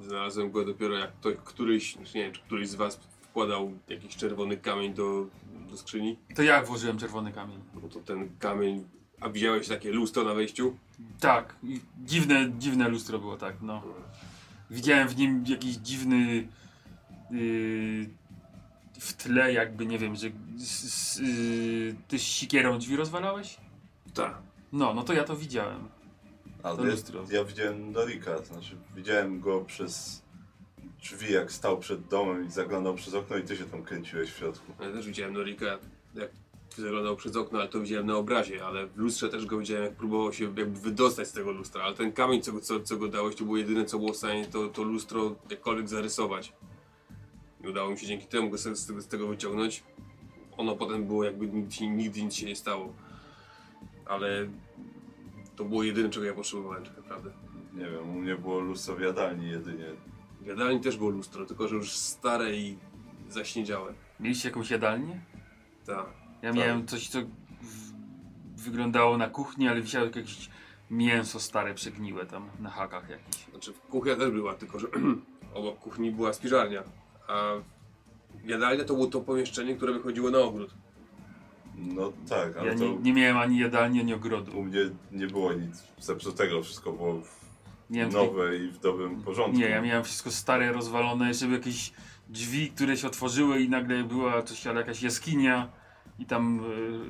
[0.00, 4.56] Znalazłem go dopiero jak ktoś, któryś, nie wiem, czy któryś z was wkładał jakiś czerwony
[4.56, 5.26] kamień do,
[5.70, 6.18] do skrzyni.
[6.34, 7.58] To ja włożyłem czerwony kamień.
[7.74, 8.84] No to ten kamień...
[9.20, 10.76] A widziałeś takie lustro na wejściu?
[11.20, 13.82] Tak, i dziwne, dziwne lustro było, tak, no.
[14.70, 16.48] Widziałem w nim jakiś dziwny
[17.30, 18.08] yy,
[19.00, 20.26] w tle jakby, nie wiem, że
[20.60, 23.56] s, s, yy, ty sikierą drzwi rozwalałeś?
[24.14, 24.38] Tak.
[24.72, 25.88] No, no to ja to widziałem.
[26.62, 27.24] Ale To ja, lustro.
[27.30, 30.22] ja widziałem Norika, znaczy widziałem go przez
[31.02, 34.36] drzwi, jak stał przed domem i zaglądał przez okno i ty się tam kręciłeś w
[34.36, 34.72] środku.
[34.80, 35.66] Ja też widziałem Norika,
[36.14, 36.30] jak
[36.76, 39.94] wyglądał przez okno, ale to widziałem na obrazie, ale w lustrze też go widziałem, jak
[39.94, 43.08] próbował się jakby wydostać z tego lustra, ale ten kamień, co, go- co, co go
[43.08, 46.52] dałeś, to było jedyne, co było w stanie to, to lustro jakkolwiek zarysować.
[47.64, 49.82] I udało mi się dzięki temu go z, z, tego, wyciągnąć.
[50.56, 52.92] Ono potem było jakby nigdy, nigdy nic się nie stało.
[54.06, 54.28] Ale
[55.56, 57.30] to było jedyne, czego ja potrzebowałem tak naprawdę.
[57.74, 59.84] Nie wiem, u mnie było lustro w jadalni jedynie.
[60.40, 62.78] W jadalni też było lustro, tylko że już stare i
[63.28, 63.94] zaśniedziałe.
[64.20, 65.20] Mieliście jakąś jadalnię?
[65.86, 66.06] Tak.
[66.42, 66.58] Ja Tak.
[66.58, 67.18] miałem coś, co
[68.56, 70.50] wyglądało na kuchni, ale wisiało jakieś
[70.90, 73.44] mięso stare, przegniłe tam na hakach jakieś.
[73.50, 74.86] Znaczy kuchnia też była, tylko że
[75.54, 76.82] obok kuchni była spiżarnia,
[77.28, 77.52] a
[78.44, 80.70] jadalnia to było to pomieszczenie, które wychodziło na ogród.
[81.76, 84.58] No tak, ale Ja to nie, nie miałem ani jadalni, ani ogrodu.
[84.58, 84.80] u mnie
[85.12, 87.22] nie było nic zepsutego, wszystko było
[87.90, 89.58] Nie, wiem, nowe i w dobrym porządku.
[89.58, 91.92] nie, ja miałem wszystko stare, rozwalone, jeszcze były jakieś
[92.28, 95.68] drzwi, które się otworzyły i nagle była coś, ale jakaś jaskinia
[96.18, 96.60] i tam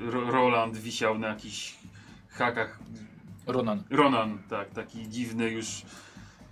[0.07, 1.75] e, Ro- Roland wisiał na jakichś
[2.29, 2.79] hakach.
[3.47, 3.83] Ronan.
[3.91, 5.67] Ronan, tak, taki dziwny już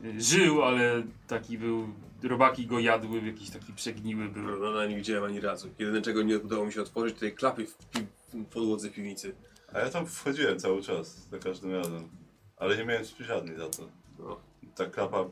[0.05, 1.89] e, żył, ale taki był,
[2.25, 4.43] robaki go jadły, jakiś taki przegniły był.
[4.73, 5.69] No, nie widziałem ani razu.
[5.79, 9.35] Jedyne czego nie udało mi się otworzyć, to tej klapy w, pi- w podłodze piwnicy.
[9.73, 12.09] A ja tam wchodziłem cały czas, za każdym razem.
[12.57, 13.89] Ale nie miałem spiżarni za to.
[14.19, 14.41] No.
[14.75, 15.25] Ta klapa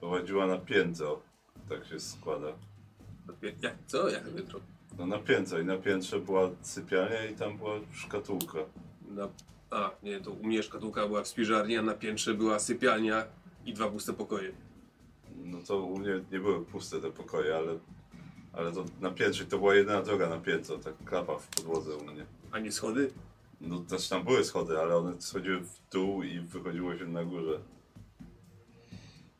[0.00, 1.20] prowadziła na piętro.
[1.68, 2.46] Tak się składa.
[3.62, 4.08] Jak, co?
[4.08, 4.60] Jak piętro?
[4.98, 8.58] No na piętro i na piętrze była sypialnia i tam była szkatułka.
[9.10, 9.28] Na,
[9.70, 13.24] a, nie, to u mnie szkatułka była w spiżarni, a na piętrze była sypialnia
[13.64, 14.52] i dwa puste pokoje.
[15.50, 17.78] No to u mnie nie były puste te pokoje, ale,
[18.52, 22.04] ale to na piętrze to była jedyna droga na piętro, ta klapa w podłodze u
[22.04, 22.26] mnie.
[22.52, 23.12] A nie schody?
[23.60, 27.60] No znaczy tam były schody, ale one schodziły w dół i wychodziło się na górze.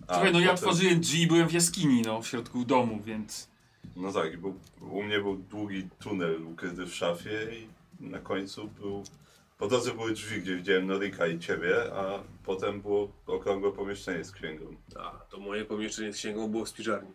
[0.06, 3.00] A Słuchaj, no ja potem- otworzyłem drzwi i byłem w jaskini, no, w środku domu,
[3.04, 3.48] więc...
[3.96, 7.68] No tak, i był, u mnie był długi tunel ukryty w szafie i
[8.10, 9.04] na końcu był
[9.60, 14.32] Po drodze były drzwi, gdzie widziałem Norika i ciebie, a potem było okrągłe pomieszczenie z
[14.32, 14.76] księgą.
[14.96, 17.10] A, to moje pomieszczenie z księgą było w spiżarni.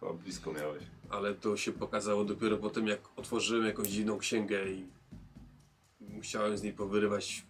[0.00, 0.82] Chyba blisko miałeś.
[1.10, 4.86] Ale to się pokazało dopiero po tym, jak otworzyłem jakąś dziwną księgę i
[6.00, 7.46] musiałem z niej powyrywać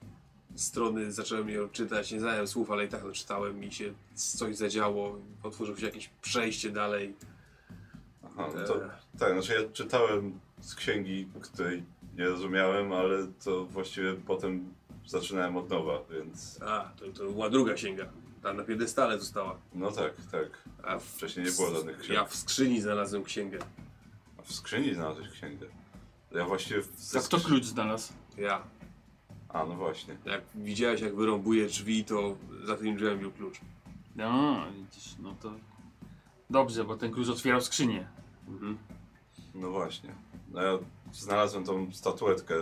[0.56, 4.56] strony, zacząłem ją czytać, nie znałem słów, ale i tak to czytałem i się coś
[4.56, 7.14] zadziało, otworzyło się jakieś przejście dalej.
[8.22, 8.90] Aha, no to Eee.
[9.18, 11.82] tak, znaczy ja czytałem z księgi, której
[12.16, 14.74] nie rozumiałem, ale to właściwie potem
[15.06, 18.06] zaczynałem od nowa, więc A, to, to była druga księga.
[18.42, 19.58] Ta na piedestale została.
[19.74, 20.62] no tak, tak.
[20.84, 22.14] A w, Wcześniej nie było żadnych ksiąg.
[22.14, 23.58] ja w skrzyni znalazłem księgę.
[24.38, 25.66] A w skrzyni znalazłeś księgę.
[26.32, 26.82] Ja właściwie...
[26.82, 28.12] w- ze kto skrzy- klucz znalazł?
[28.38, 28.62] Ja.
[29.48, 30.16] A, no właśnie.
[30.24, 33.60] Jak widziałeś, jak wyrąbuję drzwi, to za tym drzwiem był klucz.
[34.16, 35.52] No, widzisz, no to...
[36.50, 38.08] Dobrze, bo ten klucz otwierał skrzynię.
[38.48, 38.78] Mhm.
[39.54, 40.14] No właśnie.
[40.52, 40.78] No ja
[41.20, 42.54] znalazłem tą statuetkę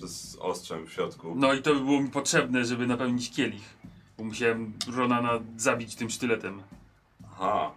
[0.00, 1.34] z ostrzem w środku.
[1.36, 3.76] No i to by było mi potrzebne, żeby napełnić kielich.
[4.18, 6.62] Bo musiałem Ronana zabić tym sztyletem.
[7.32, 7.72] Aha.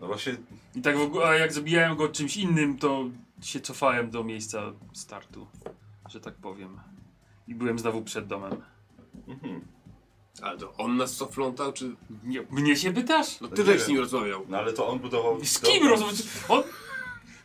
[0.00, 0.36] No właśnie,
[0.74, 3.04] I tak w ogóle, a jak zabijałem go czymś innym, to
[3.42, 5.46] się cofałem do miejsca startu,
[6.08, 6.80] że tak powiem.
[7.48, 8.52] I byłem znowu przed domem.
[9.28, 9.60] mhm.
[10.42, 11.96] Ale to on nas co flątał, czy...
[12.24, 13.40] Nie, mnie się pytasz?
[13.40, 14.42] No Nie ty żeś z nim rozmawiał.
[14.48, 15.44] no ale to on budował...
[15.44, 16.16] Z kim rozmawiać?
[16.48, 16.62] On...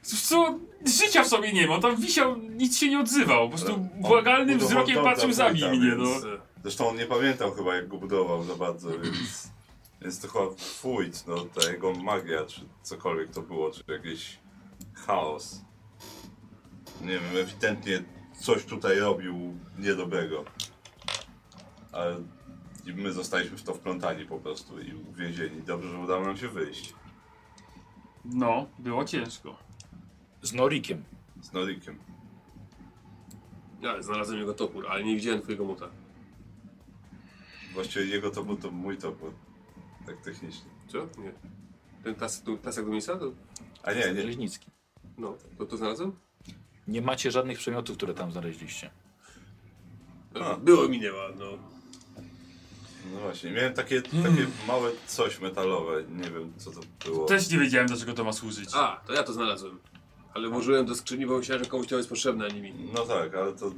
[0.01, 0.59] Co?
[0.85, 3.49] Życia w sobie nie ma, tam wisiał, nic się nie odzywał.
[3.49, 6.05] Po prostu błagalnym wzrokiem patrzył dla za Wojta, mnie, no.
[6.05, 6.25] więc-
[6.63, 9.49] Zresztą on nie pamiętał chyba jak go budował za bardzo, więc...
[10.01, 14.39] Więc to chyba fluid, no ta jego magia, czy cokolwiek to było, czy jakiś
[14.93, 15.61] chaos.
[17.01, 18.03] Nie wiem, ewidentnie
[18.39, 20.45] coś tutaj robił niedobrego.
[21.91, 22.15] Ale
[22.85, 25.61] my zostaliśmy w to wplątani po prostu i uwięzieni.
[25.61, 26.93] Dobrze, że udało nam się wyjść
[28.25, 29.55] No, było ciężko.
[30.41, 31.03] Z Norikiem.
[31.41, 31.97] z Norikiem.
[33.81, 35.90] Ja znalazłem jego topór, ale nie widziałem twojego mota.
[37.74, 39.33] Właściwie jego to był, to mój to był.
[40.06, 40.69] Tak technicznie.
[40.88, 40.97] Co?
[41.22, 41.31] Nie.
[42.03, 43.17] Ten tas, tu- tasak do miejsca?
[43.17, 43.31] To,
[43.83, 44.24] A nie, nie.
[44.24, 44.67] Leźnicki.
[45.17, 46.11] no, to, to znalazłem?
[46.88, 48.90] Nie macie żadnych przedmiotów, które tam znaleźliście.
[50.33, 50.57] No, A.
[50.57, 51.45] było mi nie ma, no.
[53.13, 56.03] No właśnie, miałem takie, takie małe coś metalowe.
[56.03, 57.25] Nie wiem co to było.
[57.25, 58.69] Też nie wiedziałem, do czego to ma służyć.
[58.74, 59.79] A, to ja to znalazłem.
[60.33, 62.74] Ale włożyłem do skrzyni, bo myślałem, że komuś to jest potrzebne, a nie mi.
[62.94, 63.72] No tak, ale to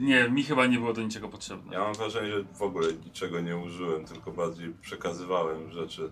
[0.00, 1.72] Nie, mi chyba nie było do niczego potrzebne.
[1.74, 6.10] ja mam wrażenie, że w ogóle niczego nie użyłem, tylko bardziej przekazywałem rzeczy.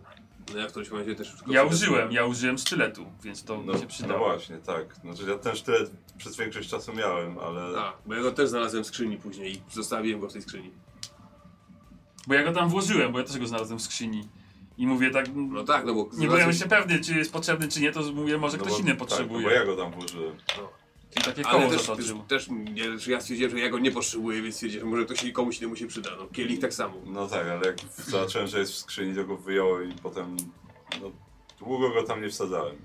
[0.54, 3.72] No ja w którymś momencie też go Ja użyłem, ja użyłem sztyletu, więc to No,
[3.72, 4.18] mi się no przydało.
[4.28, 4.94] właśnie, tak.
[4.96, 8.84] Znaczy ja ten sztylet przez większość czasu miałem, ale A, bo ja go też znalazłem
[8.84, 10.70] w skrzyni później i zostawiłem go w tej skrzyni.
[12.26, 14.28] Bo ja go tam włożyłem, bo ja też go znalazłem w skrzyni.
[14.78, 17.80] I mówię tak, No tak, no bo nie byłem jeszcze pewny, czy jest potrzebny, czy
[17.80, 19.42] nie, to mówię, może no ktoś bo- inny Tak, potrzebuje.
[19.42, 20.36] no bo ja go tam włożyłem.
[21.16, 23.90] I takie Ale koło też, też, też nie, że ja stwierdziłem, że ja go nie
[23.90, 26.10] potrzebuję, więc stwierdziłem, że może ktoś komuś innemu się przyda.
[26.18, 26.94] No, kielich tak samo.
[27.06, 27.76] No tak, ale jak
[28.06, 30.36] zobaczyłem, że jest w skrzyni, to go wyjąłem i potem
[31.02, 31.10] no,
[31.58, 32.76] długo go tam nie wsadzałem.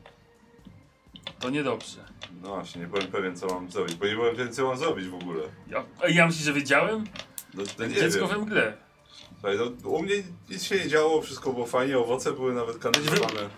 [1.39, 2.05] To niedobrze.
[2.41, 5.07] No właśnie, nie byłem pewien co mam zrobić, bo nie byłem pewien co mam zrobić
[5.07, 5.43] w ogóle.
[5.67, 7.03] Ja, a ja myślę, że wiedziałem?
[7.53, 8.39] No, to nie dziecko wiem.
[8.39, 8.77] we mgle.
[9.39, 10.15] Słuchaj, no, u mnie
[10.49, 13.49] nic się nie działo, wszystko było fajnie, owoce były nawet kandydowane.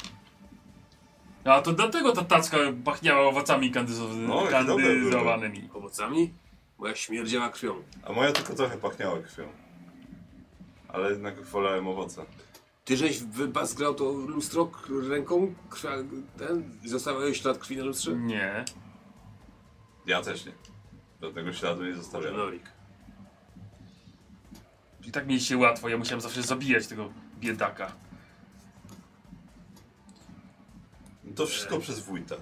[1.46, 5.69] A to dlatego ta tacka pachniała owocami kandyzow- No, i dobre kandyzowanymi.
[5.74, 6.33] Owocami?
[6.78, 7.76] Moja śmierdziała krwią.
[8.06, 9.44] A moja tylko trochę pachniała krwią.
[10.88, 12.26] Ale jednak wolałem owoce.
[12.85, 15.53] Ty żeś wybazgrał to lustro k- ręką,
[16.38, 18.12] ten, zostawiałeś ślad krwi na lustrze?
[18.15, 18.65] Nie.
[20.06, 20.51] Ja też nie.
[21.22, 22.38] Żadnego śladu nie Może zostawiałem.
[22.38, 22.64] Norik.
[25.05, 27.91] I tak mieliście łatwo, ja musiałem zawsze zabijać tego biedaka.
[31.23, 32.35] No to wszystko przez wójta.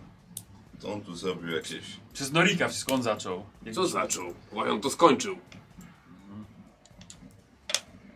[0.81, 1.83] To on tu zrobił jakieś...
[2.13, 3.45] Przez Norika wszystko on zaczął.
[3.65, 4.33] Jak- Co zaczął?
[4.53, 5.37] Bo on to skończył.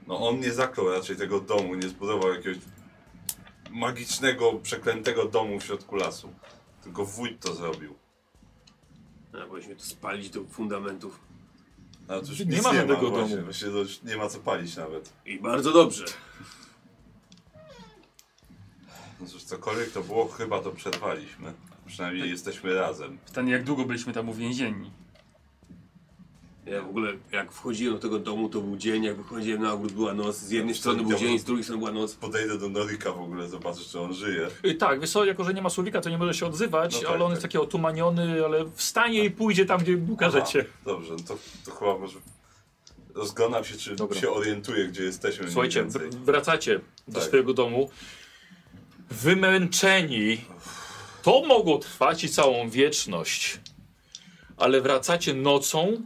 [0.07, 2.57] No on nie zaklął raczej tego domu, nie zbudował jakiegoś
[3.71, 6.33] magicznego, przeklętego domu w środku lasu.
[6.83, 7.95] Tylko wójt to zrobił.
[9.43, 11.19] A, powinniśmy to spalić do fundamentów.
[12.29, 13.43] Już Nie ma nie ma właśnie, domu.
[13.43, 15.13] Właśnie już nie ma co palić nawet.
[15.25, 16.05] I bardzo dobrze.
[19.21, 21.53] No cóż, cokolwiek to było, chyba to przerwaliśmy.
[21.85, 23.17] Przynajmniej jesteśmy razem.
[23.25, 24.91] Pytanie, jak długo byliśmy tam uwięzieni?
[26.65, 29.91] Ja w ogóle, jak wchodziłem do tego domu, to był dzień, jak wychodziłem na ogród,
[29.93, 30.37] była noc.
[30.37, 32.15] Z jednej strony był dzień, z drugiej strony była noc.
[32.15, 34.47] Podejdę do Norika w ogóle, zobaczę, czy on żyje.
[34.65, 36.99] Y, Tak, wiesz co, jako że nie ma słowika, to nie może się odzywać, No
[36.99, 37.31] tak, ale on tak.
[37.31, 40.59] jest taki otumaniony, ale wstanie i pójdzie tam, gdzie ukażecie.
[40.69, 42.19] Aha, dobrze, no to, to chyba może...
[43.15, 44.19] Rozglądam się, czy Dobra.
[44.21, 46.01] się orientuję, gdzie jesteśmy mniej Słuchajcie, więcej.
[46.01, 47.23] wr- wracacie do Tak.
[47.27, 47.89] swojego domu.
[49.11, 50.37] Wymęczeni.
[51.23, 53.59] To mogło trwać i całą wieczność.
[54.57, 56.01] ale wracacie nocą,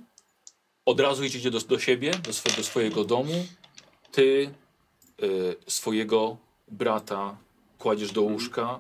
[0.88, 3.46] od razu idziecie do, do siebie, do, swe, do swojego domu.
[4.12, 4.54] Ty
[5.24, 6.38] y, swojego
[6.68, 7.38] brata
[7.80, 8.80] kładziesz do łóżka,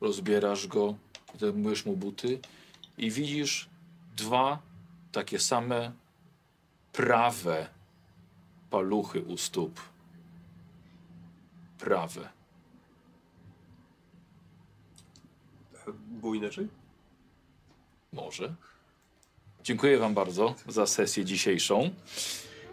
[0.00, 0.94] rozbierasz go,
[1.36, 2.38] zdejmujesz mu buty
[2.98, 3.68] i widzisz
[4.16, 4.58] dwa
[5.12, 5.92] takie same
[6.92, 7.68] prawe
[8.70, 9.80] paluchy u stóp.
[11.78, 12.28] Prawe.
[15.96, 16.68] Było inaczej?
[18.12, 18.54] Może.
[19.64, 21.90] Dziękuję Wam bardzo za sesję dzisiejszą.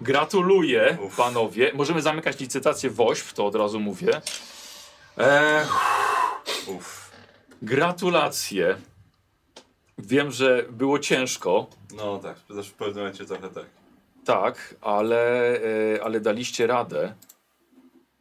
[0.02, 1.16] Gratuluję, Uff.
[1.18, 1.72] panowie.
[1.74, 4.22] Możemy zamykać licytację WOŚP, to od razu mówię.
[5.18, 5.66] Eee,
[6.68, 7.12] Uff.
[7.62, 8.78] gratulacje.
[9.98, 13.66] Wiem, że było ciężko, No tak, w pewnym momencie trochę tak.
[14.26, 15.54] tak, ale,
[15.96, 17.14] e, ale daliście radę.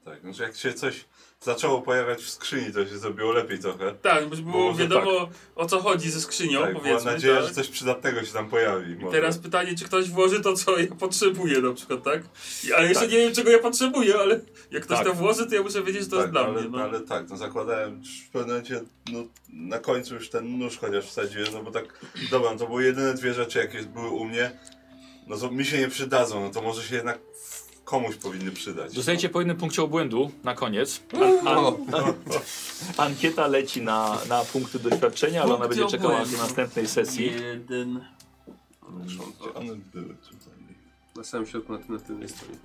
[0.04, 1.04] Tak, znaczy jak się coś
[1.46, 3.94] zaczęło pojawiać w skrzyni, to się zrobiło lepiej trochę.
[4.02, 7.12] Tak, bo było wiadomo o co chodzi ze skrzynią, tak, powiedzmy.
[7.12, 7.44] nadzieja, tak?
[7.48, 8.92] że coś przydatnego się tam pojawi.
[8.92, 9.16] I może.
[9.16, 12.22] teraz pytanie, czy ktoś włoży to, co ja potrzebuję na przykład, tak?
[12.76, 13.12] Ale jeszcze Tak.
[13.12, 15.06] nie wiem, czego ja potrzebuję, ale jak ktoś Tak.
[15.06, 16.70] to włoży, to ja muszę wiedzieć, że to jest tak, dla ale, mnie.
[16.70, 16.78] No.
[16.78, 18.80] ale tak, no zakładałem w pewnym momencie,
[19.12, 19.18] no
[19.52, 23.14] na końcu już ten nóż chociaż wsadziłem, no bo tak, dobra, no to były jedyne
[23.14, 24.50] dwie rzeczy, jakie były u mnie,
[25.26, 27.18] no to mi się nie przydadzą, no to może się jednak
[27.86, 28.94] komuś powinny przydać.
[28.94, 31.02] Dostajecie po jednym punkcie obłędu na koniec.
[31.46, 31.54] An,
[31.94, 32.14] an,
[33.06, 37.32] ankieta leci na, na punkty doświadczenia, ale ona będzie czekała do następnej sesji.
[37.32, 38.04] Jeden.
[39.54, 40.56] One były tutaj?
[41.16, 42.58] Na samym środku na, na tylnej stronie.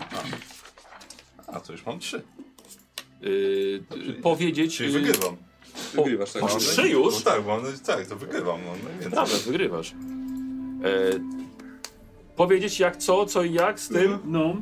[1.48, 2.22] A, to już mam trzy.
[3.22, 3.84] Yy,
[4.22, 4.78] powiedzieć.
[4.78, 5.38] Czyli yy, wygrywam.
[5.94, 6.42] Wygrywasz, tak?
[6.42, 7.14] Masz No, trzy już?
[7.14, 9.12] No tak, bo one, tak, to wygrywam, no najwięcej.
[9.12, 9.92] Prawda, wygrywasz.
[9.92, 9.96] E,
[12.36, 14.20] powiedzieć jak co, co i jak z tym.
[14.26, 14.62] No.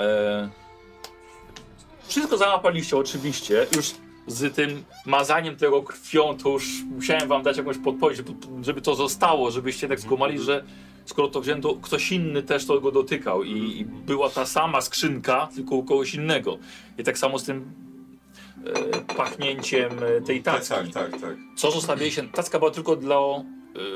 [0.00, 0.48] E,
[2.06, 3.66] wszystko załapaliście oczywiście.
[3.76, 3.94] Już
[4.26, 8.22] z tym mazaniem tego krwią to już musiałem wam dać jakąś podpowiedź,
[8.62, 10.64] żeby to zostało, żebyście tak skumali, że
[11.04, 15.48] skoro to wziąłem, to ktoś inny też tego dotykał i, i była ta sama skrzynka,
[15.54, 16.58] tylko u kogoś innego.
[16.98, 17.72] I tak samo z tym
[18.66, 20.74] e, pachnięciem e, tej tacki.
[20.74, 21.36] tak, tak, tak.
[21.56, 22.22] Co zostawiliście?
[22.22, 23.18] Tacka była tylko dla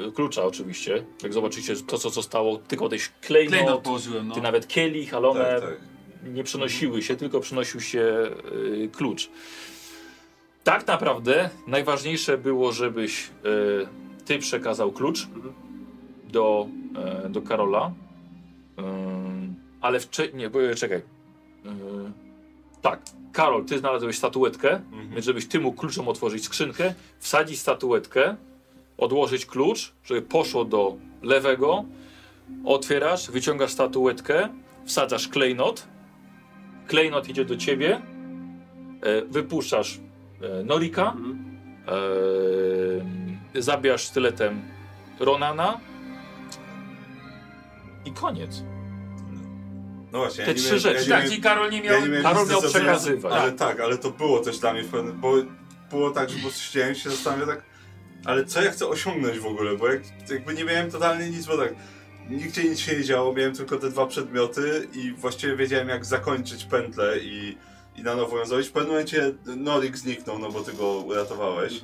[0.08, 1.04] y, klucza oczywiście.
[1.22, 4.34] Jak zobaczycie to, co zostało, tylko też Klejnot klejnot, położyłem, no.
[4.34, 5.91] ty nawet kielich, ale one tak, tak.
[6.22, 8.30] Nie przenosiły się, tylko przynosił się
[8.84, 9.30] y, klucz.
[10.64, 15.28] Tak naprawdę najważniejsze było, żebyś y, ty przekazał klucz
[16.32, 16.66] do,
[17.26, 17.92] y, do Karola.
[18.78, 18.82] Y,
[19.80, 21.02] ale wcześniej, nie, bo, czekaj.
[22.82, 23.00] Tak,
[23.32, 25.10] Karol, ty znalazłeś statuetkę, Mhm.
[25.10, 28.36] więc żebyś ty mógł kluczem otworzyć skrzynkę, wsadzić statuetkę,
[28.98, 31.84] odłożyć klucz, żeby poszło do lewego,
[32.64, 34.48] otwierasz, wyciągasz statuetkę,
[34.84, 35.86] wsadzasz klejnot,
[36.92, 38.00] klejnot idzie do ciebie,
[39.02, 40.00] e, wypuszczasz
[40.42, 41.16] e, Norika,
[43.54, 44.62] e, zabijasz sztyletem
[45.20, 45.80] Ronana
[48.04, 48.62] i koniec.
[50.12, 51.10] No właśnie, Te ja trzy miałem- rzeczy.
[51.10, 52.00] Ja Tak, miałem- i Karol nie miał...
[52.00, 53.32] Ja nie Karol miał przekazywać.
[53.32, 54.82] Ale tak, ale to było też dla mnie
[55.14, 55.32] bo
[55.90, 57.62] było tak, że po prostu siedziałem się zastanawiam tak,
[58.24, 61.56] ale co ja chcę osiągnąć w ogóle, bo jak, jakby nie miałem totalnie nic, bo
[61.58, 61.74] tak,
[62.30, 66.64] nigdzie nic się nie działo, miałem tylko te dwa przedmioty i właściwie wiedziałem jak zakończyć
[66.64, 67.56] pętlę i,
[67.96, 68.68] i na nowo ją zrobić.
[68.68, 71.80] W pewnym momencie Norik zniknął, no bo ty go uratowałeś,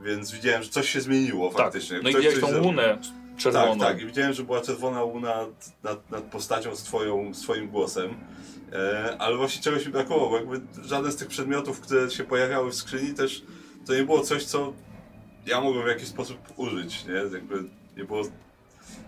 [0.00, 2.00] więc widziałem, że coś się zmieniło Tak, faktycznie.
[2.02, 2.98] no i widziałeś tą łunę
[3.36, 3.78] czerwoną.
[3.78, 4.02] Tak, tak.
[4.02, 5.46] I widziałem, że była czerwona łuna
[5.82, 8.14] nad, nad, postacią z twoją, swoim głosem.
[8.72, 12.70] E, ale właśnie czegoś mi brakowało, bo jakby żaden z tych przedmiotów, które się pojawiały
[12.70, 13.42] w skrzyni też,
[13.86, 14.72] to nie było coś, co
[15.46, 17.14] ja mogłem w jakiś sposób użyć, nie?
[17.14, 17.64] Jakby
[17.96, 18.22] nie było,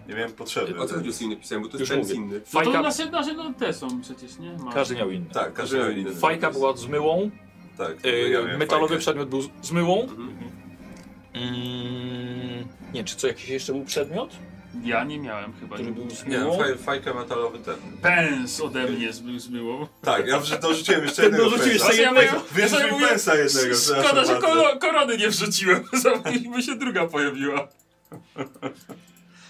[0.08, 0.80] nie miałem potrzeby.
[0.80, 2.34] O co chodzi z inny pisałem, bo to Już jest ten inny.
[2.34, 4.52] No to Fajka, nasze, nasze no te są przecież, nie?
[4.64, 4.74] Masz.
[4.74, 5.26] każdy miał inny.
[5.32, 6.14] Tak, każdy miał inny.
[6.14, 7.30] Fajka była z myłą,
[7.78, 9.00] Tak, to e, ja miałem metalowy fajkę.
[9.00, 10.02] przedmiot był z myłą.
[10.02, 10.28] Mhm.
[11.34, 14.30] Mm, nie, czy co, jakiś jeszcze był przedmiot,
[14.84, 15.74] Ja nie miałem chyba.
[15.76, 16.58] który był z Nie, myłą?
[16.58, 17.74] faj, fajka metalowy ten.
[18.02, 19.88] Pens ode mnie zbył zbyło.
[20.02, 21.86] Tak, ja wrzu- dorzuciłem jeszcze jednego dorzuciłeś pensa.
[21.86, 22.40] jeszcze Ja jednego.
[22.40, 24.40] sobie Wyrzuciłem mówię, pensa jednego, Szkoda, że bardzo.
[24.40, 25.84] koro, korony nie wrzuciłem,
[26.54, 27.68] by się druga pojawiła.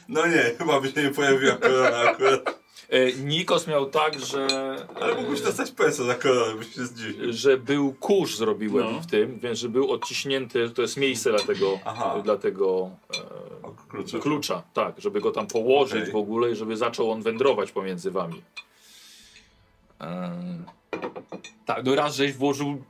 [0.08, 2.60] No nie, chyba by się nie pojawiła korona akurat.
[2.89, 4.47] E, Nikos miał tak, że,
[5.01, 7.33] Ale mógłbyś dostać pensa za koronę, byś się zdziwił.
[7.33, 9.01] że był kurz zrobiłem No.
[9.01, 12.21] w tym, więc że był odciśnięty, to jest miejsce dla tego, Aha.
[12.24, 12.90] dla tego
[14.15, 16.12] e, klucza, tak, żeby go tam położyć Okej.
[16.12, 18.42] w ogóle i żeby zaczął on wędrować pomiędzy wami.
[20.01, 20.33] E,
[21.67, 22.83] tak, no raz żeś włożył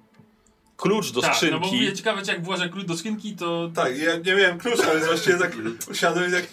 [0.76, 1.76] klucz do tak, no bo skrzynki.
[1.76, 3.70] mówię, ciekawe, jak włożę klucz do skrzynki, to...
[3.74, 5.52] Tak, ja nie miałem klucza, więc właściwie tak
[5.90, 6.44] usiadłem i tak...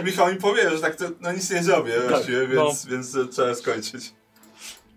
[0.00, 2.66] I Michał mi powiedział, że tak to no nic nie zrobię właściwie, no.
[2.66, 4.12] więc, więc e, trzeba skończyć.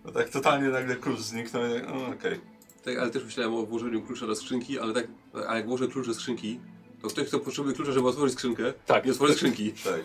[0.04, 2.40] No tak totalnie nagle klucz zniknął i tak, no okej.
[2.84, 5.06] Tak, ale też myślałem o włożeniu klucza do skrzynki, ale tak,
[5.48, 6.60] a jak włożę klucz do skrzynki,
[7.02, 8.72] To ktoś, kto potrzebuje klucza, żeby otworzyć skrzynkę.
[8.86, 9.06] Tak.
[9.06, 9.72] I otworzyć skrzynki.
[9.72, 10.00] Tak.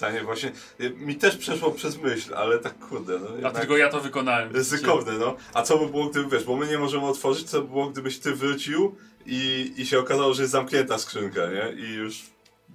[0.00, 3.76] Pytanie właśnie, y, mi też przeszło przez myśl, ale tak kurde, no A jednak tylko
[3.76, 4.52] ja to wykonałem.
[4.52, 5.36] ryzykowne, no.
[5.54, 8.18] A co by było, gdyby, wiesz, bo my nie możemy otworzyć, co by było, gdybyś
[8.18, 11.72] ty wrócił i, i się okazało, że jest zamknięta skrzynka, nie?
[11.86, 12.22] I już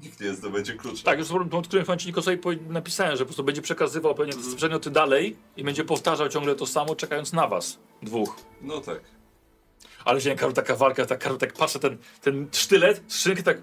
[0.02, 1.04] nikt nie zdobędzie klucza.
[1.04, 4.90] Tak, już w którym momencie Nikosowi napisałem, że po prostu będzie przekazywał pewnie te przedmioty
[4.92, 7.80] dalej i będzie powtarzał ciągle to samo, czekając na was.
[8.02, 8.36] Dwóch.
[8.62, 9.00] No tak.
[10.06, 13.58] Ale się Karol, taka walka, tak Karol tak patrzę, ten, ten sztylet, skrzynkę tak...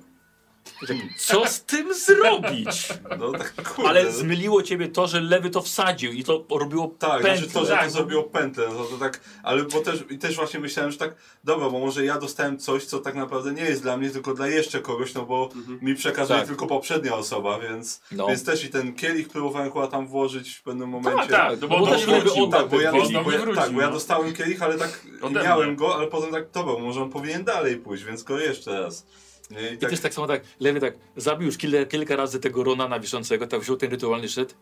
[0.88, 2.88] tak, Co z tym zrobić?
[3.18, 3.90] No tak kurde.
[3.90, 4.12] Ale no.
[4.12, 7.36] zmyliło ciebie to, że lewy to wsadził i to robiło Tak, pętlę.
[7.36, 10.18] znaczy to, że Tak, to bo- zrobiło pętlę, no to tak, ale bo też, i
[10.18, 11.14] też właśnie myślałem, że tak,
[11.44, 14.48] dobra, bo może ja dostałem coś, co tak naprawdę nie jest dla mnie, tylko dla
[14.48, 15.48] jeszcze kogoś, no bo
[15.80, 16.48] mi przekazuje Tak.
[16.48, 18.26] tylko poprzednia osoba, więc, No.
[18.26, 21.20] więc też i ten kielich próbowałem chyba tam włożyć w pewnym momencie.
[21.20, 23.12] Tak, tak, No bo, bo bo też wrócił, Tak, bo ja, kielich.
[23.12, 23.92] tam bo nie ja, wrócił, tak, bo ja no.
[23.92, 25.76] dostałem kielich, ale tak Ode miałem mnie.
[25.76, 29.06] go, ale potem tak, dobra, może on powinien dalej pójść, więc go jeszcze raz.
[29.50, 32.64] I I tak, też tak samo tak, lewy tak zabił już kilka, kilka razy tego
[32.64, 34.54] Ronana wiszącego, tak wziął ten rytualny szedł.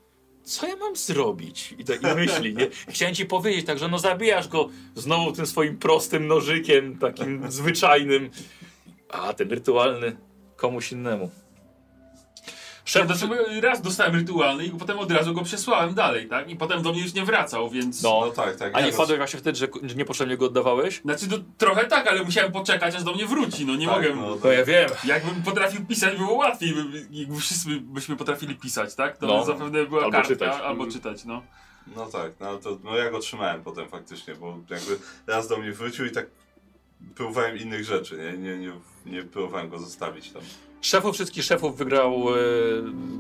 [0.43, 1.75] Co ja mam zrobić?
[1.79, 2.69] I tak i myśli, nie?
[2.89, 8.31] Chciałem ci powiedzieć tak, że no zabijasz go znowu tym swoim prostym nożykiem, takim zwyczajnym.
[9.09, 10.17] A ten rytualny
[10.57, 11.31] komuś innemu.
[12.95, 16.51] Ja Szef, do raz dostałem rytualny i potem od razu go przesłałem dalej, tak?
[16.51, 18.03] I potem do mnie już nie wracał, więc...
[18.03, 18.21] No.
[18.27, 18.77] no tak, tak.
[18.77, 21.01] a nie wpadłeś właśnie wtedy, że że niepotrzebnie go oddawałeś?
[21.01, 24.15] Znaczy, no, trochę tak, ale musiałem poczekać, aż do mnie wróci, no nie tak, mogę...
[24.15, 24.91] no, No ja wiem.
[25.05, 29.19] Jakbym potrafił pisać, było łatwiej, by- jakby wszyscy byśmy potrafili pisać, tak?
[29.19, 29.45] To No.
[29.45, 30.61] zapewne była Albo kartka, czytać.
[30.63, 31.43] albo czytać, no.
[31.97, 35.73] No tak, no, to, no ja go trzymałem potem faktycznie, bo jakby raz do mnie
[35.73, 36.27] wrócił i tak
[37.15, 38.73] próbowałem innych rzeczy, nie, nie, nie,
[39.07, 40.43] nie próbowałem go zostawić tam.
[40.81, 42.39] Szefów wszystkich szefów wygrał e,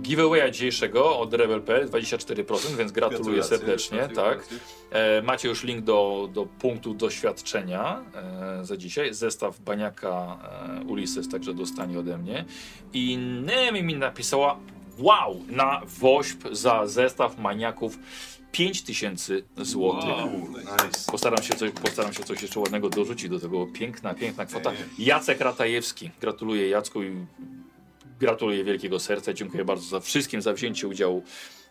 [0.02, 3.98] giveawaya dzisiejszego od Rebel.pl 24%, więc gratuluję serdecznie.
[3.98, 4.60] Gratulacje, Tak.
[4.90, 8.04] E, macie już link do, do punktu doświadczenia
[8.60, 9.14] e, za dzisiaj.
[9.14, 10.38] Zestaw Baniaka
[10.80, 12.44] e, Ulises także dostanie ode mnie.
[12.92, 14.58] I Nemi mi napisała
[14.98, 17.98] wow na WOŚP za zestaw maniaków
[18.52, 19.81] 5000 zł.
[19.81, 20.28] Wow.
[20.49, 21.12] Nice.
[21.12, 23.66] Postaram się, coś, postaram się coś jeszcze ładnego dorzucić do tego.
[23.66, 24.72] Piękna, piękna kwota.
[24.99, 26.10] Jacek Ratajewski.
[26.20, 27.26] Gratuluję Jacku i
[28.20, 29.33] gratuluję wielkiego serca.
[29.33, 31.22] Dziękuję bardzo za wszystkim za wzięcie udziału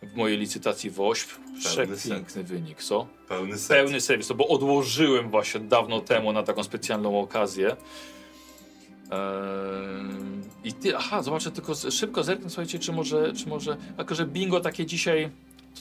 [0.03, 1.29] w mojej licytacji WOŚP.
[1.59, 3.07] Przepiękny wynik, co?
[3.27, 3.77] Pełny set.
[3.77, 7.75] Pełny serwis, to bo odłożyłem właśnie dawno temu na taką specjalną okazję.
[9.11, 9.19] Eee,
[10.63, 14.59] I ty, aha, zobaczę tylko szybko zerknę, słuchajcie, czy może, czy może, jako że bingo
[14.59, 15.29] takie dzisiaj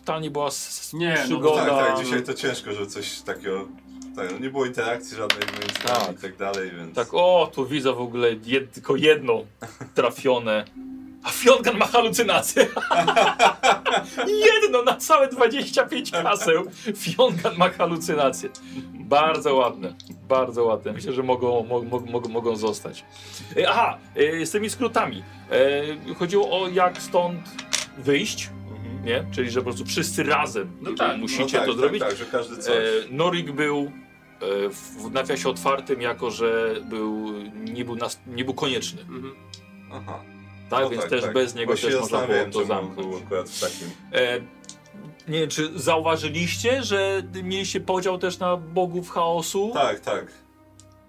[0.00, 1.64] totalnie była s- s- Nie, no, przygoda.
[1.66, 3.68] Tak, tak, dzisiaj to ciężko, że coś takiego...
[4.16, 6.18] Tak, no nie było interakcji żadnej między nami Tak.
[6.18, 6.94] i tak dalej, więc...
[6.94, 9.44] Tak, o, tu widzę w ogóle jed, tylko jedno
[9.94, 10.64] trafione.
[11.22, 12.66] A Fiongan ma halucynację.
[14.62, 16.62] jedno na całe 25 haseł.
[16.96, 18.48] Fiongan ma halucynację.
[18.94, 19.94] Bardzo ładne,
[20.28, 20.92] bardzo ładne.
[20.92, 23.04] Myślę, że mogą, mo, mo, mogą, mogą zostać.
[23.56, 25.22] E, Aha, e, z tymi skrótami.
[26.10, 27.40] E, Chodziło o jak stąd
[27.98, 28.50] wyjść.
[29.04, 29.24] Nie?
[29.30, 32.00] Czyli, że po prostu wszyscy razem No tak, musicie no tak, to tak, zrobić.
[32.00, 32.74] Tak, że każdy coś.
[32.76, 33.78] E, Norik był
[34.40, 39.00] e, w nawiasie otwartym, jako że był, nie, był nas, nie był konieczny.
[39.02, 39.34] Mhm.
[39.92, 40.20] Aha.
[40.70, 41.32] Tak, No więc tak, też tak.
[41.34, 43.08] bez niego Właśnie też można było to zamknąć.
[43.08, 43.88] był akurat w takim...
[44.12, 44.40] E,
[45.28, 49.70] nie wiem, czy zauważyliście, że mieliście podział też na bogów chaosu?
[49.74, 50.26] Tak, tak.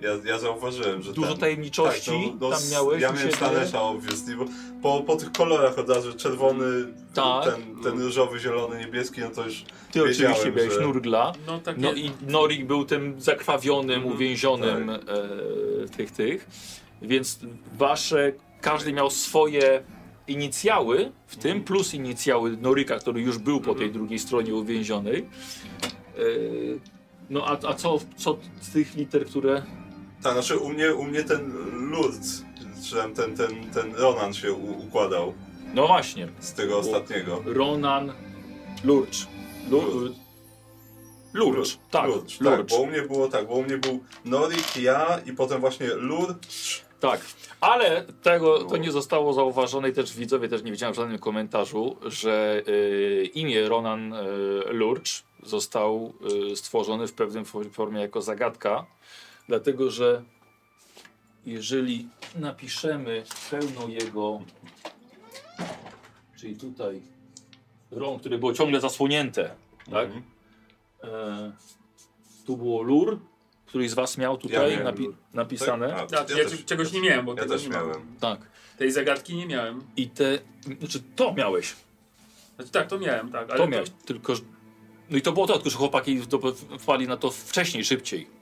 [0.02, 1.38] Ja, ja zauważyłem, że Dużo ten...
[1.38, 3.32] tajemniczości tak, no, no, tam miałeś Ja miałem?
[3.32, 4.46] Stanesza obviously, bo
[4.82, 6.66] po, po tych kolorach od razu czerwony,
[7.14, 7.44] Tak.
[7.46, 11.34] ten, ten różowy, zielony, niebieski, no to już Ty oczywiście miałeś że- Nurgla.
[11.48, 15.02] No tak No i Norik był tym zakrwawionym, Mhm, uwięzionym tak.
[15.86, 16.48] e, tych, tych.
[17.02, 17.40] Więc
[17.78, 19.84] wasze, każdy miał swoje
[20.28, 21.64] inicjały, w tym Mhm.
[21.66, 23.92] plus inicjały Norika, który już był po tej Mhm.
[23.94, 25.20] drugiej stronie uwięzionej.
[26.18, 26.22] E,
[27.30, 29.64] no a, a co, co z tych liter, które...
[30.24, 31.52] Tak, znaczy u mnie, u mnie ten
[31.92, 32.22] Lurd,
[32.90, 35.34] czy tam ten, ten, ten Ronan się u, układał
[35.74, 37.42] No właśnie, z tego ostatniego.
[37.46, 38.14] Ronan
[38.84, 39.28] Lurcz.
[39.72, 40.16] Lu, Lurcz.
[41.34, 42.70] Lurcz, tak, Lurcz, tak, Lurcz.
[42.70, 46.82] bo u mnie było tak, bo u mnie był Norik, ja i potem właśnie Lurcz.
[47.00, 47.22] Tak,
[47.62, 48.78] ale tego to No.
[48.78, 53.70] nie zostało zauważone i też widzowie też nie widziałem w żadnym komentarzu, że y, imię
[53.70, 54.18] Ronan y,
[54.70, 56.14] Lurcz został
[56.52, 58.86] y, stworzony w pewnym fo- formie jako zagadka,
[59.54, 60.24] dlatego że
[61.46, 64.42] jeżeli napiszemy pełną jego,
[66.40, 67.02] czyli tutaj
[67.92, 69.56] rąk, które było ciągle zasłonięte,
[69.92, 70.06] tak?
[70.06, 70.24] Mhm.
[71.04, 71.52] E,
[72.46, 73.20] tu było lur,
[73.66, 75.16] któryś z was miał tutaj miałem napi lur.
[75.34, 75.90] napisane.
[75.90, 76.14] Tak?
[76.14, 77.88] A, Ja, ja też- czegoś nie miałem, bo Ja tego też nie miałem.
[77.90, 78.16] miałem.
[78.20, 78.40] Tak.
[78.78, 79.82] Tej zagadki nie miałem.
[79.98, 80.40] I te.
[80.80, 81.76] Znaczy, to miałeś.
[82.56, 83.50] Znaczy tak, to miałem, tak.
[83.50, 83.90] Ale To miałeś.
[84.06, 84.36] Tylko.
[84.36, 84.42] że-
[85.10, 86.40] No i to było to, tylko że chłopaki to
[86.80, 88.39] wpali na to wcześniej, szybciej.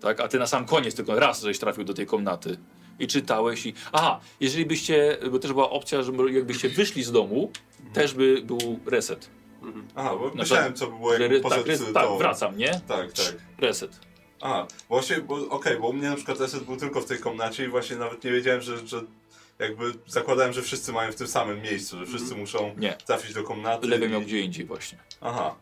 [0.00, 0.20] Tak?
[0.20, 2.56] A ty na sam koniec tylko raz żeś trafił do tej komnaty.
[2.98, 3.74] I czytałeś i...
[3.92, 7.50] Aha, jeżeli byście, bo też była opcja, że jakbyście wyszli z domu,
[7.92, 9.30] też by był reset.
[9.94, 11.92] Aha, bo myślałem, co by było, jak re- poszedł tak, res, to...
[11.92, 12.80] tak, wracam, nie?
[12.88, 13.34] Tak, tak.
[13.58, 14.00] Reset.
[14.40, 17.64] A, właśnie, bo okej, bo u mnie na przykład reset był tylko w tej komnacie
[17.64, 19.00] i właśnie nawet nie wiedziałem, że, że
[19.58, 22.92] jakby zakładałem, że wszyscy mają w tym samym miejscu, że wszyscy muszą Nie.
[23.06, 23.88] trafić do komnaty.
[23.88, 24.08] Lewy i...
[24.08, 24.98] miał gdzie indziej właśnie.
[25.20, 25.54] Aha.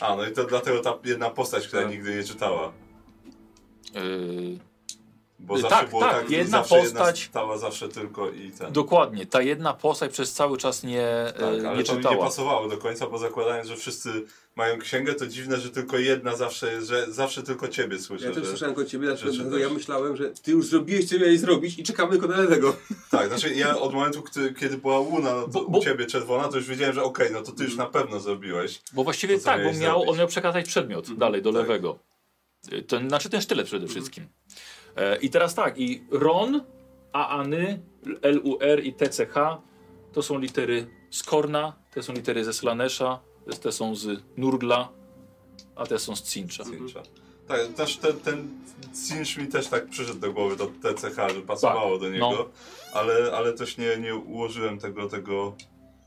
[0.00, 1.90] A, no i to dlatego ta jedna postać, która Tak.
[1.90, 2.72] nigdy nie czytała.
[3.94, 4.58] Yy,
[5.38, 8.72] Bo Tak, zawsze było tak, tak, jedna zawsze postać- Jedna stała zawsze tylko i ten.
[8.72, 11.84] dokładnie, ta jedna postać przez cały czas nie, e, Tak, ale nie to mi nie
[12.04, 12.16] czytała.
[12.24, 14.08] pasowało do końca, bo zakładając, że wszyscy
[14.56, 18.26] mają księgę, to dziwne, że tylko jedna zawsze jest, że zawsze tylko ciebie słyszę.
[18.26, 21.78] Ja też słyszałem od ciebie, dlatego, ja myślałem, że ty już zrobiłeś, co miałeś zrobić
[21.78, 22.76] i czekamy tylko na lewego.
[23.10, 26.06] Tak, znaczy ja od momentu, kiedy, kiedy była łuna no to Bo- bo- u ciebie
[26.06, 28.82] czerwona, to już wiedziałem, że okej, no to ty już na pewno zrobiłeś.
[28.92, 30.08] Bo właściwie To tak, bo miał, zrobić?
[30.10, 31.60] on miał przekazać przedmiot dalej do tak.
[31.62, 31.98] lewego.
[32.86, 34.26] Ten, znaczy ten sztylet przede wszystkim.
[34.96, 36.62] E, I teraz tak, i RON,
[37.12, 37.82] AANY,
[38.22, 39.34] LUR i TCH
[40.12, 43.20] to są litery z Korna, te są litery ze Slanesha,
[43.62, 44.88] te są z Nurgla,
[45.76, 46.64] a te są z Cincha.
[46.64, 47.02] Cincha.
[47.48, 48.48] Tak, też ten, ten
[49.08, 52.48] Cinch mi też tak przyszedł do głowy, to TCH, że pasowało do niego, no.
[52.92, 55.56] ale, ale też nie, nie ułożyłem tego, tego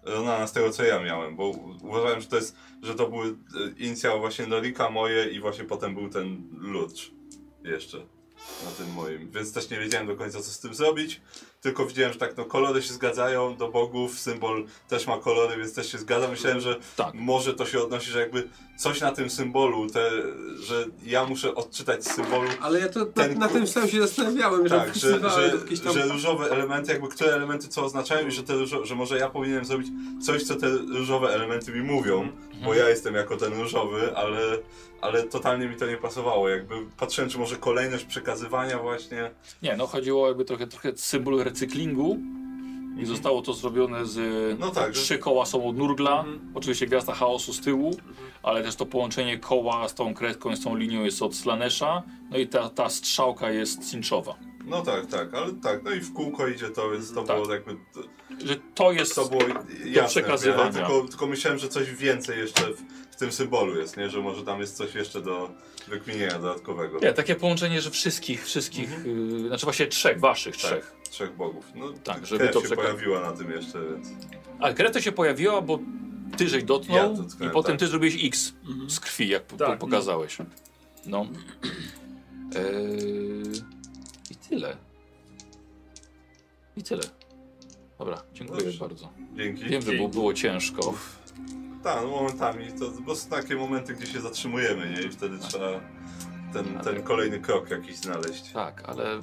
[0.06, 1.48] Ronana z tego, co ja miałem, bo
[1.82, 3.34] uważałem, że to jest, że to były e,
[3.78, 7.12] inicjały właśnie Norika moje i właśnie potem był ten Lucz
[7.64, 7.98] jeszcze
[8.66, 11.22] na tym moim, więc też nie wiedziałem do końca, co z tym zrobić,
[11.66, 15.74] tylko widziałem, że tak, no kolory się zgadzają do bogów, symbol też ma kolory, więc
[15.74, 16.28] też się zgadza.
[16.28, 17.14] Myślałem, że Tak.
[17.14, 20.12] może to się odnosi, że jakby coś na tym symbolu, te,
[20.60, 23.90] że ja muszę odczytać z symbolu Ale ja to na, Ten na ku- tym samym
[23.90, 25.94] się zastanawiałem, że tak, że, że, jakieś tam...
[25.94, 29.30] że różowe elementy, jakby które elementy co oznaczają i że, te różo, że może ja
[29.30, 29.88] powinienem zrobić
[30.26, 32.32] coś, co te różowe elementy mi mówią,
[32.64, 34.40] bo ja jestem jako ten różowy, ale,
[35.02, 36.50] ale totalnie mi to nie pasowało.
[36.50, 39.32] Jakby patrzyłem, czy może kolejność przekazywania właśnie.
[39.62, 42.18] Nie, no chodziło jakby trochę, trochę symbol recyklingu
[43.02, 44.20] i zostało to zrobione z...
[44.60, 46.52] No tak, Trzy koła są od Nurgla, Mhm.
[46.56, 47.98] oczywiście Gwiazda Chaosu z tyłu,
[48.44, 52.04] ale też to połączenie koła z tą kredką i z tą linią jest od Slanesha,
[52.32, 54.36] no i ta, ta strzałka jest cinchowa.
[54.66, 57.38] No tak, tak, ale tak, no i w kółko idzie to, więc to Tak.
[57.42, 57.76] było jakby,
[58.46, 59.16] Że to jest...
[59.16, 59.42] to było
[59.86, 60.72] jasne, przekazywania.
[60.72, 64.10] tylko, tylko myślałem, że coś więcej jeszcze w, w tym symbolu jest, nie?
[64.10, 65.50] Że może tam jest coś jeszcze do
[65.88, 67.00] wykminienia dodatkowego.
[67.00, 70.96] Nie, takie połączenie, że wszystkich, wszystkich, yy, znaczy właśnie trzech, waszych Tak, trzech.
[71.10, 71.66] trzech bogów.
[71.76, 74.08] No, Tak, żeby krew to się przeka- pojawiła na tym jeszcze, więc...
[74.60, 75.80] Ale krew to się pojawiła, bo
[76.38, 77.80] ty żeś dotknął Ja dotknąłem, i potem tak.
[77.80, 78.54] ty zrobiłeś X
[78.88, 80.38] z krwi, jak po, Tak, po, pokazałeś.
[81.06, 81.26] No.
[82.56, 83.62] Eee,
[84.32, 84.78] I tyle.
[86.78, 87.02] I tyle.
[88.00, 88.80] Dobra, dziękuję Dobrze.
[88.80, 89.10] bardzo.
[89.36, 89.64] Dzięki.
[89.66, 90.94] Wiem, że było, było ciężko.
[91.84, 95.02] Tak, no momentami to po prostu takie momenty, gdzie się zatrzymujemy, nie?
[95.02, 95.68] I wtedy trzeba
[96.54, 98.52] ten, ten kolejny krok jakiś znaleźć.
[98.52, 99.22] Tak, ale,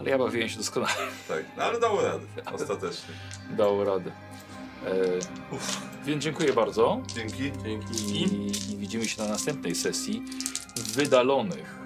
[0.00, 0.92] ale ja bawiłem się doskonale.
[1.28, 3.14] Tak, no ale dało radę, ostatecznie.
[3.50, 4.12] Dało radę.
[4.86, 5.20] Eee,
[6.04, 7.02] więc dziękuję bardzo.
[7.14, 7.52] Dzięki.
[7.64, 8.14] Dzięki.
[8.14, 10.22] I, I widzimy się na następnej sesji
[10.76, 11.78] wydalonych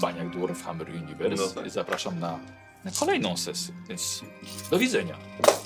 [0.00, 1.42] Baniak Dwarf Hammer Universe.
[1.42, 1.70] No tak.
[1.70, 2.38] Zapraszam na,
[2.84, 4.22] na kolejną sesję, więc
[4.70, 5.16] do widzenia.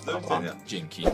[0.07, 0.57] Do widzenia.
[0.67, 1.05] Dzięki.